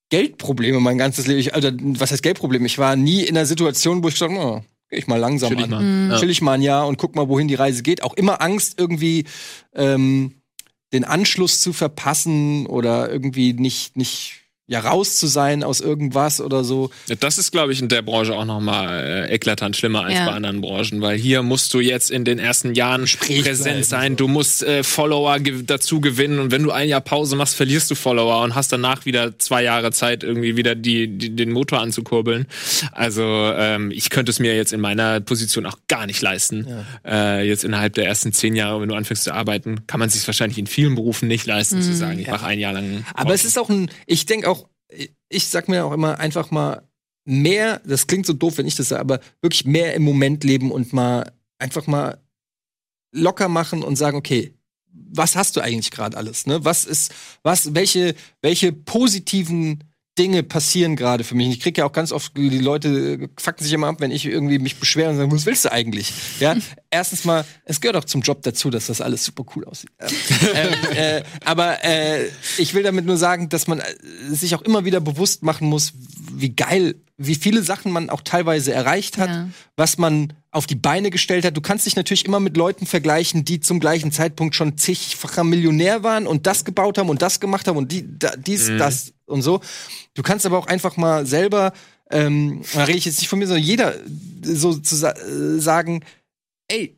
Geldprobleme 0.08 0.80
mein 0.80 0.96
ganzes 0.96 1.26
Leben. 1.26 1.40
Ich, 1.40 1.54
also, 1.54 1.70
was 1.72 2.12
heißt 2.12 2.22
Geldprobleme? 2.22 2.64
Ich 2.66 2.78
war 2.78 2.96
nie 2.96 3.22
in 3.22 3.36
einer 3.36 3.46
Situation, 3.46 4.02
wo 4.02 4.08
ich 4.08 4.14
gesagt 4.14 4.32
habe, 4.32 4.42
oh, 4.42 4.64
geh 4.88 4.96
ich 4.96 5.06
mal 5.06 5.16
langsam 5.18 5.50
Chill 5.50 5.58
ich 5.58 5.64
an. 5.64 5.70
mal. 5.70 5.82
Mhm. 5.82 6.10
Ja. 6.12 6.18
Chill 6.18 6.30
ich 6.30 6.40
mal 6.40 6.52
ein 6.52 6.62
Jahr 6.62 6.86
und 6.86 6.96
guck 6.96 7.14
mal, 7.14 7.28
wohin 7.28 7.48
die 7.48 7.56
Reise 7.56 7.82
geht. 7.82 8.02
Auch 8.02 8.14
immer 8.14 8.40
Angst, 8.40 8.78
irgendwie 8.78 9.24
ähm, 9.74 10.34
den 10.94 11.04
Anschluss 11.04 11.60
zu 11.60 11.74
verpassen 11.74 12.66
oder 12.66 13.10
irgendwie 13.10 13.52
nicht, 13.52 13.96
nicht 13.96 14.43
ja 14.66 14.80
raus 14.80 15.18
zu 15.18 15.26
sein 15.26 15.62
aus 15.62 15.80
irgendwas 15.82 16.40
oder 16.40 16.64
so. 16.64 16.90
Das 17.20 17.36
ist, 17.36 17.50
glaube 17.52 17.72
ich, 17.74 17.82
in 17.82 17.88
der 17.88 18.00
Branche 18.00 18.34
auch 18.34 18.46
noch 18.46 18.60
mal 18.60 18.88
äh, 19.28 19.34
eklatant 19.34 19.76
schlimmer 19.76 20.04
als 20.04 20.14
Ja. 20.14 20.24
bei 20.26 20.32
anderen 20.32 20.62
Branchen, 20.62 21.02
weil 21.02 21.18
hier 21.18 21.42
musst 21.42 21.74
du 21.74 21.80
jetzt 21.80 22.10
in 22.10 22.24
den 22.24 22.38
ersten 22.38 22.74
Jahren 22.74 23.02
Gespräch 23.02 23.42
präsent 23.44 23.84
sein. 23.84 24.12
so. 24.12 24.16
Du 24.24 24.28
musst 24.28 24.62
äh, 24.62 24.82
Follower 24.82 25.38
ge 25.40 25.62
dazu 25.66 26.00
gewinnen 26.00 26.38
und 26.38 26.50
wenn 26.50 26.62
du 26.62 26.70
ein 26.70 26.88
Jahr 26.88 27.02
Pause 27.02 27.36
machst, 27.36 27.56
verlierst 27.56 27.90
du 27.90 27.94
Follower 27.94 28.42
und 28.42 28.54
hast 28.54 28.72
danach 28.72 29.04
wieder 29.04 29.38
zwei 29.38 29.62
Jahre 29.62 29.92
Zeit, 29.92 30.22
irgendwie 30.24 30.56
wieder 30.56 30.74
die, 30.74 31.08
die 31.08 31.36
den 31.36 31.52
Motor 31.52 31.80
anzukurbeln. 31.80 32.46
Also 32.92 33.22
ähm, 33.22 33.90
ich 33.90 34.08
könnte 34.08 34.30
es 34.30 34.38
mir 34.38 34.56
jetzt 34.56 34.72
in 34.72 34.80
meiner 34.80 35.20
Position 35.20 35.66
auch 35.66 35.76
gar 35.88 36.06
nicht 36.06 36.22
leisten. 36.22 36.66
Äh, 37.06 37.46
jetzt 37.46 37.64
innerhalb 37.64 37.92
der 37.94 38.06
ersten 38.06 38.32
zehn 38.32 38.56
Jahre, 38.56 38.80
wenn 38.80 38.88
du 38.88 38.94
anfängst 38.94 39.24
zu 39.24 39.34
arbeiten, 39.34 39.86
kann 39.86 40.00
man 40.00 40.08
sich 40.08 40.26
wahrscheinlich 40.26 40.56
in 40.58 40.66
vielen 40.66 40.94
Berufen 40.94 41.28
nicht 41.28 41.44
leisten, 41.46 41.82
zu 41.82 41.94
sagen, 41.94 42.18
ich 42.18 42.28
mache 42.28 42.46
ein 42.46 42.58
Jahr 42.58 42.72
lang. 42.72 43.04
Aber 43.12 43.34
es 43.34 43.44
ist 43.44 43.58
auch 43.58 43.68
ein, 43.68 43.90
ich 44.06 44.24
denke 44.26 44.48
auch, 44.48 44.63
ich 45.28 45.48
sag 45.48 45.68
mir 45.68 45.84
auch 45.84 45.92
immer 45.92 46.18
einfach 46.18 46.50
mal 46.50 46.88
mehr, 47.24 47.80
das 47.84 48.06
klingt 48.06 48.26
so 48.26 48.32
doof, 48.32 48.58
wenn 48.58 48.66
ich 48.66 48.76
das 48.76 48.88
sage, 48.88 49.00
aber 49.00 49.20
wirklich 49.40 49.64
mehr 49.64 49.94
im 49.94 50.02
Moment 50.02 50.44
leben 50.44 50.70
und 50.70 50.92
mal 50.92 51.32
einfach 51.58 51.86
mal 51.86 52.18
locker 53.12 53.48
machen 53.48 53.82
und 53.82 53.96
sagen, 53.96 54.16
okay, 54.16 54.54
was 54.86 55.36
hast 55.36 55.56
du 55.56 55.60
eigentlich 55.60 55.90
gerade 55.90 56.16
alles, 56.16 56.46
ne? 56.46 56.64
Was 56.64 56.84
ist, 56.84 57.12
was, 57.42 57.74
welche, 57.74 58.14
welche 58.42 58.72
positiven 58.72 59.84
Dinge 60.18 60.42
passieren 60.44 60.94
gerade 60.94 61.24
für 61.24 61.34
mich. 61.34 61.48
Ich 61.48 61.60
kriege 61.60 61.80
ja 61.80 61.86
auch 61.86 61.92
ganz 61.92 62.12
oft, 62.12 62.36
die 62.36 62.58
Leute 62.58 62.88
äh, 62.88 63.28
fucken 63.40 63.64
sich 63.64 63.72
immer 63.72 63.88
ab, 63.88 63.96
wenn 63.98 64.12
ich 64.12 64.24
irgendwie 64.26 64.58
mich 64.60 64.76
beschwere 64.78 65.10
und 65.10 65.16
sagen, 65.16 65.32
was 65.32 65.44
willst 65.46 65.64
du 65.64 65.72
eigentlich? 65.72 66.12
Ja, 66.38 66.54
erstens 66.90 67.24
mal, 67.24 67.44
es 67.64 67.80
gehört 67.80 67.96
auch 67.96 68.04
zum 68.04 68.20
Job 68.20 68.42
dazu, 68.42 68.70
dass 68.70 68.86
das 68.86 69.00
alles 69.00 69.24
super 69.24 69.44
cool 69.56 69.64
aussieht. 69.64 69.90
Ähm, 70.54 70.74
äh, 70.96 71.22
aber 71.44 71.82
äh, 71.84 72.26
ich 72.58 72.74
will 72.74 72.84
damit 72.84 73.06
nur 73.06 73.16
sagen, 73.16 73.48
dass 73.48 73.66
man 73.66 73.80
äh, 73.80 73.84
sich 74.30 74.54
auch 74.54 74.62
immer 74.62 74.84
wieder 74.84 75.00
bewusst 75.00 75.42
machen 75.42 75.68
muss, 75.68 75.94
wie 76.32 76.50
geil, 76.50 76.94
wie 77.16 77.34
viele 77.34 77.62
Sachen 77.62 77.90
man 77.90 78.08
auch 78.10 78.22
teilweise 78.22 78.72
erreicht 78.72 79.18
hat, 79.18 79.30
Ja. 79.30 79.48
was 79.76 79.98
man 79.98 80.32
auf 80.54 80.66
die 80.66 80.76
Beine 80.76 81.10
gestellt 81.10 81.44
hat. 81.44 81.56
Du 81.56 81.60
kannst 81.60 81.84
dich 81.84 81.96
natürlich 81.96 82.24
immer 82.24 82.38
mit 82.38 82.56
Leuten 82.56 82.86
vergleichen, 82.86 83.44
die 83.44 83.58
zum 83.58 83.80
gleichen 83.80 84.12
Zeitpunkt 84.12 84.54
schon 84.54 84.78
zigfacher 84.78 85.42
Millionär 85.42 86.04
waren 86.04 86.28
und 86.28 86.46
das 86.46 86.64
gebaut 86.64 86.96
haben 86.96 87.08
und 87.08 87.22
das 87.22 87.40
gemacht 87.40 87.66
haben 87.66 87.76
und 87.76 87.90
die, 87.90 88.06
da, 88.18 88.36
dies, 88.36 88.70
das 88.78 89.12
und 89.26 89.42
so. 89.42 89.60
Du 90.14 90.22
kannst 90.22 90.46
aber 90.46 90.58
auch 90.58 90.68
einfach 90.68 90.96
mal 90.96 91.26
selber, 91.26 91.72
ähm, 92.08 92.62
da 92.72 92.84
rede 92.84 92.98
ich 92.98 93.04
jetzt 93.04 93.18
nicht 93.18 93.28
von 93.28 93.40
mir, 93.40 93.48
sondern 93.48 93.64
jeder 93.64 93.94
so 94.42 94.74
zu 94.74 94.94
sa 94.94 95.10
äh, 95.10 95.58
sagen, 95.58 96.04
ey, 96.68 96.96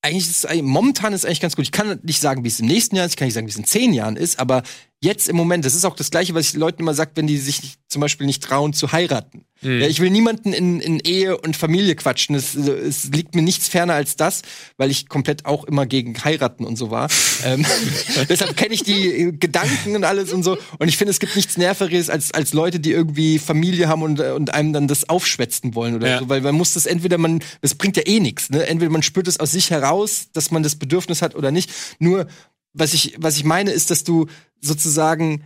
eigentlich 0.00 0.30
ist 0.30 0.44
es, 0.44 0.62
momentan 0.62 1.12
ist 1.12 1.20
es 1.20 1.24
eigentlich 1.26 1.40
ganz 1.40 1.56
gut. 1.56 1.66
Ich 1.66 1.72
kann 1.72 2.00
nicht 2.02 2.20
sagen, 2.20 2.42
wie 2.42 2.48
es 2.48 2.58
im 2.58 2.66
nächsten 2.66 2.96
Jahr 2.96 3.04
ist, 3.04 3.12
ich 3.12 3.16
kann 3.18 3.26
nicht 3.26 3.34
sagen, 3.34 3.46
wie 3.46 3.52
es 3.52 3.58
in 3.58 3.64
zehn 3.64 3.92
Jahren 3.92 4.16
ist, 4.16 4.38
aber 4.38 4.62
jetzt 5.02 5.28
im 5.28 5.36
Moment, 5.36 5.64
das 5.64 5.74
ist 5.74 5.84
auch 5.84 5.96
das 5.96 6.10
Gleiche, 6.10 6.34
was 6.34 6.46
ich 6.46 6.52
den 6.52 6.60
Leuten 6.60 6.80
immer 6.82 6.94
sage, 6.94 7.10
wenn 7.16 7.26
die 7.26 7.36
sich 7.38 7.62
nicht, 7.62 7.78
zum 7.88 8.00
Beispiel 8.00 8.26
nicht 8.26 8.42
trauen 8.42 8.72
zu 8.72 8.92
heiraten. 8.92 9.44
Ja, 9.60 9.86
ich 9.86 10.00
will 10.00 10.10
niemanden 10.10 10.52
in, 10.52 10.80
in 10.80 10.98
Ehe 10.98 11.38
und 11.38 11.56
Familie 11.56 11.94
quatschen. 11.94 12.34
Es, 12.34 12.56
es 12.56 13.04
liegt 13.12 13.36
mir 13.36 13.42
nichts 13.42 13.68
ferner 13.68 13.94
als 13.94 14.16
das, 14.16 14.42
weil 14.76 14.90
ich 14.90 15.08
komplett 15.08 15.44
auch 15.44 15.62
immer 15.64 15.86
gegen 15.86 16.16
heiraten 16.24 16.64
und 16.64 16.74
so 16.74 16.90
war. 16.90 17.08
ähm, 17.44 17.64
deshalb 18.28 18.56
kenne 18.56 18.74
ich 18.74 18.82
die 18.82 19.32
Gedanken 19.38 19.94
und 19.94 20.02
alles 20.02 20.32
und 20.32 20.42
so. 20.42 20.58
Und 20.80 20.88
ich 20.88 20.96
finde, 20.96 21.12
es 21.12 21.20
gibt 21.20 21.36
nichts 21.36 21.56
Nervigeres 21.58 22.10
als, 22.10 22.32
als 22.34 22.52
Leute, 22.54 22.80
die 22.80 22.90
irgendwie 22.90 23.38
Familie 23.38 23.86
haben 23.86 24.02
und, 24.02 24.18
und 24.18 24.52
einem 24.52 24.72
dann 24.72 24.88
das 24.88 25.08
aufschwätzen 25.08 25.76
wollen 25.76 25.94
oder 25.94 26.08
Ja. 26.08 26.18
so. 26.18 26.28
Weil 26.28 26.40
man 26.40 26.56
muss 26.56 26.72
das 26.74 26.86
entweder, 26.86 27.18
man, 27.18 27.40
das 27.60 27.76
bringt 27.76 27.96
ja 27.96 28.02
eh 28.04 28.18
nichts. 28.18 28.50
Ne? 28.50 28.66
Entweder 28.66 28.90
man 28.90 29.02
spürt 29.04 29.28
es 29.28 29.38
aus 29.38 29.52
sich 29.52 29.70
heraus, 29.70 30.26
dass 30.32 30.50
man 30.50 30.64
das 30.64 30.74
Bedürfnis 30.74 31.22
hat 31.22 31.36
oder 31.36 31.52
nicht. 31.52 31.70
Nur, 32.00 32.26
was 32.74 32.94
ich, 32.94 33.14
was 33.18 33.36
ich 33.36 33.44
meine, 33.44 33.70
ist, 33.70 33.90
dass 33.90 34.04
du 34.04 34.26
sozusagen 34.60 35.44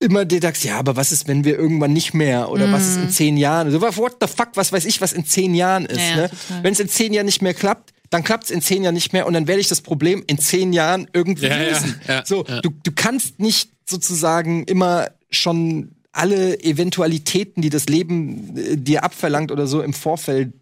immer 0.00 0.24
dir 0.24 0.40
sagst, 0.40 0.64
ja, 0.64 0.78
aber 0.78 0.96
was 0.96 1.12
ist, 1.12 1.28
wenn 1.28 1.44
wir 1.44 1.56
irgendwann 1.56 1.92
nicht 1.92 2.12
mehr 2.12 2.50
oder 2.50 2.72
was 2.72 2.88
ist 2.88 2.96
in 2.96 3.10
zehn 3.10 3.36
Jahren? 3.36 3.70
So, 3.70 3.80
what 3.80 4.16
the 4.20 4.26
fuck, 4.26 4.48
was 4.54 4.72
weiß 4.72 4.84
ich, 4.84 5.00
was 5.00 5.12
in 5.12 5.24
zehn 5.24 5.54
Jahren 5.54 5.86
ist. 5.86 6.00
Ja, 6.00 6.16
ne? 6.16 6.30
Wenn 6.62 6.72
es 6.72 6.80
in 6.80 6.88
zehn 6.88 7.12
Jahren 7.12 7.26
nicht 7.26 7.40
mehr 7.40 7.54
klappt, 7.54 7.92
dann 8.10 8.24
klappt 8.24 8.44
es 8.44 8.50
in 8.50 8.60
zehn 8.60 8.82
Jahren 8.82 8.94
nicht 8.94 9.12
mehr 9.12 9.26
und 9.26 9.32
dann 9.32 9.46
werde 9.46 9.60
ich 9.60 9.68
das 9.68 9.80
Problem 9.80 10.24
in 10.26 10.38
zehn 10.38 10.72
Jahren 10.72 11.08
irgendwie 11.12 11.46
Ja, 11.46 11.56
ja, 11.56 11.68
lösen. 11.70 12.00
ja, 12.08 12.24
so, 12.26 12.44
ja. 12.46 12.60
Du, 12.60 12.70
du 12.82 12.90
kannst 12.92 13.38
nicht 13.38 13.70
sozusagen 13.88 14.64
immer 14.64 15.08
schon 15.30 15.92
alle 16.10 16.60
Eventualitäten, 16.62 17.62
die 17.62 17.70
das 17.70 17.86
Leben 17.86 18.56
äh, 18.56 18.76
dir 18.76 19.04
abverlangt 19.04 19.50
oder 19.52 19.66
so 19.66 19.80
im 19.82 19.94
Vorfeld 19.94 20.52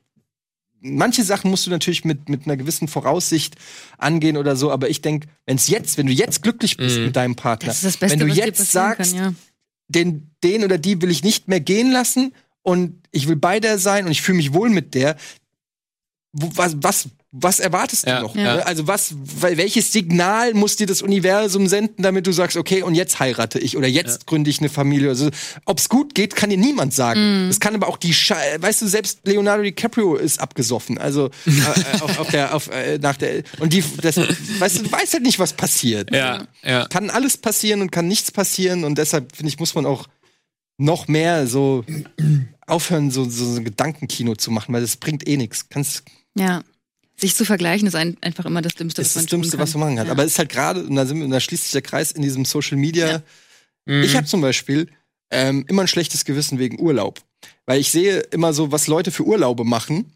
manche 0.81 1.22
Sachen 1.24 1.51
musst 1.51 1.66
du 1.66 1.70
natürlich 1.70 2.05
mit, 2.05 2.28
mit 2.28 2.47
einer 2.47 2.57
gewissen 2.57 2.89
Voraussicht 2.89 3.57
angehen 3.99 4.37
oder 4.37 4.57
so, 4.57 4.70
aber 4.70 4.89
ich 4.89 5.03
denke, 5.03 5.28
wenn 5.47 5.57
es 5.57 5.68
jetzt, 5.68 5.99
wenn 5.99 6.07
du 6.07 6.12
jetzt 6.12 6.43
glücklich 6.43 6.76
bist 6.76 6.99
Mhm. 6.99 7.05
mit 7.07 7.16
deinem 7.16 7.37
Partner, 7.37 7.68
Das 7.68 7.78
ist 7.78 7.85
das 7.85 7.97
Beste, 7.97 8.20
wenn 8.20 8.26
du 8.28 8.33
jetzt 8.35 8.70
sagst, 8.70 9.14
kann, 9.14 9.24
ja. 9.24 9.35
den, 9.89 10.31
den 10.43 10.64
oder 10.64 10.78
die 10.78 11.01
will 11.03 11.11
ich 11.11 11.22
nicht 11.22 11.49
mehr 11.49 11.61
gehen 11.61 11.91
lassen 11.93 12.33
und 12.62 12.95
ich 13.11 13.28
will 13.28 13.37
bei 13.37 13.61
der 13.61 13.78
sein 13.78 14.07
und 14.07 14.12
ich 14.12 14.22
fühle 14.22 14.37
mich 14.37 14.53
wohl 14.53 14.70
mit 14.70 14.95
der, 14.95 15.16
was, 16.33 16.76
was, 16.81 17.09
was 17.33 17.61
erwartest 17.61 18.07
du 18.07 18.11
Ja, 18.11 18.22
noch? 18.22 18.35
ja. 18.35 18.57
ne? 18.57 18.66
Also 18.66 18.89
was, 18.89 19.14
weil- 19.41 19.57
welches 19.57 19.93
Signal 19.93 20.53
muss 20.55 20.74
dir 20.74 20.87
das 20.89 21.01
Universum 21.01 21.68
senden, 21.68 22.03
damit 22.03 22.26
du 22.26 22.33
sagst, 22.33 22.57
okay, 22.57 22.83
und 22.83 22.97
jetzt 22.97 23.20
heirate 23.20 23.61
ich 23.61 23.76
oder 23.76 23.87
jetzt 23.87 24.26
gründe 24.26 24.51
ich 24.51 24.59
eine 24.59 24.68
Familie. 24.68 25.11
Also, 25.11 25.31
ob's 25.64 25.89
gut 25.89 26.16
geht, 26.16 26.35
kann 26.35 26.51
dir 26.51 26.57
niemand 26.59 26.93
sagen. 26.93 27.47
Das 27.47 27.61
kann 27.61 27.74
aber 27.76 27.87
auch 27.87 27.99
die, 27.99 28.12
Sche 28.14 28.35
weißt 28.59 28.83
du, 28.83 28.89
selbst 28.89 29.20
Leonardo 29.24 29.62
DiCaprio 29.62 30.16
ist 30.16 30.41
abgesoffen. 30.41 30.99
Also 30.99 31.31
äh, 31.47 31.51
äh, 31.97 32.01
auf, 32.01 32.18
auf 32.18 32.28
der, 32.31 32.53
auf, 32.55 32.68
äh, 32.70 32.99
nach 32.99 33.16
der 33.16 33.45
und 33.61 33.72
die, 33.72 33.85
das, 34.03 34.16
weißt 34.16 34.78
du, 34.81 34.83
du 34.83 34.91
weißt 34.93 35.12
halt 35.12 35.22
nicht, 35.22 35.39
was 35.39 35.53
passiert. 35.53 36.12
Ja, 36.12 36.49
ja. 36.64 36.87
Kann 36.89 37.11
alles 37.11 37.37
passieren 37.37 37.81
und 37.81 37.93
kann 37.93 38.09
nichts 38.09 38.33
passieren 38.33 38.83
und 38.83 38.99
deshalb 38.99 39.37
finde 39.37 39.51
ich, 39.51 39.59
muss 39.61 39.76
man 39.76 39.87
auch 39.87 40.09
noch 40.78 41.07
mehr 41.07 41.47
so 41.47 41.85
aufhören, 42.66 43.11
so, 43.11 43.24
so, 43.28 43.45
so 43.53 43.61
ein 43.61 43.64
Gedankenkino 43.64 44.35
zu 44.35 44.51
machen, 44.51 44.72
weil 44.74 44.81
das 44.81 44.97
bringt 44.97 45.28
eh 45.28 45.37
nichts. 45.37 45.68
Kannst, 45.68 46.03
Ja. 46.37 46.62
Sich 47.21 47.35
zu 47.37 47.45
vergleichen 47.45 47.87
ist 47.87 47.95
ein, 47.95 48.16
einfach 48.23 48.47
immer 48.47 48.62
das 48.62 48.75
Dümmste, 48.75 49.03
das 49.03 49.09
was 49.09 49.11
ist 49.11 49.16
man 49.16 49.25
das 49.25 49.31
Dümmste, 49.31 49.51
tun 49.53 49.59
kann. 49.59 49.66
was 49.68 49.75
man 49.75 49.81
machen 49.81 49.97
kann. 49.97 50.07
Ja. 50.07 50.12
Aber 50.12 50.25
es 50.25 50.33
ist 50.33 50.39
halt 50.39 50.49
gerade, 50.49 50.85
und 50.85 50.95
da, 50.95 51.05
sind 51.05 51.18
wir, 51.18 51.25
und 51.25 51.31
da 51.31 51.41
schließt 51.41 51.64
sich 51.64 51.73
der 51.73 51.83
Kreis 51.83 52.12
in 52.12 52.23
diesem 52.23 52.45
Social 52.45 52.79
Media. 52.79 53.11
Ja. 53.11 53.23
Mhm. 53.87 54.03
Ich 54.03 54.16
habe 54.16 54.27
zum 54.27 54.41
Beispiel 54.41 54.89
ähm, 55.31 55.64
immer 55.68 55.83
ein 55.83 55.89
schlechtes 55.89 56.25
Gewissen 56.25 56.59
wegen 56.59 56.81
Urlaub. 56.81 57.21
Weil 57.66 57.81
ich 57.81 57.91
sehe 57.91 58.21
immer 58.31 58.53
so, 58.53 58.73
was 58.73 58.87
Leute 58.87 59.11
für 59.11 59.25
Urlaube 59.25 59.64
machen. 59.64 60.12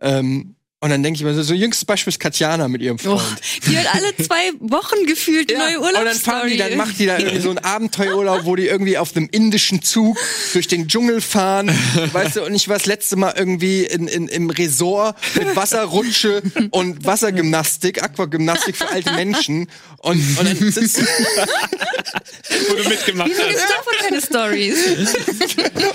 Ähm, 0.00 0.54
und 0.82 0.90
dann 0.90 1.02
denke 1.02 1.18
ich 1.18 1.24
mir 1.24 1.34
so, 1.34 1.42
so 1.42 1.52
jüngstes 1.54 1.84
Beispiel 1.84 2.10
ist 2.10 2.18
Katjana 2.20 2.66
mit 2.68 2.80
ihrem 2.80 2.96
Oh, 3.06 3.18
Freund. 3.18 3.40
die 3.66 3.76
hat 3.78 3.94
alle 3.94 4.16
zwei 4.16 4.50
Wochen 4.60 5.04
gefühlt 5.06 5.54
eine 5.54 5.64
neue 5.76 5.80
und 5.80 5.92
dann 5.94 6.14
fahren 6.16 6.48
die, 6.48 6.56
dann 6.56 6.76
macht 6.76 6.98
die 6.98 7.06
da 7.06 7.18
irgendwie 7.18 7.40
so 7.40 7.50
einen 7.50 7.58
Abenteuerurlaub, 7.58 8.44
wo 8.46 8.56
die 8.56 8.66
irgendwie 8.66 8.96
auf 8.96 9.14
einem 9.14 9.28
indischen 9.30 9.82
Zug 9.82 10.16
durch 10.54 10.68
den 10.68 10.88
Dschungel 10.88 11.20
fahren. 11.20 11.70
weißt 12.12 12.36
du, 12.36 12.44
und 12.44 12.54
ich 12.54 12.68
war 12.68 12.78
das 12.78 12.86
letzte 12.86 13.16
Mal 13.16 13.34
irgendwie 13.36 13.84
in, 13.84 14.08
in, 14.08 14.26
im 14.28 14.48
Resort 14.50 15.16
mit 15.34 15.54
Wasserrutsche 15.54 16.42
und 16.70 17.04
Wassergymnastik, 17.04 18.02
Aquagymnastik 18.02 18.76
für 18.76 18.88
alte 18.88 19.12
Menschen. 19.12 19.68
Und, 19.98 20.16
und 20.38 20.44
dann 20.46 20.72
sitzt 20.72 20.96
du, 20.98 21.02
Wo 21.02 22.74
du 22.74 22.88
mitgemacht 22.88 23.30
Wieso 23.30 23.42
hast. 23.42 23.70
davon 23.70 23.94
keine 24.00 24.20
Stories? 24.22 24.76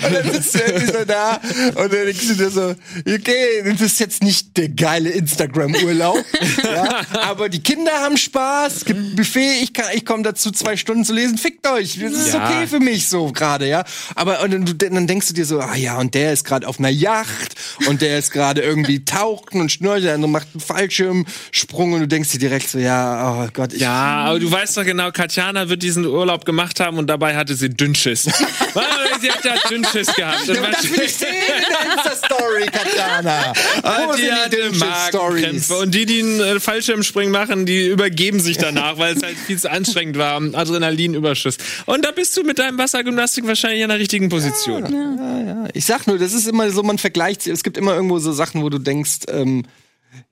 und 0.04 0.12
dann 0.14 0.32
sitzt 0.32 0.54
du 0.54 0.58
irgendwie 0.60 0.86
so 0.92 1.04
da 1.04 1.40
und 1.74 1.92
dann 1.92 2.06
denkst 2.06 2.28
du 2.28 2.34
dir 2.34 2.50
so, 2.50 2.74
okay, 3.04 3.62
das 3.64 3.80
ist 3.80 3.98
jetzt 4.00 4.22
nicht 4.22 4.56
der 4.56 4.68
geile 4.76 5.10
Instagram-Urlaub. 5.10 6.24
ja, 6.64 7.00
aber 7.22 7.48
die 7.48 7.62
Kinder 7.62 7.92
haben 7.92 8.16
Spaß, 8.16 8.84
gibt 8.84 8.98
ein 9.00 9.16
Buffet, 9.16 9.62
ich, 9.62 9.72
kann- 9.72 9.86
ich 9.94 10.04
komme 10.04 10.22
dazu, 10.22 10.50
zwei 10.50 10.76
Stunden 10.76 11.04
zu 11.04 11.12
lesen, 11.14 11.38
fickt 11.38 11.66
euch. 11.66 11.98
Das 12.00 12.12
ist 12.12 12.34
Ja. 12.34 12.44
okay 12.46 12.66
für 12.66 12.80
mich 12.80 13.08
so 13.08 13.32
gerade, 13.32 13.66
ja. 13.68 13.84
Aber 14.14 14.42
und 14.42 14.52
dann, 14.52 14.64
du- 14.64 14.74
dann 14.74 15.06
denkst 15.06 15.28
du 15.28 15.34
dir 15.34 15.44
so, 15.46 15.60
ah 15.60 15.74
ja, 15.74 15.96
und 15.98 16.14
der 16.14 16.32
ist 16.32 16.44
gerade 16.44 16.68
auf 16.68 16.78
einer 16.78 16.88
Yacht 16.90 17.54
und 17.88 18.02
der 18.02 18.18
ist 18.18 18.30
gerade 18.30 18.60
irgendwie 18.60 19.04
tauchen 19.04 19.60
und 19.60 19.72
schnurrt, 19.72 20.04
der 20.04 20.14
andere 20.14 20.30
macht 20.30 20.48
einen 20.54 20.60
Fallschirmsprung 20.60 21.92
und 21.94 22.00
du 22.00 22.08
denkst 22.08 22.30
dir 22.32 22.38
direkt 22.38 22.68
so, 22.68 22.78
ja, 22.78 23.44
oh 23.44 23.48
Gott, 23.52 23.72
ich 23.72 23.80
Ja, 23.80 23.92
aber 24.26 24.38
du 24.38 24.50
weißt 24.50 24.76
doch 24.76 24.84
genau, 24.84 25.10
Katjana 25.10 25.68
wird 25.68 25.82
diesen 25.82 26.04
Urlaub 26.06 26.44
gemacht 26.44 26.80
haben 26.80 26.98
und 26.98 27.06
dabei 27.06 27.36
hatte 27.36 27.54
sie 27.54 27.70
Dünnschiss. 27.70 28.22
sie 29.20 29.30
hat 29.30 29.44
ja 29.44 29.54
Dünnschiss 29.70 30.14
gehabt. 30.14 30.48
Und 30.48 30.56
Ja, 30.56 30.70
das 30.70 30.90
will 30.90 31.00
ich 31.02 31.14
sehen 31.14 31.28
in 31.28 31.62
der 31.70 31.92
Insta-Story, 31.94 32.66
Katjana. 32.66 33.52
Wo 33.82 34.10
Und 34.12 34.18
die 34.18 34.30
Dünnschiss-Stories? 34.70 35.42
Magenkrämpfe. 35.42 35.76
Und 35.78 35.94
die, 35.94 36.06
die 36.06 36.20
einen 36.20 36.40
äh, 36.40 36.60
Fallschirmspringen 36.60 37.32
machen, 37.32 37.66
die 37.66 37.86
übergeben 37.86 38.40
sich 38.40 38.58
danach, 38.58 38.98
weil 38.98 39.16
es 39.16 39.22
halt 39.22 39.36
viel 39.36 39.58
zu 39.58 39.70
anstrengend 39.70 40.18
war. 40.18 40.36
Adrenalinüberschuss. 40.36 41.58
Und 41.86 42.04
da 42.04 42.10
bist 42.10 42.36
du 42.36 42.42
mit 42.42 42.58
deinem 42.58 42.78
Wassergymnastik 42.78 43.46
wahrscheinlich 43.46 43.82
in 43.82 43.88
der 43.88 43.98
richtigen 43.98 44.28
Position. 44.28 45.66
Ich 45.74 45.86
sag 45.86 46.06
nur, 46.06 46.18
das 46.18 46.32
ist 46.32 46.46
immer 46.46 46.70
so, 46.70 46.82
man 46.82 46.98
vergleicht. 46.98 47.46
Es 47.46 47.62
gibt 47.62 47.76
immer 47.76 47.94
irgendwo 47.94 48.18
so 48.18 48.32
Sachen, 48.32 48.62
wo 48.62 48.68
du 48.68 48.78
denkst, 48.78 49.20
ähm, 49.28 49.64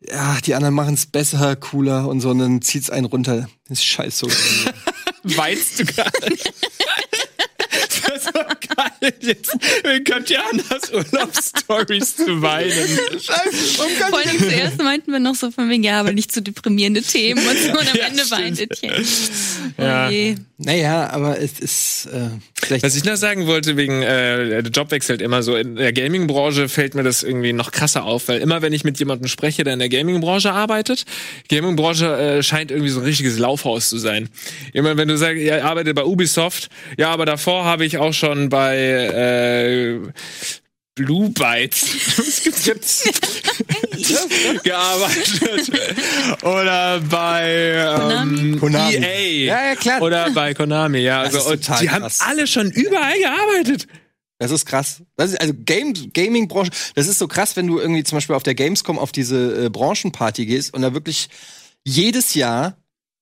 ja, 0.09 0.39
die 0.45 0.55
anderen 0.55 0.74
machen 0.74 0.95
es 0.95 1.07
besser, 1.07 1.57
cooler 1.57 2.09
und 2.09 2.20
so, 2.20 2.30
und 2.30 2.39
dann 2.39 2.62
zieht's 2.62 2.91
einen 2.91 3.07
runter. 3.07 3.49
Das 3.68 3.78
ist 3.78 3.85
scheiße. 3.85 4.26
Weinst 5.24 5.80
du 5.80 5.85
gerade? 5.85 6.37
Das 8.15 8.25
ist 8.27 8.33
so 8.35 8.41
geil. 8.77 9.12
Jetzt 9.21 9.57
könnt 10.05 10.31
ihr 10.31 10.41
anders 10.51 10.93
Urlaubsstories 10.93 12.17
zu 12.17 12.41
weinen. 12.43 12.71
Vor 14.11 14.19
allem 14.19 14.39
zuerst 14.39 14.79
meinten 14.83 15.12
wir 15.12 15.19
noch 15.19 15.35
so 15.35 15.51
von 15.51 15.69
wegen, 15.69 15.83
ja, 15.83 16.01
aber 16.01 16.12
nicht 16.12 16.33
zu 16.33 16.43
deprimierende 16.43 17.03
Themen 17.03 17.47
und 17.47 17.59
so. 17.59 17.71
Und 17.71 17.91
am 17.91 17.97
Ja, 17.97 18.07
Ende 18.07 18.23
weint 18.31 18.61
Etienne. 18.61 19.05
Oh 19.79 19.83
Ja. 19.83 20.11
je. 20.11 20.37
naja, 20.59 21.11
aber 21.11 21.41
es 21.41 21.59
ist 21.61 22.07
äh, 22.12 22.29
vielleicht. 22.61 22.85
Was 22.85 22.95
ich 22.97 23.05
noch 23.05 23.17
sagen 23.17 23.47
wollte, 23.47 23.77
wegen 23.77 24.03
äh, 24.03 24.62
der 24.62 24.71
Job 24.73 24.91
wechselt 24.91 25.21
immer 25.23 25.43
so. 25.43 25.57
In 25.57 25.77
der 25.77 25.93
Gaming-Branche 25.93 26.69
fällt 26.69 26.95
mir 26.95 27.03
das 27.03 27.23
irgendwie 27.23 27.53
noch 27.53 27.73
krasser 27.73 28.05
auf, 28.05 28.29
weil 28.29 28.41
immer 28.41 28.62
wenn 28.62 28.73
ich 28.73 28.85
mit 28.85 28.99
jemandem 28.99 29.29
spreche, 29.29 29.65
der 29.65 29.73
in 29.75 29.79
der 29.79 29.89
Gaming-Branche 29.89 30.53
arbeitet, 30.53 31.05
Gaming-Branche 31.49 32.07
äh, 32.39 32.43
scheint 32.43 32.71
irgendwie 32.71 32.91
so 32.91 33.01
ein 33.01 33.07
richtiges 33.07 33.39
Laufhaus 33.39 33.89
zu 33.89 33.99
sein. 33.99 34.29
Immer 34.73 34.97
wenn 34.97 35.09
du 35.09 35.17
sagst, 35.17 35.43
ja, 35.43 35.59
ich 35.59 35.65
arbeite 35.65 35.95
bei 35.95 36.05
Ubisoft, 36.05 36.69
ja, 36.99 37.11
aber 37.11 37.27
davor 37.27 37.65
habe 37.65 37.85
ich 37.85 37.99
auch 37.99 38.03
schon 38.12 38.48
bei 38.48 38.76
äh, 38.76 40.00
Blue 40.94 41.30
Bytes 41.30 42.44
gearbeitet. 44.62 45.70
Oder 46.42 47.00
bei 47.00 48.20
ähm, 48.22 48.59
Konami. 48.61 48.94
EA. 48.96 49.44
Ja, 49.46 49.66
ja, 49.68 49.74
klar. 49.76 50.02
Oder 50.02 50.30
bei 50.30 50.55
Konami, 50.55 50.98
ja. 50.98 51.24
Das 51.24 51.34
Also, 51.34 51.50
ist 51.50 51.55
und 51.57 51.64
total 51.66 51.80
die 51.82 51.90
haben 51.90 52.02
krass. 52.02 52.20
alle 52.20 52.46
schon 52.46 52.70
überall 52.70 53.18
gearbeitet. 53.18 53.86
Das 54.38 54.50
ist 54.50 54.66
krass. 54.66 55.02
Das 55.16 55.32
ist, 55.32 55.40
also 55.40 55.55
Game, 55.64 55.94
Gaming-Branche, 56.12 56.70
das 56.94 57.07
ist 57.07 57.18
so 57.18 57.28
krass, 57.28 57.57
wenn 57.57 57.66
du 57.66 57.78
irgendwie 57.78 58.02
zum 58.05 58.16
Beispiel 58.16 58.34
auf 58.34 58.42
der 58.42 58.55
Gamescom 58.55 58.98
auf 58.98 59.12
diese 59.12 59.66
äh, 59.66 59.70
Branchenparty 59.70 60.46
gehst 60.46 60.74
und 60.74 60.82
da 60.82 60.92
wirklich 60.92 61.28
jedes 61.84 62.34
Jahr, 62.34 62.76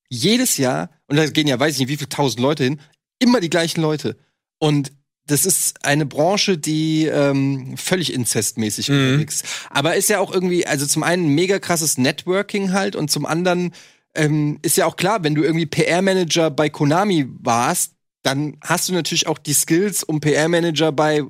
jedes 0.09 0.57
Jahr, 0.57 0.89
und 1.07 1.17
da 1.17 1.25
gehen 1.27 1.47
ja 1.47 1.59
weiß 1.59 1.73
ich 1.75 1.79
nicht 1.79 1.89
wie 1.89 1.97
viele 1.97 2.09
tausend 2.09 2.39
Leute 2.39 2.63
hin, 2.63 2.81
immer 3.19 3.39
die 3.39 3.49
gleichen 3.49 3.81
Leute. 3.81 4.17
Und 4.63 4.93
das 5.27 5.45
ist 5.45 5.85
eine 5.85 6.05
Branche, 6.05 6.57
die 6.57 7.05
ähm, 7.07 7.75
völlig 7.75 8.13
inzestmäßig 8.13 8.87
Mhm. 8.89 8.95
unterwegs 8.95 9.35
ist. 9.41 9.45
Aber 9.69 9.95
ist 9.95 10.09
ja 10.09 10.19
auch 10.19 10.33
irgendwie, 10.33 10.65
also 10.65 10.85
zum 10.85 11.03
einen 11.03 11.25
ein 11.27 11.35
mega 11.35 11.59
krasses 11.59 11.97
Networking 11.97 12.71
halt 12.71 12.95
und 12.95 13.11
zum 13.11 13.25
anderen 13.25 13.73
ähm, 14.15 14.59
ist 14.61 14.77
ja 14.77 14.85
auch 14.85 14.95
klar, 14.95 15.23
wenn 15.23 15.35
du 15.35 15.43
irgendwie 15.43 15.65
PR-Manager 15.65 16.49
bei 16.51 16.69
Konami 16.69 17.27
warst, 17.41 17.91
dann 18.21 18.55
hast 18.61 18.87
du 18.87 18.93
natürlich 18.93 19.27
auch 19.27 19.37
die 19.37 19.53
Skills, 19.53 20.03
um 20.03 20.21
PR-Manager 20.21 20.91
bei 20.93 21.23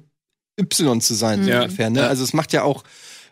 Y 0.59 1.01
zu 1.01 1.13
sein, 1.15 1.43
so 1.43 1.49
Ja. 1.49 1.63
ungefähr. 1.63 1.89
Ne? 1.89 2.05
Also 2.07 2.23
es 2.23 2.33
macht 2.33 2.53
ja 2.53 2.61
auch 2.63 2.83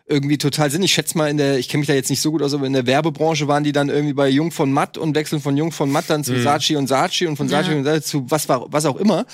irgendwie 0.06 0.36
total 0.38 0.70
Sinn. 0.70 0.82
Ich 0.82 0.92
schätze 0.94 1.16
mal 1.16 1.30
in 1.30 1.36
der, 1.36 1.58
ich 1.58 1.68
kenne 1.68 1.80
mich 1.80 1.86
da 1.88 1.94
jetzt 1.94 2.10
nicht 2.10 2.20
so 2.20 2.32
gut 2.32 2.42
aus, 2.42 2.54
aber 2.54 2.66
in 2.66 2.72
der 2.72 2.86
Werbebranche 2.86 3.46
waren 3.46 3.62
die 3.62 3.72
dann 3.72 3.88
irgendwie 3.88 4.14
bei 4.14 4.28
Jung 4.28 4.50
von 4.50 4.72
Matt 4.72 4.98
und 4.98 5.14
wechseln 5.14 5.40
von 5.40 5.56
Jung 5.56 5.70
von 5.70 5.90
Matt 5.90 6.06
dann 6.08 6.24
zu 6.24 6.32
Mhm. 6.32 6.42
Saatchi 6.42 6.76
und 6.76 6.88
Saatchi 6.88 7.26
und 7.26 7.36
von 7.36 7.48
Saatchi 7.48 7.70
Ja. 7.70 7.76
und 7.78 7.84
Saatchi 7.84 8.02
zu 8.02 8.30
was 8.30 8.48
war, 8.48 8.66
was 8.72 8.84
auch 8.84 8.96
immer. 8.96 9.26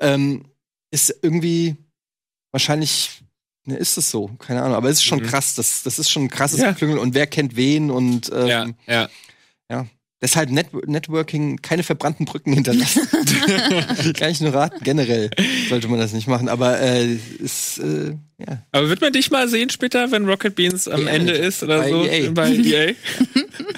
Ähm, 0.00 0.44
ist 0.90 1.14
irgendwie 1.22 1.76
wahrscheinlich, 2.52 3.22
ne, 3.66 3.76
ist 3.76 3.98
es 3.98 4.10
so, 4.10 4.28
keine 4.38 4.62
Ahnung. 4.62 4.74
Aber 4.76 4.88
es 4.88 4.98
ist 4.98 5.04
schon 5.04 5.20
Mhm. 5.20 5.26
krass. 5.26 5.54
Das, 5.54 5.82
das 5.82 5.98
ist 5.98 6.10
schon 6.10 6.24
ein 6.24 6.30
krasses 6.30 6.60
Ja. 6.60 6.70
Geklüngel 6.70 6.98
und 6.98 7.14
wer 7.14 7.26
kennt 7.26 7.56
wen 7.56 7.90
und 7.90 8.30
ähm, 8.34 8.74
Ja, 8.86 9.08
ja. 9.70 9.86
Deshalb 10.20 10.50
Net 10.50 10.66
Networking, 10.88 11.62
keine 11.62 11.84
verbrannten 11.84 12.26
Brücken 12.26 12.52
hinterlassen. 12.52 13.02
Kann 14.18 14.30
ich 14.32 14.40
nur 14.40 14.52
raten. 14.52 14.82
Generell 14.82 15.30
sollte 15.68 15.86
man 15.86 16.00
das 16.00 16.12
nicht 16.12 16.26
machen. 16.26 16.48
Aber 16.48 16.80
äh, 16.80 17.14
ist, 17.38 17.78
äh, 17.78 18.16
ja. 18.38 18.66
Aber 18.72 18.88
wird 18.88 19.00
man 19.00 19.12
dich 19.12 19.30
mal 19.30 19.46
sehen 19.48 19.70
später, 19.70 20.10
wenn 20.10 20.24
Rocket 20.28 20.56
Beans 20.56 20.88
am 20.88 21.02
Ja, 21.06 21.12
Ende 21.12 21.34
ist 21.34 21.62
oder 21.62 21.78
bei 21.78 21.90
so? 21.90 22.04
EA. 22.04 22.30
Bei 22.32 22.50
EA? 22.52 22.94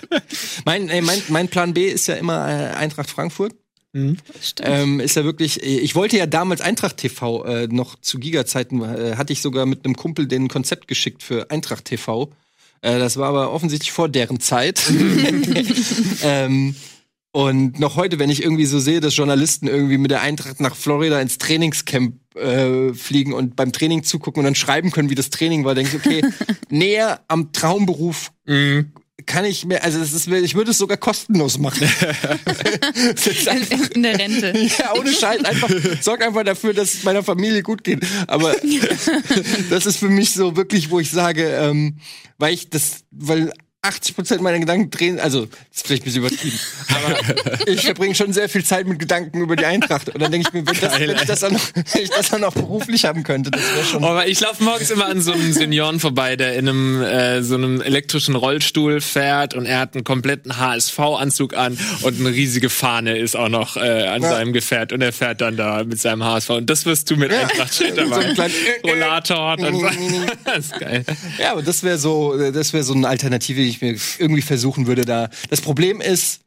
Mein, 0.64 0.89
ey, 0.89 1.03
mein, 1.03 1.21
mein 1.29 1.49
Plan 1.49 1.75
B 1.75 1.89
ist 1.89 2.07
ja 2.07 2.14
immer 2.14 2.49
äh, 2.49 2.75
Eintracht 2.75 3.11
Frankfurt. 3.11 3.55
Stimmt. 3.93 4.22
Ähm, 4.68 5.01
ist 5.01 5.16
ja 5.16 5.24
wirklich, 5.24 5.62
ich 5.62 5.95
wollte 5.95 6.16
ja 6.16 6.26
damals 6.26 6.61
Eintracht 6.61 6.97
TV 6.99 7.45
äh, 7.45 7.66
noch 7.66 8.01
zu 8.01 8.18
Giga-Zeiten, 8.18 8.82
äh, 8.82 9.16
hatte 9.16 9.32
ich 9.32 9.43
sogar 9.43 9.66
mit 9.66 9.84
einem 9.84 9.97
Kumpel 9.97 10.26
den 10.26 10.49
Konzept 10.49 10.86
geschickt 10.86 11.22
für 11.22 11.51
Eintracht 11.51 11.86
TV. 11.86 12.30
Äh, 12.82 12.99
das 12.99 13.16
war 13.16 13.28
aber 13.28 13.53
offensichtlich 13.53 13.91
vor 13.91 14.09
deren 14.09 14.38
Zeit. 14.38 14.80
ähm, 16.22 16.76
und 17.32 17.78
noch 17.78 17.97
heute, 17.97 18.18
wenn 18.18 18.30
ich 18.30 18.43
irgendwie 18.43 18.66
so 18.66 18.80
sehe, 18.80 19.01
dass 19.01 19.16
Journalisten 19.16 19.68
irgendwie 19.68 19.99
mit 19.99 20.11
der 20.11 20.20
Eintracht 20.20 20.61
nach 20.61 20.74
Florida 20.74 21.20
ins 21.20 21.38
Trainingscamp 21.38 22.14
äh, 22.36 22.93
fliegen 22.93 23.32
und 23.32 23.55
beim 23.57 23.72
Training 23.72 24.03
zugucken 24.03 24.41
und 24.41 24.45
dann 24.45 24.55
schreiben 24.57 24.91
können, 24.91 25.11
wie 25.11 25.14
das 25.14 25.30
Training 25.30 25.64
war, 25.64 25.74
denke 25.74 25.97
ich, 25.97 26.07
okay, 26.07 26.22
näher 26.70 27.20
am 27.28 27.53
Traumberuf 27.53 28.32
Mhm. 28.51 28.93
Kann 29.27 29.45
ich 29.45 29.64
mir, 29.64 29.83
also 29.83 29.99
das 29.99 30.12
ist, 30.12 30.27
ich 30.29 30.55
würde 30.55 30.71
es 30.71 30.79
sogar 30.79 30.97
kostenlos 30.97 31.59
machen. 31.59 31.83
Einfach- 33.47 33.91
In 33.91 34.03
der 34.03 34.18
Rente. 34.18 34.53
ja, 34.79 34.95
ohne 34.95 35.12
Scheiß. 35.12 35.45
Einfach, 35.45 35.71
sorg 36.01 36.23
einfach 36.25 36.45
dafür, 36.45 36.75
dass 36.75 36.95
es 36.95 37.03
meiner 37.05 37.23
Familie 37.23 37.62
gut 37.62 37.85
geht. 37.85 38.01
Aber 38.27 38.55
das 39.71 39.87
ist 39.87 39.99
für 39.99 40.09
mich 40.09 40.33
so 40.33 40.57
wirklich, 40.57 40.91
wo 40.91 41.01
ich 41.01 41.11
sage, 41.11 41.47
ähm, 41.49 41.97
weil 42.39 42.55
ich 42.55 42.71
das, 42.71 43.05
weil 43.11 43.53
80 43.83 44.14
Prozent 44.14 44.43
meiner 44.43 44.59
Gedanken 44.59 44.91
drehen, 44.91 45.18
also, 45.18 45.47
das 45.47 45.57
ist 45.74 45.87
vielleicht 45.87 46.03
ein 46.03 46.05
bisschen 46.05 46.24
übertrieben, 46.24 46.59
aber 46.89 47.66
ich 47.66 47.81
verbringe 47.81 48.14
schon 48.14 48.31
sehr 48.35 48.49
viel 48.51 48.62
Zeit 48.62 48.87
mit 48.87 48.99
Gedanken 48.99 49.41
über 49.41 49.57
die 49.57 49.64
Eintracht. 49.64 50.11
Und 50.11 50.20
dann 50.20 50.31
denke 50.31 50.49
ich 50.49 50.53
mir, 50.53 50.66
wenn, 50.66 50.78
das, 50.81 51.01
wenn, 51.01 51.11
ich 51.11 51.22
das 51.22 51.41
dann 51.41 51.55
noch, 51.55 51.61
wenn 51.74 52.03
ich 52.03 52.11
das 52.11 52.28
dann 52.28 52.41
noch 52.43 52.53
beruflich 52.53 53.07
haben 53.07 53.22
könnte, 53.22 53.51
das 53.51 53.62
wäre 53.62 53.85
schon. 53.87 54.05
Oh, 54.05 54.09
aber 54.09 54.26
ich 54.28 54.39
laufe 54.41 54.62
morgens 54.62 54.91
immer 54.91 55.07
an 55.07 55.22
so 55.22 55.33
einem 55.33 55.51
Senioren 55.55 55.99
vorbei, 55.99 56.37
der 56.37 56.57
in 56.57 56.68
einem 56.68 57.01
äh, 57.03 57.43
so 57.43 57.55
einem 57.55 57.81
elektrischen 57.81 58.37
Rollstuhl 58.37 59.01
fährt 59.01 59.55
und 59.55 59.64
er 59.64 59.78
hat 59.78 59.95
einen 59.95 60.05
kompletten 60.05 60.59
HSV-Anzug 60.59 61.55
an 61.57 61.78
und 62.03 62.20
eine 62.20 62.28
riesige 62.35 62.68
Fahne 62.68 63.16
ist 63.16 63.35
auch 63.35 63.49
noch 63.49 63.78
äh, 63.78 63.81
an 64.09 64.20
Ja. 64.22 64.28
seinem 64.28 64.53
Gefährt 64.53 64.93
und 64.93 65.01
er 65.01 65.14
fährt 65.14 65.41
dann 65.41 65.57
da 65.57 65.85
mit 65.85 65.99
seinem 65.99 66.22
HSV 66.22 66.51
und 66.51 66.68
das 66.68 66.85
wirst 66.85 67.11
du 67.11 67.16
mit 67.16 67.33
Ja. 67.33 67.41
Eintracht 67.47 67.74
steht 67.74 67.95
So 67.97 68.03
dabei. 68.09 68.35
kleinen- 68.35 68.55
Rollator 68.85 69.59
und 69.59 69.83
das 70.45 70.59
ist 70.66 70.78
geil. 70.78 71.03
Ja, 71.39 71.53
aber 71.53 71.62
das 71.62 71.83
wäre 71.83 71.97
so, 71.97 72.37
das 72.51 72.74
wäre 72.74 72.85
so 72.85 72.93
eine 72.93 73.09
Alternative, 73.09 73.70
ich 73.71 73.81
mir 73.81 73.97
irgendwie 74.18 74.43
versuchen 74.43 74.87
würde 74.87 75.05
da. 75.05 75.29
Das 75.49 75.61
Problem 75.61 76.01
ist 76.01 76.41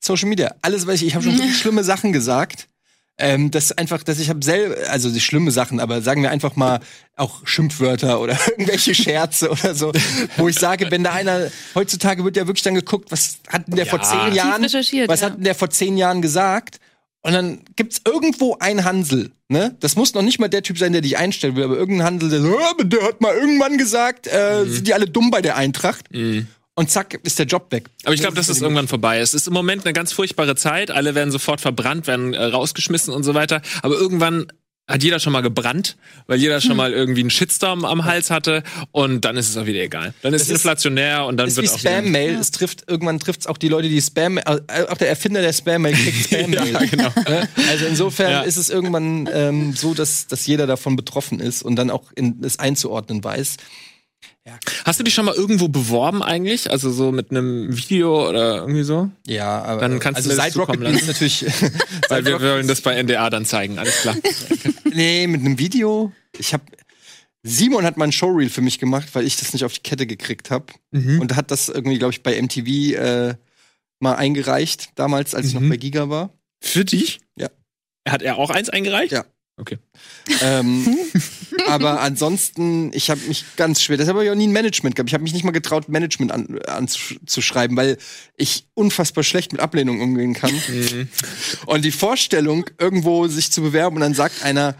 Social 0.00 0.28
Media. 0.28 0.54
Alles, 0.62 0.86
was 0.86 0.96
ich, 0.96 1.06
ich 1.08 1.14
habe 1.14 1.24
schon 1.24 1.34
wirklich 1.38 1.58
schlimme 1.58 1.84
Sachen 1.84 2.12
gesagt. 2.12 2.66
Ähm, 3.22 3.50
das 3.50 3.72
einfach, 3.72 4.02
dass 4.02 4.18
ich 4.18 4.30
habe 4.30 4.42
selber, 4.42 4.76
also 4.88 5.10
die 5.10 5.20
schlimme 5.20 5.50
Sachen, 5.50 5.78
aber 5.78 6.00
sagen 6.00 6.22
wir 6.22 6.30
einfach 6.30 6.56
mal 6.56 6.80
auch 7.16 7.46
Schimpfwörter 7.46 8.18
oder 8.18 8.38
irgendwelche 8.48 8.94
Scherze 8.94 9.50
oder 9.50 9.74
so, 9.74 9.92
wo 10.38 10.48
ich 10.48 10.58
sage, 10.58 10.90
wenn 10.90 11.04
da 11.04 11.12
einer 11.12 11.50
heutzutage 11.74 12.24
wird 12.24 12.38
ja 12.38 12.46
wirklich 12.46 12.62
dann 12.62 12.74
geguckt, 12.74 13.12
was 13.12 13.40
hat 13.46 13.68
denn 13.68 13.76
der 13.76 13.84
vor 13.84 13.98
Ja. 13.98 14.04
zehn 14.06 14.20
Tief 14.26 14.34
Jahren, 14.36 14.62
was 15.06 15.20
ja. 15.20 15.26
hat 15.26 15.36
denn 15.36 15.44
der 15.44 15.54
vor 15.54 15.68
zehn 15.68 15.98
Jahren 15.98 16.22
gesagt? 16.22 16.80
Und 17.22 17.32
dann 17.32 17.60
gibt's 17.76 18.00
irgendwo 18.06 18.56
ein 18.60 18.84
Hansel, 18.84 19.32
ne? 19.48 19.76
Das 19.80 19.94
muss 19.96 20.14
noch 20.14 20.22
nicht 20.22 20.38
mal 20.40 20.48
der 20.48 20.62
Typ 20.62 20.78
sein, 20.78 20.92
der 20.92 21.02
dich 21.02 21.18
einstellen 21.18 21.54
will, 21.54 21.64
aber 21.64 21.76
irgendein 21.76 22.06
Hansel, 22.06 22.30
der 22.30 22.40
so, 22.40 22.56
"Ah, 22.58 22.82
der 22.82 23.02
hat 23.02 23.20
mal 23.20 23.34
irgendwann 23.34 23.76
gesagt, 23.76 24.26
äh, 24.26 24.64
Mhm. 24.64 24.70
sind 24.72 24.86
die 24.86 24.94
alle 24.94 25.06
dumm 25.06 25.30
bei 25.30 25.42
der 25.42 25.56
Eintracht? 25.56 26.06
Und 26.74 26.90
zack, 26.90 27.18
ist 27.24 27.38
der 27.38 27.44
Job 27.44 27.66
weg. 27.72 27.84
Aber 28.04 28.14
ich 28.14 28.20
glaube, 28.22 28.36
das 28.36 28.48
ist 28.48 28.62
irgendwann 28.62 28.88
vorbei. 28.88 29.18
Es 29.18 29.34
ist 29.34 29.46
im 29.48 29.52
Moment 29.52 29.84
eine 29.84 29.92
ganz 29.92 30.12
furchtbare 30.12 30.56
Zeit. 30.56 30.90
Alle 30.90 31.14
werden 31.14 31.30
sofort 31.30 31.60
verbrannt, 31.60 32.06
werden 32.06 32.32
äh, 32.32 32.42
rausgeschmissen 32.42 33.12
und 33.12 33.22
so 33.22 33.34
weiter. 33.34 33.60
Aber 33.82 33.96
irgendwann 33.96 34.46
hat 34.90 35.02
jeder 35.02 35.20
schon 35.20 35.32
mal 35.32 35.40
gebrannt, 35.40 35.96
weil 36.26 36.38
jeder 36.40 36.56
Hm. 36.56 36.60
schon 36.60 36.76
mal 36.76 36.92
irgendwie 36.92 37.20
einen 37.20 37.30
Shitstorm 37.30 37.84
am 37.84 38.04
Hals 38.04 38.30
hatte 38.30 38.62
und 38.92 39.24
dann 39.24 39.36
ist 39.36 39.48
es 39.48 39.56
auch 39.56 39.66
wieder 39.66 39.80
egal. 39.80 40.12
Dann 40.22 40.34
ist 40.34 40.42
es 40.42 40.50
inflationär 40.50 41.24
und 41.26 41.36
dann 41.38 41.48
ist 41.48 41.56
wird 41.56 41.66
wie 41.66 41.70
auch 41.70 41.78
wieder- 41.80 41.90
Spam-Mail. 41.98 42.34
Es 42.34 42.50
trifft, 42.50 42.84
irgendwann 42.88 43.18
trifft's 43.20 43.46
auch 43.46 43.56
die 43.56 43.68
Leute, 43.68 43.88
die 43.88 44.00
Spam, 44.02 44.38
äh, 44.38 44.42
auch 44.88 44.96
der 44.98 45.08
Erfinder 45.08 45.40
der 45.40 45.52
Spam-Mail 45.52 45.94
kriegt 45.94 46.24
Spam-Mail. 46.26 46.72
Ja, 46.72 46.78
genau. 46.84 47.12
Ne? 47.28 47.48
Also 47.70 47.86
insofern 47.86 48.30
Ja. 48.30 48.40
ist 48.42 48.56
es 48.56 48.68
irgendwann 48.68 49.28
ähm, 49.32 49.72
so, 49.74 49.94
dass, 49.94 50.26
dass 50.26 50.46
jeder 50.46 50.66
davon 50.66 50.96
betroffen 50.96 51.40
ist 51.40 51.62
und 51.62 51.76
dann 51.76 51.90
auch 51.90 52.04
in, 52.16 52.38
es 52.42 52.58
einzuordnen 52.58 53.22
weiß. 53.24 53.56
Hast 54.84 54.98
du 54.98 55.04
dich 55.04 55.14
schon 55.14 55.24
mal 55.26 55.34
irgendwo 55.34 55.68
beworben 55.68 56.22
eigentlich? 56.22 56.70
Also 56.70 56.90
so 56.90 57.12
mit 57.12 57.30
einem 57.30 57.76
Video 57.76 58.28
oder 58.28 58.56
irgendwie 58.58 58.82
so? 58.82 59.10
Ja, 59.26 59.62
aber 59.62 59.80
Dann 59.82 60.00
kannst 60.00 60.16
also 60.18 60.30
du 60.30 60.36
Side 60.40 60.58
Rocket 60.58 60.80
Beans 60.80 61.06
natürlich. 61.06 61.44
Weil 62.08 62.24
wir 62.24 62.40
wollen 62.40 62.66
das 62.66 62.80
bei 62.80 63.00
NDA 63.00 63.30
dann 63.30 63.44
zeigen, 63.44 63.78
alles 63.78 64.00
klar. 64.02 64.16
Nee, 64.92 65.26
mit 65.28 65.40
einem 65.42 65.58
Video. 65.58 66.12
Ich 66.38 66.52
habe 66.52 66.64
Simon 67.44 67.84
hat 67.84 67.96
mal 67.96 68.06
ein 68.06 68.12
Showreel 68.12 68.50
für 68.50 68.60
mich 68.60 68.78
gemacht, 68.80 69.08
weil 69.12 69.24
ich 69.24 69.36
das 69.38 69.52
nicht 69.52 69.64
auf 69.64 69.72
die 69.72 69.80
Kette 69.80 70.06
gekriegt 70.06 70.50
habe 70.50 70.66
Mhm. 70.90 71.20
und 71.20 71.36
hat 71.36 71.50
das 71.50 71.68
irgendwie, 71.68 71.98
glaube 71.98 72.12
ich, 72.12 72.22
bei 72.24 72.40
MTV 72.40 72.66
äh, 72.96 73.34
mal 74.00 74.16
eingereicht 74.16 74.90
damals, 74.96 75.34
als 75.34 75.46
ich 75.46 75.54
Mhm. 75.54 75.62
noch 75.62 75.68
bei 75.70 75.76
Giga 75.76 76.08
war. 76.08 76.30
Für 76.60 76.84
dich? 76.84 77.20
Ja. 77.36 77.48
Hat 78.08 78.22
er 78.22 78.36
auch 78.36 78.50
eins 78.50 78.68
eingereicht? 78.68 79.12
Ja. 79.12 79.24
Okay. 79.56 79.78
ähm, 80.40 80.96
aber 81.68 82.00
ansonsten, 82.00 82.92
ich 82.94 83.10
habe 83.10 83.20
mich 83.28 83.44
ganz 83.56 83.82
schwer. 83.82 83.98
Deshalb 83.98 84.16
habe 84.16 84.24
ich 84.24 84.30
auch 84.30 84.34
nie 84.36 84.46
ein 84.46 84.52
Management 84.52 84.96
gehabt. 84.96 85.10
Ich 85.10 85.14
habe 85.14 85.22
mich 85.22 85.34
nicht 85.34 85.44
mal 85.44 85.50
getraut, 85.50 85.88
Management 85.88 86.32
an- 86.32 86.58
anzuschreiben, 86.66 87.76
weil 87.76 87.98
ich 88.36 88.66
unfassbar 88.74 89.22
schlecht 89.22 89.52
mit 89.52 89.60
Ablehnung 89.60 90.00
umgehen 90.00 90.32
kann. 90.32 90.54
Mhm. 90.54 91.08
Und 91.66 91.84
die 91.84 91.90
Vorstellung, 91.90 92.70
irgendwo 92.78 93.28
sich 93.28 93.52
zu 93.52 93.60
bewerben 93.60 93.96
und 93.96 94.00
dann 94.02 94.14
sagt 94.14 94.42
einer, 94.42 94.74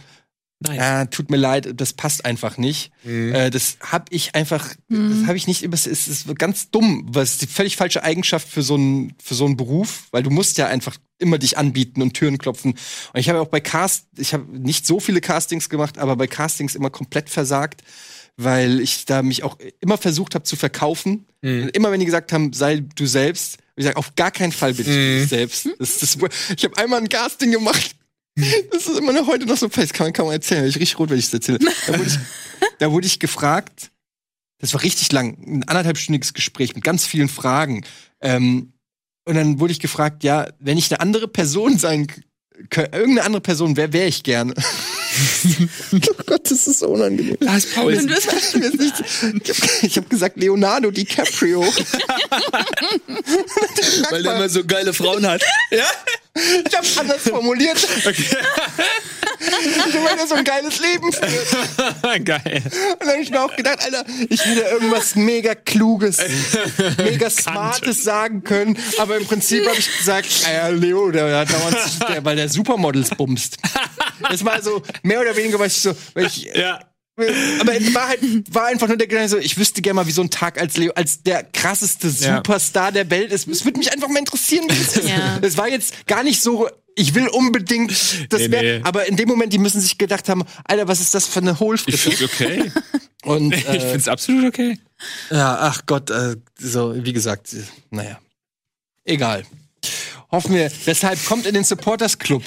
Nice. 0.63 0.77
ja, 0.77 1.05
tut 1.07 1.31
mir 1.31 1.39
leid, 1.39 1.73
das 1.81 1.95
passt 1.95 2.27
einfach 2.27 2.59
nicht. 2.59 2.93
Mhm. 3.03 3.35
Äh, 3.35 3.51
das 3.51 3.79
habe 3.81 4.05
ich 4.11 4.35
einfach, 4.35 4.69
das 4.91 5.27
habe 5.27 5.37
ich 5.39 5.47
nicht, 5.47 5.63
es 5.63 5.87
ist, 5.87 6.07
es 6.07 6.27
ist 6.27 6.39
ganz 6.39 6.71
dumm, 6.71 7.07
was 7.11 7.31
ist 7.33 7.43
die 7.43 7.47
völlig 7.47 7.77
falsche 7.77 8.03
Eigenschaft 8.03 8.47
für 8.47 8.63
so 8.63 8.75
einen 8.75 9.15
für 9.23 9.35
so 9.35 9.47
einen 9.47 9.57
Beruf, 9.57 10.09
weil 10.11 10.23
du 10.23 10.29
musst 10.29 10.59
ja 10.59 10.67
einfach 10.67 10.99
immer 11.19 11.39
dich 11.39 11.57
anbieten 11.57 12.03
und 12.03 12.13
Türen 12.13 12.37
klopfen. 12.37 12.73
Und 12.73 13.21
ich 13.21 13.31
habe 13.31 13.41
auch 13.41 13.49
bei 13.49 13.61
Cast, 13.61 14.07
ich 14.19 14.35
habe 14.35 14.45
nicht 14.59 14.87
so 14.87 15.01
viele 15.01 15.23
Castings 15.23 15.71
gemacht, 15.71 15.97
aber 15.97 16.15
bei 16.17 16.27
Castings 16.27 16.75
immer 16.75 16.91
komplett 16.91 17.31
versagt, 17.31 17.83
weil 18.37 18.81
ich 18.81 19.07
da 19.07 19.23
mich 19.23 19.43
auch 19.43 19.57
immer 19.81 19.97
versucht 19.97 20.35
habe 20.35 20.45
zu 20.45 20.57
verkaufen. 20.57 21.25
Mhm. 21.41 21.63
Und 21.65 21.69
immer 21.77 21.91
wenn 21.91 22.01
die 22.01 22.07
gesagt 22.07 22.33
haben, 22.35 22.53
sei 22.53 22.83
du 22.97 23.07
selbst, 23.07 23.55
hab 23.55 23.63
ich 23.77 23.85
sage, 23.85 23.97
auf 23.97 24.15
gar 24.15 24.31
keinen 24.31 24.53
Fall 24.53 24.75
bin 24.75 24.87
ich 24.87 24.95
Mhm. 24.95 25.23
ich 25.23 25.29
selbst. 25.31 25.69
Das 25.79 25.99
das, 26.01 26.19
ich 26.55 26.65
habe 26.65 26.77
einmal 26.77 27.01
ein 27.01 27.09
Casting 27.09 27.51
gemacht. 27.51 27.97
Das 28.72 28.87
ist 28.87 28.99
immer 28.99 29.12
noch 29.12 29.26
heute 29.26 29.47
noch 29.47 29.57
so 29.57 29.68
fest, 29.68 29.93
kann, 29.95 30.12
man- 30.16 30.26
man 30.26 30.35
erzählen. 30.35 30.64
Ich 30.66 30.76
richtig 30.76 30.99
rot, 30.99 31.11
wenn 31.11 31.18
ich 31.18 31.26
es 31.26 31.35
erzähle. 31.35 31.59
Da 31.59 31.99
wurde 31.99 32.07
ich, 32.09 32.18
da 32.78 32.91
wurde 32.93 33.07
ich 33.07 33.18
gefragt, 33.20 33.91
das 34.59 34.72
war 34.74 34.83
richtig 34.83 35.11
lang, 35.12 35.37
ein 35.47 35.64
anderthalbstündiges 35.64 36.35
Gespräch 36.35 36.74
mit 36.74 36.85
ganz 36.85 37.05
vielen 37.07 37.28
Fragen. 37.28 37.85
Ähm, 38.20 38.72
und 39.26 39.35
dann 39.35 39.61
wurde 39.61 39.72
ich 39.72 39.81
gefragt, 39.81 40.24
ja, 40.24 40.49
wenn 40.59 40.78
ich 40.78 40.91
eine 40.91 41.01
andere 41.01 41.28
Person 41.28 41.78
sein 41.78 42.07
könnte, 42.07 42.28
irgendeine 42.71 43.25
andere 43.25 43.41
Person, 43.41 43.77
wer 43.77 43.93
wäre 43.93 44.07
ich 44.07 44.23
gerne? 44.23 44.55
oh 45.93 46.23
Gott, 46.27 46.51
das 46.51 46.67
ist 46.67 46.79
so 46.81 46.89
unangenehm. 46.89 47.37
Lars 47.41 47.67
Paul 47.67 47.93
Ich 47.95 48.03
habe 48.03 49.69
ich 49.83 49.97
hab 49.97 50.09
gesagt 50.09 50.37
Leonardo 50.37 50.91
DiCaprio. 50.91 51.61
weil 54.11 54.23
der 54.23 54.37
immer 54.37 54.49
so 54.49 54.65
geile 54.65 54.93
Frauen 54.93 55.27
hat. 55.27 55.43
ja? 55.71 55.87
Ich 56.67 56.77
hab's 56.77 56.97
anders 56.99 57.23
formuliert. 57.23 57.79
Ich 59.41 59.95
meine, 60.05 60.26
so 60.26 60.34
ein 60.34 60.45
geiles 60.45 60.80
Leben 60.80 61.12
führt. 61.12 62.24
Geil. 62.24 62.62
Und 62.64 63.01
dann 63.01 63.09
hab 63.09 63.20
ich 63.20 63.30
mir 63.30 63.43
auch 63.43 63.57
gedacht, 63.57 63.78
Alter, 63.82 64.05
ich 64.28 64.45
hätte 64.45 64.61
irgendwas 64.61 65.14
mega 65.14 65.55
Kluges, 65.55 66.18
mega 66.99 67.30
Smartes 67.30 68.05
sagen 68.05 68.45
können. 68.45 68.76
Aber 68.99 69.16
im 69.16 69.26
Prinzip 69.26 69.66
habe 69.66 69.78
ich 69.78 69.97
gesagt, 69.99 70.28
ja, 70.53 70.68
Leo, 70.68 71.11
der 71.11 71.45
der, 71.45 72.24
weil 72.24 72.36
der 72.36 72.49
Supermodels 72.49 73.11
bumst. 73.11 73.57
Das 74.28 74.45
war 74.45 74.61
so, 74.62 74.82
mehr 75.03 75.20
oder 75.20 75.34
weniger, 75.36 75.59
weil 75.59 75.68
ich 75.68 75.80
so, 75.80 75.95
weil 76.14 76.26
ich, 76.26 76.45
Ja. 76.55 76.80
aber 77.61 77.72
in 77.74 77.95
Wahrheit 77.95 78.20
war 78.51 78.66
einfach 78.66 78.88
nur 78.88 78.97
der 78.97 79.07
Gedanke 79.07 79.28
so, 79.30 79.38
ich 79.38 79.57
wüsste 79.57 79.80
gerne 79.82 79.95
mal, 79.97 80.07
wie 80.07 80.12
so 80.12 80.22
ein 80.22 80.30
Tag 80.30 80.61
als 80.61 80.76
Leo, 80.76 80.93
als 80.95 81.22
der 81.22 81.45
krasseste 81.45 82.09
Ja. 82.09 82.36
Superstar 82.36 82.93
der 82.93 83.11
Welt 83.11 83.32
ist. 83.32 83.49
Es 83.49 83.64
würde 83.64 83.78
mich 83.78 83.93
einfach 83.93 84.09
mal 84.09 84.18
interessieren, 84.18 84.66
wie 84.68 84.80
es 84.80 84.97
ist. 84.97 85.09
Ja. 85.09 85.38
Es 85.41 85.57
war 85.57 85.68
jetzt 85.68 86.07
gar 86.07 86.22
nicht 86.22 86.43
so, 86.43 86.68
ich 87.01 87.14
will 87.14 87.28
unbedingt 87.28 87.90
das 88.32 88.40
Nee, 88.42 88.51
wär, 88.51 88.62
nee. 88.62 88.80
aber 88.84 89.07
in 89.07 89.16
dem 89.16 89.28
Moment, 89.28 89.53
die 89.53 89.59
müssen 89.59 89.80
sich 89.80 89.96
gedacht 89.98 90.28
haben, 90.28 90.44
Alter, 90.64 90.86
was 90.88 91.01
ist 91.01 91.14
das 91.14 91.26
für 91.26 91.40
eine 91.40 91.53
Ich 91.53 91.61
Hohlfritte? 91.61 91.98
find's 91.98 92.22
okay. 92.22 92.70
Und 93.24 93.55
Ich 93.55 93.66
äh, 93.66 93.80
find's 93.90 94.09
absolut 94.09 94.44
okay. 94.46 94.78
ja, 95.30 95.59
ach 95.61 95.82
Gott, 95.86 96.11
äh, 96.11 96.36
so, 96.59 96.94
wie 97.05 97.12
gesagt, 97.12 97.55
naja. 97.90 98.18
Egal. 99.05 99.44
Hoffen 100.33 100.55
wir, 100.55 100.70
deshalb 100.87 101.24
kommt 101.24 101.45
in 101.45 101.55
den 101.55 101.64
Supporters 101.64 102.18
Club. 102.18 102.45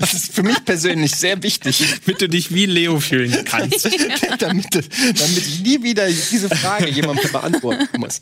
Das 0.00 0.14
ist 0.14 0.32
für 0.32 0.42
mich 0.42 0.64
persönlich 0.64 1.14
sehr 1.14 1.42
wichtig, 1.42 1.84
Damit 2.06 2.22
du 2.22 2.28
dich 2.28 2.54
wie 2.54 2.64
Leo 2.64 3.00
fühlen 3.00 3.44
kannst. 3.44 3.84
damit, 4.38 4.74
damit 4.74 5.38
ich 5.38 5.60
nie 5.62 5.82
wieder 5.82 6.06
diese 6.06 6.48
Frage 6.48 6.88
jemandem 6.88 7.30
beantworten 7.30 7.88
muss. 7.98 8.20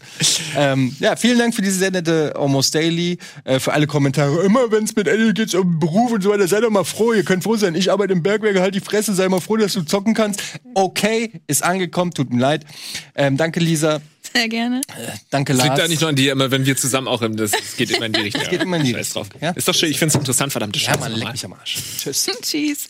Ähm, 0.56 0.96
ja, 0.98 1.14
vielen 1.14 1.38
Dank 1.38 1.54
für 1.54 1.62
diese 1.62 1.78
sehr 1.78 1.92
nette 1.92 2.34
Almost 2.36 2.74
Daily, 2.74 3.18
äh, 3.44 3.60
für 3.60 3.72
alle 3.72 3.86
Kommentare. 3.86 4.42
Immer 4.42 4.72
wenn 4.72 4.84
es 4.84 4.96
mit 4.96 5.06
Eddie 5.06 5.34
geht 5.34 5.54
um 5.54 5.78
Beruf 5.78 6.10
und 6.10 6.22
so 6.22 6.30
weiter, 6.30 6.48
sei 6.48 6.60
doch 6.60 6.70
mal 6.70 6.84
froh, 6.84 7.12
ihr 7.12 7.24
könnt 7.24 7.44
froh 7.44 7.56
sein. 7.56 7.76
Ich 7.76 7.92
arbeite 7.92 8.12
im 8.12 8.22
Bergwerk, 8.22 8.58
halt 8.58 8.74
die 8.74 8.80
Fresse, 8.80 9.14
sei 9.14 9.28
mal 9.28 9.40
froh, 9.40 9.56
dass 9.56 9.72
du 9.72 9.82
zocken 9.82 10.14
kannst. 10.14 10.42
Okay, 10.74 11.40
ist 11.46 11.62
angekommen, 11.62 12.10
tut 12.10 12.32
mir 12.32 12.40
leid. 12.40 12.64
Ähm, 13.14 13.36
danke 13.36 13.60
Lisa, 13.60 14.00
Sehr 14.32 14.48
gerne. 14.48 14.80
danke 15.30 15.52
Das 15.52 15.58
Lars. 15.58 15.68
liegt 15.68 15.78
da 15.84 15.88
nicht 15.88 16.00
nur 16.00 16.10
an 16.10 16.16
dir, 16.16 16.32
immer 16.32 16.50
wenn 16.50 16.66
wir 16.66 16.76
zusammen 16.76 17.08
auch 17.08 17.22
im, 17.22 17.36
das, 17.36 17.50
das 17.52 17.76
geht 17.76 17.90
immer 17.90 18.06
in 18.06 18.12
die 18.12 18.20
Richtung. 18.20 18.42
geht 18.50 18.62
immer 18.62 18.76
in 18.76 18.84
die 18.84 18.92
Scheiß 18.92 19.12
drauf. 19.14 19.26
Richtung, 19.26 19.42
ja. 19.42 19.50
Ist 19.52 19.66
doch 19.68 19.74
schön, 19.74 19.90
ich 19.90 19.98
find's 19.98 20.14
interessant, 20.14 20.52
verdammte 20.52 20.78
Ja, 20.78 20.86
Scheiße. 20.86 21.00
Mann, 21.00 21.10
leck 21.12 21.18
nochmal. 21.18 21.32
mich 21.32 21.44
am 21.44 21.52
Arsch. 21.54 21.76
Tschüss. 21.98 22.30
Tschüss. 22.42 22.88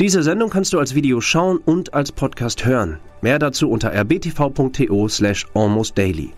Diese 0.00 0.22
Sendung 0.22 0.48
kannst 0.48 0.72
du 0.72 0.78
als 0.78 0.94
Video 0.94 1.20
schauen 1.20 1.58
und 1.58 1.92
als 1.92 2.10
Podcast 2.10 2.64
hören. 2.64 2.98
Mehr 3.20 3.38
dazu 3.38 3.68
unter 3.70 3.92
rbtv.to 3.92 5.08
slash 5.08 5.46
almostdaily. 5.54 6.32